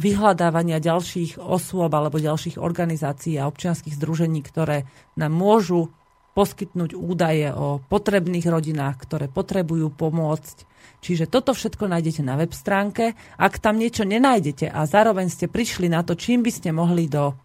vyhľadávania 0.00 0.80
ďalších 0.80 1.36
osôb 1.36 1.92
alebo 1.92 2.16
ďalších 2.16 2.56
organizácií 2.56 3.36
a 3.36 3.52
občianských 3.52 3.92
združení, 3.92 4.40
ktoré 4.40 4.88
nám 5.20 5.36
môžu 5.36 5.92
poskytnúť 6.32 6.96
údaje 6.96 7.52
o 7.52 7.80
potrebných 7.80 8.48
rodinách, 8.48 8.96
ktoré 9.04 9.28
potrebujú 9.28 9.92
pomôcť. 9.92 10.64
Čiže 11.02 11.28
toto 11.28 11.52
všetko 11.52 11.90
nájdete 11.90 12.22
na 12.24 12.38
web 12.40 12.54
stránke. 12.54 13.12
Ak 13.36 13.60
tam 13.60 13.76
niečo 13.76 14.06
nenájdete 14.06 14.70
a 14.70 14.86
zároveň 14.88 15.28
ste 15.28 15.50
prišli 15.50 15.90
na 15.92 16.00
to, 16.06 16.16
čím 16.16 16.40
by 16.40 16.50
ste 16.54 16.70
mohli 16.72 17.10
do 17.10 17.36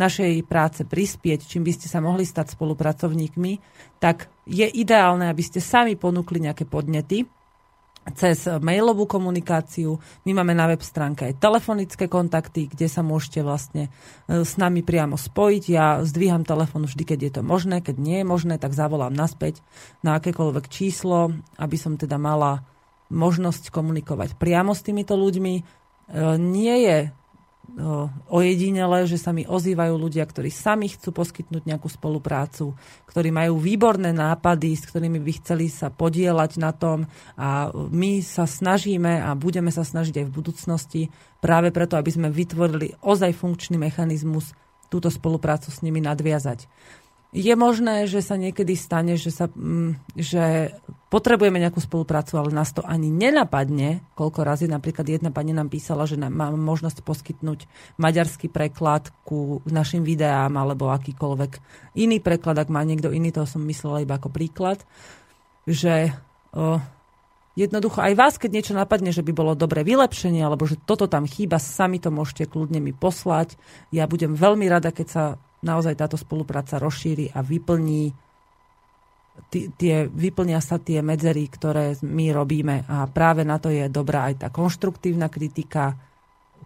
našej 0.00 0.46
práce 0.48 0.86
prispieť, 0.88 1.44
čím 1.44 1.66
by 1.66 1.72
ste 1.76 1.86
sa 1.90 2.00
mohli 2.00 2.24
stať 2.24 2.56
spolupracovníkmi, 2.56 3.52
tak 4.00 4.32
je 4.48 4.64
ideálne, 4.64 5.28
aby 5.28 5.42
ste 5.44 5.60
sami 5.60 5.98
ponúkli 5.98 6.40
nejaké 6.40 6.64
podnety 6.64 7.28
cez 8.16 8.48
mailovú 8.48 9.04
komunikáciu. 9.04 10.00
My 10.24 10.40
máme 10.40 10.56
na 10.56 10.66
web 10.66 10.80
stránke 10.80 11.28
aj 11.28 11.38
telefonické 11.38 12.08
kontakty, 12.08 12.66
kde 12.66 12.88
sa 12.88 13.04
môžete 13.04 13.44
vlastne 13.44 13.92
e, 14.26 14.40
s 14.42 14.56
nami 14.56 14.80
priamo 14.80 15.20
spojiť. 15.20 15.64
Ja 15.68 16.00
zdvíham 16.00 16.42
telefon 16.48 16.88
vždy, 16.88 17.02
keď 17.04 17.18
je 17.20 17.32
to 17.38 17.42
možné. 17.44 17.84
Keď 17.84 17.96
nie 18.00 18.24
je 18.24 18.26
možné, 18.26 18.56
tak 18.56 18.72
zavolám 18.72 19.12
naspäť 19.12 19.60
na 20.00 20.16
akékoľvek 20.16 20.66
číslo, 20.72 21.36
aby 21.60 21.76
som 21.76 22.00
teda 22.00 22.16
mala 22.16 22.64
možnosť 23.12 23.68
komunikovať 23.74 24.38
priamo 24.38 24.72
s 24.72 24.80
týmito 24.80 25.14
ľuďmi. 25.14 25.54
E, 25.60 25.62
nie 26.40 26.76
je 26.88 26.98
ojedinele, 28.28 29.06
že 29.06 29.20
sa 29.20 29.30
mi 29.30 29.46
ozývajú 29.46 29.94
ľudia, 29.94 30.26
ktorí 30.26 30.50
sami 30.50 30.90
chcú 30.90 31.14
poskytnúť 31.14 31.62
nejakú 31.64 31.86
spoluprácu, 31.86 32.74
ktorí 33.06 33.30
majú 33.30 33.62
výborné 33.62 34.10
nápady, 34.10 34.74
s 34.74 34.88
ktorými 34.90 35.22
by 35.22 35.32
chceli 35.42 35.66
sa 35.70 35.88
podielať 35.88 36.58
na 36.58 36.74
tom 36.74 37.06
a 37.38 37.70
my 37.72 38.20
sa 38.20 38.44
snažíme 38.44 39.22
a 39.22 39.32
budeme 39.38 39.70
sa 39.70 39.86
snažiť 39.86 40.22
aj 40.22 40.26
v 40.28 40.36
budúcnosti 40.36 41.02
práve 41.38 41.70
preto, 41.70 41.94
aby 41.94 42.10
sme 42.10 42.28
vytvorili 42.28 42.98
ozaj 43.00 43.32
funkčný 43.36 43.78
mechanizmus 43.78 44.52
túto 44.90 45.06
spoluprácu 45.06 45.70
s 45.70 45.86
nimi 45.86 46.02
nadviazať. 46.02 46.66
Je 47.30 47.54
možné, 47.54 48.10
že 48.10 48.26
sa 48.26 48.34
niekedy 48.34 48.74
stane, 48.74 49.14
že, 49.14 49.30
sa, 49.30 49.46
mm, 49.46 50.18
že 50.18 50.74
potrebujeme 51.14 51.62
nejakú 51.62 51.78
spoluprácu, 51.78 52.42
ale 52.42 52.50
nás 52.50 52.74
to 52.74 52.82
ani 52.82 53.06
nenapadne, 53.06 54.02
koľko 54.18 54.42
razy 54.42 54.66
napríklad 54.66 55.06
jedna 55.06 55.30
pani 55.30 55.54
nám 55.54 55.70
písala, 55.70 56.10
že 56.10 56.18
nám 56.18 56.34
má 56.34 56.50
možnosť 56.50 57.06
poskytnúť 57.06 57.70
maďarský 58.02 58.50
preklad 58.50 59.14
ku 59.22 59.62
našim 59.62 60.02
videám 60.02 60.58
alebo 60.58 60.90
akýkoľvek 60.90 61.52
iný 62.02 62.18
preklad, 62.18 62.58
ak 62.58 62.66
má 62.66 62.82
niekto 62.82 63.14
iný, 63.14 63.30
to 63.30 63.46
som 63.46 63.62
myslela 63.62 64.02
iba 64.02 64.18
ako 64.18 64.30
príklad, 64.30 64.82
že 65.70 66.10
o, 66.50 66.82
jednoducho 67.54 68.02
aj 68.02 68.14
vás, 68.18 68.34
keď 68.42 68.50
niečo 68.58 68.74
napadne, 68.74 69.14
že 69.14 69.22
by 69.22 69.30
bolo 69.30 69.54
dobré 69.54 69.86
vylepšenie, 69.86 70.42
alebo 70.42 70.66
že 70.66 70.82
toto 70.82 71.06
tam 71.06 71.30
chýba, 71.30 71.62
sami 71.62 72.02
to 72.02 72.10
môžete 72.10 72.50
kľudne 72.50 72.82
mi 72.82 72.90
poslať. 72.90 73.54
Ja 73.94 74.10
budem 74.10 74.34
veľmi 74.34 74.66
rada, 74.66 74.90
keď 74.90 75.06
sa 75.06 75.24
naozaj 75.60 75.94
táto 75.96 76.16
spolupráca 76.16 76.80
rozšíri 76.80 77.32
a 77.32 77.44
vyplní 77.44 78.12
tie, 79.52 80.08
vyplnia 80.08 80.60
sa 80.60 80.76
tie 80.76 81.00
medzery, 81.00 81.48
ktoré 81.48 81.96
my 82.04 82.26
robíme 82.32 82.84
a 82.88 83.08
práve 83.08 83.46
na 83.46 83.56
to 83.56 83.72
je 83.72 83.88
dobrá 83.88 84.28
aj 84.28 84.44
tá 84.44 84.48
konštruktívna 84.52 85.32
kritika 85.32 85.96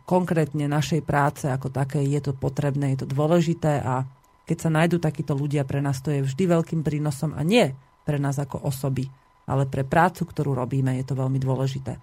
konkrétne 0.05 0.67
našej 0.67 1.07
práce 1.07 1.47
ako 1.47 1.71
také 1.71 2.03
je 2.03 2.21
to 2.21 2.33
potrebné, 2.35 2.95
je 2.95 3.07
to 3.07 3.09
dôležité 3.15 3.81
a 3.81 4.05
keď 4.45 4.59
sa 4.61 4.71
nájdú 4.71 5.01
takíto 5.01 5.33
ľudia, 5.33 5.65
pre 5.65 5.81
nás 5.81 6.05
to 6.05 6.13
je 6.13 6.21
vždy 6.21 6.45
veľkým 6.45 6.85
prínosom 6.85 7.33
a 7.33 7.41
nie 7.41 7.73
pre 8.05 8.21
nás 8.21 8.37
ako 8.37 8.69
osoby, 8.69 9.09
ale 9.49 9.65
pre 9.65 9.89
prácu, 9.89 10.29
ktorú 10.29 10.53
robíme, 10.53 11.01
je 11.01 11.05
to 11.09 11.17
veľmi 11.17 11.41
dôležité. 11.41 11.97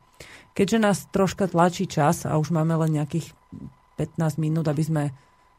Keďže 0.57 0.79
nás 0.81 1.05
troška 1.13 1.45
tlačí 1.45 1.85
čas 1.85 2.25
a 2.25 2.41
už 2.41 2.49
máme 2.49 2.73
len 2.81 2.97
nejakých 2.97 3.29
15 4.01 4.41
minút, 4.41 4.65
aby 4.65 4.81
sme 4.81 5.03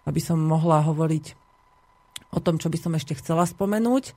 aby 0.06 0.20
som 0.20 0.38
mohla 0.38 0.82
hovoriť 0.82 1.38
o 2.32 2.38
tom, 2.40 2.56
čo 2.56 2.72
by 2.72 2.78
som 2.80 2.92
ešte 2.96 3.14
chcela 3.20 3.44
spomenúť, 3.44 4.16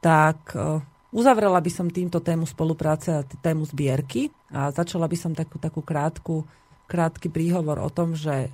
tak 0.00 0.56
e, 0.56 0.80
uzavrela 1.12 1.60
by 1.60 1.70
som 1.70 1.92
týmto 1.92 2.18
tému 2.24 2.48
spolupráce 2.48 3.20
a 3.20 3.26
tému 3.44 3.68
zbierky 3.68 4.32
a 4.48 4.72
začala 4.72 5.04
by 5.06 5.16
som 5.16 5.32
takú, 5.36 5.60
takú 5.60 5.84
krátku, 5.84 6.48
krátky 6.88 7.28
príhovor 7.28 7.78
o 7.84 7.92
tom, 7.92 8.16
že 8.16 8.48
e, 8.48 8.50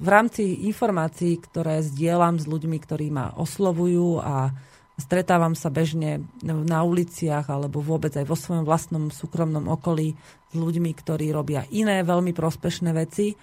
v 0.00 0.08
rámci 0.08 0.66
informácií, 0.66 1.36
ktoré 1.38 1.84
zdieľam 1.84 2.40
s 2.40 2.48
ľuďmi, 2.48 2.78
ktorí 2.80 3.12
ma 3.12 3.36
oslovujú 3.36 4.24
a 4.24 4.56
stretávam 4.98 5.54
sa 5.54 5.70
bežne 5.70 6.26
na 6.42 6.82
uliciach 6.82 7.46
alebo 7.46 7.78
vôbec 7.78 8.10
aj 8.18 8.26
vo 8.26 8.34
svojom 8.34 8.66
vlastnom 8.66 9.14
súkromnom 9.14 9.70
okolí 9.70 10.18
s 10.50 10.54
ľuďmi, 10.58 10.90
ktorí 10.90 11.30
robia 11.30 11.62
iné 11.70 12.02
veľmi 12.02 12.34
prospešné 12.34 12.90
veci, 12.90 13.38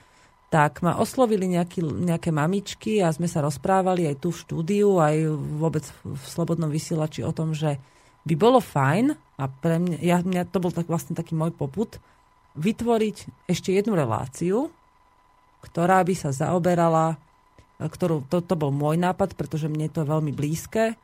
tak 0.55 0.79
ma 0.79 0.95
oslovili 0.95 1.51
nejaký, 1.51 1.83
nejaké 1.83 2.31
mamičky 2.31 3.03
a 3.03 3.11
sme 3.11 3.27
sa 3.27 3.43
rozprávali 3.43 4.07
aj 4.07 4.23
tu 4.23 4.31
v 4.31 4.39
štúdiu, 4.39 5.03
aj 5.03 5.27
vôbec 5.59 5.83
v 6.07 6.23
Slobodnom 6.23 6.71
vysielači 6.71 7.27
o 7.27 7.35
tom, 7.35 7.51
že 7.51 7.75
by 8.23 8.39
bolo 8.39 8.63
fajn, 8.63 9.11
a 9.35 9.43
pre 9.51 9.83
mňa, 9.83 9.99
ja, 9.99 10.23
mňa 10.23 10.47
to 10.47 10.63
bol 10.63 10.71
tak 10.71 10.87
vlastne 10.87 11.11
taký 11.11 11.35
môj 11.35 11.51
poput, 11.51 11.99
vytvoriť 12.55 13.51
ešte 13.51 13.75
jednu 13.75 13.99
reláciu, 13.99 14.71
ktorá 15.59 15.99
by 16.07 16.15
sa 16.15 16.31
zaoberala, 16.31 17.19
ktorú, 17.83 18.23
to, 18.31 18.39
to 18.39 18.55
bol 18.55 18.71
môj 18.71 18.95
nápad, 18.95 19.35
pretože 19.35 19.67
mne 19.67 19.91
to 19.91 20.07
je 20.07 20.11
veľmi 20.15 20.31
blízke, 20.31 20.95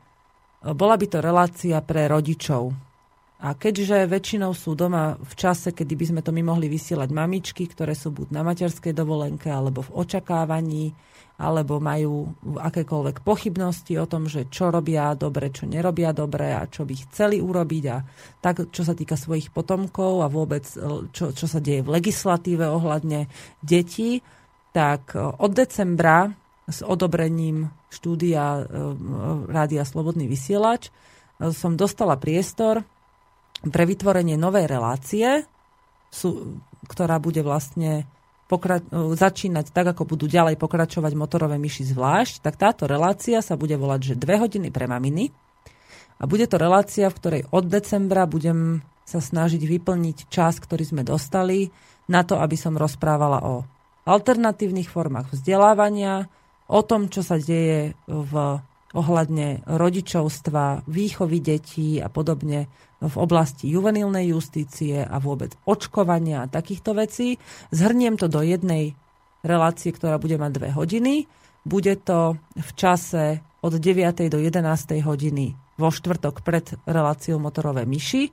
bola 0.64 0.96
by 0.96 1.06
to 1.12 1.20
relácia 1.20 1.76
pre 1.84 2.08
rodičov, 2.08 2.72
a 3.42 3.58
keďže 3.58 4.06
väčšinou 4.06 4.54
sú 4.54 4.78
doma 4.78 5.18
v 5.18 5.34
čase, 5.34 5.74
kedy 5.74 5.98
by 5.98 6.04
sme 6.14 6.20
to 6.22 6.30
my 6.30 6.46
mohli 6.46 6.70
vysielať 6.70 7.10
mamičky, 7.10 7.66
ktoré 7.66 7.98
sú 7.98 8.14
buď 8.14 8.30
na 8.30 8.46
materskej 8.46 8.94
dovolenke, 8.94 9.50
alebo 9.50 9.82
v 9.82 9.98
očakávaní, 9.98 10.94
alebo 11.42 11.82
majú 11.82 12.30
akékoľvek 12.54 13.26
pochybnosti 13.26 13.98
o 13.98 14.06
tom, 14.06 14.30
že 14.30 14.46
čo 14.46 14.70
robia 14.70 15.10
dobre, 15.18 15.50
čo 15.50 15.66
nerobia 15.66 16.14
dobre 16.14 16.54
a 16.54 16.70
čo 16.70 16.86
by 16.86 16.94
chceli 17.10 17.42
urobiť 17.42 17.84
a 17.90 17.98
tak, 18.38 18.70
čo 18.70 18.86
sa 18.86 18.94
týka 18.94 19.18
svojich 19.18 19.50
potomkov 19.50 20.22
a 20.22 20.30
vôbec, 20.30 20.62
čo, 21.10 21.34
čo 21.34 21.46
sa 21.50 21.58
deje 21.58 21.82
v 21.82 21.98
legislatíve 21.98 22.62
ohľadne 22.62 23.26
detí, 23.58 24.22
tak 24.70 25.18
od 25.18 25.50
decembra 25.50 26.30
s 26.70 26.78
odobrením 26.86 27.74
štúdia 27.90 28.62
e, 28.62 28.62
Rádia 29.50 29.82
Slobodný 29.82 30.30
vysielač 30.30 30.88
e, 30.88 31.50
som 31.50 31.74
dostala 31.74 32.14
priestor 32.16 32.86
pre 33.70 33.84
vytvorenie 33.86 34.34
novej 34.34 34.66
relácie, 34.66 35.46
sú, 36.10 36.58
ktorá 36.90 37.22
bude 37.22 37.40
vlastne 37.46 38.08
pokra- 38.50 38.84
začínať 38.92 39.70
tak, 39.70 39.94
ako 39.94 40.16
budú 40.16 40.26
ďalej 40.28 40.58
pokračovať 40.58 41.12
motorové 41.14 41.56
myši 41.56 41.94
zvlášť, 41.94 42.42
tak 42.42 42.58
táto 42.58 42.84
relácia 42.90 43.40
sa 43.40 43.54
bude 43.54 43.78
volať, 43.78 44.12
že 44.12 44.20
dve 44.20 44.42
hodiny 44.42 44.68
pre 44.68 44.90
maminy. 44.90 45.32
A 46.22 46.28
bude 46.28 46.46
to 46.46 46.60
relácia, 46.60 47.10
v 47.10 47.18
ktorej 47.18 47.42
od 47.50 47.66
decembra 47.66 48.28
budem 48.28 48.84
sa 49.02 49.18
snažiť 49.18 49.58
vyplniť 49.58 50.30
čas, 50.30 50.62
ktorý 50.62 50.86
sme 50.86 51.02
dostali, 51.02 51.72
na 52.10 52.26
to, 52.26 52.38
aby 52.38 52.58
som 52.58 52.74
rozprávala 52.74 53.42
o 53.46 53.62
alternatívnych 54.06 54.90
formách 54.90 55.30
vzdelávania, 55.34 56.26
o 56.66 56.80
tom, 56.82 57.06
čo 57.06 57.22
sa 57.22 57.38
deje 57.38 57.94
v 58.06 58.32
ohľadne 58.92 59.64
rodičovstva, 59.64 60.84
výchovy 60.88 61.38
detí 61.40 61.98
a 61.98 62.12
podobne 62.12 62.68
v 63.02 63.16
oblasti 63.18 63.66
juvenilnej 63.72 64.30
justície 64.30 65.02
a 65.02 65.18
vôbec 65.18 65.56
očkovania 65.66 66.46
a 66.46 66.50
takýchto 66.50 66.94
vecí. 66.94 67.40
Zhrniem 67.74 68.14
to 68.14 68.30
do 68.30 68.44
jednej 68.44 68.94
relácie, 69.42 69.90
ktorá 69.90 70.22
bude 70.22 70.38
mať 70.38 70.50
dve 70.54 70.68
hodiny. 70.70 71.26
Bude 71.66 71.98
to 71.98 72.38
v 72.54 72.70
čase 72.78 73.42
od 73.62 73.74
9. 73.74 74.30
do 74.30 74.38
11. 74.38 74.62
hodiny 75.02 75.54
vo 75.78 75.88
štvrtok 75.90 76.46
pred 76.46 76.74
reláciou 76.86 77.42
motorové 77.42 77.86
myši. 77.86 78.30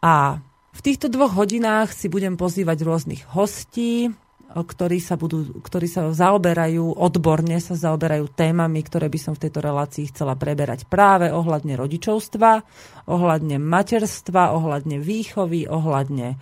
A 0.00 0.40
v 0.72 0.80
týchto 0.80 1.12
dvoch 1.12 1.36
hodinách 1.36 1.92
si 1.92 2.08
budem 2.08 2.40
pozývať 2.40 2.84
rôznych 2.84 3.22
hostí, 3.36 4.08
ktorí 4.60 5.00
sa, 5.00 5.16
budú, 5.16 5.64
ktorí 5.64 5.88
sa 5.88 6.12
zaoberajú, 6.12 7.00
odborne 7.00 7.56
sa 7.58 7.72
zaoberajú 7.72 8.28
témami, 8.36 8.84
ktoré 8.84 9.08
by 9.08 9.18
som 9.18 9.32
v 9.32 9.48
tejto 9.48 9.64
relácii 9.64 10.12
chcela 10.12 10.36
preberať 10.36 10.84
práve 10.84 11.32
ohľadne 11.32 11.74
rodičovstva, 11.80 12.50
ohľadne 13.08 13.56
materstva, 13.56 14.52
ohľadne 14.52 15.00
výchovy, 15.00 15.64
ohľadne 15.66 16.36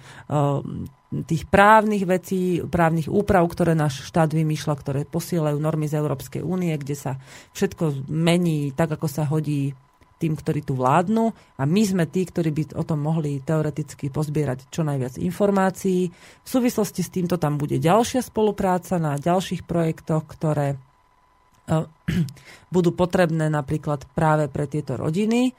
tých 1.10 1.44
právnych 1.50 2.06
vecí, 2.06 2.62
právnych 2.62 3.10
úprav, 3.10 3.42
ktoré 3.50 3.74
náš 3.74 4.06
štát 4.06 4.30
vymýšľa, 4.30 4.74
ktoré 4.78 5.00
posielajú 5.02 5.58
normy 5.58 5.90
z 5.90 5.98
Európskej 5.98 6.42
únie, 6.46 6.70
kde 6.78 6.94
sa 6.94 7.12
všetko 7.54 8.06
mení 8.06 8.70
tak, 8.70 8.94
ako 8.94 9.06
sa 9.10 9.26
hodí 9.26 9.74
tým, 10.20 10.36
ktorí 10.36 10.60
tu 10.60 10.76
vládnu 10.76 11.32
a 11.56 11.62
my 11.64 11.82
sme 11.82 12.05
tí, 12.05 12.28
ktorí 12.28 12.52
by 12.52 12.62
o 12.76 12.84
tom 12.84 13.01
mohli 13.01 13.40
teoreticky 13.40 14.12
pozbierať 14.12 14.68
čo 14.68 14.84
najviac 14.84 15.16
informácií. 15.16 16.12
V 16.44 16.48
súvislosti 16.48 17.01
s 17.01 17.09
týmto 17.09 17.40
tam 17.40 17.56
bude 17.56 17.80
ďalšia 17.80 18.20
spolupráca 18.20 19.01
na 19.01 19.16
ďalších 19.16 19.64
projektoch, 19.64 20.28
ktoré 20.28 20.76
eh, 20.76 21.88
budú 22.74 22.92
potrebné 22.92 23.48
napríklad 23.48 24.05
práve 24.12 24.52
pre 24.52 24.68
tieto 24.68 25.01
rodiny. 25.01 25.56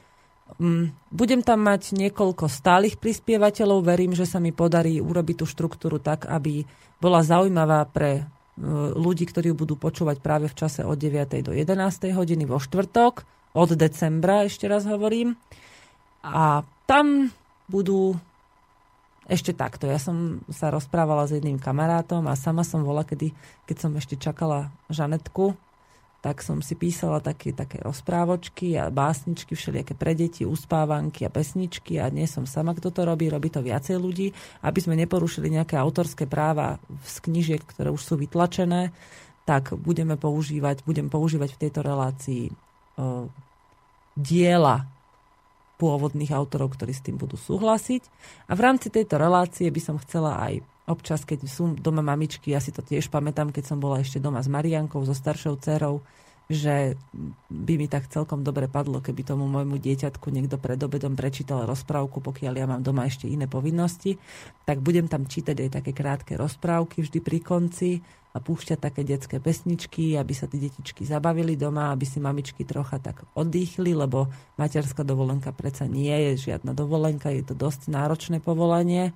Mm, 0.62 0.94
budem 1.10 1.42
tam 1.42 1.66
mať 1.66 1.98
niekoľko 1.98 2.46
stálych 2.46 3.02
prispievateľov. 3.02 3.82
Verím, 3.82 4.14
že 4.14 4.30
sa 4.30 4.38
mi 4.38 4.54
podarí 4.54 5.02
urobiť 5.02 5.42
tú 5.42 5.46
štruktúru 5.50 5.98
tak, 5.98 6.30
aby 6.30 6.70
bola 7.02 7.26
zaujímavá 7.26 7.90
pre 7.90 8.22
eh, 8.22 8.24
ľudí, 8.94 9.26
ktorí 9.26 9.58
budú 9.58 9.74
počúvať 9.74 10.22
práve 10.22 10.46
v 10.46 10.54
čase 10.54 10.86
od 10.86 11.02
9. 11.02 11.50
do 11.50 11.50
11. 11.50 12.14
hodiny 12.14 12.46
vo 12.46 12.62
štvrtok 12.62 13.41
od 13.52 13.70
decembra, 13.76 14.48
ešte 14.48 14.68
raz 14.68 14.88
hovorím. 14.88 15.36
A 16.24 16.64
tam 16.88 17.32
budú 17.68 18.16
ešte 19.32 19.56
takto. 19.56 19.88
Ja 19.88 20.02
som 20.02 20.44
sa 20.52 20.68
rozprávala 20.74 21.24
s 21.24 21.36
jedným 21.36 21.62
kamarátom 21.62 22.28
a 22.28 22.36
sama 22.36 22.68
som 22.68 22.84
bola, 22.84 23.08
kedy, 23.08 23.32
keď 23.64 23.78
som 23.78 23.92
ešte 23.96 24.20
čakala 24.20 24.74
Žanetku, 24.92 25.56
tak 26.22 26.46
som 26.46 26.62
si 26.62 26.78
písala 26.78 27.18
také, 27.18 27.50
také 27.50 27.82
rozprávočky 27.82 28.78
a 28.78 28.94
básničky, 28.94 29.58
všelijaké 29.58 29.98
pre 29.98 30.14
deti, 30.14 30.46
uspávanky 30.46 31.26
a 31.26 31.34
pesničky 31.34 31.98
a 31.98 32.14
nie 32.14 32.30
som 32.30 32.46
sama, 32.46 32.78
kto 32.78 32.94
to 32.94 33.02
robí, 33.02 33.26
robí 33.26 33.50
to 33.50 33.66
viacej 33.66 33.98
ľudí, 33.98 34.30
aby 34.62 34.80
sme 34.84 34.94
neporušili 35.02 35.50
nejaké 35.50 35.82
autorské 35.82 36.30
práva 36.30 36.78
z 37.02 37.16
knižiek, 37.26 37.66
ktoré 37.66 37.90
už 37.90 38.06
sú 38.06 38.14
vytlačené, 38.22 38.94
tak 39.50 39.74
budeme 39.74 40.14
používať, 40.14 40.86
budem 40.86 41.10
používať 41.10 41.58
v 41.58 41.62
tejto 41.66 41.82
relácii 41.82 42.54
diela 44.16 44.88
pôvodných 45.82 46.30
autorov, 46.30 46.78
ktorí 46.78 46.94
s 46.94 47.02
tým 47.02 47.18
budú 47.18 47.42
súhlasiť. 47.42 48.06
A 48.46 48.54
v 48.54 48.62
rámci 48.62 48.94
tejto 48.94 49.18
relácie 49.18 49.66
by 49.74 49.82
som 49.82 49.98
chcela 49.98 50.38
aj 50.38 50.62
občas, 50.86 51.26
keď 51.26 51.50
sú 51.50 51.74
doma 51.74 52.06
mamičky, 52.06 52.54
ja 52.54 52.62
si 52.62 52.70
to 52.70 52.86
tiež 52.86 53.10
pamätám, 53.10 53.50
keď 53.50 53.74
som 53.74 53.78
bola 53.82 53.98
ešte 54.04 54.22
doma 54.22 54.44
s 54.44 54.52
Mariankou, 54.52 55.02
so 55.02 55.16
staršou 55.18 55.58
dcerou, 55.58 56.06
že 56.52 57.00
by 57.48 57.74
mi 57.80 57.88
tak 57.88 58.12
celkom 58.12 58.44
dobre 58.44 58.68
padlo, 58.68 59.00
keby 59.00 59.24
tomu 59.24 59.48
môjmu 59.48 59.80
dieťatku 59.80 60.28
niekto 60.30 60.60
pred 60.60 60.76
obedom 60.84 61.16
prečítal 61.16 61.64
rozprávku, 61.64 62.20
pokiaľ 62.20 62.54
ja 62.60 62.68
mám 62.68 62.84
doma 62.84 63.08
ešte 63.08 63.26
iné 63.26 63.48
povinnosti, 63.48 64.20
tak 64.68 64.84
budem 64.84 65.08
tam 65.08 65.24
čítať 65.26 65.56
aj 65.56 65.70
také 65.80 65.92
krátke 65.96 66.36
rozprávky 66.36 67.08
vždy 67.08 67.20
pri 67.24 67.40
konci 67.40 67.90
a 68.32 68.38
púšťať 68.40 68.80
také 68.80 69.04
detské 69.04 69.44
pesničky, 69.44 70.16
aby 70.16 70.32
sa 70.32 70.48
tí 70.48 70.56
detičky 70.56 71.04
zabavili 71.04 71.60
doma, 71.60 71.92
aby 71.92 72.08
si 72.08 72.24
mamičky 72.24 72.64
trocha 72.64 72.96
tak 72.96 73.28
oddychli, 73.36 73.92
lebo 73.92 74.32
materská 74.56 75.04
dovolenka 75.04 75.52
predsa 75.52 75.84
nie 75.84 76.16
je 76.32 76.52
žiadna 76.52 76.72
dovolenka, 76.72 77.28
je 77.28 77.44
to 77.44 77.56
dosť 77.56 77.92
náročné 77.92 78.40
povolanie 78.40 79.12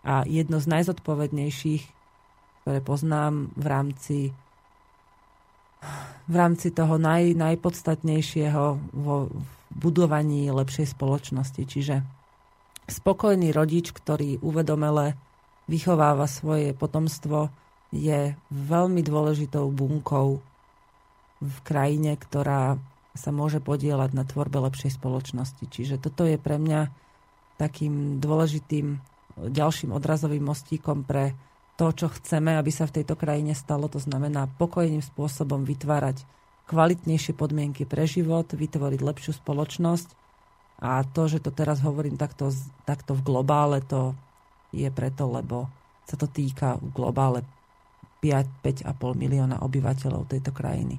a 0.00 0.24
jedno 0.24 0.64
z 0.64 0.66
najzodpovednejších, 0.80 1.84
ktoré 2.64 2.78
poznám 2.80 3.52
v 3.52 3.66
rámci 3.68 4.18
v 6.24 6.34
rámci 6.40 6.72
toho 6.72 6.96
naj, 6.96 7.36
najpodstatnejšieho 7.36 8.64
vo 8.96 9.28
budovaní 9.68 10.48
lepšej 10.48 10.96
spoločnosti. 10.96 11.62
Čiže 11.68 12.00
spokojný 12.88 13.52
rodič, 13.52 13.92
ktorý 13.92 14.40
uvedomele 14.40 15.12
vychováva 15.68 16.24
svoje 16.24 16.72
potomstvo, 16.72 17.52
je 17.94 18.34
veľmi 18.50 19.00
dôležitou 19.06 19.70
bunkou 19.70 20.42
v 21.38 21.56
krajine, 21.62 22.18
ktorá 22.18 22.74
sa 23.14 23.30
môže 23.30 23.62
podielať 23.62 24.10
na 24.10 24.26
tvorbe 24.26 24.58
lepšej 24.58 24.98
spoločnosti. 24.98 25.64
Čiže 25.70 26.02
toto 26.02 26.26
je 26.26 26.34
pre 26.34 26.58
mňa 26.58 26.90
takým 27.54 28.18
dôležitým 28.18 28.98
ďalším 29.38 29.94
odrazovým 29.94 30.42
mostíkom 30.42 31.06
pre 31.06 31.38
to, 31.78 31.90
čo 31.94 32.10
chceme, 32.10 32.54
aby 32.58 32.70
sa 32.74 32.90
v 32.90 33.02
tejto 33.02 33.14
krajine 33.14 33.54
stalo. 33.54 33.86
To 33.90 34.02
znamená 34.02 34.50
pokojným 34.58 35.02
spôsobom 35.02 35.62
vytvárať 35.62 36.26
kvalitnejšie 36.66 37.34
podmienky 37.38 37.86
pre 37.86 38.06
život, 38.10 38.50
vytvoriť 38.50 39.00
lepšiu 39.02 39.32
spoločnosť. 39.38 40.08
A 40.82 41.06
to, 41.06 41.30
že 41.30 41.38
to 41.38 41.54
teraz 41.54 41.78
hovorím 41.86 42.18
takto, 42.18 42.50
takto 42.82 43.14
v 43.14 43.22
globále, 43.22 43.78
to 43.86 44.14
je 44.74 44.90
preto, 44.90 45.30
lebo 45.30 45.70
sa 46.02 46.18
to 46.18 46.26
týka 46.26 46.82
v 46.82 46.90
globále 46.90 47.46
5-5,5 48.24 48.88
milióna 49.12 49.60
obyvateľov 49.60 50.24
tejto 50.32 50.56
krajiny. 50.56 50.96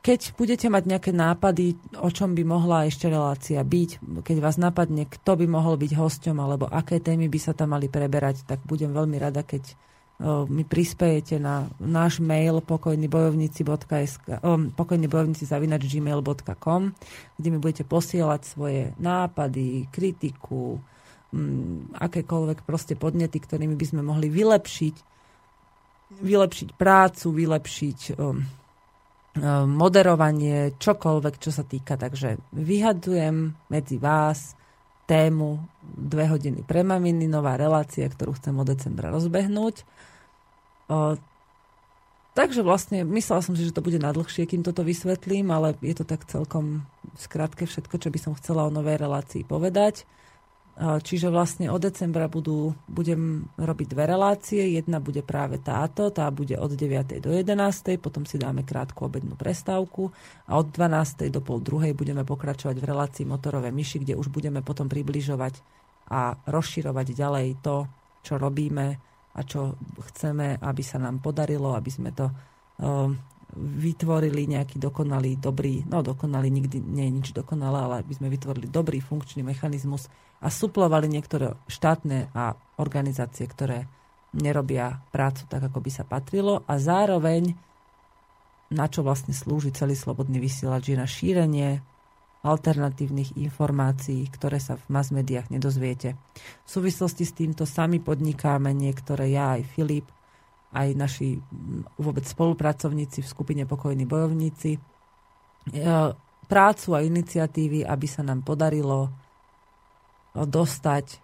Keď 0.00 0.20
budete 0.40 0.72
mať 0.72 0.82
nejaké 0.88 1.12
nápady, 1.12 1.76
o 2.00 2.08
čom 2.08 2.32
by 2.32 2.40
mohla 2.46 2.88
ešte 2.88 3.12
relácia 3.12 3.60
byť, 3.60 4.22
keď 4.24 4.36
vás 4.40 4.56
napadne, 4.56 5.04
kto 5.04 5.36
by 5.36 5.44
mohol 5.44 5.76
byť 5.76 5.92
hosťom, 5.92 6.36
alebo 6.40 6.64
aké 6.72 7.02
témy 7.04 7.28
by 7.28 7.36
sa 7.36 7.52
tam 7.52 7.76
mali 7.76 7.92
preberať, 7.92 8.48
tak 8.48 8.64
budem 8.64 8.96
veľmi 8.96 9.20
rada, 9.20 9.44
keď 9.44 9.76
mi 10.52 10.68
prispejete 10.68 11.40
na 11.40 11.64
náš 11.80 12.20
mail 12.20 12.60
pokojnybojovníci.sk 12.60 14.44
pokojnybojovníci 14.76 15.44
gmail.com 15.48 16.82
kde 17.40 17.48
mi 17.48 17.56
budete 17.56 17.88
posielať 17.88 18.40
svoje 18.44 18.92
nápady, 19.00 19.88
kritiku, 19.88 20.76
akékoľvek 21.94 22.66
proste 22.66 22.98
podnety, 22.98 23.38
ktorými 23.38 23.78
by 23.78 23.86
sme 23.86 24.02
mohli 24.02 24.26
vylepšiť 24.26 25.08
vylepšiť 26.10 26.74
prácu, 26.74 27.26
vylepšiť 27.30 28.18
um, 28.18 28.42
E, 29.30 29.46
moderovanie, 29.62 30.74
čokoľvek, 30.74 31.34
čo 31.38 31.54
sa 31.54 31.62
týka. 31.62 31.94
Takže 31.94 32.42
vyhadujem 32.50 33.54
medzi 33.70 33.96
vás 34.02 34.58
tému 35.06 35.62
dve 35.82 36.26
hodiny 36.26 36.66
pre 36.66 36.82
maminy, 36.82 37.30
nová 37.30 37.54
relácia, 37.54 38.10
ktorú 38.10 38.34
chcem 38.38 38.54
od 38.58 38.66
decembra 38.66 39.10
rozbehnúť. 39.10 39.86
Takže 42.34 42.62
vlastne 42.62 43.02
myslela 43.06 43.42
som 43.42 43.54
si, 43.58 43.66
že 43.66 43.74
to 43.74 43.82
bude 43.82 43.98
nadlhšie, 43.98 44.46
kým 44.46 44.62
toto 44.62 44.86
vysvetlím, 44.86 45.50
ale 45.50 45.74
je 45.82 45.94
to 45.98 46.06
tak 46.06 46.26
celkom 46.30 46.86
skrátke 47.18 47.66
všetko, 47.66 47.98
čo 47.98 48.08
by 48.10 48.18
som 48.18 48.38
chcela 48.38 48.66
o 48.66 48.74
novej 48.74 49.02
relácii 49.02 49.42
povedať. 49.42 50.06
Čiže 50.80 51.28
vlastne 51.28 51.68
od 51.68 51.76
decembra 51.76 52.24
budú, 52.24 52.72
budem 52.88 53.44
robiť 53.60 53.86
dve 53.92 54.04
relácie. 54.08 54.80
Jedna 54.80 54.96
bude 54.96 55.20
práve 55.20 55.60
táto, 55.60 56.08
tá 56.08 56.24
bude 56.32 56.56
od 56.56 56.72
9. 56.72 57.20
do 57.20 57.36
11. 57.36 58.00
Potom 58.00 58.24
si 58.24 58.40
dáme 58.40 58.64
krátku 58.64 59.04
obednú 59.04 59.36
prestávku 59.36 60.08
a 60.48 60.56
od 60.56 60.72
12. 60.72 61.28
do 61.28 61.44
pol 61.44 61.60
druhej 61.60 61.92
budeme 61.92 62.24
pokračovať 62.24 62.80
v 62.80 62.88
relácii 62.96 63.28
motorové 63.28 63.68
myši, 63.68 64.08
kde 64.08 64.16
už 64.16 64.32
budeme 64.32 64.64
potom 64.64 64.88
približovať 64.88 65.60
a 66.08 66.32
rozširovať 66.48 67.06
ďalej 67.12 67.60
to, 67.60 67.84
čo 68.24 68.40
robíme 68.40 68.96
a 69.36 69.40
čo 69.44 69.76
chceme, 70.10 70.64
aby 70.64 70.80
sa 70.80 70.96
nám 70.96 71.20
podarilo, 71.20 71.76
aby 71.76 71.92
sme 71.92 72.16
to 72.16 72.32
vytvorili 73.60 74.48
nejaký 74.48 74.80
dokonalý, 74.80 75.36
dobrý, 75.36 75.84
no 75.84 76.00
dokonalý 76.00 76.48
nikdy 76.48 76.80
nie 76.80 77.04
je 77.04 77.16
nič 77.20 77.28
dokonalé, 77.36 77.78
ale 77.84 77.94
aby 78.00 78.16
sme 78.16 78.32
vytvorili 78.32 78.72
dobrý 78.72 79.04
funkčný 79.04 79.44
mechanizmus 79.44 80.08
a 80.40 80.48
suplovali 80.48 81.06
niektoré 81.06 81.52
štátne 81.68 82.32
a 82.32 82.56
organizácie, 82.80 83.44
ktoré 83.44 83.84
nerobia 84.32 85.04
prácu 85.12 85.44
tak, 85.50 85.68
ako 85.68 85.78
by 85.84 85.90
sa 85.90 86.04
patrilo 86.06 86.64
a 86.64 86.80
zároveň 86.80 87.52
na 88.70 88.86
čo 88.86 89.02
vlastne 89.02 89.34
slúži 89.34 89.74
celý 89.74 89.98
slobodný 89.98 90.38
vysielač 90.38 90.94
je 90.94 90.96
na 90.96 91.06
šírenie 91.06 91.82
alternatívnych 92.40 93.36
informácií, 93.36 94.24
ktoré 94.32 94.62
sa 94.62 94.80
v 94.80 94.84
mass 94.88 95.12
médiách 95.12 95.52
nedozviete. 95.52 96.16
V 96.64 96.68
súvislosti 96.70 97.28
s 97.28 97.36
týmto 97.36 97.68
sami 97.68 98.00
podnikáme 98.00 98.72
niektoré, 98.72 99.36
ja 99.36 99.60
aj 99.60 99.62
Filip, 99.76 100.08
aj 100.72 100.88
naši 100.96 101.36
vôbec 102.00 102.24
spolupracovníci 102.24 103.20
v 103.20 103.28
skupine 103.28 103.62
Pokojní 103.68 104.06
bojovníci, 104.08 104.78
e, 104.78 104.80
prácu 106.48 106.88
a 106.96 107.04
iniciatívy, 107.04 107.84
aby 107.84 108.06
sa 108.08 108.24
nám 108.24 108.40
podarilo 108.46 109.12
dostať 110.34 111.06
e, 111.10 111.18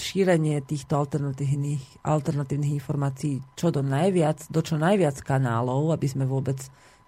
šírenie 0.00 0.62
týchto 0.64 0.96
alternatívnych, 0.96 2.04
alternatívnych 2.06 2.76
informácií 2.80 3.44
čo 3.54 3.68
do 3.68 3.84
najviac, 3.84 4.48
do 4.48 4.60
čo 4.64 4.80
najviac 4.80 5.20
kanálov, 5.20 5.92
aby 5.92 6.06
sme 6.08 6.24
vôbec 6.24 6.58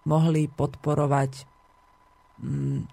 mohli 0.04 0.50
podporovať 0.50 1.46
um, 2.42 2.84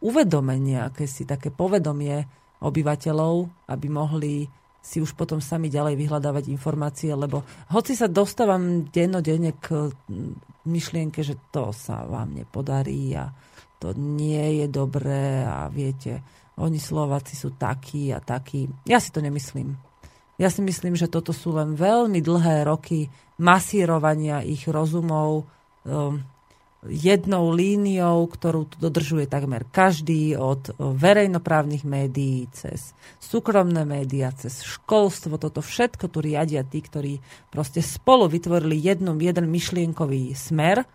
uvedomenie, 0.00 0.78
akési 0.80 1.26
také 1.26 1.50
povedomie 1.50 2.24
obyvateľov, 2.62 3.68
aby 3.70 3.86
mohli 3.90 4.34
si 4.78 5.02
už 5.02 5.18
potom 5.18 5.42
sami 5.42 5.68
ďalej 5.68 5.98
vyhľadávať 5.98 6.48
informácie, 6.48 7.12
lebo 7.12 7.44
hoci 7.74 7.98
sa 7.98 8.08
dostávam 8.08 8.86
dennodenne 8.88 9.52
k 9.58 9.90
myšlienke, 10.64 11.20
že 11.20 11.36
to 11.50 11.74
sa 11.74 12.06
vám 12.06 12.32
nepodarí 12.32 13.12
a 13.18 13.28
to 13.78 13.94
nie 13.94 14.62
je 14.62 14.66
dobré 14.66 15.46
a 15.46 15.70
viete, 15.70 16.22
oni 16.58 16.82
Slováci 16.82 17.38
sú 17.38 17.54
takí 17.54 18.10
a 18.10 18.18
takí. 18.18 18.66
Ja 18.82 18.98
si 18.98 19.14
to 19.14 19.22
nemyslím. 19.22 19.78
Ja 20.38 20.50
si 20.50 20.62
myslím, 20.62 20.94
že 20.94 21.10
toto 21.10 21.34
sú 21.34 21.54
len 21.54 21.74
veľmi 21.74 22.22
dlhé 22.22 22.66
roky 22.66 23.10
masírovania 23.38 24.42
ich 24.42 24.66
rozumov 24.66 25.46
um, 25.86 26.22
jednou 26.86 27.50
líniou, 27.50 28.30
ktorú 28.30 28.70
tu 28.70 28.78
dodržuje 28.78 29.26
takmer 29.26 29.66
každý 29.66 30.38
od 30.38 30.70
verejnoprávnych 30.78 31.82
médií 31.82 32.46
cez 32.54 32.94
súkromné 33.18 33.82
médiá, 33.82 34.30
cez 34.30 34.62
školstvo. 34.62 35.42
Toto 35.42 35.58
všetko 35.58 36.06
tu 36.06 36.22
riadia 36.22 36.62
tí, 36.62 36.78
ktorí 36.78 37.18
proste 37.50 37.82
spolu 37.82 38.30
vytvorili 38.30 38.78
jednu, 38.78 39.18
jeden 39.18 39.50
myšlienkový 39.50 40.38
smer, 40.38 40.86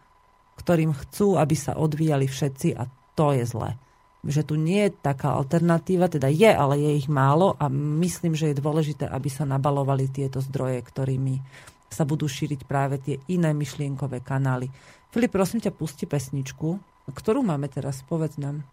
ktorým 0.60 0.94
chcú, 0.94 1.36
aby 1.40 1.56
sa 1.58 1.78
odvíjali 1.78 2.30
všetci 2.30 2.78
a 2.78 2.86
to 3.18 3.34
je 3.34 3.46
zlé. 3.46 3.78
Že 4.24 4.42
tu 4.48 4.56
nie 4.56 4.88
je 4.88 4.96
taká 4.96 5.36
alternatíva, 5.36 6.08
teda 6.08 6.32
je, 6.32 6.48
ale 6.48 6.80
je 6.80 6.92
ich 7.04 7.12
málo 7.12 7.60
a 7.60 7.68
myslím, 7.74 8.34
že 8.34 8.52
je 8.52 8.62
dôležité, 8.62 9.06
aby 9.10 9.28
sa 9.28 9.44
nabalovali 9.44 10.08
tieto 10.08 10.40
zdroje, 10.40 10.80
ktorými 10.80 11.44
sa 11.92 12.08
budú 12.08 12.26
šíriť 12.26 12.66
práve 12.66 12.98
tie 12.98 13.22
iné 13.30 13.54
myšlienkové 13.54 14.26
kanály. 14.26 14.72
Filip, 15.14 15.30
prosím 15.30 15.62
ťa, 15.62 15.76
pusti 15.78 16.10
pesničku. 16.10 16.82
Ktorú 17.14 17.46
máme 17.46 17.70
teraz? 17.70 18.02
Povedz 18.02 18.42
nám. 18.42 18.66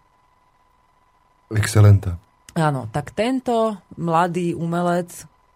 Excelenta. 1.53 2.17
Áno, 2.55 2.89
tak 2.89 3.13
tento 3.13 3.77
mladý 3.99 4.55
umelec, 4.57 5.11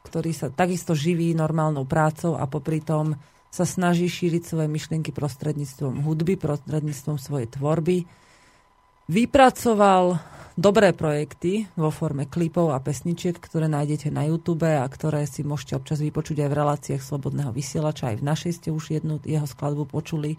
ktorý 0.05 0.31
sa 0.37 0.53
takisto 0.53 0.93
živí 0.93 1.33
normálnou 1.33 1.89
prácou 1.89 2.37
a 2.37 2.45
popri 2.45 2.83
tom 2.83 3.17
sa 3.55 3.63
snaží 3.63 4.11
šíriť 4.11 4.43
svoje 4.43 4.67
myšlienky 4.67 5.15
prostredníctvom 5.15 6.03
hudby, 6.03 6.35
prostredníctvom 6.35 7.23
svojej 7.23 7.47
tvorby, 7.55 8.03
vypracoval 9.07 10.19
dobré 10.59 10.91
projekty 10.91 11.71
vo 11.79 11.95
forme 11.95 12.27
klipov 12.27 12.75
a 12.75 12.83
pesničiek, 12.83 13.39
ktoré 13.39 13.71
nájdete 13.71 14.11
na 14.11 14.27
YouTube 14.27 14.67
a 14.67 14.83
ktoré 14.91 15.23
si 15.31 15.47
môžete 15.47 15.79
občas 15.79 16.03
vypočuť 16.03 16.43
aj 16.43 16.51
v 16.51 16.59
reláciách 16.59 17.03
Slobodného 17.03 17.55
vysielača. 17.55 18.11
Aj 18.11 18.19
v 18.19 18.27
našej 18.27 18.53
ste 18.59 18.69
už 18.75 18.91
jednu 18.91 19.23
jeho 19.23 19.47
skladbu 19.47 19.87
počuli. 19.87 20.35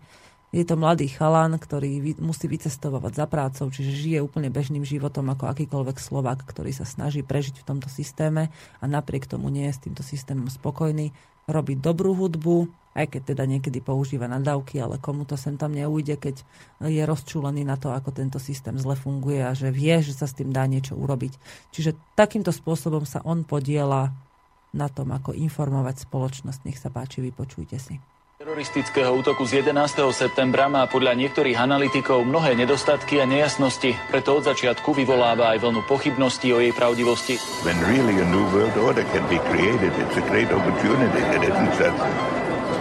Je 0.55 0.63
to 0.63 0.79
mladý 0.79 1.11
chalan, 1.11 1.55
ktorý 1.59 2.15
musí 2.23 2.47
vycestovať 2.47 3.11
za 3.11 3.27
prácou, 3.27 3.67
čiže 3.67 3.91
žije 3.91 4.19
úplne 4.23 4.47
bežným 4.47 4.87
životom 4.87 5.27
ako 5.31 5.51
akýkoľvek 5.51 5.97
Slovak, 5.99 6.47
ktorý 6.47 6.71
sa 6.71 6.87
snaží 6.87 7.27
prežiť 7.27 7.59
v 7.59 7.67
tomto 7.67 7.91
systéme 7.91 8.51
a 8.79 8.85
napriek 8.87 9.27
tomu 9.27 9.51
nie 9.51 9.67
je 9.67 9.75
s 9.75 9.83
týmto 9.83 9.99
systémom 9.99 10.47
spokojný. 10.47 11.11
Robí 11.45 11.77
dobrú 11.77 12.17
hudbu, 12.17 12.65
aj 12.97 13.05
keď 13.11 13.21
teda 13.35 13.43
niekedy 13.45 13.83
používa 13.83 14.25
nadávky, 14.25 14.81
ale 14.81 14.97
komu 14.97 15.27
to 15.27 15.37
sem 15.37 15.59
tam 15.59 15.75
neujde, 15.75 16.17
keď 16.17 16.41
je 16.81 17.03
rozčúlený 17.05 17.61
na 17.61 17.77
to, 17.77 17.93
ako 17.93 18.09
tento 18.15 18.39
systém 18.41 18.73
zle 18.81 18.97
funguje 18.97 19.43
a 19.45 19.51
že 19.53 19.69
vie, 19.69 19.93
že 20.01 20.15
sa 20.15 20.25
s 20.25 20.33
tým 20.33 20.49
dá 20.49 20.65
niečo 20.65 20.97
urobiť. 20.97 21.37
Čiže 21.75 22.17
takýmto 22.17 22.49
spôsobom 22.49 23.05
sa 23.05 23.21
on 23.21 23.45
podiela 23.45 24.15
na 24.73 24.87
tom, 24.89 25.11
ako 25.13 25.35
informovať 25.35 26.07
spoločnosť. 26.07 26.59
Nech 26.65 26.79
sa 26.79 26.89
páči, 26.89 27.21
vypočujte 27.21 27.77
si. 27.77 27.99
Teroristického 28.35 29.15
útoku 29.15 29.47
z 29.47 29.63
11. 29.63 30.11
septembra 30.11 30.67
má 30.67 30.83
podľa 30.91 31.15
niektorých 31.15 31.55
analytikov 31.55 32.27
mnohé 32.27 32.59
nedostatky 32.59 33.23
a 33.23 33.23
nejasnosti, 33.23 33.95
preto 34.11 34.35
od 34.35 34.43
začiatku 34.43 34.91
vyvoláva 34.91 35.55
aj 35.55 35.63
vlnu 35.63 35.87
pochybností 35.87 36.51
o 36.51 36.59
jej 36.59 36.75
pravdivosti. 36.75 37.39
When 37.63 37.79
really 37.87 38.19
a 38.19 38.27
new 38.27 38.43
world 38.51 38.75
order 38.75 39.07
can 39.15 39.23
be 39.31 39.39
created, 39.47 39.87
it's 39.95 40.19
a 40.19 40.25
great 40.27 40.51
opportunity. 40.51 41.23
It 41.31 41.47
isn't 41.47 41.79
just 41.79 41.95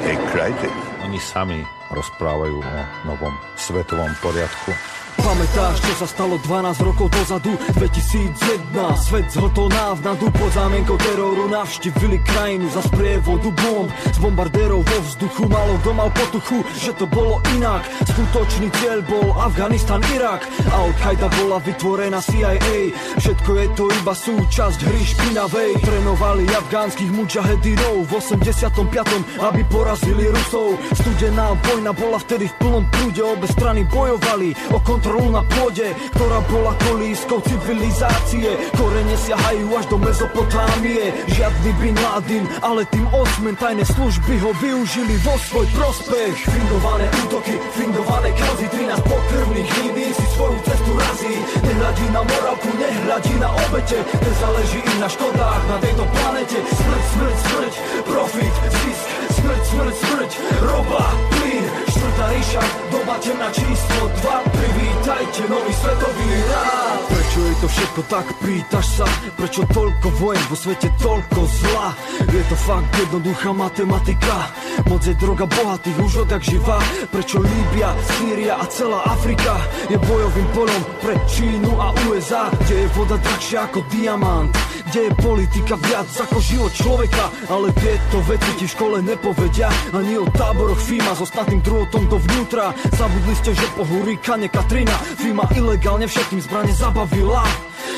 a 0.02 0.14
crisis. 0.34 0.74
Oni 1.06 1.22
sami 1.22 1.62
rozprávajú 1.94 2.58
o 2.58 2.74
novom 3.06 3.38
svetovom 3.54 4.10
poriadku. 4.18 4.74
Pamätáš, 5.22 5.78
čo 5.78 5.94
sa 6.02 6.06
stalo 6.10 6.42
12 6.42 6.82
rokov 6.82 7.06
dozadu? 7.14 7.54
2001, 7.78 8.74
svet 8.98 9.30
zhotol 9.30 9.70
návnadu 9.70 10.26
Pod 10.34 10.50
zámienkou 10.50 10.98
teroru 10.98 11.46
navštívili 11.46 12.18
krajinu 12.26 12.66
za 12.74 12.82
sprievodu 12.82 13.54
bomb. 13.54 13.90
Z 14.10 14.18
bombardérov 14.18 14.82
vo 14.82 14.98
vzduchu 15.06 15.46
malo 15.46 15.78
kto 15.78 15.90
mal 15.94 16.10
potuchu 16.10 16.66
Že 16.74 16.92
to 16.98 17.06
bolo 17.06 17.38
inak. 17.54 17.86
Skutočný 18.10 18.66
cieľ 18.82 18.98
bol 19.06 19.30
Afganistan, 19.38 20.02
Irak. 20.10 20.50
Al-Qaida 20.74 21.30
bola 21.38 21.62
vytvorená 21.62 22.18
CIA 22.18 22.90
Všetko 23.22 23.50
je 23.54 23.66
to 23.78 23.84
iba 23.94 24.14
súčasť 24.16 24.78
hry 24.82 25.02
špinavej. 25.06 25.70
Trénovali 25.78 26.50
afgánskych 26.50 27.10
mujahedinov 27.14 28.10
V 28.10 28.12
85. 28.18 29.46
aby 29.46 29.60
porazili 29.70 30.26
Rusov. 30.26 30.74
Studená 30.98 31.54
vojna 31.70 31.94
bola 31.94 32.18
vtedy 32.18 32.50
v 32.50 32.54
plnom 32.58 32.84
prúde 32.90 33.22
Obe 33.22 33.46
strany 33.46 33.86
bojovali 33.86 34.56
o 34.74 34.78
kontrolu 34.82 35.03
na 35.04 35.44
pôde, 35.44 35.92
ktorá 36.16 36.40
bola 36.48 36.72
kolískou 36.88 37.36
civilizácie. 37.44 38.56
Korene 38.72 39.16
siahajú 39.20 39.66
až 39.76 39.84
do 39.92 40.00
Mezopotámie. 40.00 41.12
Žiadny 41.28 41.70
Bin 41.76 41.96
Laden, 42.00 42.48
ale 42.64 42.88
tým 42.88 43.04
osmen 43.12 43.52
tajné 43.60 43.84
služby 43.84 44.40
ho 44.40 44.56
využili 44.64 45.20
vo 45.20 45.36
svoj 45.36 45.68
prospech. 45.76 46.48
Fingované 46.48 47.04
útoky, 47.20 47.52
fingované 47.76 48.32
kauzy, 48.32 48.66
13 48.72 49.04
pokrvných 49.04 49.68
línií 49.84 50.10
si 50.16 50.26
svoju 50.32 50.58
cestu 50.64 50.92
razí. 50.96 51.36
Nehľadí 51.60 52.06
na 52.08 52.22
morálku, 52.24 52.70
nehľadí 52.80 53.34
na 53.36 53.50
obete, 53.52 53.98
nezáleží 54.00 54.80
im 54.80 54.98
na 55.04 55.08
škodách 55.12 55.62
na 55.68 55.76
tejto 55.84 56.04
planete. 56.16 56.58
Smrť, 56.64 57.04
smrť, 57.12 57.36
smrť, 57.44 57.74
profit, 58.08 58.54
zisk, 58.72 59.04
smrť, 59.36 59.62
smrť, 59.68 59.94
smrť, 60.00 60.30
roba, 60.64 61.02
plyn, 61.36 61.64
štvrtá 62.14 62.30
ríša, 62.30 62.62
doba 62.94 63.14
temná 63.18 63.48
číslo 63.50 64.02
2, 64.06 64.54
privítajte 64.54 65.42
nový 65.50 65.72
svetový 65.74 66.30
rád. 66.46 66.98
Prečo 67.10 67.38
je 67.42 67.54
to 67.58 67.66
všetko 67.66 68.00
tak, 68.06 68.26
pýtaš 68.38 68.86
sa, 69.02 69.06
prečo 69.34 69.62
toľko 69.74 70.06
vojen 70.22 70.44
vo 70.46 70.54
svete, 70.54 70.88
toľko 71.02 71.40
zla? 71.42 71.88
Je 72.30 72.42
to 72.46 72.54
fakt 72.54 72.90
jednoduchá 72.94 73.50
matematika, 73.50 74.46
moc 74.86 75.02
je 75.02 75.14
droga 75.18 75.50
bohatých 75.50 75.98
už 75.98 76.12
odjak 76.22 76.42
živá. 76.46 76.78
Prečo 77.10 77.42
Líbia, 77.42 77.90
Sýria 78.06 78.62
a 78.62 78.64
celá 78.70 79.02
Afrika 79.10 79.58
je 79.90 79.98
bojovým 79.98 80.48
polom 80.54 80.82
pre 81.02 81.18
Čínu 81.26 81.74
a 81.82 81.90
USA, 82.06 82.46
kde 82.62 82.86
je 82.86 82.88
voda 82.94 83.18
drahšia 83.18 83.66
ako 83.66 83.82
diamant, 83.90 84.54
kde 84.94 85.10
je 85.10 85.18
politika 85.18 85.74
viac 85.90 86.06
ako 86.06 86.38
život 86.38 86.70
človeka, 86.70 87.26
ale 87.50 87.74
tieto 87.74 88.22
veci 88.22 88.50
ti 88.62 88.70
v 88.70 88.74
škole 88.78 88.96
nepovedia, 89.02 89.66
ani 89.90 90.14
o 90.14 90.30
táboroch 90.30 90.78
FIMA 90.78 91.18
so 91.18 91.26
snatým 91.26 91.58
druhotom 91.58 92.03
dovnútra. 92.06 92.76
Zabudli 92.94 93.34
ste, 93.38 93.52
že 93.56 93.66
po 93.74 93.82
hurikane 93.84 94.48
Katrina 94.48 94.94
FIMA 95.18 95.48
ilegálne 95.56 96.06
všetkým 96.08 96.40
zbrane 96.44 96.72
zabavila. 96.72 97.44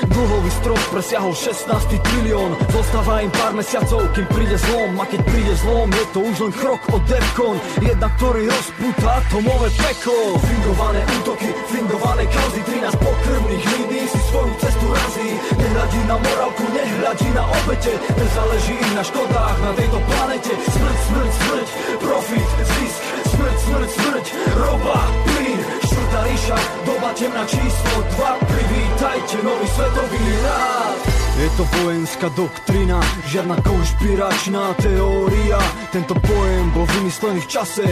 Dlhový 0.04 0.50
strop 0.52 0.80
presiahol 0.92 1.32
16 1.32 1.72
trilión. 2.04 2.52
Zostáva 2.68 3.24
im 3.24 3.32
pár 3.32 3.56
mesiacov, 3.56 4.04
kým 4.12 4.26
príde 4.28 4.56
zlom. 4.68 4.92
A 5.00 5.04
keď 5.08 5.20
príde 5.24 5.54
zlom, 5.56 5.88
je 5.88 6.04
to 6.12 6.18
už 6.20 6.36
len 6.48 6.52
krok 6.52 6.80
od 6.92 7.02
Defcon 7.08 7.56
Jedna, 7.80 8.08
ktorý 8.20 8.50
rozpúta 8.50 9.24
atomové 9.24 9.68
peklo. 9.72 10.36
Fingované 10.42 11.00
útoky, 11.22 11.48
fingované 11.72 12.24
kauzy. 12.28 12.60
13 12.66 12.92
pokrvných 12.98 13.64
línií 13.64 14.04
si 14.10 14.20
svoju 14.28 14.52
cestu 14.60 14.86
razí. 14.90 15.28
Nehľadí 15.56 16.00
na 16.04 16.16
morálku, 16.20 16.64
nehľadí 16.76 17.28
na 17.32 17.44
obete. 17.64 17.92
Nezáleží 18.16 18.74
im 18.76 18.92
na 18.92 19.04
škodách 19.04 19.56
na 19.64 19.70
tejto 19.76 19.98
planete. 20.04 20.52
Smrť, 20.56 20.98
smrť, 21.08 21.32
smrť, 21.40 21.65
doba 27.16 27.28
temná 27.30 27.46
číslo 27.46 28.02
2 28.02 28.38
Privítajte 28.46 29.42
nový 29.42 29.68
svetový 29.68 30.42
rád 30.42 31.15
je 31.36 31.50
to 31.56 31.64
vojenská 31.84 32.28
doktrina, 32.32 33.00
žiadna 33.28 33.60
konšpiračná 33.60 34.72
teória 34.80 35.60
Tento 35.92 36.16
pojem 36.16 36.66
bol 36.72 36.88
vymyslený 36.96 37.40
v 37.44 37.48
čase 37.48 37.86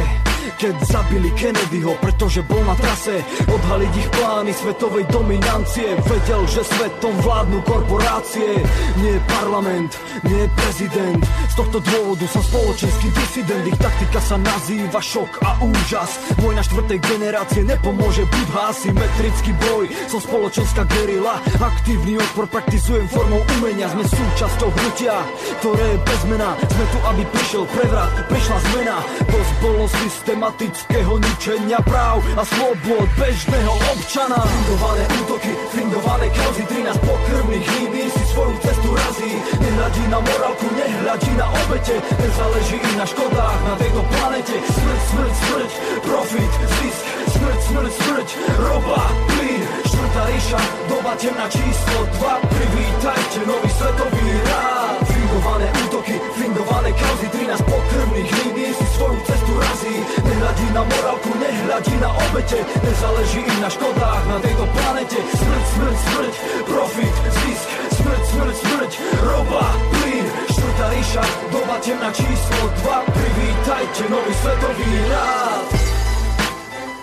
keď 0.52 0.74
zabili 0.84 1.32
Kennedyho, 1.32 1.96
pretože 2.04 2.44
bol 2.44 2.60
na 2.68 2.76
trase 2.76 3.24
odhaliť 3.48 3.92
ich 3.96 4.08
plány 4.12 4.52
svetovej 4.52 5.04
dominancie. 5.08 5.96
Vedel, 6.04 6.44
že 6.44 6.60
svetom 6.68 7.16
vládnu 7.24 7.64
korporácie, 7.64 8.60
nie 9.00 9.16
parlament, 9.40 9.96
nie 10.28 10.44
prezident. 10.52 11.22
Z 11.48 11.54
tohto 11.56 11.78
dôvodu 11.80 12.28
som 12.28 12.44
spoločenský 12.44 13.08
disident, 13.12 13.64
ich 13.64 13.78
taktika 13.80 14.20
sa 14.20 14.36
nazýva 14.36 15.00
šok 15.00 15.40
a 15.40 15.50
úžas. 15.64 16.20
Vojna 16.44 16.60
štvrtej 16.60 16.98
generácie 17.00 17.62
nepomôže, 17.64 18.28
buď 18.28 18.48
asymetrický 18.68 19.52
boj, 19.70 19.88
som 20.12 20.20
spoločenská 20.20 20.84
gerila, 20.92 21.40
aktívny 21.56 22.20
odpor 22.20 22.46
praktizujem 22.52 23.08
formou 23.34 23.42
umenia 23.58 23.90
Sme 23.90 24.04
súčasťou 24.06 24.70
hnutia, 24.70 25.14
ktoré 25.60 25.84
je 25.94 25.98
bez 26.06 26.20
mena 26.30 26.54
Sme 26.70 26.84
tu, 26.94 26.98
aby 27.10 27.22
prišiel 27.34 27.64
prevrat, 27.66 28.10
prišla 28.30 28.58
zmena. 28.70 28.96
Dosť 29.26 29.52
bolo 29.58 29.84
systematického 29.90 31.12
ničenia 31.18 31.78
práv 31.82 32.22
A 32.38 32.42
slobod 32.46 33.08
bežného 33.18 33.74
občana. 33.90 34.38
Fingované 34.38 35.04
útoky, 35.24 35.52
fingované 35.74 36.26
kauzy 36.30 36.64
13 36.70 36.94
pokrvných 37.02 37.66
línií 37.66 38.08
si 38.10 38.24
svoju 38.30 38.56
cestu 38.62 38.90
razí. 38.94 39.32
Nehľadí 39.58 40.04
na 40.10 40.18
morálku, 40.22 40.66
nehľadí 40.70 41.32
na 41.34 41.46
obete 41.50 41.96
Nezáleží 42.20 42.76
im 42.78 42.94
na 42.98 43.06
škodách 43.06 43.58
na 43.66 43.74
tejto 43.80 44.02
planete. 44.14 44.54
Smrť, 44.62 45.02
smrť, 45.10 45.34
smrť, 45.34 45.70
profit, 46.06 46.52
zisk 46.82 47.13
Smrť, 47.44 47.60
smrť, 47.60 47.92
smrť, 47.92 48.28
roba, 48.56 49.04
plyn 49.28 49.60
Štvrtá 49.84 50.22
ríša, 50.32 50.60
doba 50.88 51.12
temná 51.12 51.44
číslo 51.52 52.00
2 52.16 52.40
Privítajte 52.56 53.40
nový 53.44 53.68
svetový 53.68 54.26
rád. 54.48 55.04
Fingované 55.12 55.68
útoky, 55.84 56.16
fingované 56.40 56.90
kauzy 56.96 57.28
13 57.28 57.68
pokrvných 57.68 58.30
línií 58.32 58.72
si 58.72 58.86
svoju 58.96 59.20
cestu 59.28 59.52
razí. 59.60 59.92
Nehľadí 60.24 60.66
na 60.72 60.82
morálku, 60.88 61.30
nehľadí 61.36 61.94
na 62.00 62.10
obete. 62.16 62.64
Nezáleží 62.64 63.40
im 63.44 63.58
na 63.60 63.68
škodách 63.68 64.24
na 64.24 64.38
tejto 64.40 64.64
planete. 64.64 65.20
Smrť, 65.20 65.64
smrť, 65.68 65.96
smrť, 66.00 66.34
profit, 66.64 67.14
zisk. 67.44 67.66
Smrť, 67.92 68.22
smrť, 68.24 68.56
smrť, 68.56 68.92
roba, 69.20 69.68
plyn 69.92 70.26
Štvrtá 70.48 70.86
ríša, 70.96 71.24
doba 71.52 71.76
temná 71.84 72.08
číslo 72.08 72.72
2 72.88 72.88
Privítajte 73.12 74.02
nový 74.08 74.32
svetový 74.32 74.88
rád 75.12 75.83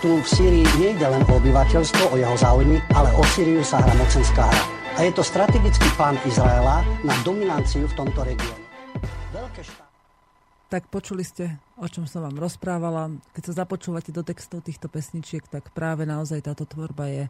tu 0.02 0.18
v 0.18 0.28
Sýrii 0.28 0.66
nejde 0.82 1.06
len 1.06 1.22
o 1.30 1.38
obyvateľstvo, 1.38 2.12
o 2.12 2.16
jeho 2.18 2.34
záujmy, 2.34 2.82
ale 2.98 3.14
o 3.14 3.24
Sýriu 3.24 3.62
sa 3.62 3.86
hrá 3.86 3.94
mocenská 3.94 4.50
hra. 4.50 4.64
A 4.98 5.00
je 5.06 5.14
to 5.14 5.22
strategický 5.22 5.88
plán 5.94 6.18
Izraela 6.26 6.82
na 7.06 7.14
dominanciu 7.22 7.86
v 7.86 7.94
tomto 7.94 8.26
regióne. 8.26 8.66
Veľké 9.32 9.62
štáty 9.62 9.90
tak 10.72 10.88
počuli 10.88 11.20
ste, 11.28 11.60
o 11.76 11.88
čom 11.92 12.08
som 12.08 12.24
vám 12.24 12.40
rozprávala. 12.40 13.12
Keď 13.36 13.52
sa 13.52 13.68
započúvate 13.68 14.16
do 14.16 14.24
textov 14.24 14.64
týchto 14.64 14.88
pesničiek, 14.88 15.44
tak 15.52 15.68
práve 15.76 16.08
naozaj 16.08 16.48
táto 16.48 16.64
tvorba 16.64 17.12
je 17.12 17.24
e, 17.28 17.30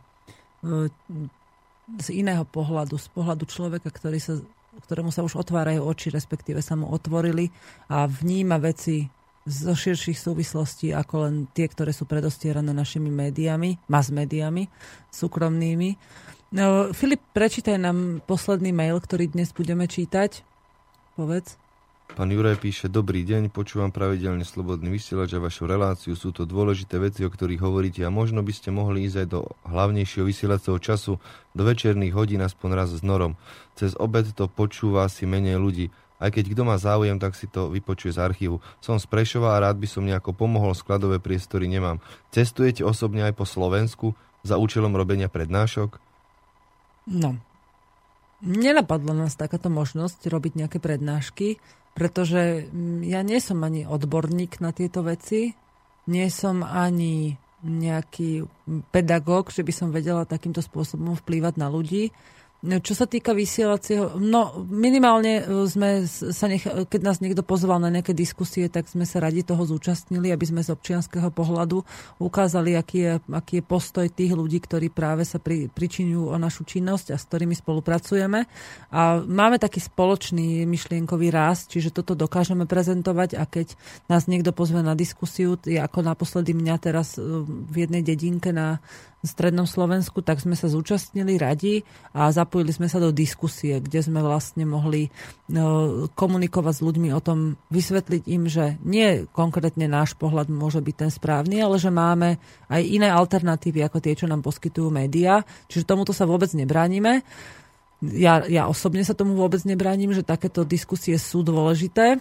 z 1.97 2.07
iného 2.13 2.45
pohľadu, 2.45 3.01
z 3.01 3.09
pohľadu 3.09 3.49
človeka, 3.49 3.89
ktorý 3.89 4.21
sa, 4.21 4.37
ktorému 4.85 5.09
sa 5.09 5.25
už 5.25 5.41
otvárajú 5.41 5.81
oči, 5.81 6.13
respektíve 6.13 6.61
sa 6.61 6.77
mu 6.77 6.93
otvorili 6.93 7.49
a 7.89 8.05
vníma 8.05 8.61
veci 8.61 9.09
zo 9.45 9.73
širších 9.73 10.17
súvislostí 10.17 10.93
ako 10.93 11.15
len 11.25 11.35
tie, 11.49 11.65
ktoré 11.65 11.89
sú 11.95 12.05
predostierané 12.05 12.71
našimi 12.73 13.09
médiami, 13.09 13.81
mass 13.89 14.13
médiami, 14.13 14.69
súkromnými. 15.09 15.97
No, 16.51 16.91
Filip, 16.91 17.23
prečítaj 17.31 17.79
nám 17.79 18.21
posledný 18.27 18.75
mail, 18.75 18.99
ktorý 18.99 19.31
dnes 19.31 19.55
budeme 19.55 19.87
čítať. 19.87 20.43
Povedz. 21.15 21.57
Pán 22.11 22.27
Juraj 22.27 22.59
píše, 22.59 22.91
dobrý 22.91 23.23
deň, 23.23 23.55
počúvam 23.55 23.87
pravidelne 23.87 24.43
Slobodný 24.43 24.91
vysielač 24.91 25.31
a 25.31 25.39
vašu 25.39 25.63
reláciu. 25.63 26.11
Sú 26.19 26.35
to 26.35 26.43
dôležité 26.43 26.99
veci, 26.99 27.23
o 27.23 27.31
ktorých 27.31 27.63
hovoríte 27.63 28.03
a 28.03 28.11
možno 28.11 28.43
by 28.43 28.51
ste 28.51 28.67
mohli 28.67 29.07
ísť 29.07 29.23
aj 29.23 29.27
do 29.31 29.47
hlavnejšieho 29.63 30.27
vysielacieho 30.27 30.75
času, 30.75 31.23
do 31.55 31.63
večerných 31.63 32.11
hodín 32.11 32.43
aspoň 32.43 32.69
raz 32.75 32.91
s 32.91 32.99
norom. 32.99 33.39
Cez 33.79 33.95
obed 33.95 34.27
to 34.35 34.51
počúva 34.51 35.07
si 35.07 35.23
menej 35.23 35.55
ľudí. 35.55 35.87
Aj 36.21 36.29
keď 36.29 36.53
kto 36.53 36.61
má 36.61 36.77
záujem, 36.77 37.17
tak 37.17 37.33
si 37.33 37.49
to 37.49 37.73
vypočuje 37.73 38.13
z 38.13 38.21
archívu. 38.21 38.61
Som 38.77 39.01
z 39.01 39.09
Prešova 39.09 39.57
a 39.57 39.61
rád 39.65 39.81
by 39.81 39.87
som 39.89 40.05
nejako 40.05 40.37
pomohol, 40.37 40.77
skladové 40.77 41.17
priestory 41.17 41.65
nemám. 41.65 41.97
Cestujete 42.29 42.85
osobne 42.85 43.25
aj 43.25 43.33
po 43.33 43.49
Slovensku 43.49 44.13
za 44.45 44.61
účelom 44.61 44.93
robenia 44.93 45.33
prednášok? 45.33 45.97
No, 47.09 47.41
nenapadla 48.45 49.17
nás 49.17 49.33
takáto 49.33 49.73
možnosť 49.73 50.29
robiť 50.29 50.53
nejaké 50.61 50.77
prednášky 50.77 51.57
pretože 51.91 52.71
mm, 52.71 53.03
ja 53.03 53.21
nie 53.23 53.39
som 53.43 53.59
ani 53.63 53.83
odborník 53.83 54.63
na 54.63 54.71
tieto 54.71 55.03
veci, 55.03 55.55
nie 56.07 56.27
som 56.31 56.63
ani 56.63 57.35
nejaký 57.61 58.49
pedagóg, 58.89 59.53
že 59.53 59.61
by 59.61 59.73
som 59.75 59.93
vedela 59.93 60.25
takýmto 60.25 60.65
spôsobom 60.65 61.13
vplývať 61.13 61.61
na 61.61 61.69
ľudí. 61.69 62.09
Čo 62.61 62.93
sa 62.93 63.09
týka 63.09 63.33
vysielacieho, 63.33 64.21
no 64.21 64.61
minimálne 64.69 65.41
e, 65.41 65.43
sme 65.65 66.05
sa 66.05 66.45
nech, 66.45 66.61
keď 66.61 67.01
nás 67.01 67.17
niekto 67.17 67.41
pozval 67.41 67.81
na 67.81 67.89
nejaké 67.89 68.13
diskusie, 68.13 68.69
tak 68.69 68.85
sme 68.85 69.01
sa 69.01 69.17
radi 69.17 69.41
toho 69.41 69.65
zúčastnili, 69.65 70.29
aby 70.29 70.45
sme 70.45 70.61
z 70.61 70.69
občianského 70.69 71.33
pohľadu 71.33 71.81
ukázali, 72.21 72.77
aký 72.77 72.97
je, 73.01 73.13
aký 73.33 73.53
je 73.57 73.63
postoj 73.65 74.05
tých 74.13 74.37
ľudí, 74.37 74.61
ktorí 74.61 74.93
práve 74.93 75.25
sa 75.25 75.41
pri, 75.41 75.73
pričinujú 75.73 76.29
o 76.29 76.37
našu 76.37 76.61
činnosť 76.61 77.09
a 77.09 77.17
s 77.17 77.25
ktorými 77.25 77.57
spolupracujeme. 77.57 78.45
A 78.93 79.25
máme 79.25 79.57
taký 79.57 79.81
spoločný 79.81 80.61
myšlienkový 80.69 81.33
rast, 81.33 81.73
čiže 81.73 81.89
toto 81.89 82.13
dokážeme 82.13 82.69
prezentovať 82.69 83.41
a 83.41 83.49
keď 83.49 83.73
nás 84.05 84.29
niekto 84.29 84.53
pozve 84.53 84.85
na 84.85 84.93
diskusiu, 84.93 85.57
ako 85.57 86.05
naposledy 86.05 86.53
mňa 86.53 86.75
teraz 86.77 87.17
e, 87.17 87.25
v 87.41 87.89
jednej 87.89 88.05
dedinke 88.05 88.53
na 88.53 88.77
strednom 89.21 89.69
Slovensku, 89.69 90.25
tak 90.25 90.41
sme 90.41 90.57
sa 90.57 90.65
zúčastnili 90.65 91.37
radi 91.37 91.85
a 92.11 92.33
zapojili 92.33 92.73
sme 92.73 92.89
sa 92.89 92.97
do 92.97 93.13
diskusie, 93.13 93.77
kde 93.77 94.01
sme 94.01 94.19
vlastne 94.25 94.65
mohli 94.65 95.13
no, 95.45 96.09
komunikovať 96.17 96.73
s 96.81 96.85
ľuďmi 96.85 97.09
o 97.13 97.21
tom, 97.21 97.53
vysvetliť 97.69 98.23
im, 98.25 98.49
že 98.49 98.81
nie 98.81 99.29
konkrétne 99.29 99.85
náš 99.85 100.17
pohľad 100.17 100.49
môže 100.49 100.81
byť 100.81 100.95
ten 100.97 101.11
správny, 101.13 101.61
ale 101.61 101.77
že 101.77 101.93
máme 101.93 102.41
aj 102.67 102.81
iné 102.81 103.13
alternatívy 103.13 103.85
ako 103.85 104.01
tie, 104.01 104.17
čo 104.17 104.25
nám 104.25 104.41
poskytujú 104.41 104.89
médiá. 104.89 105.45
Čiže 105.69 105.85
tomuto 105.85 106.11
sa 106.17 106.25
vôbec 106.25 106.49
nebránime. 106.57 107.21
Ja, 108.01 108.41
ja 108.49 108.65
osobne 108.65 109.05
sa 109.05 109.13
tomu 109.13 109.37
vôbec 109.37 109.61
nebránim, 109.61 110.09
že 110.09 110.25
takéto 110.25 110.65
diskusie 110.65 111.21
sú 111.21 111.45
dôležité. 111.45 112.17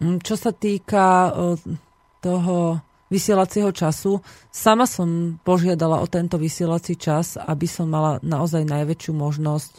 Čo 0.00 0.34
sa 0.34 0.50
týka 0.50 1.30
toho 2.18 2.82
vysielacieho 3.10 3.74
času. 3.74 4.22
Sama 4.48 4.86
som 4.86 5.36
požiadala 5.42 5.98
o 6.00 6.06
tento 6.06 6.38
vysielací 6.38 6.94
čas, 6.96 7.36
aby 7.36 7.66
som 7.66 7.90
mala 7.90 8.22
naozaj 8.22 8.64
najväčšiu 8.64 9.12
možnosť 9.12 9.72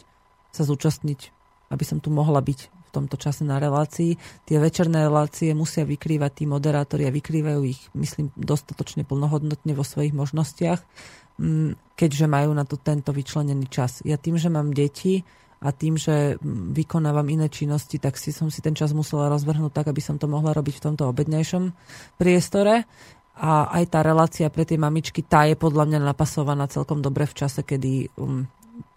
sa 0.52 0.62
zúčastniť, 0.68 1.20
aby 1.72 1.84
som 1.88 1.98
tu 1.98 2.12
mohla 2.12 2.44
byť 2.44 2.60
v 2.68 2.90
tomto 2.92 3.16
čase 3.16 3.48
na 3.48 3.56
relácii. 3.56 4.20
Tie 4.44 4.60
večerné 4.60 5.08
relácie 5.08 5.56
musia 5.56 5.88
vykrývať 5.88 6.30
tí 6.36 6.44
moderátori 6.44 7.08
a 7.08 7.14
vykrývajú 7.16 7.60
ich, 7.64 7.80
myslím, 7.96 8.28
dostatočne 8.36 9.08
plnohodnotne 9.08 9.72
vo 9.72 9.80
svojich 9.80 10.12
možnostiach, 10.12 10.84
mm, 11.40 11.96
keďže 11.96 12.28
majú 12.28 12.52
na 12.52 12.68
to 12.68 12.76
tento 12.76 13.16
vyčlenený 13.16 13.72
čas. 13.72 14.04
Ja 14.04 14.20
tým, 14.20 14.36
že 14.36 14.52
mám 14.52 14.76
deti, 14.76 15.24
a 15.62 15.70
tým, 15.70 15.94
že 15.94 16.42
vykonávam 16.74 17.22
iné 17.30 17.46
činnosti, 17.46 18.02
tak 18.02 18.18
si 18.18 18.34
som 18.34 18.50
si 18.50 18.58
ten 18.58 18.74
čas 18.74 18.90
musela 18.90 19.30
rozvrhnúť 19.30 19.70
tak, 19.70 19.86
aby 19.94 20.02
som 20.02 20.18
to 20.18 20.26
mohla 20.26 20.50
robiť 20.50 20.82
v 20.82 20.84
tomto 20.90 21.06
obednejšom 21.14 21.70
priestore 22.18 22.82
a 23.32 23.72
aj 23.80 23.84
tá 23.88 24.04
relácia 24.04 24.52
pre 24.52 24.68
tie 24.68 24.76
mamičky, 24.76 25.24
tá 25.24 25.48
je 25.48 25.56
podľa 25.56 25.88
mňa 25.88 25.98
napasovaná 26.04 26.68
celkom 26.68 27.00
dobre 27.00 27.24
v 27.24 27.36
čase, 27.36 27.64
kedy 27.64 28.12
um, 28.20 28.44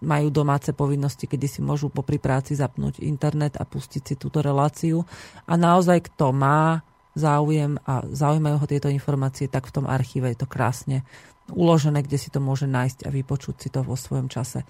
majú 0.03 0.27
domáce 0.27 0.75
povinnosti, 0.75 1.25
kedy 1.25 1.47
si 1.47 1.59
môžu 1.63 1.87
popri 1.87 2.19
práci 2.19 2.53
zapnúť 2.55 2.99
internet 2.99 3.55
a 3.55 3.63
pustiť 3.63 4.01
si 4.03 4.15
túto 4.19 4.43
reláciu. 4.43 5.07
A 5.47 5.55
naozaj, 5.55 6.11
kto 6.11 6.35
má 6.35 6.83
záujem 7.15 7.79
a 7.87 8.03
zaujímajú 8.03 8.59
ho 8.59 8.67
tieto 8.67 8.91
informácie, 8.91 9.47
tak 9.47 9.71
v 9.71 9.75
tom 9.81 9.85
archíve 9.87 10.27
je 10.35 10.43
to 10.43 10.51
krásne 10.51 11.07
uložené, 11.51 12.03
kde 12.03 12.17
si 12.17 12.33
to 12.33 12.41
môže 12.41 12.65
nájsť 12.65 13.05
a 13.07 13.13
vypočuť 13.13 13.55
si 13.55 13.69
to 13.71 13.85
vo 13.85 13.95
svojom 13.95 14.27
čase. 14.27 14.65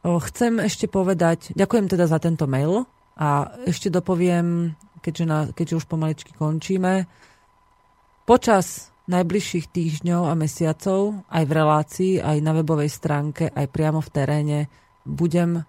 Chcem 0.00 0.56
ešte 0.64 0.88
povedať, 0.88 1.52
ďakujem 1.52 1.86
teda 1.92 2.08
za 2.08 2.16
tento 2.16 2.48
mail 2.48 2.88
a 3.20 3.52
ešte 3.68 3.92
dopoviem, 3.92 4.72
keďže, 5.04 5.24
na, 5.28 5.38
keďže 5.52 5.84
už 5.84 5.86
pomaličky 5.86 6.32
končíme, 6.32 7.04
Počas 8.30 8.94
najbližších 9.10 9.74
týždňov 9.74 10.30
a 10.30 10.38
mesiacov 10.38 11.26
aj 11.34 11.44
v 11.50 11.50
relácii, 11.50 12.12
aj 12.22 12.38
na 12.38 12.54
webovej 12.54 12.86
stránke, 12.86 13.50
aj 13.50 13.66
priamo 13.74 13.98
v 13.98 14.12
teréne 14.14 14.58
budem 15.02 15.66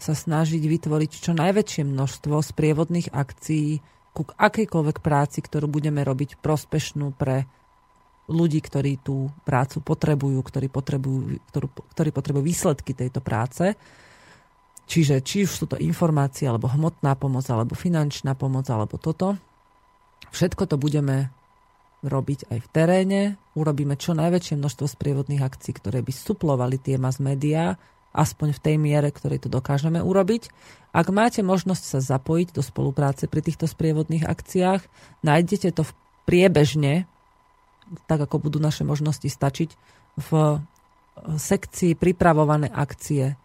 sa 0.00 0.16
snažiť 0.16 0.64
vytvoriť 0.64 1.10
čo 1.20 1.36
najväčšie 1.36 1.84
množstvo 1.84 2.40
sprievodných 2.40 3.12
akcií 3.12 3.84
ku 4.16 4.24
akejkoľvek 4.24 5.04
práci, 5.04 5.44
ktorú 5.44 5.68
budeme 5.68 6.00
robiť 6.00 6.40
prospešnú 6.40 7.12
pre 7.12 7.44
ľudí, 8.32 8.64
ktorí 8.64 9.04
tú 9.04 9.28
prácu 9.44 9.84
potrebujú, 9.84 10.40
ktorí 10.40 10.72
potrebujú, 10.72 11.44
ktorú, 11.52 11.66
ktorí 11.92 12.08
potrebujú 12.08 12.44
výsledky 12.48 12.96
tejto 12.96 13.20
práce. 13.20 13.76
Čiže 14.88 15.20
či 15.20 15.44
už 15.44 15.52
sú 15.52 15.64
to 15.68 15.76
informácie, 15.76 16.48
alebo 16.48 16.72
hmotná 16.72 17.20
pomoc, 17.20 17.44
alebo 17.52 17.76
finančná 17.76 18.32
pomoc, 18.32 18.64
alebo 18.72 18.96
toto. 18.96 19.36
Všetko 20.32 20.72
to 20.72 20.80
budeme 20.80 21.28
robiť 22.02 22.50
aj 22.50 22.58
v 22.58 22.68
teréne. 22.74 23.20
Urobíme 23.54 23.94
čo 23.94 24.12
najväčšie 24.12 24.58
množstvo 24.58 24.86
sprievodných 24.90 25.42
akcií, 25.42 25.72
ktoré 25.78 26.02
by 26.02 26.12
suplovali 26.12 26.76
tie 26.76 26.98
mass 26.98 27.22
médiá, 27.22 27.78
aspoň 28.12 28.52
v 28.52 28.62
tej 28.62 28.76
miere, 28.76 29.08
ktorej 29.08 29.46
to 29.46 29.48
dokážeme 29.48 30.02
urobiť. 30.02 30.52
Ak 30.92 31.08
máte 31.08 31.40
možnosť 31.40 31.84
sa 31.96 31.98
zapojiť 32.04 32.52
do 32.52 32.60
spolupráce 32.60 33.24
pri 33.24 33.40
týchto 33.40 33.64
sprievodných 33.64 34.28
akciách, 34.28 34.84
nájdete 35.24 35.72
to 35.72 35.88
v 35.88 35.92
priebežne, 36.28 37.08
tak 38.04 38.28
ako 38.28 38.50
budú 38.50 38.58
naše 38.60 38.84
možnosti 38.84 39.26
stačiť, 39.26 39.70
v 40.20 40.60
sekcii 41.36 41.96
pripravované 41.96 42.68
akcie 42.68 43.40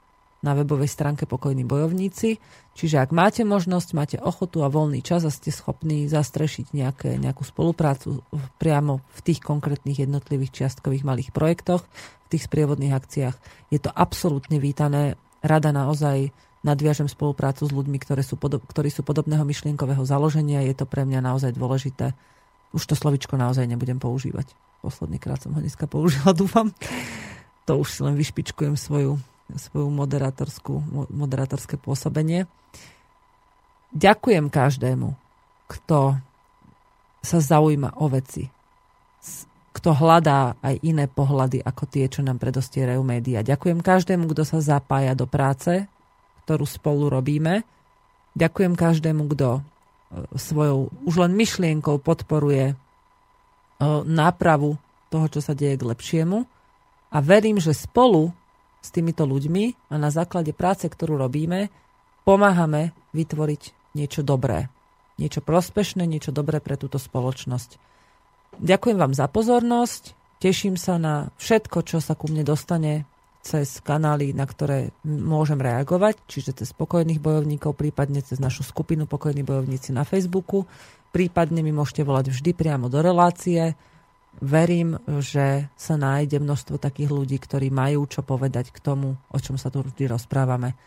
na 0.48 0.56
webovej 0.56 0.88
stránke 0.88 1.28
Pokojní 1.28 1.68
bojovníci. 1.68 2.40
Čiže 2.72 3.03
ak 3.03 3.11
máte 3.11 3.44
možnosť, 3.44 3.90
máte 3.91 4.18
ochotu 4.24 4.64
a 4.64 4.72
voľný 4.72 5.03
čas 5.03 5.28
a 5.28 5.32
ste 5.34 5.52
schopní 5.52 6.07
zastrešiť 6.07 6.72
nejaké, 6.72 7.19
nejakú 7.19 7.44
spoluprácu 7.44 8.24
priamo 8.56 9.03
v 9.11 9.19
tých 9.28 9.44
konkrétnych 9.44 10.07
jednotlivých 10.07 10.64
čiastkových 10.64 11.03
malých 11.03 11.36
projektoch, 11.36 11.84
v 11.84 12.28
tých 12.32 12.48
sprievodných 12.48 12.95
akciách, 12.95 13.36
je 13.68 13.80
to 13.84 13.91
absolútne 13.91 14.56
vítané. 14.64 15.19
Rada 15.44 15.76
naozaj 15.76 16.32
nadviažem 16.64 17.11
spoluprácu 17.11 17.68
s 17.68 17.76
ľuďmi, 17.76 17.98
ktoré 17.99 18.24
sú 18.24 18.40
podob, 18.40 18.64
ktorí 18.64 18.88
sú 18.88 19.03
podobného 19.03 19.44
myšlienkového 19.44 20.07
založenia. 20.07 20.64
Je 20.64 20.76
to 20.76 20.88
pre 20.88 21.03
mňa 21.03 21.19
naozaj 21.24 21.52
dôležité. 21.56 22.15
Už 22.72 22.84
to 22.88 22.95
slovičko 22.95 23.36
naozaj 23.36 23.68
nebudem 23.68 23.99
používať. 23.99 24.52
Posledný 24.84 25.19
krát 25.19 25.44
som 25.44 25.56
ho 25.56 25.60
dneska 25.60 25.88
použila, 25.88 26.32
dúfam. 26.38 26.72
To 27.68 27.84
už 27.84 27.88
si 27.90 27.99
len 28.03 28.15
vyšpičkujem 28.15 28.80
svoju 28.80 29.19
svoju 29.56 29.88
moderátorskú, 29.88 31.07
moderátorské 31.07 31.80
pôsobenie. 31.80 32.52
Ďakujem 33.95 34.52
každému, 34.52 35.15
kto 35.72 36.19
sa 37.24 37.40
zaujíma 37.40 37.95
o 38.03 38.11
veci, 38.11 38.52
kto 39.72 39.90
hľadá 39.94 40.60
aj 40.60 40.76
iné 40.84 41.07
pohľady 41.07 41.64
ako 41.64 41.84
tie, 41.88 42.11
čo 42.11 42.26
nám 42.26 42.41
predostierajú 42.41 42.99
médiá. 43.06 43.45
Ďakujem 43.45 43.80
každému, 43.80 44.28
kto 44.34 44.44
sa 44.44 44.60
zapája 44.60 45.15
do 45.15 45.30
práce, 45.30 45.88
ktorú 46.44 46.65
spolu 46.65 47.07
robíme. 47.07 47.64
Ďakujem 48.34 48.74
každému, 48.74 49.30
kto 49.38 49.60
e, 49.60 49.61
svojou 50.36 50.90
už 51.06 51.15
len 51.22 51.38
myšlienkou 51.38 52.02
podporuje 52.02 52.74
e, 52.74 52.76
nápravu 54.07 54.82
toho, 55.14 55.26
čo 55.30 55.40
sa 55.40 55.53
deje 55.53 55.78
k 55.78 55.88
lepšiemu. 55.88 56.44
A 57.14 57.18
verím, 57.24 57.61
že 57.61 57.78
spolu 57.78 58.34
s 58.88 58.95
týmito 58.95 59.27
ľuďmi 59.27 59.91
a 59.91 59.95
na 59.99 60.07
základe 60.07 60.55
práce, 60.55 60.88
ktorú 60.88 61.19
robíme, 61.19 61.68
pomáhame 62.23 62.95
vytvoriť 63.11 63.93
niečo 63.99 64.23
dobré. 64.23 64.72
Niečo 65.19 65.43
prospešné, 65.43 66.07
niečo 66.07 66.31
dobré 66.31 66.64
pre 66.64 66.80
túto 66.80 66.95
spoločnosť. 66.95 67.76
Ďakujem 68.64 68.97
vám 68.97 69.11
za 69.11 69.27
pozornosť. 69.27 70.15
Teším 70.38 70.77
sa 70.77 70.95
na 71.01 71.34
všetko, 71.41 71.84
čo 71.84 71.97
sa 71.99 72.14
ku 72.14 72.30
mne 72.30 72.45
dostane 72.45 73.09
cez 73.41 73.80
kanály, 73.80 74.35
na 74.35 74.43
ktoré 74.43 74.91
môžem 75.07 75.57
reagovať, 75.57 76.19
čiže 76.27 76.61
cez 76.61 76.76
spokojných 76.76 77.23
bojovníkov, 77.23 77.80
prípadne 77.80 78.19
cez 78.19 78.43
našu 78.43 78.68
skupinu 78.68 79.07
Pokojní 79.07 79.41
bojovníci 79.41 79.95
na 79.95 80.03
Facebooku. 80.03 80.68
Prípadne 81.15 81.64
mi 81.64 81.72
môžete 81.72 82.03
volať 82.03 82.35
vždy 82.35 82.51
priamo 82.53 82.91
do 82.91 82.99
relácie 82.99 83.73
verím, 84.41 85.01
že 85.22 85.69
sa 85.73 85.95
nájde 85.97 86.41
množstvo 86.41 86.77
takých 86.77 87.09
ľudí, 87.09 87.38
ktorí 87.41 87.73
majú 87.73 88.05
čo 88.05 88.22
povedať 88.22 88.69
k 88.69 88.80
tomu, 88.81 89.18
o 89.31 89.38
čom 89.41 89.57
sa 89.57 89.73
tu 89.73 89.81
vždy 89.81 90.09
rozprávame. 90.09 90.77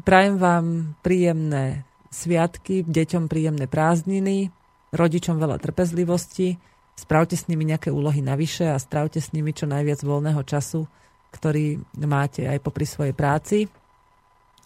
Prajem 0.00 0.36
vám 0.40 0.66
príjemné 1.04 1.84
sviatky, 2.10 2.82
deťom 2.82 3.30
príjemné 3.30 3.70
prázdniny, 3.70 4.50
rodičom 4.90 5.38
veľa 5.38 5.62
trpezlivosti, 5.62 6.58
spravte 6.98 7.38
s 7.38 7.46
nimi 7.46 7.68
nejaké 7.68 7.94
úlohy 7.94 8.20
navyše 8.20 8.66
a 8.66 8.76
spravte 8.80 9.22
s 9.22 9.30
nimi 9.30 9.54
čo 9.54 9.70
najviac 9.70 10.02
voľného 10.02 10.42
času, 10.42 10.84
ktorý 11.30 11.78
máte 12.02 12.50
aj 12.50 12.58
popri 12.58 12.84
svojej 12.88 13.14
práci. 13.14 13.70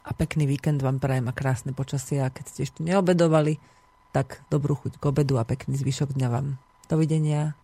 A 0.04 0.12
pekný 0.12 0.44
víkend 0.44 0.84
vám 0.84 1.00
prajem 1.00 1.28
a 1.28 1.36
krásne 1.36 1.72
počasie 1.72 2.20
a 2.20 2.28
keď 2.28 2.44
ste 2.44 2.60
ešte 2.68 2.80
neobedovali, 2.84 3.56
tak 4.12 4.44
dobrú 4.52 4.76
chuť 4.76 5.00
k 5.00 5.04
obedu 5.08 5.40
a 5.40 5.48
pekný 5.48 5.80
zvyšok 5.80 6.12
dňa 6.14 6.28
vám. 6.28 6.60
Dovidenia. 6.86 7.63